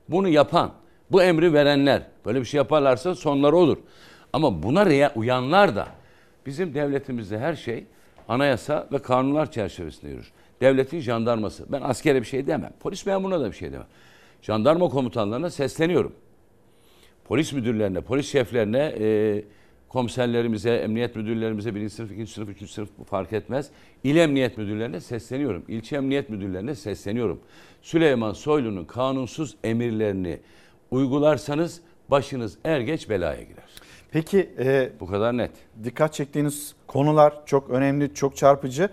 Bunu 0.09 0.29
yapan, 0.29 0.73
bu 1.11 1.23
emri 1.23 1.53
verenler 1.53 2.03
böyle 2.27 2.41
bir 2.41 2.45
şey 2.45 2.59
yaparlarsa 2.59 3.15
sonları 3.15 3.57
olur. 3.57 3.79
Ama 4.33 4.63
buna 4.63 5.11
uyanlar 5.15 5.77
da 5.77 5.89
bizim 6.47 6.75
devletimizde 6.75 7.39
her 7.39 7.55
şey 7.55 7.85
anayasa 8.29 8.89
ve 8.93 8.99
kanunlar 8.99 9.51
çerçevesinde 9.51 10.11
yürür. 10.11 10.33
Devletin 10.61 11.01
jandarması. 11.01 11.73
Ben 11.73 11.83
askere 11.83 12.21
bir 12.21 12.27
şey 12.27 12.47
demem. 12.47 12.73
Polis 12.81 13.07
memuruna 13.07 13.41
da 13.41 13.51
bir 13.51 13.57
şey 13.57 13.73
demem. 13.73 13.87
Jandarma 14.43 14.89
komutanlarına 14.89 15.51
sesleniyorum 15.51 16.13
polis 17.31 17.53
müdürlerine, 17.53 18.01
polis 18.01 18.33
şeflerine, 18.33 18.95
e, 19.01 19.45
komiserlerimize, 19.89 20.71
emniyet 20.71 21.17
müdürlerimize, 21.17 21.75
birinci 21.75 21.95
sınıf, 21.95 22.13
ikinci 22.13 22.33
sınıf, 22.33 22.49
üçüncü 22.49 22.73
sınıf 22.73 22.89
fark 23.07 23.33
etmez. 23.33 23.71
İl 24.05 24.17
emniyet 24.17 24.59
müdürlerine 24.59 25.01
sesleniyorum. 25.01 25.65
İlçe 25.69 25.97
emniyet 25.97 26.31
müdürlerine 26.31 26.75
sesleniyorum. 26.75 27.41
Süleyman 27.83 28.33
Soylu'nun 28.33 28.85
kanunsuz 28.85 29.57
emirlerini 29.65 30.39
uygularsanız 30.91 31.81
başınız 32.09 32.59
er 32.65 32.81
geç 32.81 33.09
belaya 33.09 33.43
girer. 33.43 33.71
Peki 34.13 34.51
e, 34.59 34.91
bu 35.01 35.07
kadar 35.07 35.37
net. 35.37 35.51
Dikkat 35.85 36.15
çektiğiniz 36.15 36.75
konular 36.87 37.47
çok 37.47 37.71
önemli, 37.71 38.15
çok 38.15 38.37
çarpıcı. 38.37 38.89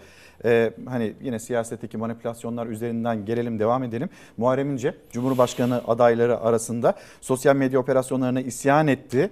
E, 0.46 0.74
hani 0.86 1.14
yine 1.22 1.40
siyasetteki 1.40 1.98
manipülasyonlar 1.98 2.68
üzerinden 2.68 3.26
gelelim, 3.26 3.60
devam 3.60 3.84
edelim. 3.84 4.10
Muharrem 4.38 4.72
İnce, 4.72 4.96
Cumhurbaşkanı 5.12 5.82
adayları 5.88 6.40
arasında 6.40 6.96
sosyal 7.22 7.56
medya 7.56 7.80
operasyonlarına 7.80 8.42
isyan 8.42 8.88
etti. 8.88 9.30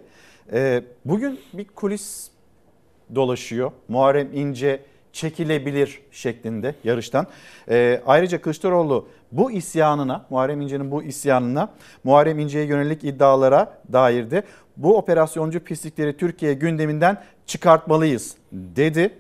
E, 0.54 0.84
bugün 1.06 1.40
bir 1.54 1.66
kulis 1.66 2.30
dolaşıyor. 3.16 3.72
Muharrem 3.88 4.34
İnce 4.34 4.82
çekilebilir 5.16 6.02
şeklinde 6.12 6.76
yarıştan. 6.84 7.28
Ee, 7.70 8.02
ayrıca 8.06 8.42
Kılıçdaroğlu 8.42 9.08
bu 9.38 9.52
isyanına, 9.52 10.26
Muharrem 10.30 10.62
İnce'nin 10.62 10.92
bu 10.92 11.04
isyanına, 11.04 11.70
Muharrem 12.04 12.40
İnce'ye 12.40 12.66
yönelik 12.66 13.04
iddialara 13.04 13.82
dair 13.94 14.32
de 14.32 14.44
bu 14.78 14.98
operasyoncu 14.98 15.60
pislikleri 15.60 16.18
Türkiye 16.18 16.54
gündeminden 16.54 17.22
çıkartmalıyız 17.46 18.36
dedi. 18.52 19.14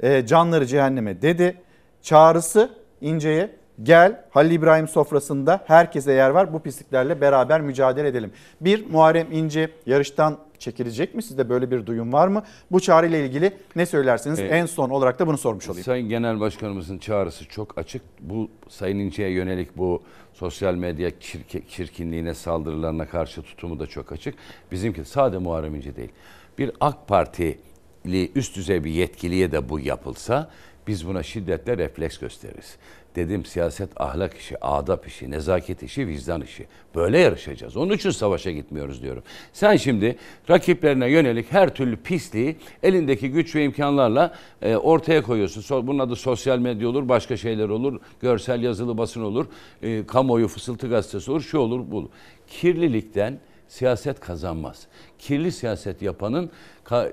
Ee, 0.00 0.26
canları 0.26 0.66
cehenneme 0.66 1.22
dedi. 1.22 1.56
Çağrısı 2.02 2.70
İnce'ye 3.00 3.50
gel 3.82 4.24
Halil 4.30 4.50
İbrahim 4.50 4.88
sofrasında 4.88 5.64
herkese 5.66 6.12
yer 6.12 6.30
var 6.30 6.52
bu 6.52 6.60
pisliklerle 6.62 7.20
beraber 7.20 7.60
mücadele 7.60 8.08
edelim. 8.08 8.30
Bir 8.60 8.90
Muharrem 8.90 9.32
İnce 9.32 9.70
yarıştan 9.86 10.38
çekilecek 10.58 11.14
mi? 11.14 11.22
Sizde 11.22 11.48
böyle 11.48 11.70
bir 11.70 11.86
duyum 11.86 12.12
var 12.12 12.28
mı? 12.28 12.42
Bu 12.72 12.80
çağrıyla 12.80 13.18
ilgili 13.18 13.52
ne 13.76 13.86
söylersiniz? 13.86 14.38
Evet. 14.38 14.52
En 14.52 14.66
son 14.66 14.90
olarak 14.90 15.18
da 15.18 15.26
bunu 15.26 15.38
sormuş 15.38 15.68
olayım. 15.68 15.84
Sayın 15.84 16.08
Genel 16.08 16.40
Başkanımızın 16.40 16.98
çağrısı 16.98 17.44
çok 17.48 17.78
açık. 17.78 18.02
Bu 18.20 18.50
Sayın 18.68 18.98
İnce'ye 18.98 19.30
yönelik 19.30 19.76
bu 19.78 20.02
sosyal 20.32 20.74
medya 20.74 21.08
çirke- 21.10 21.66
çirkinliğine, 21.68 22.34
saldırılarına 22.34 23.06
karşı 23.08 23.42
tutumu 23.42 23.78
da 23.80 23.86
çok 23.86 24.12
açık. 24.12 24.34
Bizimki 24.72 25.04
sade 25.04 25.38
Muharrem 25.38 25.74
İnce 25.74 25.96
değil. 25.96 26.12
Bir 26.58 26.70
AK 26.80 27.08
Partili 27.08 28.32
üst 28.34 28.56
düzey 28.56 28.84
bir 28.84 28.90
yetkiliye 28.90 29.52
de 29.52 29.68
bu 29.68 29.80
yapılsa 29.80 30.50
biz 30.86 31.06
buna 31.08 31.22
şiddetle 31.22 31.78
refleks 31.78 32.18
gösteririz. 32.18 32.76
Dedim 33.16 33.44
siyaset 33.44 34.00
ahlak 34.00 34.34
işi, 34.34 34.64
adap 34.64 35.06
işi, 35.06 35.30
nezaket 35.30 35.82
işi, 35.82 36.06
vicdan 36.06 36.42
işi. 36.42 36.66
Böyle 36.94 37.18
yarışacağız. 37.18 37.76
Onun 37.76 37.94
için 37.94 38.10
savaşa 38.10 38.50
gitmiyoruz 38.50 39.02
diyorum. 39.02 39.22
Sen 39.52 39.76
şimdi 39.76 40.16
rakiplerine 40.50 41.10
yönelik 41.10 41.52
her 41.52 41.74
türlü 41.74 41.96
pisliği 41.96 42.56
elindeki 42.82 43.30
güç 43.30 43.54
ve 43.54 43.64
imkanlarla 43.64 44.34
e, 44.62 44.76
ortaya 44.76 45.22
koyuyorsun. 45.22 45.86
Bunun 45.86 45.98
adı 45.98 46.16
sosyal 46.16 46.58
medya 46.58 46.88
olur, 46.88 47.08
başka 47.08 47.36
şeyler 47.36 47.68
olur, 47.68 48.00
görsel 48.20 48.62
yazılı 48.62 48.98
basın 48.98 49.22
olur, 49.22 49.46
e, 49.82 50.06
kamuoyu 50.06 50.48
fısıltı 50.48 50.88
gazetesi 50.88 51.30
olur, 51.30 51.40
şu 51.40 51.58
olur, 51.58 51.80
bu 51.90 51.96
olur. 51.96 52.08
Kirlilikten 52.48 53.38
siyaset 53.72 54.20
kazanmaz. 54.20 54.86
Kirli 55.18 55.52
siyaset 55.52 56.02
yapanın 56.02 56.50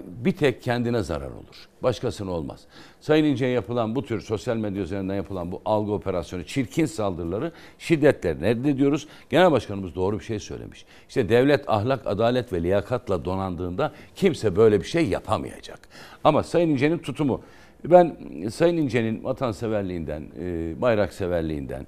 bir 0.05 0.31
tek 0.31 0.61
kendine 0.61 1.03
zarar 1.03 1.31
olur. 1.31 1.67
Başkasına 1.83 2.31
olmaz. 2.31 2.61
Sayın 2.99 3.25
İnce'ye 3.25 3.51
yapılan 3.51 3.95
bu 3.95 4.05
tür 4.05 4.21
sosyal 4.21 4.57
medya 4.57 4.83
üzerinden 4.83 5.15
yapılan 5.15 5.51
bu 5.51 5.61
algı 5.65 5.91
operasyonu, 5.91 6.43
çirkin 6.43 6.85
saldırıları 6.85 7.51
şiddetle 7.77 8.35
reddediyoruz. 8.35 9.07
Genel 9.29 9.51
Başkanımız 9.51 9.95
doğru 9.95 10.19
bir 10.19 10.23
şey 10.23 10.39
söylemiş. 10.39 10.85
İşte 11.07 11.29
devlet 11.29 11.69
ahlak, 11.69 12.07
adalet 12.07 12.53
ve 12.53 12.63
liyakatla 12.63 13.25
donandığında 13.25 13.93
kimse 14.15 14.55
böyle 14.55 14.79
bir 14.79 14.87
şey 14.87 15.07
yapamayacak. 15.07 15.79
Ama 16.23 16.43
Sayın 16.43 16.69
İnce'nin 16.69 16.97
tutumu, 16.97 17.41
ben 17.85 18.17
Sayın 18.51 18.77
İnce'nin 18.77 19.23
vatanseverliğinden, 19.23 20.23
e, 20.39 20.81
bayrakseverliğinden, 20.81 21.87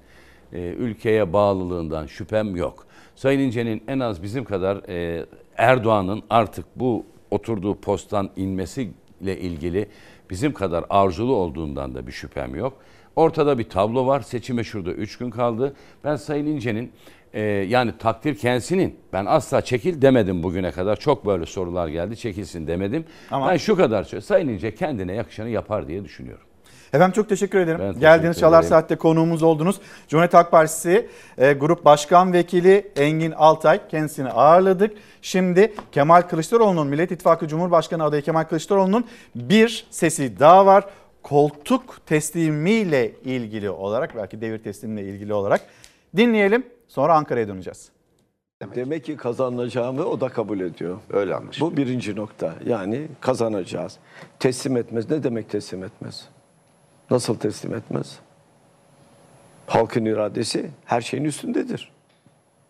e, 0.54 0.60
ülkeye 0.60 1.34
bağlılığından 1.34 2.06
şüphem 2.06 2.56
yok. 2.56 2.88
Sayın 3.22 3.40
İnce'nin 3.40 3.84
en 3.88 4.00
az 4.00 4.24
bizim 4.24 4.44
kadar 4.44 4.90
e, 4.90 5.26
Erdoğan'ın 5.58 6.24
artık 6.30 6.66
bu 6.76 7.06
oturduğu 7.32 7.76
posttan 7.82 8.30
inmesiyle 8.36 9.40
ilgili 9.40 9.88
bizim 10.30 10.54
kadar 10.54 10.86
arzulu 10.90 11.36
olduğundan 11.36 11.96
da 11.96 12.08
bir 12.08 12.12
şüphem 12.12 12.56
yok. 12.56 12.74
Ortada 13.16 13.58
bir 13.58 13.64
tablo 13.70 14.08
var. 14.08 14.22
Seçime 14.22 14.64
şurada 14.64 14.92
3 14.92 15.18
gün 15.18 15.30
kaldı. 15.30 15.76
Ben 16.04 16.16
Sayın 16.16 16.46
İnce'nin 16.46 16.92
e, 17.34 17.42
yani 17.42 17.98
takdir 18.00 18.36
kendisinin 18.38 18.96
ben 19.14 19.26
asla 19.26 19.62
çekil 19.62 20.02
demedim 20.02 20.44
bugüne 20.44 20.72
kadar. 20.72 20.96
Çok 20.96 21.26
böyle 21.26 21.46
sorular 21.46 21.88
geldi 21.88 22.18
çekilsin 22.18 22.68
demedim. 22.68 23.06
Ama- 23.32 23.50
Ben 23.50 23.58
şu 23.58 23.76
kadar 23.76 24.04
söyleyeyim. 24.04 24.26
Sayın 24.28 24.48
İnce 24.48 24.76
kendine 24.76 25.14
yakışanı 25.14 25.50
yapar 25.50 25.88
diye 25.88 26.04
düşünüyorum. 26.04 26.46
Efendim 26.94 27.14
çok 27.14 27.30
teşekkür 27.30 27.60
ederim. 27.60 27.80
Ben 27.80 27.86
teşekkür 27.88 28.02
Geldiğiniz 28.02 28.40
Çalar. 28.40 28.64
Saat'te 28.64 28.96
konuğumuz 28.96 29.44
oldunuz. 29.44 29.80
Cumhuriyet 30.08 30.34
Halk 30.34 30.52
Partisi 30.52 31.08
e, 31.38 31.54
Grup 31.54 31.86
Başkan 31.86 32.34
Vekili 32.34 32.92
Engin 32.96 33.32
Altay 33.32 33.88
kendisini 33.90 34.30
ağırladık. 34.30 34.98
Şimdi 35.22 35.74
Kemal 35.92 36.22
Kılıçdaroğlu'nun 36.22 36.88
Millet 36.88 37.12
İttifakı 37.12 37.48
Cumhurbaşkanı 37.48 38.04
adayı 38.04 38.22
Kemal 38.22 38.44
Kılıçdaroğlu'nun 38.44 39.06
bir 39.36 39.88
sesi 39.90 40.40
daha 40.40 40.66
var. 40.66 40.86
Koltuk 41.24 42.06
teslimiyle 42.06 43.12
ilgili 43.26 43.70
olarak 43.70 44.16
belki 44.16 44.42
devir 44.42 44.58
teslimiyle 44.64 45.10
ilgili 45.10 45.34
olarak 45.34 45.62
dinleyelim. 46.18 46.66
Sonra 46.88 47.14
Ankara'ya 47.14 47.48
döneceğiz. 47.48 47.90
Demek 48.76 49.06
ki 49.06 49.18
kazanacağımı 49.18 50.06
o 50.06 50.22
da 50.22 50.30
kabul 50.30 50.60
ediyor. 50.60 50.98
Öyle 51.10 51.36
anlaşılıyor. 51.36 51.72
Bu 51.72 51.78
birinci 51.78 52.16
nokta. 52.16 52.54
Yani 52.66 53.08
kazanacağız. 53.20 53.98
Teslim 54.40 54.78
etmez. 54.78 55.10
Ne 55.10 55.24
demek 55.24 55.50
teslim 55.50 55.84
etmez? 55.84 56.28
Nasıl 57.12 57.36
teslim 57.36 57.74
etmez? 57.74 58.20
Halkın 59.68 60.06
iradesi 60.06 60.70
her 60.86 61.02
şeyin 61.02 61.24
üstündedir. 61.24 61.92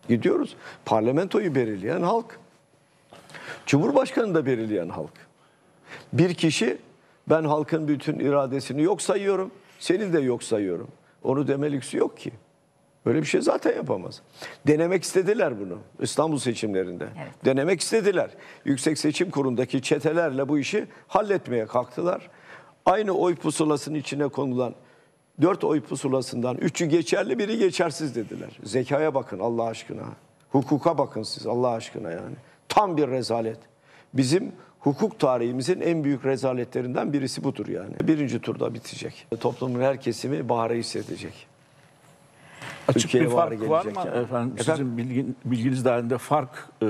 Gidiyoruz. 0.08 0.56
Parlamentoyu 0.84 1.54
belirleyen 1.54 2.02
halk. 2.02 2.38
Cumhurbaşkanı 3.66 4.34
da 4.34 4.46
belirleyen 4.46 4.88
halk. 4.88 5.12
Bir 6.12 6.34
kişi 6.34 6.78
ben 7.28 7.44
halkın 7.44 7.88
bütün 7.88 8.18
iradesini 8.18 8.82
yok 8.82 9.02
sayıyorum. 9.02 9.50
Senin 9.78 10.12
de 10.12 10.20
yok 10.20 10.42
sayıyorum. 10.42 10.88
Onu 11.22 11.48
deme 11.48 11.72
lüksü 11.72 11.98
yok 11.98 12.18
ki. 12.18 12.32
Böyle 13.06 13.20
bir 13.22 13.26
şey 13.26 13.40
zaten 13.40 13.76
yapamaz. 13.76 14.22
Denemek 14.66 15.02
istediler 15.02 15.60
bunu 15.60 15.78
İstanbul 16.00 16.38
seçimlerinde. 16.38 17.08
Denemek 17.44 17.80
istediler. 17.80 18.30
Yüksek 18.64 18.98
Seçim 18.98 19.30
Kurulu'ndaki 19.30 19.82
çetelerle 19.82 20.48
bu 20.48 20.58
işi 20.58 20.86
halletmeye 21.08 21.66
kalktılar. 21.66 22.30
Aynı 22.86 23.12
oy 23.12 23.34
pusulasının 23.34 23.94
içine 23.94 24.28
konulan 24.28 24.74
dört 25.42 25.64
oy 25.64 25.80
pusulasından 25.80 26.56
üçü 26.56 26.86
geçerli 26.86 27.38
biri 27.38 27.58
geçersiz 27.58 28.14
dediler. 28.16 28.58
Zekaya 28.64 29.14
bakın 29.14 29.38
Allah 29.38 29.64
aşkına. 29.64 30.02
Hukuka 30.50 30.98
bakın 30.98 31.22
siz 31.22 31.46
Allah 31.46 31.70
aşkına 31.70 32.10
yani. 32.10 32.34
Tam 32.68 32.96
bir 32.96 33.08
rezalet. 33.08 33.58
Bizim 34.14 34.52
hukuk 34.80 35.18
tarihimizin 35.18 35.80
en 35.80 36.04
büyük 36.04 36.24
rezaletlerinden 36.24 37.12
birisi 37.12 37.44
budur 37.44 37.68
yani. 37.68 37.94
Birinci 38.02 38.40
turda 38.40 38.74
bitecek. 38.74 39.26
Toplumun 39.40 39.80
her 39.80 40.00
kesimi 40.00 40.48
baharı 40.48 40.74
hissedecek. 40.74 41.46
Açık 42.88 43.04
Ülkeye 43.04 43.24
bir 43.24 43.30
fark 43.30 43.68
var 43.70 43.84
mı 43.84 43.90
gelecek 43.90 43.96
yani. 43.96 44.08
efendim? 44.08 44.24
Efendim? 44.24 44.64
Sizin 44.64 44.96
bilgin, 44.98 45.36
bilginiz 45.44 45.84
dahilinde 45.84 46.18
fark 46.18 46.68
e, 46.82 46.86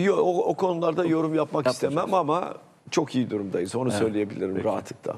Yok, 0.00 0.18
o, 0.18 0.44
o 0.44 0.54
konularda 0.54 1.04
yorum 1.04 1.34
yapmak 1.34 1.66
istemem 1.66 2.14
ama 2.14 2.54
çok 2.90 3.14
iyi 3.14 3.30
durumdayız. 3.30 3.74
Onu 3.76 3.88
Evet, 3.88 3.98
söyleyebilirim 3.98 4.54
peki. 4.54 4.64
rahatlıkla. 4.68 5.16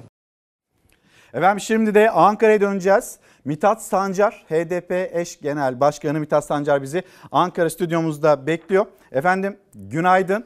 Efendim 1.35 1.61
şimdi 1.61 1.95
de 1.95 2.11
Ankara'ya 2.11 2.61
döneceğiz. 2.61 3.19
Mithat 3.45 3.83
Sancar, 3.83 4.45
HDP 4.49 4.93
eş 5.13 5.41
genel 5.41 5.81
başkanı 5.81 6.21
Mithat 6.21 6.45
Sancar 6.47 6.83
bizi 6.83 7.03
Ankara 7.33 7.71
stüdyomuzda 7.71 8.47
bekliyor. 8.47 8.87
Efendim 9.13 9.57
günaydın. 9.75 10.45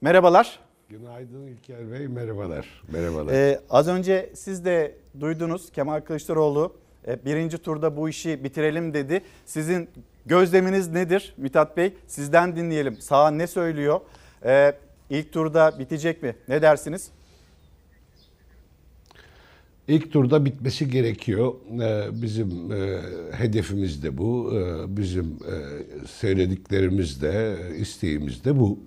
Merhabalar. 0.00 0.58
Günaydın 0.88 1.46
İlker 1.46 1.92
Bey, 1.92 2.08
merhabalar. 2.08 2.82
Merhabalar. 2.92 3.32
Ee, 3.32 3.60
az 3.70 3.88
önce 3.88 4.30
siz 4.34 4.64
de 4.64 4.94
duydunuz 5.20 5.70
Kemal 5.72 6.00
Kılıçdaroğlu 6.00 6.76
e, 7.06 7.24
birinci 7.24 7.58
turda 7.58 7.96
bu 7.96 8.08
işi 8.08 8.44
bitirelim 8.44 8.94
dedi. 8.94 9.22
Sizin 9.46 9.90
gözleminiz 10.26 10.88
nedir 10.92 11.34
Mithat 11.36 11.76
Bey? 11.76 11.94
Sizden 12.06 12.56
dinleyelim. 12.56 12.96
Sağ 13.00 13.30
ne 13.30 13.46
söylüyor? 13.46 14.00
Ee, 14.44 14.72
ilk 15.12 15.32
turda 15.32 15.78
bitecek 15.78 16.22
mi? 16.22 16.34
Ne 16.48 16.62
dersiniz? 16.62 17.08
İlk 19.88 20.12
turda 20.12 20.44
bitmesi 20.44 20.90
gerekiyor. 20.90 21.54
Ee, 21.80 22.22
Bizim 22.22 22.72
e, 22.72 23.00
hedefimiz 23.32 24.02
de 24.02 24.18
bu. 24.18 24.52
Ee, 24.54 24.96
Bizim 24.96 25.24
e, 25.26 25.54
söylediklerimiz 26.06 27.22
de, 27.22 27.56
isteğimiz 27.78 28.44
de 28.44 28.60
bu. 28.60 28.78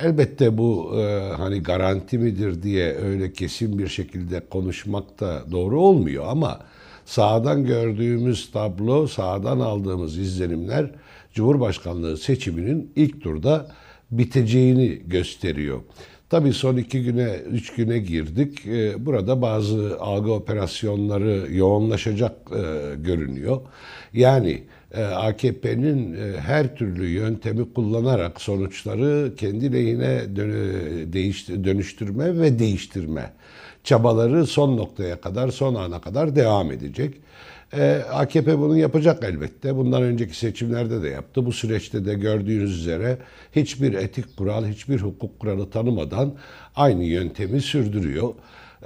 Elbette 0.00 0.58
bu 0.58 1.00
e, 1.00 1.32
hani 1.36 1.62
garanti 1.62 2.18
midir 2.18 2.62
diye 2.62 2.94
öyle 2.94 3.32
kesin 3.32 3.78
bir 3.78 3.88
şekilde 3.88 4.40
konuşmak 4.50 5.20
da 5.20 5.42
doğru 5.50 5.80
olmuyor 5.80 6.24
ama 6.28 6.60
sahadan 7.04 7.66
gördüğümüz 7.66 8.50
tablo, 8.50 9.06
sahadan 9.06 9.60
aldığımız 9.60 10.18
izlenimler 10.18 10.90
Cumhurbaşkanlığı 11.34 12.16
seçiminin 12.16 12.92
ilk 12.96 13.22
turda 13.22 13.66
biteceğini 14.12 15.02
gösteriyor. 15.06 15.80
Tabii 16.30 16.52
son 16.52 16.76
iki 16.76 17.02
güne, 17.02 17.36
üç 17.50 17.74
güne 17.74 17.98
girdik. 17.98 18.66
Ee, 18.66 19.06
Burada 19.06 19.42
bazı 19.42 19.96
algı 20.00 20.32
operasyonları 20.32 21.46
yoğunlaşacak 21.52 22.32
e, 22.52 22.94
görünüyor. 22.96 23.60
Yani 24.12 24.62
e, 24.94 25.02
AKP'nin 25.04 26.14
e, 26.14 26.40
her 26.40 26.76
türlü 26.76 27.08
yöntemi 27.08 27.72
kullanarak 27.72 28.40
sonuçları 28.40 29.32
kendi 29.36 29.72
lehine 29.72 30.36
dönüştürme 31.64 32.40
ve 32.40 32.58
değiştirme 32.58 33.32
çabaları 33.84 34.46
son 34.46 34.76
noktaya 34.76 35.20
kadar, 35.20 35.48
son 35.48 35.74
ana 35.74 36.00
kadar 36.00 36.36
devam 36.36 36.72
edecek. 36.72 37.14
Ee, 37.76 38.02
AKP 38.12 38.58
bunu 38.58 38.76
yapacak 38.78 39.24
elbette. 39.24 39.76
Bundan 39.76 40.02
önceki 40.02 40.38
seçimlerde 40.38 41.02
de 41.02 41.08
yaptı. 41.08 41.46
Bu 41.46 41.52
süreçte 41.52 42.04
de 42.04 42.14
gördüğünüz 42.14 42.78
üzere 42.78 43.18
hiçbir 43.56 43.92
etik 43.92 44.36
kural, 44.36 44.66
hiçbir 44.66 45.00
hukuk 45.00 45.40
kuralı 45.40 45.70
tanımadan 45.70 46.34
aynı 46.76 47.04
yöntemi 47.04 47.60
sürdürüyor. 47.60 48.34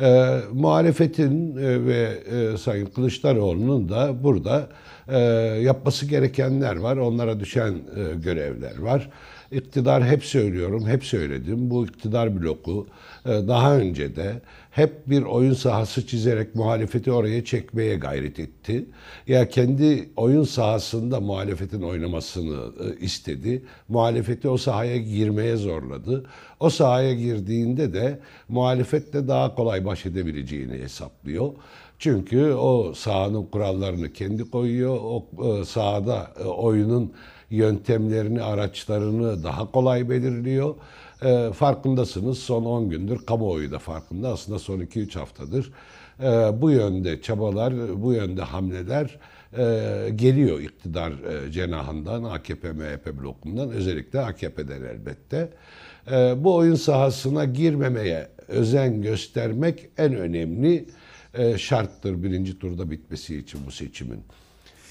E, 0.00 0.38
muhalefetin 0.52 1.56
e, 1.56 1.86
ve 1.86 2.18
e, 2.30 2.56
Sayın 2.56 2.86
Kılıçdaroğlu'nun 2.86 3.88
da 3.88 4.24
burada 4.24 4.68
e, 5.08 5.18
yapması 5.62 6.06
gerekenler 6.06 6.76
var. 6.76 6.96
Onlara 6.96 7.40
düşen 7.40 7.72
e, 7.72 8.14
görevler 8.24 8.78
var. 8.78 9.10
İktidar 9.52 10.04
hep 10.04 10.24
söylüyorum, 10.24 10.86
hep 10.88 11.04
söyledim. 11.04 11.70
Bu 11.70 11.84
iktidar 11.84 12.42
bloku 12.42 12.86
e, 13.26 13.28
daha 13.28 13.76
önce 13.76 14.16
de 14.16 14.32
hep 14.76 15.10
bir 15.10 15.22
oyun 15.22 15.54
sahası 15.54 16.06
çizerek 16.06 16.54
muhalefeti 16.54 17.12
oraya 17.12 17.44
çekmeye 17.44 17.96
gayret 17.96 18.40
etti. 18.40 18.86
Ya 19.26 19.48
kendi 19.48 20.10
oyun 20.16 20.44
sahasında 20.44 21.20
muhalefetin 21.20 21.82
oynamasını 21.82 22.72
e, 22.84 23.04
istedi. 23.04 23.64
Muhalefeti 23.88 24.48
o 24.48 24.56
sahaya 24.56 24.96
girmeye 24.96 25.56
zorladı. 25.56 26.26
O 26.60 26.70
sahaya 26.70 27.14
girdiğinde 27.14 27.92
de 27.92 28.18
muhalefetle 28.48 29.28
daha 29.28 29.54
kolay 29.54 29.84
baş 29.84 30.06
edebileceğini 30.06 30.78
hesaplıyor. 30.78 31.52
Çünkü 31.98 32.52
o 32.52 32.94
sahanın 32.94 33.46
kurallarını 33.46 34.12
kendi 34.12 34.50
koyuyor. 34.50 34.98
O 35.02 35.26
e, 35.44 35.64
sahada 35.64 36.32
e, 36.40 36.44
oyunun 36.44 37.12
yöntemlerini, 37.50 38.42
araçlarını 38.42 39.44
daha 39.44 39.70
kolay 39.70 40.10
belirliyor. 40.10 40.74
E, 41.22 41.52
farkındasınız 41.52 42.38
son 42.38 42.64
10 42.64 42.90
gündür 42.90 43.26
kamuoyu 43.26 43.72
da 43.72 43.78
farkında 43.78 44.28
aslında 44.28 44.58
son 44.58 44.80
2-3 44.80 45.18
haftadır. 45.18 45.72
E, 46.20 46.26
bu 46.60 46.70
yönde 46.70 47.22
çabalar, 47.22 48.02
bu 48.02 48.12
yönde 48.12 48.42
hamleler 48.42 49.18
e, 49.58 50.10
geliyor 50.16 50.60
iktidar 50.60 51.12
e, 51.12 51.52
cenahından, 51.52 52.24
AKP, 52.24 52.72
MHP 52.72 53.22
blokundan, 53.22 53.70
özellikle 53.70 54.20
AKP'den 54.20 54.82
elbette. 54.82 55.48
E, 56.10 56.34
bu 56.44 56.54
oyun 56.54 56.74
sahasına 56.74 57.44
girmemeye 57.44 58.28
özen 58.48 59.02
göstermek 59.02 59.88
en 59.98 60.14
önemli 60.14 60.88
e, 61.34 61.58
şarttır 61.58 62.22
birinci 62.22 62.58
turda 62.58 62.90
bitmesi 62.90 63.36
için 63.36 63.60
bu 63.66 63.70
seçimin. 63.70 64.20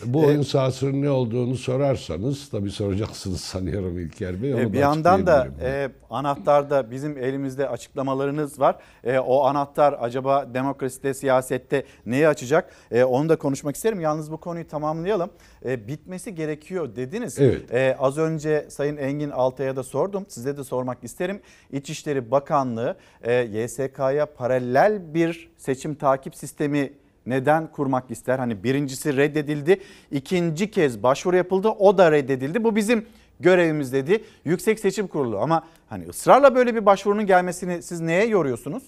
Bu 0.06 0.23
E, 0.23 0.26
oyun 0.26 0.41
sahasının 0.41 1.02
ne 1.02 1.10
olduğunu 1.10 1.56
sorarsanız, 1.56 2.49
tabii 2.49 2.72
soracaksınız 2.72 3.41
sanıyorum 3.41 3.99
İlker 3.99 4.44
Bey. 4.44 4.53
Onu 4.53 4.61
E, 4.61 4.73
bir 4.73 4.77
da 4.77 4.82
yandan 4.82 5.27
da 5.27 5.48
e, 5.61 5.90
anahtarda 6.10 6.91
bizim 6.91 7.18
elimizde 7.18 7.69
açıklamalarınız 7.69 8.60
var. 8.60 8.76
E, 9.03 9.19
o 9.19 9.44
anahtar 9.44 9.95
acaba 9.99 10.53
demokraside, 10.53 11.14
siyasette 11.14 11.84
neyi 12.06 12.27
açacak? 12.27 12.69
E, 12.91 13.03
onu 13.03 13.30
da 13.30 13.36
konuşmak 13.36 13.76
isterim. 13.76 13.99
Yalnız 13.99 14.32
bu 14.32 14.38
konuyu 14.38 14.68
tamamlayalım. 14.68 15.30
E, 15.65 15.88
bitmesi 15.88 16.36
gerekiyor 16.36 16.95
dediniz. 16.95 17.40
Evet. 17.40 17.73
E, 17.73 17.95
az 17.99 18.18
önce 18.18 18.65
Sayın 18.69 18.98
Engin 18.98 19.30
Altay'a 19.30 19.76
da 19.76 19.84
sordum. 19.84 20.26
Size 20.27 20.57
de 20.57 20.64
sormak 20.64 21.03
isterim. 21.03 21.41
İçişleri 21.72 22.32
Bakanlığı 22.32 22.98
e, 23.23 23.34
YSK'ya 23.34 24.26
paralel 24.26 25.14
bir 25.14 25.49
seçim 25.57 25.95
takip 25.95 26.36
sistemi 26.36 26.94
neden 27.26 27.68
kurmak 27.72 28.12
ister? 28.12 28.40
Hani 28.40 28.64
birincisi 28.64 29.18
reddedildi. 29.18 29.80
ikinci 30.12 30.72
kez 30.72 31.04
başvuru 31.04 31.36
yapıldı. 31.36 31.70
O 31.70 31.98
da 31.98 32.12
reddedildi. 32.12 32.64
Bu 32.64 32.76
bizim 32.76 33.06
görevimiz 33.40 33.94
dedi. 33.94 34.24
Yüksek 34.46 34.80
Seçim 34.80 35.08
Kurulu 35.08 35.40
ama 35.40 35.64
hani 35.90 36.08
ısrarla 36.08 36.56
böyle 36.56 36.76
bir 36.76 36.86
başvurunun 36.86 37.26
gelmesini 37.26 37.84
siz 37.84 38.02
neye 38.02 38.26
yoruyorsunuz? 38.26 38.84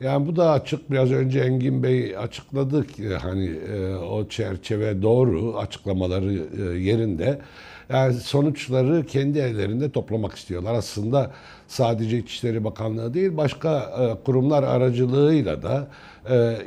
Yani 0.00 0.26
bu 0.26 0.36
da 0.36 0.50
açık. 0.50 0.90
Biraz 0.90 1.12
önce 1.12 1.40
Engin 1.40 1.82
Bey 1.82 2.16
açıkladı 2.16 2.86
ki 2.86 3.14
hani 3.14 3.46
e, 3.46 3.94
o 3.94 4.28
çerçeve 4.28 5.02
doğru, 5.02 5.58
açıklamaları 5.58 6.32
e, 6.32 6.78
yerinde. 6.78 7.40
Yani 7.88 8.14
sonuçları 8.14 9.06
kendi 9.06 9.38
ellerinde 9.38 9.90
toplamak 9.90 10.34
istiyorlar. 10.34 10.74
Aslında 10.74 11.30
sadece 11.68 12.18
İçişleri 12.18 12.64
Bakanlığı 12.64 13.14
değil, 13.14 13.36
başka 13.36 13.78
e, 13.78 14.24
kurumlar 14.24 14.62
aracılığıyla 14.62 15.62
da 15.62 15.86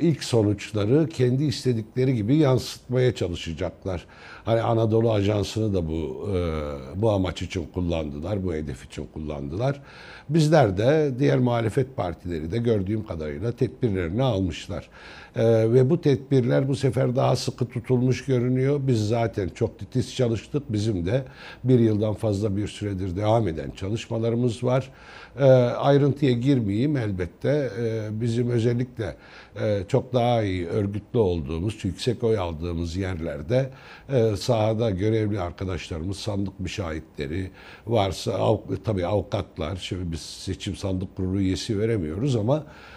ilk 0.00 0.24
sonuçları 0.24 1.08
kendi 1.08 1.44
istedikleri 1.44 2.14
gibi 2.14 2.36
yansıtmaya 2.36 3.14
çalışacaklar. 3.14 4.06
Hani 4.44 4.60
Anadolu 4.60 5.12
Ajansı'nı 5.12 5.74
da 5.74 5.88
bu 5.88 6.28
e, 6.34 7.02
bu 7.02 7.10
amaç 7.10 7.42
için 7.42 7.66
kullandılar, 7.74 8.44
bu 8.44 8.54
hedef 8.54 8.84
için 8.84 9.06
kullandılar. 9.14 9.80
Bizler 10.28 10.78
de 10.78 11.10
diğer 11.18 11.38
muhalefet 11.38 11.96
partileri 11.96 12.50
de 12.50 12.58
gördüğüm 12.58 13.06
kadarıyla 13.06 13.52
tedbirlerini 13.52 14.22
almışlar. 14.22 14.88
Ee, 15.36 15.72
ve 15.72 15.90
bu 15.90 16.00
tedbirler 16.00 16.68
bu 16.68 16.76
sefer 16.76 17.16
daha 17.16 17.36
sıkı 17.36 17.68
tutulmuş 17.68 18.24
görünüyor. 18.24 18.80
Biz 18.82 19.08
zaten 19.08 19.48
çok 19.48 19.78
titiz 19.78 20.14
çalıştık. 20.14 20.72
Bizim 20.72 21.06
de 21.06 21.24
bir 21.64 21.78
yıldan 21.78 22.14
fazla 22.14 22.56
bir 22.56 22.68
süredir 22.68 23.16
devam 23.16 23.48
eden 23.48 23.70
çalışmalarımız 23.70 24.64
var. 24.64 24.90
Ee, 25.38 25.44
ayrıntıya 25.44 26.32
girmeyeyim 26.32 26.96
elbette. 26.96 27.70
Ee, 27.78 28.20
bizim 28.20 28.50
özellikle 28.50 29.16
e, 29.60 29.82
çok 29.88 30.12
daha 30.12 30.42
iyi 30.42 30.66
örgütlü 30.66 31.18
olduğumuz, 31.18 31.84
yüksek 31.84 32.24
oy 32.24 32.38
aldığımız 32.38 32.96
yerlerde 32.96 33.70
e, 34.08 34.36
sahada 34.36 34.90
görevli 34.90 35.40
arkadaşlarımız, 35.40 36.16
sandık 36.16 36.60
müşahitleri 36.60 37.50
varsa, 37.86 38.32
av, 38.32 38.58
tabii 38.84 39.06
avukatlar, 39.06 39.76
şimdi 39.76 40.12
biz 40.12 40.20
seçim 40.20 40.76
sandık 40.76 41.16
kurulu 41.16 41.40
üyesi 41.40 41.78
veremiyoruz 41.78 42.36
ama 42.36 42.56
e, 42.56 42.87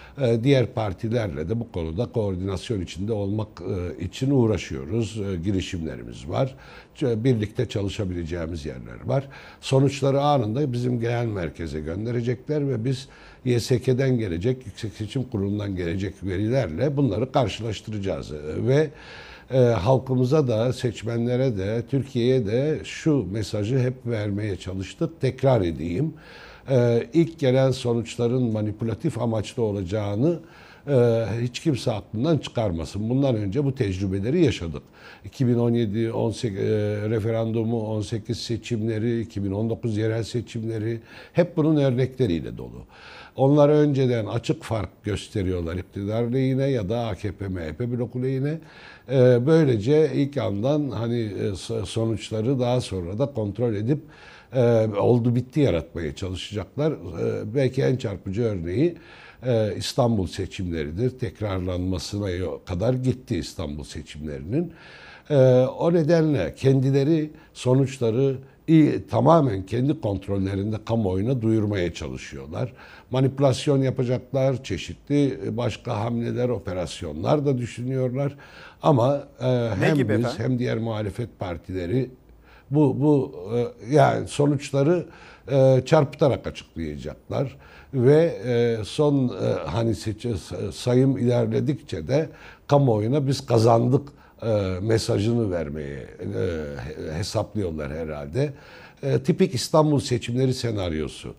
diğer 0.43 0.65
partilerle 0.73 1.49
de 1.49 1.59
bu 1.59 1.71
konuda 1.71 2.05
koordinasyon 2.05 2.81
içinde 2.81 3.13
olmak 3.13 3.47
e, 3.99 4.03
için 4.05 4.31
uğraşıyoruz. 4.31 5.21
E, 5.21 5.35
Girişimlerimiz 5.35 6.29
var. 6.29 6.55
Birlikte 7.01 7.69
çalışabileceğimiz 7.69 8.65
yerler 8.65 9.05
var. 9.05 9.27
Sonuçları 9.61 10.21
anında 10.21 10.73
bizim 10.73 10.99
genel 10.99 11.25
merkeze 11.25 11.79
gönderecekler 11.79 12.69
ve 12.69 12.85
biz 12.85 13.07
YSK'den 13.45 14.17
gelecek, 14.17 14.65
Yüksek 14.65 14.93
Seçim 14.93 15.23
Kurulu'ndan 15.23 15.75
gelecek 15.75 16.13
verilerle 16.23 16.97
bunları 16.97 17.31
karşılaştıracağız. 17.31 18.31
E, 18.31 18.37
Ve 18.67 18.89
e, 19.53 19.57
halkımıza 19.57 20.47
da, 20.47 20.73
seçmenlere 20.73 21.57
de, 21.57 21.83
Türkiye'ye 21.89 22.45
de 22.45 22.79
şu 22.83 23.25
mesajı 23.31 23.79
hep 23.79 23.93
vermeye 24.05 24.55
çalıştık. 24.55 25.21
Tekrar 25.21 25.61
edeyim. 25.61 26.13
E, 26.69 27.07
ilk 27.13 27.39
gelen 27.39 27.71
sonuçların 27.71 28.43
manipülatif 28.43 29.17
amaçlı 29.21 29.63
olacağını 29.63 30.39
e, 30.87 31.25
hiç 31.41 31.59
kimse 31.59 31.91
aklından 31.91 32.37
çıkarmasın. 32.37 33.09
Bundan 33.09 33.35
önce 33.35 33.65
bu 33.65 33.75
tecrübeleri 33.75 34.45
yaşadık. 34.45 34.83
2017 35.25 36.11
18 36.11 36.59
e, 36.59 36.63
referandumu, 37.09 37.81
18 37.81 38.39
seçimleri, 38.41 39.21
2019 39.21 39.97
yerel 39.97 40.23
seçimleri 40.23 40.99
hep 41.33 41.57
bunun 41.57 41.75
örnekleriyle 41.75 42.57
dolu. 42.57 42.85
Onlar 43.35 43.69
önceden 43.69 44.25
açık 44.25 44.63
fark 44.63 45.03
gösteriyorlar 45.03 45.75
iktidar 45.75 46.23
lehine 46.23 46.69
ya 46.69 46.89
da 46.89 47.07
AKP 47.07 47.47
MHP 47.47 47.79
bloku 47.79 48.23
lehine. 48.23 48.59
Böylece 49.45 50.11
ilk 50.15 50.37
andan 50.37 50.89
hani 50.89 51.31
so- 51.53 51.85
sonuçları 51.85 52.59
daha 52.59 52.81
sonra 52.81 53.19
da 53.19 53.25
kontrol 53.25 53.73
edip 53.73 53.99
e, 54.53 54.87
oldu 54.87 55.35
bitti 55.35 55.59
yaratmaya 55.59 56.15
çalışacaklar. 56.15 56.91
E, 56.91 57.55
belki 57.55 57.81
en 57.81 57.95
çarpıcı 57.95 58.41
örneği 58.41 58.97
e, 59.45 59.75
İstanbul 59.75 60.27
seçimleridir. 60.27 61.19
Tekrarlanmasına 61.19 62.27
kadar 62.65 62.93
gitti 62.93 63.37
İstanbul 63.37 63.83
seçimlerinin. 63.83 64.73
E, 65.29 65.35
o 65.79 65.93
nedenle 65.93 66.55
kendileri 66.55 67.29
sonuçları 67.53 68.37
iyi, 68.67 69.07
tamamen 69.07 69.65
kendi 69.65 70.01
kontrollerinde 70.01 70.75
kamuoyuna 70.85 71.41
duyurmaya 71.41 71.93
çalışıyorlar. 71.93 72.73
Manipülasyon 73.11 73.81
yapacaklar, 73.81 74.63
çeşitli 74.63 75.39
başka 75.57 75.99
hamleler, 75.99 76.49
operasyonlar 76.49 77.45
da 77.45 77.57
düşünüyorlar. 77.57 78.35
Ama 78.81 79.23
e, 79.41 79.69
hem 79.79 79.95
biz 79.95 80.01
efendim? 80.01 80.29
hem 80.37 80.59
diğer 80.59 80.77
muhalefet 80.77 81.39
partileri 81.39 82.09
bu 82.71 83.01
bu 83.01 83.35
e, 83.55 83.93
yani 83.95 84.27
sonuçları 84.27 85.05
e, 85.51 85.81
çarpıtarak 85.85 86.47
açıklayacaklar 86.47 87.57
ve 87.93 88.23
e, 88.45 88.83
son 88.83 89.37
hani 89.65 89.95
sayım 90.73 91.17
ilerledikçe 91.17 92.07
de 92.07 92.29
kamuoyuna 92.67 93.27
biz 93.27 93.45
kazandık 93.45 94.09
mesajını 94.81 95.51
vermeye 95.51 96.07
hesaplıyorlar 97.17 97.91
herhalde. 97.91 98.53
Tipik 99.23 99.53
İstanbul 99.55 99.99
seçimleri 99.99 100.53
senaryosu. 100.53 101.35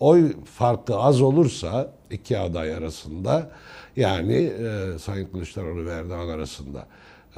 Oy 0.00 0.32
farkı 0.44 0.96
az 0.96 1.20
olursa 1.20 1.92
iki 2.10 2.38
aday 2.38 2.74
arasında 2.74 3.50
yani 3.96 4.52
Sayın 5.00 5.26
Kılıçdaroğlu 5.26 5.86
ve 5.86 5.90
Erdoğan 5.90 6.28
arasında 6.28 6.86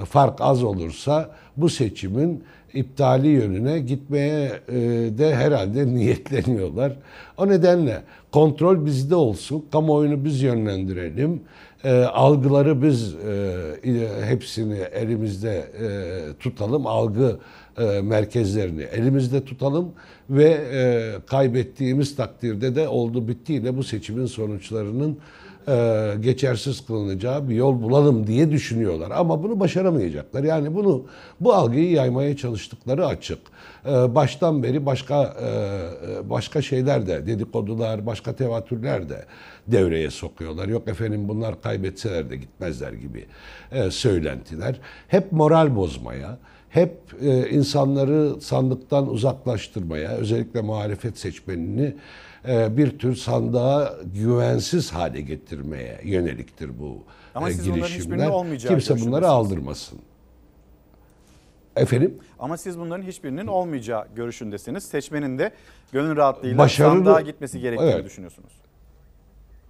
fark 0.05 0.41
az 0.41 0.63
olursa 0.63 1.31
bu 1.57 1.69
seçimin 1.69 2.45
iptali 2.75 3.29
yönüne 3.29 3.79
gitmeye 3.79 4.53
e, 4.69 4.75
de 5.19 5.35
herhalde 5.35 5.87
niyetleniyorlar. 5.95 6.93
O 7.39 7.49
nedenle 7.49 8.03
kontrol 8.33 8.87
bizde 8.87 9.15
olsun, 9.15 9.65
kamuoyunu 9.73 10.25
biz 10.25 10.43
yönlendirelim, 10.43 11.41
e, 11.85 11.93
algıları 12.03 12.83
biz 12.83 13.15
e, 13.15 14.25
hepsini 14.25 14.79
elimizde 14.79 15.65
tutalım, 16.41 16.87
algı 16.87 17.37
merkezlerini 18.03 18.83
elimizde 18.83 19.45
tutalım 19.45 19.93
ve 20.31 20.61
kaybettiğimiz 21.27 22.17
takdirde 22.17 22.75
de 22.75 22.89
oldu 22.89 23.29
bittiyle 23.29 23.77
bu 23.77 23.85
seçimin 23.85 24.27
sonuçlarının 24.27 25.19
e, 25.71 26.15
geçersiz 26.21 26.87
kılınacağı 26.87 27.49
bir 27.49 27.55
yol 27.55 27.83
bulalım 27.83 28.27
diye 28.27 28.51
düşünüyorlar. 28.51 29.11
Ama 29.11 29.43
bunu 29.43 29.61
başaramayacaklar. 29.61 30.45
Yani 30.45 30.75
bunu 30.75 31.05
bu 31.41 31.55
algıyı 31.55 31.91
yaymaya 31.91 32.37
çalıştıkları 32.37 33.07
açık. 33.07 33.39
E, 33.87 34.15
baştan 34.15 34.63
beri 34.63 34.87
başka 34.87 35.25
e, 35.25 36.31
başka 36.31 36.63
şeyler 36.63 37.07
de 37.07 37.27
dedikodular, 37.27 38.07
başka 38.07 38.37
tevatürler 38.37 39.09
de 39.09 39.25
devreye 39.67 40.11
sokuyorlar. 40.11 40.69
Yok 40.69 40.89
efendim 40.89 41.29
bunlar 41.29 41.63
kaybetseler 41.63 42.31
de 42.31 42.37
gitmezler 42.37 42.93
gibi 42.93 43.27
e, 43.73 43.91
söylentiler. 43.91 44.81
Hep 45.09 45.33
moral 45.33 45.77
bozmaya, 45.77 46.39
hep 46.69 46.97
e, 47.23 47.51
insanları 47.51 48.41
sandıktan 48.41 49.09
uzaklaştırmaya, 49.09 50.11
özellikle 50.11 50.61
muhalefet 50.61 51.19
seçmenini 51.19 51.83
e, 51.85 51.95
bir 52.49 52.99
tür 52.99 53.17
sandığa 53.17 53.99
güvensiz 54.15 54.93
hale 54.93 55.21
getirmeye 55.21 56.01
yöneliktir 56.05 56.79
bu 56.81 56.99
Ama 57.35 57.51
e, 57.51 57.53
girişimler. 57.53 58.59
Kimse 58.59 59.01
bunları 59.01 59.29
aldırmasın. 59.29 59.99
Efendim? 61.77 62.19
Ama 62.39 62.57
siz 62.57 62.79
bunların 62.79 63.03
hiçbirinin 63.03 63.47
olmayacağı 63.47 64.05
görüşündesiniz. 64.17 64.85
Seçmenin 64.85 65.39
de 65.39 65.51
gönül 65.93 66.17
rahatlığıyla 66.17 66.59
Başarılı- 66.59 66.95
sandığa 66.95 67.21
gitmesi 67.21 67.61
gerektiğini 67.61 67.91
Evet. 67.91 68.05
düşünüyorsunuz. 68.05 68.53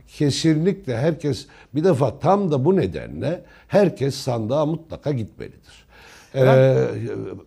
Kesinlikle 0.08 0.96
herkes 0.96 1.46
bir 1.74 1.84
defa 1.84 2.18
tam 2.18 2.50
da 2.52 2.64
bu 2.64 2.76
nedenle 2.76 3.44
herkes 3.68 4.14
sandığa 4.14 4.66
mutlaka 4.66 5.12
gitmelidir. 5.12 5.86
Ee, 6.34 6.74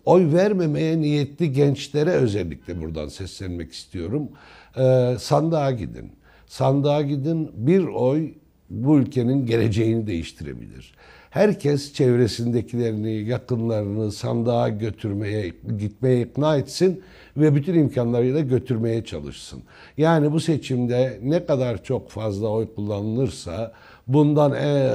oy 0.06 0.34
vermemeye 0.34 1.02
niyetli 1.02 1.52
gençlere 1.52 2.10
özellikle 2.12 2.82
buradan 2.82 3.08
seslenmek 3.08 3.74
istiyorum. 3.74 4.30
Ee, 4.78 5.16
sandığa 5.20 5.72
gidin. 5.72 6.12
Sandığa 6.48 7.02
gidin 7.02 7.52
bir 7.54 7.84
oy 7.84 8.34
bu 8.70 8.98
ülkenin 8.98 9.46
geleceğini 9.46 10.08
değiştirebilir. 10.08 10.94
Herkes 11.30 11.94
çevresindekilerini, 11.94 13.12
yakınlarını 13.12 14.12
sandığa 14.12 14.70
götürmeye, 14.70 15.54
gitmeye 15.78 16.22
ikna 16.22 16.58
etsin 16.58 17.04
ve 17.38 17.56
bütün 17.56 17.74
imkanlarıyla 17.74 18.40
götürmeye 18.40 19.06
çalışsın. 19.06 19.64
Yani 19.98 20.32
bu 20.32 20.40
seçimde 20.40 21.20
ne 21.24 21.46
kadar 21.46 21.84
çok 21.84 22.10
fazla 22.10 22.48
oy 22.48 22.76
kullanılırsa 22.76 23.72
bundan 24.08 24.54
e, 24.54 24.92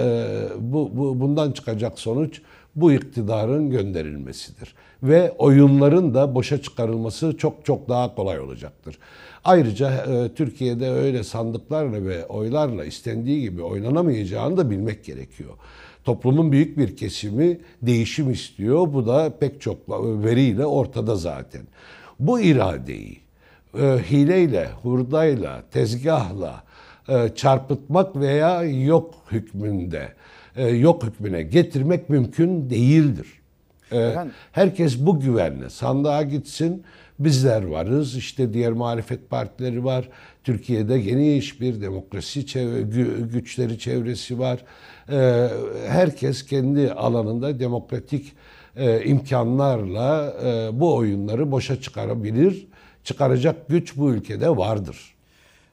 bu, 0.58 0.90
bu 0.96 1.20
bundan 1.20 1.52
çıkacak 1.52 1.98
sonuç 1.98 2.42
bu 2.76 2.92
iktidarın 2.92 3.70
gönderilmesidir 3.70 4.74
ve 5.02 5.30
oyunların 5.38 6.14
da 6.14 6.34
boşa 6.34 6.62
çıkarılması 6.62 7.36
çok 7.36 7.64
çok 7.64 7.88
daha 7.88 8.14
kolay 8.14 8.40
olacaktır. 8.40 8.98
Ayrıca 9.44 9.90
e, 9.90 10.34
Türkiye'de 10.34 10.90
öyle 10.90 11.24
sandıklarla 11.24 12.04
ve 12.04 12.26
oylarla 12.26 12.84
istendiği 12.84 13.40
gibi 13.40 13.62
oynanamayacağını 13.62 14.56
da 14.56 14.70
bilmek 14.70 15.04
gerekiyor. 15.04 15.50
Toplumun 16.04 16.52
büyük 16.52 16.78
bir 16.78 16.96
kesimi 16.96 17.58
değişim 17.82 18.30
istiyor. 18.30 18.92
Bu 18.92 19.06
da 19.06 19.32
pek 19.40 19.60
çok 19.60 19.88
veriyle 20.24 20.66
ortada 20.66 21.16
zaten. 21.16 21.62
Bu 22.18 22.40
iradeyi 22.40 23.18
e, 23.74 23.82
hileyle, 24.10 24.68
hurdayla, 24.82 25.62
tezgahla 25.70 26.62
e, 27.08 27.28
çarpıtmak 27.34 28.16
veya 28.16 28.62
yok 28.62 29.14
hükmünde, 29.32 30.08
e, 30.56 30.68
yok 30.68 31.02
hükmüne 31.04 31.42
getirmek 31.42 32.08
mümkün 32.08 32.70
değildir. 32.70 33.26
E, 33.92 33.98
Efendim? 33.98 34.32
herkes 34.52 34.98
bu 34.98 35.20
güvenle 35.20 35.70
sandığa 35.70 36.22
gitsin. 36.22 36.84
Bizler 37.18 37.62
varız, 37.62 38.16
işte 38.16 38.52
diğer 38.52 38.72
muhalefet 38.72 39.30
partileri 39.30 39.84
var. 39.84 40.08
Türkiye'de 40.44 40.98
geniş 40.98 41.60
bir 41.60 41.80
demokrasi 41.80 42.44
güçleri 43.32 43.78
çevresi 43.78 44.38
var. 44.38 44.64
E, 45.08 45.48
herkes 45.88 46.46
kendi 46.46 46.92
alanında 46.92 47.60
demokratik 47.60 48.32
e, 48.76 49.04
imkanlarla 49.04 50.34
e, 50.44 50.80
bu 50.80 50.96
oyunları 50.96 51.50
boşa 51.50 51.80
çıkarabilir. 51.80 52.66
Çıkaracak 53.04 53.68
güç 53.68 53.96
bu 53.96 54.10
ülkede 54.10 54.56
vardır. 54.56 55.14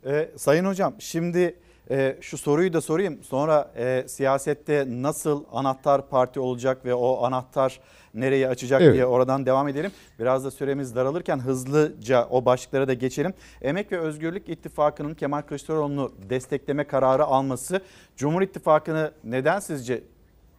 Ee, 0.06 0.30
Sayın 0.38 0.66
Hocam 0.66 0.94
şimdi 1.00 1.56
e, 1.92 2.18
şu 2.22 2.38
soruyu 2.38 2.74
da 2.74 2.82
sorayım. 2.82 3.24
Sonra 3.24 3.72
e, 3.78 4.04
siyasette 4.08 4.86
nasıl 4.88 5.44
anahtar 5.52 6.10
parti 6.10 6.40
olacak 6.40 6.86
ve 6.86 6.94
o 6.94 7.26
anahtar 7.26 7.80
nereyi 8.16 8.48
açacak 8.48 8.82
Evet. 8.82 8.94
diye 8.94 9.06
oradan 9.06 9.46
devam 9.46 9.68
edelim. 9.68 9.92
Biraz 10.20 10.46
da 10.46 10.52
süremiz 10.52 10.96
daralırken 10.96 11.40
hızlıca 11.40 12.28
o 12.30 12.46
başlıklara 12.46 12.88
da 12.88 12.94
geçelim. 12.94 13.34
Emek 13.62 13.92
ve 13.92 14.00
Özgürlük 14.00 14.50
İttifakı'nın 14.50 15.14
Kemal 15.14 15.42
Kılıçdaroğlu'nu 15.42 16.12
destekleme 16.30 16.84
kararı 16.84 17.24
alması 17.26 17.82
Cumhur 18.18 18.42
İttifakı'nı 18.42 19.12
neden 19.24 19.60
sizce 19.60 20.04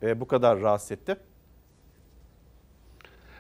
e, 0.03 0.21
bu 0.21 0.27
kadar 0.27 0.61
rahatsız 0.61 0.93
etti? 0.93 1.17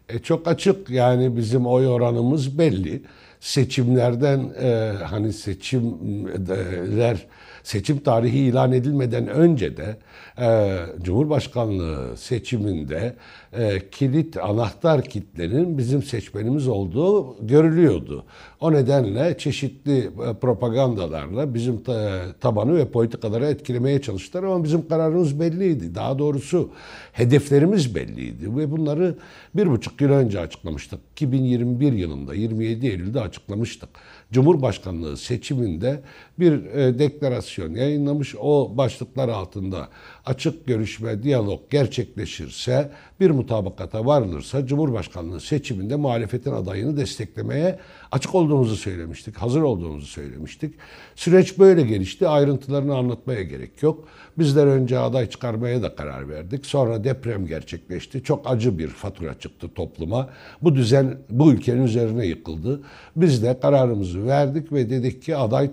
E 0.08 0.18
çok 0.18 0.48
açık 0.48 0.90
yani 0.90 1.36
bizim 1.36 1.66
oy 1.66 1.88
oranımız 1.88 2.58
belli. 2.58 3.02
Seçimlerden 3.40 4.52
e, 4.60 4.92
hani 5.04 5.32
seçimler 5.32 7.26
seçim 7.66 7.98
tarihi 7.98 8.38
ilan 8.38 8.72
edilmeden 8.72 9.28
önce 9.28 9.76
de 9.76 9.96
e, 10.40 10.76
Cumhurbaşkanlığı 11.02 12.16
seçiminde 12.16 13.16
e, 13.52 13.90
kilit 13.90 14.36
anahtar 14.36 15.02
kitlenin 15.02 15.78
bizim 15.78 16.02
seçmenimiz 16.02 16.68
olduğu 16.68 17.46
görülüyordu. 17.46 18.24
O 18.60 18.72
nedenle 18.72 19.38
çeşitli 19.38 19.98
e, 19.98 20.34
propagandalarla 20.40 21.54
bizim 21.54 21.82
ta- 21.82 22.32
tabanı 22.40 22.76
ve 22.76 22.88
politikaları 22.88 23.46
etkilemeye 23.46 24.02
çalıştılar 24.02 24.42
ama 24.42 24.64
bizim 24.64 24.88
kararımız 24.88 25.40
belliydi. 25.40 25.94
Daha 25.94 26.18
doğrusu 26.18 26.70
hedeflerimiz 27.12 27.94
belliydi 27.94 28.56
ve 28.56 28.70
bunları 28.70 29.14
bir 29.54 29.66
buçuk 29.66 30.00
yıl 30.00 30.10
önce 30.10 30.40
açıklamıştık. 30.40 31.00
2021 31.12 31.92
yılında 31.92 32.34
27 32.34 32.86
Eylül'de 32.86 33.20
açıklamıştık. 33.20 33.88
Cumhurbaşkanlığı 34.32 35.16
seçiminde 35.16 36.00
bir 36.38 36.64
e, 36.64 36.98
deklarasyon 36.98 37.74
yayınlamış. 37.74 38.34
O 38.40 38.72
başlıklar 38.76 39.28
altında 39.28 39.88
açık 40.26 40.66
görüşme, 40.66 41.22
diyalog 41.22 41.60
gerçekleşirse 41.70 42.90
bir 43.20 43.30
mutabakata 43.30 44.06
varılırsa 44.06 44.66
Cumhurbaşkanlığı 44.66 45.40
seçiminde 45.40 45.96
muhalefetin 45.96 46.52
adayını 46.52 46.96
desteklemeye 46.96 47.78
açık 48.12 48.34
olduğumuzu 48.34 48.76
söylemiştik. 48.76 49.36
Hazır 49.36 49.62
olduğumuzu 49.62 50.06
söylemiştik. 50.06 50.74
Süreç 51.14 51.58
böyle 51.58 51.82
gelişti. 51.82 52.28
Ayrıntılarını 52.28 52.96
anlatmaya 52.96 53.42
gerek 53.42 53.82
yok. 53.82 54.08
Bizler 54.38 54.66
önce 54.66 54.98
aday 54.98 55.30
çıkarmaya 55.30 55.82
da 55.82 55.94
karar 55.94 56.28
verdik. 56.28 56.66
Sonra 56.66 57.04
deprem 57.04 57.46
gerçekleşti. 57.46 58.22
Çok 58.22 58.50
acı 58.50 58.78
bir 58.78 58.88
fatura 58.88 59.38
çıktı 59.38 59.68
topluma. 59.74 60.28
Bu 60.62 60.74
düzen 60.74 61.18
bu 61.30 61.52
ülkenin 61.52 61.84
üzerine 61.84 62.26
yıkıldı. 62.26 62.80
Biz 63.16 63.42
de 63.42 63.60
kararımızı 63.60 64.26
verdik 64.26 64.72
ve 64.72 64.90
dedik 64.90 65.22
ki 65.22 65.36
aday 65.36 65.72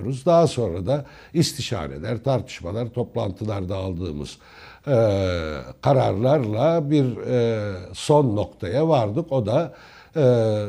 çıkarmıyoruz. 0.00 0.26
Daha 0.26 0.46
sonra 0.46 0.86
da 0.86 1.04
istişareler, 1.34 2.24
tartışmalar, 2.24 2.88
toplantılarda 2.88 3.76
aldığımız 3.76 4.38
e, 4.86 4.92
kararlarla 5.82 6.90
bir 6.90 7.16
e, 7.26 7.72
son 7.92 8.36
noktaya 8.36 8.88
vardık. 8.88 9.32
O 9.32 9.46
da 9.46 9.74
e, 10.16 10.22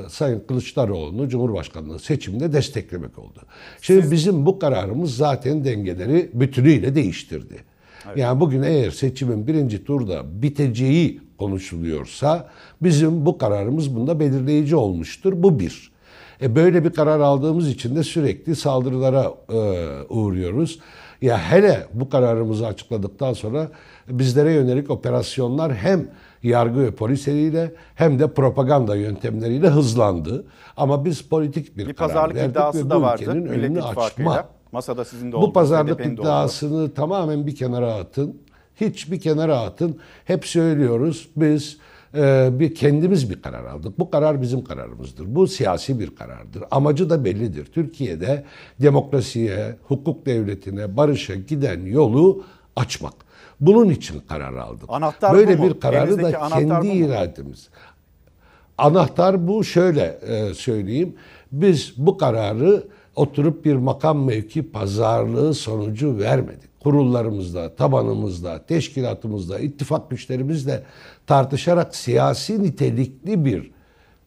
Sayın 0.10 0.40
Kılıçdaroğlu'nu 0.48 1.30
Cumhurbaşkanlığı 1.30 2.00
seçiminde 2.00 2.54
desteklemek 2.54 3.20
oldu. 3.20 3.40
Şimdi 3.82 4.12
bizim 4.12 4.46
bu 4.46 4.60
kararımız 4.60 5.16
zaten 5.16 5.64
dengeleri 5.64 6.30
bütünüyle 6.34 6.96
değiştirdi. 6.96 7.64
Yani 8.16 8.40
bugün 8.40 8.64
eğer 8.64 8.92
seçimin 8.92 9.48
birinci 9.48 9.86
turda 9.86 10.42
biteceği 10.42 11.22
konuşuluyorsa 11.38 12.50
bizim 12.82 13.26
bu 13.26 13.38
kararımız 13.38 13.96
bunda 13.96 14.20
belirleyici 14.20 14.76
olmuştur. 14.76 15.34
Bu 15.36 15.60
bir. 15.60 15.91
E 16.42 16.56
böyle 16.56 16.84
bir 16.84 16.94
karar 16.94 17.20
aldığımız 17.20 17.68
için 17.70 17.96
de 17.96 18.04
sürekli 18.04 18.56
saldırılara 18.56 19.34
e, 19.50 19.60
uğruyoruz. 20.10 20.80
Ya 21.22 21.38
hele 21.38 21.88
bu 21.94 22.10
kararımızı 22.10 22.68
açıkladıktan 22.68 23.34
sonra 23.34 23.68
bizlere 24.08 24.54
yönelik 24.54 24.90
operasyonlar 24.90 25.74
hem 25.74 26.08
yargı 26.44 26.80
ve 26.80 26.92
polis 26.92 27.28
eliyle 27.28 27.72
hem 27.96 28.20
de 28.20 28.34
propaganda 28.34 28.96
yöntemleriyle 28.96 29.68
hızlandı. 29.68 30.46
Ama 30.78 31.06
biz 31.06 31.22
politik 31.22 31.78
bir, 31.78 31.88
Bir 31.88 31.94
karar 31.94 32.10
pazarlık 32.10 32.36
verdik 32.36 32.52
iddiası 32.52 32.86
ve 32.86 32.90
da 32.90 32.96
bu 32.96 33.02
vardı 33.02 33.32
önünü 33.32 33.82
açma. 33.82 34.46
Masada 34.72 35.06
sizin 35.06 35.28
de 35.28 35.34
Bu 35.34 35.38
olduğunuz, 35.38 35.54
pazarlık 35.54 36.06
iddiasını 36.06 36.94
tamamen 36.94 37.48
bir 37.48 37.56
kenara 37.56 37.94
atın. 37.94 38.42
Hiç 38.76 39.12
bir 39.12 39.20
kenara 39.20 39.60
atın. 39.60 40.00
Hep 40.26 40.46
söylüyoruz 40.46 41.30
biz 41.36 41.78
bir 42.60 42.76
kendimiz 42.76 43.30
bir 43.30 43.42
karar 43.42 43.66
aldık. 43.66 44.00
Bu 44.00 44.10
karar 44.10 44.42
bizim 44.42 44.64
kararımızdır. 44.64 45.36
Bu 45.36 45.48
siyasi 45.48 46.00
bir 46.00 46.16
karardır. 46.16 46.64
Amacı 46.72 47.10
da 47.10 47.26
bellidir. 47.26 47.66
Türkiye'de 47.66 48.44
demokrasiye, 48.82 49.76
hukuk 49.88 50.26
devletine, 50.26 50.98
barışa 50.98 51.36
giden 51.36 51.86
yolu 51.86 52.44
açmak. 52.76 53.14
Bunun 53.60 53.90
için 53.90 54.20
karar 54.30 54.54
aldık. 54.54 54.86
Anahtar 54.90 55.34
Böyle 55.34 55.64
bir 55.64 55.80
kararı 55.80 56.08
Elinizdeki 56.08 56.34
da 56.34 56.50
kendi 56.50 56.88
irademiz. 56.88 57.70
Anahtar 58.78 59.48
bu 59.48 59.64
şöyle 59.64 60.20
e, 60.22 60.54
söyleyeyim. 60.54 61.16
Biz 61.52 61.94
bu 61.98 62.18
kararı 62.18 62.84
oturup 63.16 63.66
bir 63.66 63.76
makam 63.76 64.26
mevki 64.26 64.72
pazarlığı 64.72 65.54
sonucu 65.54 66.18
vermedik. 66.18 66.71
Kurullarımızda, 66.84 67.76
tabanımızda, 67.76 68.66
teşkilatımızda, 68.66 69.60
ittifak 69.60 70.10
güçlerimizle 70.10 70.84
tartışarak 71.28 71.96
siyasi 71.96 72.64
nitelikli 72.64 73.46
bir 73.46 73.72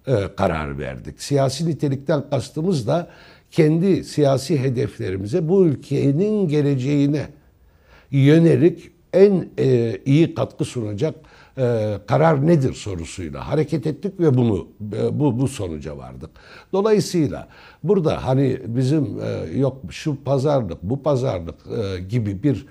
e, 0.06 0.34
karar 0.36 0.78
verdik. 0.78 1.22
Siyasi 1.22 1.68
nitelikten 1.68 2.30
kastımız 2.30 2.86
da 2.86 3.08
kendi 3.50 4.04
siyasi 4.04 4.60
hedeflerimize, 4.60 5.48
bu 5.48 5.66
ülkenin 5.66 6.48
geleceğine 6.48 7.26
yönelik 8.10 8.90
en 9.12 9.48
e, 9.58 9.98
iyi 10.06 10.34
katkı 10.34 10.64
sunacak 10.64 11.14
e, 11.58 11.98
karar 12.06 12.46
nedir 12.46 12.74
sorusuyla 12.74 13.48
hareket 13.48 13.86
ettik 13.86 14.20
ve 14.20 14.34
bunu 14.34 14.66
e, 14.96 15.20
bu 15.20 15.40
bu 15.40 15.48
sonuca 15.48 15.96
vardık. 15.98 16.30
Dolayısıyla 16.72 17.48
burada 17.82 18.26
hani 18.26 18.58
bizim 18.66 19.20
e, 19.20 19.58
yok 19.58 19.76
şu 19.90 20.24
pazarlık, 20.24 20.82
bu 20.82 21.02
pazarlık 21.02 21.54
e, 21.66 22.00
gibi 22.00 22.42
bir, 22.42 22.66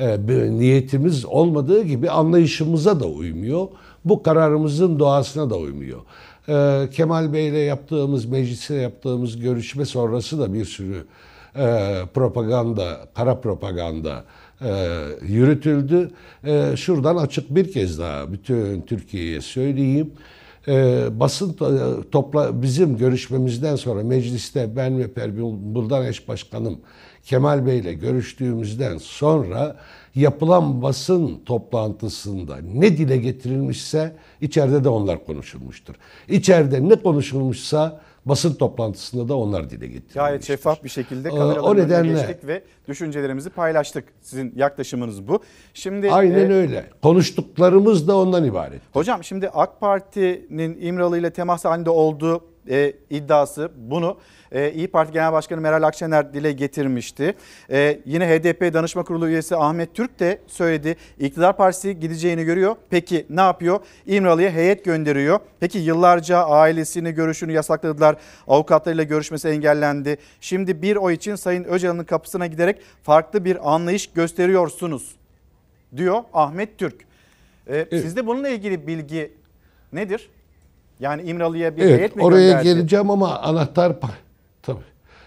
e, 0.00 0.28
bir 0.28 0.42
niyetimiz 0.42 1.24
olmadığı 1.24 1.82
gibi 1.82 2.10
anlayışımıza 2.10 3.00
da 3.00 3.06
uymuyor. 3.06 3.68
Bu 4.04 4.22
kararımızın 4.22 4.98
doğasına 4.98 5.50
da 5.50 5.56
uymuyor. 5.56 6.00
E, 6.48 6.90
Kemal 6.90 7.32
Bey 7.32 7.48
ile 7.48 7.58
yaptığımız, 7.58 8.24
meclise 8.24 8.74
yaptığımız 8.74 9.40
görüşme 9.40 9.84
sonrası 9.84 10.38
da 10.38 10.54
bir 10.54 10.64
sürü 10.64 11.06
e, 11.56 11.94
propaganda, 12.14 12.98
kara 13.14 13.40
propaganda 13.40 14.24
e, 14.60 15.04
yürütüldü. 15.28 16.10
E, 16.44 16.76
şuradan 16.76 17.16
açık 17.16 17.54
bir 17.54 17.72
kez 17.72 17.98
daha 17.98 18.32
bütün 18.32 18.80
Türkiye'ye 18.80 19.40
söyleyeyim. 19.40 20.12
E, 20.68 21.06
basın 21.20 21.52
to- 21.52 22.10
topla 22.10 22.62
bizim 22.62 22.96
görüşmemizden 22.96 23.76
sonra 23.76 24.02
mecliste 24.02 24.76
ben 24.76 24.98
ve 24.98 25.12
Pervin 25.12 26.08
eş 26.08 26.28
başkanım 26.28 26.78
Kemal 27.24 27.66
Bey 27.66 27.78
ile 27.78 27.92
görüştüğümüzden 27.92 28.98
sonra 28.98 29.76
yapılan 30.14 30.82
basın 30.82 31.40
toplantısında 31.46 32.56
ne 32.74 32.98
dile 32.98 33.16
getirilmişse 33.16 34.16
içeride 34.40 34.84
de 34.84 34.88
onlar 34.88 35.24
konuşulmuştur. 35.24 35.94
İçeride 36.28 36.88
ne 36.88 36.96
konuşulmuşsa 36.96 38.00
basın 38.28 38.54
toplantısında 38.54 39.28
da 39.28 39.36
onlar 39.36 39.70
dile 39.70 39.86
getirilmiştir. 39.86 40.20
Gayet 40.20 40.44
şeffaf 40.44 40.84
bir 40.84 40.88
şekilde 40.88 41.28
Ee, 41.28 41.30
kameraların 41.30 41.64
o 41.64 41.70
önüne 41.74 41.84
nedenle- 41.84 42.12
geçtik 42.12 42.46
ve 42.46 42.62
düşüncelerimizi 42.88 43.50
paylaştık. 43.50 44.04
Sizin 44.20 44.52
yaklaşımınız 44.56 45.28
bu. 45.28 45.42
Şimdi 45.74 46.10
Aynen 46.10 46.50
e, 46.50 46.54
öyle. 46.54 46.84
Konuştuklarımız 47.02 48.08
da 48.08 48.16
ondan 48.16 48.44
ibaret. 48.44 48.80
Hocam 48.92 49.24
şimdi 49.24 49.48
AK 49.48 49.80
Parti'nin 49.80 50.78
İmralı 50.80 51.18
ile 51.18 51.30
temas 51.30 51.64
halinde 51.64 51.90
olduğu 51.90 52.40
e, 52.70 52.92
iddiası 53.10 53.70
bunu 53.76 54.18
e, 54.52 54.72
İyi 54.72 54.88
Parti 54.88 55.12
Genel 55.12 55.32
Başkanı 55.32 55.60
Meral 55.60 55.82
Akşener 55.82 56.34
dile 56.34 56.52
getirmişti. 56.52 57.34
E, 57.70 58.00
yine 58.04 58.28
HDP 58.28 58.74
Danışma 58.74 59.02
Kurulu 59.02 59.28
üyesi 59.28 59.56
Ahmet 59.56 59.94
Türk 59.94 60.20
de 60.20 60.38
söyledi. 60.46 60.96
İktidar 61.18 61.56
Partisi 61.56 62.00
gideceğini 62.00 62.44
görüyor. 62.44 62.76
Peki 62.90 63.26
ne 63.30 63.40
yapıyor? 63.40 63.80
İmralı'ya 64.06 64.50
heyet 64.50 64.84
gönderiyor. 64.84 65.38
Peki 65.60 65.78
yıllarca 65.78 66.38
ailesini 66.38 67.12
görüşünü 67.12 67.52
yasakladılar. 67.52 68.16
Avukatlarıyla 68.48 69.04
görüşmesi 69.04 69.48
engellendi. 69.48 70.16
Şimdi 70.40 70.82
bir 70.82 70.96
oy 70.96 71.14
için 71.14 71.34
Sayın 71.34 71.64
Öcalan'ın 71.64 72.04
kapısına 72.04 72.46
giderek 72.46 72.80
farklı 73.02 73.44
bir 73.44 73.74
anlayış 73.74 74.06
gösteriyorsunuz 74.06 75.16
diyor 75.96 76.22
Ahmet 76.32 76.78
Türk. 76.78 76.94
E, 77.66 77.86
Sizde 77.90 78.26
bununla 78.26 78.48
ilgili 78.48 78.86
bilgi 78.86 79.32
nedir? 79.92 80.30
Yani 81.00 81.22
İmralı'ya 81.22 81.76
bir 81.76 81.82
heyet 81.82 82.00
Evet, 82.00 82.16
mi 82.16 82.22
oraya 82.22 82.48
gönderdi? 82.48 82.64
geleceğim 82.64 83.10
ama 83.10 83.38
anahtar 83.38 83.92
tabii. 84.62 84.78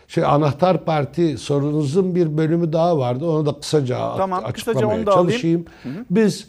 Şey 0.07 0.23
anahtar 0.26 0.85
parti 0.85 1.38
sorunuzun 1.38 2.15
bir 2.15 2.38
bölümü 2.38 2.73
daha 2.73 2.98
vardı. 2.98 3.26
Onu 3.26 3.45
da 3.45 3.53
kısaca 3.60 3.98
Tamam, 4.18 4.43
kısaca 4.53 4.69
açıklamaya 4.72 4.99
onu 4.99 5.06
da 5.06 5.11
alayım. 5.11 5.30
çalışayım. 5.30 5.65
Biz 6.10 6.48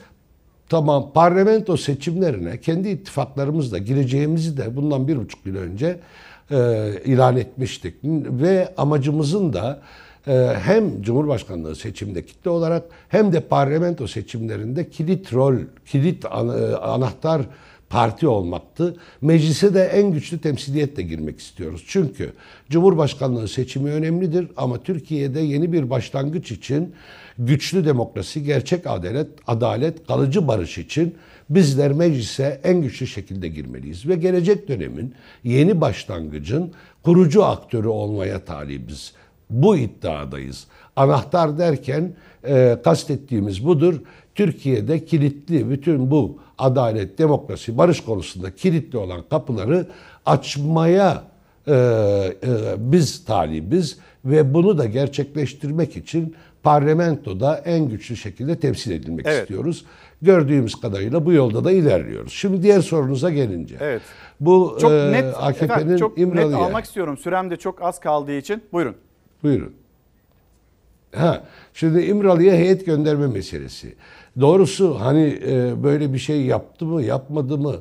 tamam 0.69 1.11
parlamento 1.15 1.77
seçimlerine 1.77 2.61
kendi 2.61 2.89
ittifaklarımızla 2.89 3.79
gireceğimizi 3.79 4.57
de 4.57 4.77
bundan 4.77 5.09
bir 5.09 5.17
buçuk 5.17 5.47
yıl 5.47 5.57
önce 5.57 6.01
e, 6.51 6.93
ilan 7.05 7.37
etmiştik. 7.37 7.95
Ve 8.05 8.75
amacımızın 8.77 9.53
da 9.53 9.81
e, 10.27 10.53
hem 10.63 11.03
Cumhurbaşkanlığı 11.03 11.77
seçiminde 11.77 12.27
kitle 12.27 12.51
olarak 12.51 12.83
hem 13.09 13.33
de 13.33 13.41
parlamento 13.41 14.07
seçimlerinde 14.07 14.91
kilit 14.91 15.33
rol, 15.35 15.55
kilit 15.87 16.25
e, 16.25 16.29
anahtar 16.77 17.43
parti 17.93 18.29
olmaktı. 18.29 18.97
Meclise 19.21 19.75
de 19.75 19.85
en 19.85 20.13
güçlü 20.13 20.39
temsiliyetle 20.39 21.03
girmek 21.03 21.39
istiyoruz. 21.41 21.85
Çünkü 21.87 22.33
Cumhurbaşkanlığı 22.71 23.49
seçimi 23.49 23.91
önemlidir 23.91 24.49
ama 24.57 24.83
Türkiye'de 24.83 25.41
yeni 25.41 25.73
bir 25.73 25.91
başlangıç 25.91 26.53
için 26.53 26.95
güçlü 27.39 27.85
demokrasi, 27.85 28.43
gerçek 28.43 28.87
adalet, 28.87 29.29
adalet, 29.47 30.07
kalıcı 30.07 30.49
barış 30.49 30.79
için 30.79 31.15
bizler 31.51 31.93
meclise 31.93 32.61
en 32.65 32.83
güçlü 32.83 33.07
şekilde 33.07 33.49
girmeliyiz 33.49 34.09
ve 34.09 34.15
gelecek 34.15 34.69
dönemin 34.69 35.15
yeni 35.45 35.81
başlangıcın 35.81 36.73
kurucu 37.03 37.45
aktörü 37.45 37.89
olmaya 37.89 38.45
talibiz. 38.45 39.13
Bu 39.51 39.77
iddiadayız. 39.77 40.67
Anahtar 40.97 41.59
derken 41.59 42.13
e, 42.45 42.79
kastettiğimiz 42.85 43.67
budur. 43.67 44.01
Türkiye'de 44.35 45.05
kilitli 45.05 45.71
bütün 45.71 46.11
bu 46.11 46.42
adalet, 46.63 47.19
demokrasi, 47.19 47.79
barış 47.79 48.01
konusunda 48.01 48.55
kilitli 48.55 48.99
olan 48.99 49.23
kapıları 49.31 49.87
açmaya 50.27 51.23
e, 51.67 51.73
e, 51.73 52.33
biz 52.79 53.25
talibiz 53.25 53.99
ve 54.25 54.55
bunu 54.55 54.79
da 54.79 54.85
gerçekleştirmek 54.85 55.97
için 55.97 56.35
parlamentoda 56.63 57.57
en 57.65 57.89
güçlü 57.89 58.17
şekilde 58.17 58.57
temsil 58.57 58.91
edilmek 58.91 59.27
Evet. 59.27 59.43
istiyoruz. 59.43 59.85
Gördüğümüz 60.23 60.75
kadarıyla 60.81 61.27
bu 61.27 61.33
yolda 61.33 61.65
da 61.65 61.73
ilerliyoruz. 61.73 62.33
Şimdi 62.33 62.63
diğer 62.63 62.81
sorunuza 62.81 63.31
gelince. 63.31 63.77
Evet. 63.81 64.03
Bu 64.41 64.79
Çok 64.81 64.93
e, 64.93 65.13
net, 65.13 65.35
AKP'nin 65.41 65.97
çok 65.97 66.17
net 66.19 66.27
İmralı'ya. 66.27 66.59
almak 66.59 66.85
istiyorum. 66.85 67.17
Sürem 67.17 67.51
de 67.51 67.57
çok 67.57 67.83
az 67.83 68.01
kaldığı 68.01 68.37
için. 68.37 68.63
Buyurun. 68.73 68.95
Buyurun. 69.43 69.73
Ha, 71.15 71.45
şimdi 71.75 72.03
İmralı'ya 72.03 72.55
heyet 72.55 72.87
gönderme 72.87 73.27
meselesi. 73.27 73.95
Doğrusu 74.41 75.01
hani 75.01 75.39
e, 75.47 75.83
böyle 75.83 76.13
bir 76.13 76.19
şey 76.19 76.43
yaptı 76.43 76.85
mı, 76.85 77.03
yapmadı 77.03 77.59
mı? 77.59 77.77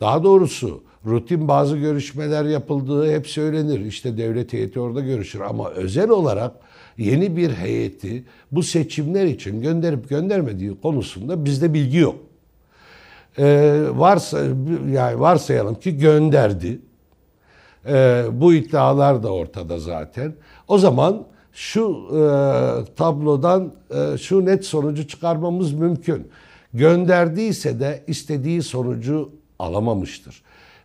Daha 0.00 0.24
doğrusu 0.24 0.82
rutin 1.06 1.48
bazı 1.48 1.76
görüşmeler 1.76 2.44
yapıldığı 2.44 3.12
hep 3.12 3.26
söylenir. 3.26 3.80
İşte 3.80 4.16
devlet 4.16 4.52
heyeti 4.52 4.80
orada 4.80 5.00
görüşür 5.00 5.40
ama 5.40 5.70
özel 5.70 6.10
olarak 6.10 6.52
yeni 6.98 7.36
bir 7.36 7.50
heyeti 7.50 8.24
bu 8.52 8.62
seçimler 8.62 9.26
için 9.26 9.62
gönderip 9.62 10.08
göndermediği 10.08 10.80
konusunda 10.80 11.44
bizde 11.44 11.74
bilgi 11.74 11.98
yok. 11.98 12.16
E, 13.38 13.78
varsa 13.90 14.40
yani 14.92 15.20
varsayalım 15.20 15.74
ki 15.74 15.98
gönderdi. 15.98 16.80
E, 17.86 18.24
bu 18.32 18.54
iddialar 18.54 19.22
da 19.22 19.32
ortada 19.32 19.78
zaten. 19.78 20.34
O 20.68 20.78
zaman 20.78 21.24
şu 21.52 22.08
e, 22.10 22.94
tablodan 22.94 23.72
e, 23.90 24.18
şu 24.18 24.44
net 24.44 24.64
sonucu 24.64 25.08
çıkarmamız 25.08 25.72
mümkün. 25.72 26.28
Gönderdiyse 26.74 27.80
de 27.80 28.04
istediği 28.06 28.62
sonucu 28.62 29.30
alamamıştır. 29.58 30.42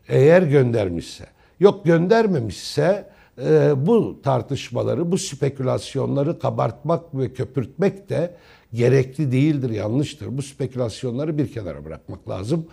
Eğer 0.08 0.42
göndermişse. 0.42 1.26
Yok 1.60 1.86
göndermemişse 1.86 3.10
e, 3.42 3.74
bu 3.86 4.22
tartışmaları, 4.24 5.12
bu 5.12 5.18
spekülasyonları 5.18 6.40
kabartmak 6.40 7.16
ve 7.16 7.34
köpürtmek 7.34 8.10
de 8.10 8.36
gerekli 8.74 9.32
değildir, 9.32 9.70
yanlıştır. 9.70 10.38
Bu 10.38 10.42
spekülasyonları 10.42 11.38
bir 11.38 11.54
kenara 11.54 11.86
bırakmak 11.86 12.30
lazım. 12.30 12.68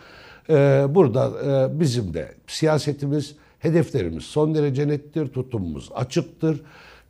E, 0.51 0.87
burada 0.89 1.33
e, 1.45 1.81
bizim 1.81 2.15
de 2.15 2.35
siyasetimiz, 2.47 3.37
hedeflerimiz 3.59 4.25
son 4.25 4.55
derece 4.55 4.89
nettir, 4.89 5.29
tutumumuz 5.29 5.91
açıktır. 5.95 6.61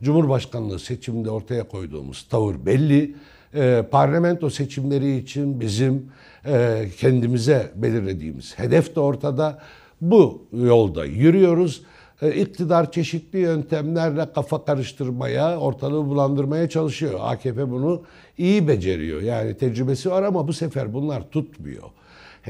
Cumhurbaşkanlığı 0.05 0.79
seçiminde 0.79 1.29
ortaya 1.29 1.67
koyduğumuz 1.67 2.23
tavır 2.29 2.65
belli. 2.65 3.15
E, 3.53 3.85
parlamento 3.91 4.49
seçimleri 4.49 5.17
için 5.17 5.59
bizim 5.59 6.11
e, 6.45 6.85
kendimize 6.97 7.71
belirlediğimiz 7.75 8.59
hedef 8.59 8.95
de 8.95 8.99
ortada. 8.99 9.59
Bu 10.01 10.47
yolda 10.53 11.05
yürüyoruz. 11.05 11.81
E, 12.21 12.31
iktidar 12.31 12.91
çeşitli 12.91 13.39
yöntemlerle 13.39 14.33
kafa 14.33 14.65
karıştırmaya, 14.65 15.59
ortalığı 15.59 16.05
bulandırmaya 16.05 16.69
çalışıyor. 16.69 17.19
AKP 17.21 17.71
bunu 17.71 18.01
iyi 18.37 18.67
beceriyor. 18.67 19.21
Yani 19.21 19.57
tecrübesi 19.57 20.11
var 20.11 20.23
ama 20.23 20.47
bu 20.47 20.53
sefer 20.53 20.93
bunlar 20.93 21.29
tutmuyor. 21.29 21.83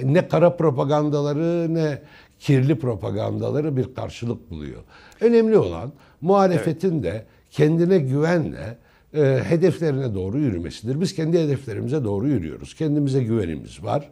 Ne 0.03 0.27
kara 0.27 0.57
propagandaları 0.57 1.73
ne 1.73 2.01
kirli 2.39 2.79
propagandaları 2.79 3.77
bir 3.77 3.95
karşılık 3.95 4.51
buluyor. 4.51 4.81
Önemli 5.21 5.57
olan 5.57 5.91
muhalefetin 6.21 7.03
de 7.03 7.25
kendine 7.55 7.97
güvenle 7.97 8.77
e, 9.13 9.19
hedeflerine 9.43 10.13
doğru 10.13 10.39
yürümesidir. 10.39 11.01
Biz 11.01 11.15
kendi 11.15 11.39
hedeflerimize 11.39 12.03
doğru 12.03 12.27
yürüyoruz. 12.27 12.73
Kendimize 12.73 13.23
güvenimiz 13.23 13.83
var. 13.83 14.09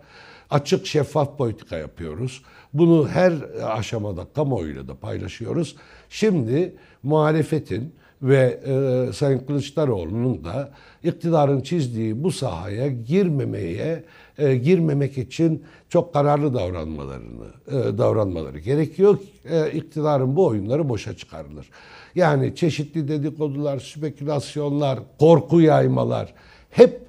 Açık 0.49 0.85
şeffaf 0.85 1.38
politika 1.38 1.77
yapıyoruz. 1.77 2.41
Bunu 2.73 3.07
her 3.09 3.33
aşamada 3.63 4.25
kamuoyuyla 4.35 4.88
da 4.88 4.95
paylaşıyoruz. 4.95 5.75
Şimdi 6.09 6.75
muhalefetin 7.03 7.93
ve 8.22 8.59
e, 8.65 9.13
Sayın 9.13 9.39
Kılıçdaroğlu'nun 9.39 10.43
da 10.43 10.72
iktidarın 11.03 11.61
çizdiği 11.61 12.23
bu 12.23 12.31
sahaya 12.31 12.88
girmemeye 12.88 14.03
e, 14.38 14.55
girmemek 14.55 15.17
için 15.17 15.63
çok 15.89 16.13
kararlı 16.13 16.53
davranmalarını 16.53 17.45
e, 17.67 17.97
davranmaları 17.97 18.59
gerekiyor. 18.59 19.17
E, 19.45 19.72
iktidarın 19.72 20.35
bu 20.35 20.45
oyunları 20.45 20.89
boşa 20.89 21.17
çıkarılır. 21.17 21.69
Yani 22.16 22.56
çeşitli 22.56 23.08
dedikodular, 23.08 23.80
spekülasyonlar, 23.80 25.00
korku 25.19 25.61
yaymalar 25.61 26.33
hep 26.69 27.01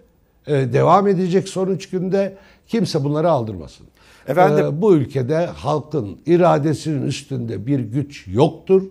e, 0.46 0.52
devam 0.52 1.08
edecek 1.08 1.48
sonuç 1.48 1.90
günde 1.90 2.36
kimse 2.66 3.04
bunları 3.04 3.30
aldırmasın. 3.30 3.86
Efendim? 4.28 4.66
E, 4.66 4.82
bu 4.82 4.94
ülkede 4.94 5.46
halkın 5.46 6.18
iradesinin 6.26 7.06
üstünde 7.06 7.66
bir 7.66 7.80
güç 7.80 8.26
yoktur. 8.26 8.82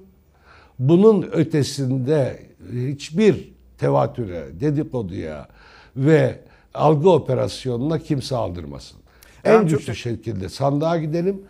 Bunun 0.80 1.22
ötesinde 1.32 2.40
hiçbir 2.74 3.54
tevatüre, 3.78 4.46
dedikoduya 4.60 5.48
ve 5.96 6.40
algı 6.74 7.10
operasyonuna 7.10 8.00
kimse 8.00 8.36
aldırmasın. 8.36 8.98
En 9.44 9.52
Efendim, 9.52 9.68
çok 9.68 9.80
güçlü 9.80 9.96
şekilde 9.96 10.50
sandığa 10.50 10.98
gidelim. 10.98 11.42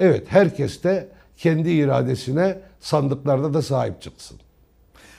Evet 0.00 0.26
herkes 0.28 0.82
de 0.84 1.08
kendi 1.42 1.70
iradesine 1.70 2.58
sandıklarda 2.80 3.54
da 3.54 3.62
sahip 3.62 4.02
çıksın. 4.02 4.38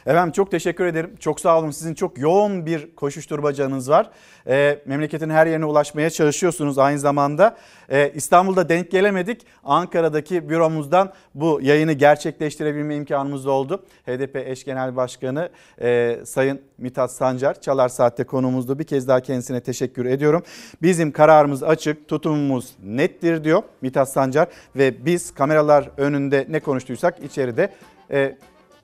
Efendim 0.06 0.32
çok 0.32 0.52
teşekkür 0.52 0.86
ederim. 0.86 1.16
Çok 1.20 1.40
sağ 1.40 1.60
olun. 1.60 1.72
Sizin 1.72 1.94
çok 1.94 2.18
yoğun 2.18 2.66
bir 2.66 2.96
koşuşturmacanız 2.96 3.90
var. 3.90 4.10
E, 4.48 4.80
memleketin 4.86 5.30
her 5.30 5.48
yerine 5.48 5.66
ulaşmaya 5.66 6.10
çalışıyorsunuz 6.10 6.78
aynı 6.78 7.00
zamanda. 7.00 7.58
E, 7.90 8.12
İstanbul'da 8.16 8.70
denk 8.70 8.92
gelemedik. 8.92 9.46
Ankara'daki 9.64 10.50
büromuzdan 10.50 11.14
bu 11.36 11.60
yayını 11.62 11.94
gerçekleştirebilme 11.94 12.96
imkanımız 12.96 13.48
oldu. 13.48 13.86
HDP 14.06 14.36
eş 14.36 14.66
genel 14.66 14.96
başkanı 14.96 15.50
e, 15.82 16.20
Sayın 16.26 16.62
Mithat 16.78 17.12
Sancar 17.12 17.62
Çalar 17.62 17.90
Saat'te 17.90 18.24
konuğumuzdu. 18.24 18.80
Bir 18.80 18.84
kez 18.84 19.08
daha 19.08 19.20
kendisine 19.20 19.62
teşekkür 19.62 20.06
ediyorum. 20.06 20.44
Bizim 20.82 21.12
kararımız 21.12 21.64
açık, 21.64 22.08
tutumumuz 22.08 22.76
nettir 22.84 23.44
diyor 23.44 23.64
Mithat 23.82 24.10
Sancar. 24.10 24.48
Ve 24.76 25.06
biz 25.06 25.34
kameralar 25.34 25.90
önünde 25.98 26.46
ne 26.50 26.60
konuştuysak 26.60 27.24
içeride... 27.24 27.70
E, 28.12 28.38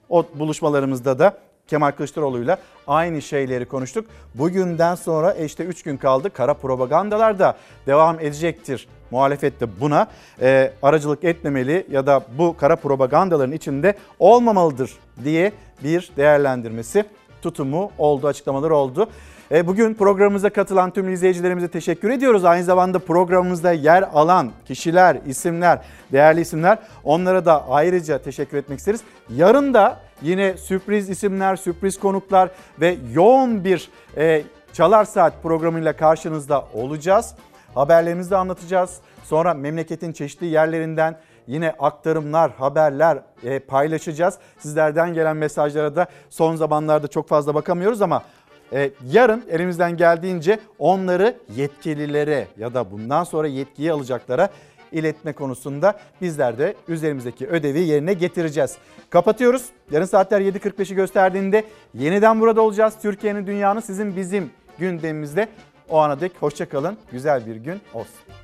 o 0.10 0.26
buluşmalarımızda 0.34 1.20
da 1.20 1.38
Kemal 1.68 1.92
Kılıçdaroğlu'yla 1.92 2.58
aynı 2.88 3.22
şeyleri 3.22 3.66
konuştuk. 3.66 4.06
Bugünden 4.36 4.96
sonra 4.96 5.34
işte 5.34 5.64
3 5.64 5.84
gün 5.84 5.98
kaldı. 5.98 6.30
Kara 6.30 6.54
propagandalar 6.54 7.40
da 7.40 7.58
devam 7.88 8.20
edecektir. 8.20 8.88
Muhalefet 9.12 9.62
de 9.62 9.80
buna 9.82 10.08
e, 10.42 10.74
aracılık 10.84 11.24
etmemeli 11.24 11.88
ya 11.92 12.08
da 12.08 12.22
bu 12.38 12.58
kara 12.58 12.76
propagandaların 12.76 13.52
içinde 13.52 13.94
olmamalıdır 14.20 14.92
diye 15.24 15.52
bir 15.84 16.12
değerlendirmesi 16.18 17.06
tutumu 17.42 17.92
oldu, 17.98 18.28
açıklamalar 18.28 18.70
oldu. 18.70 19.10
E, 19.52 19.68
bugün 19.68 19.94
programımıza 19.94 20.50
katılan 20.50 20.92
tüm 20.92 21.10
izleyicilerimize 21.10 21.68
teşekkür 21.68 22.10
ediyoruz. 22.10 22.46
Aynı 22.46 22.64
zamanda 22.64 23.00
programımızda 23.00 23.72
yer 23.72 24.04
alan 24.14 24.52
kişiler, 24.66 25.18
isimler, 25.28 25.82
değerli 26.12 26.42
isimler 26.42 26.80
onlara 27.04 27.46
da 27.46 27.70
ayrıca 27.70 28.18
teşekkür 28.18 28.58
etmek 28.58 28.80
isteriz. 28.80 29.02
Yarın 29.30 29.74
da 29.74 30.00
yine 30.22 30.58
sürpriz 30.58 31.10
isimler, 31.10 31.56
sürpriz 31.56 32.00
konuklar 32.00 32.50
ve 32.82 32.98
yoğun 33.14 33.64
bir 33.64 33.90
e, 34.18 34.44
Çalar 34.74 35.06
Saat 35.06 35.44
programıyla 35.44 35.94
karşınızda 35.94 36.66
olacağız. 36.74 37.36
Haberlerimizi 37.76 38.32
de 38.32 38.38
anlatacağız. 38.38 38.98
Sonra 39.24 39.54
memleketin 39.54 40.14
çeşitli 40.14 40.46
yerlerinden 40.46 41.16
yine 41.48 41.74
aktarımlar, 41.80 42.52
haberler 42.52 43.20
e, 43.44 43.60
paylaşacağız. 43.60 44.38
Sizlerden 44.60 45.14
gelen 45.14 45.38
mesajlara 45.38 45.96
da 45.96 46.08
son 46.30 46.56
zamanlarda 46.56 47.08
çok 47.08 47.28
fazla 47.28 47.56
bakamıyoruz 47.56 48.02
ama 48.02 48.24
e, 48.74 48.92
yarın 49.12 49.44
elimizden 49.50 49.98
geldiğince 49.98 50.60
onları 50.80 51.36
yetkililere 51.56 52.48
ya 52.58 52.74
da 52.74 52.92
bundan 52.92 53.24
sonra 53.24 53.48
yetkiyi 53.48 53.92
alacaklara 53.92 54.50
iletme 54.92 55.34
konusunda 55.34 56.00
bizler 56.22 56.58
de 56.58 56.76
üzerimizdeki 56.88 57.48
ödevi 57.48 57.80
yerine 57.80 58.14
getireceğiz. 58.14 58.78
Kapatıyoruz. 59.10 59.66
Yarın 59.92 60.06
saatler 60.06 60.42
7.45'i 60.42 60.96
gösterdiğinde 60.96 61.64
yeniden 61.94 62.42
burada 62.42 62.62
olacağız. 62.62 62.94
Türkiye'nin, 63.02 63.48
dünyanın 63.48 63.80
sizin 63.80 64.16
bizim 64.16 64.50
gündemimizde. 64.80 65.48
O 65.90 65.98
ana 65.98 66.20
dek 66.20 66.32
hoşçakalın. 66.40 66.98
Güzel 67.12 67.46
bir 67.46 67.56
gün 67.56 67.82
olsun. 67.94 68.39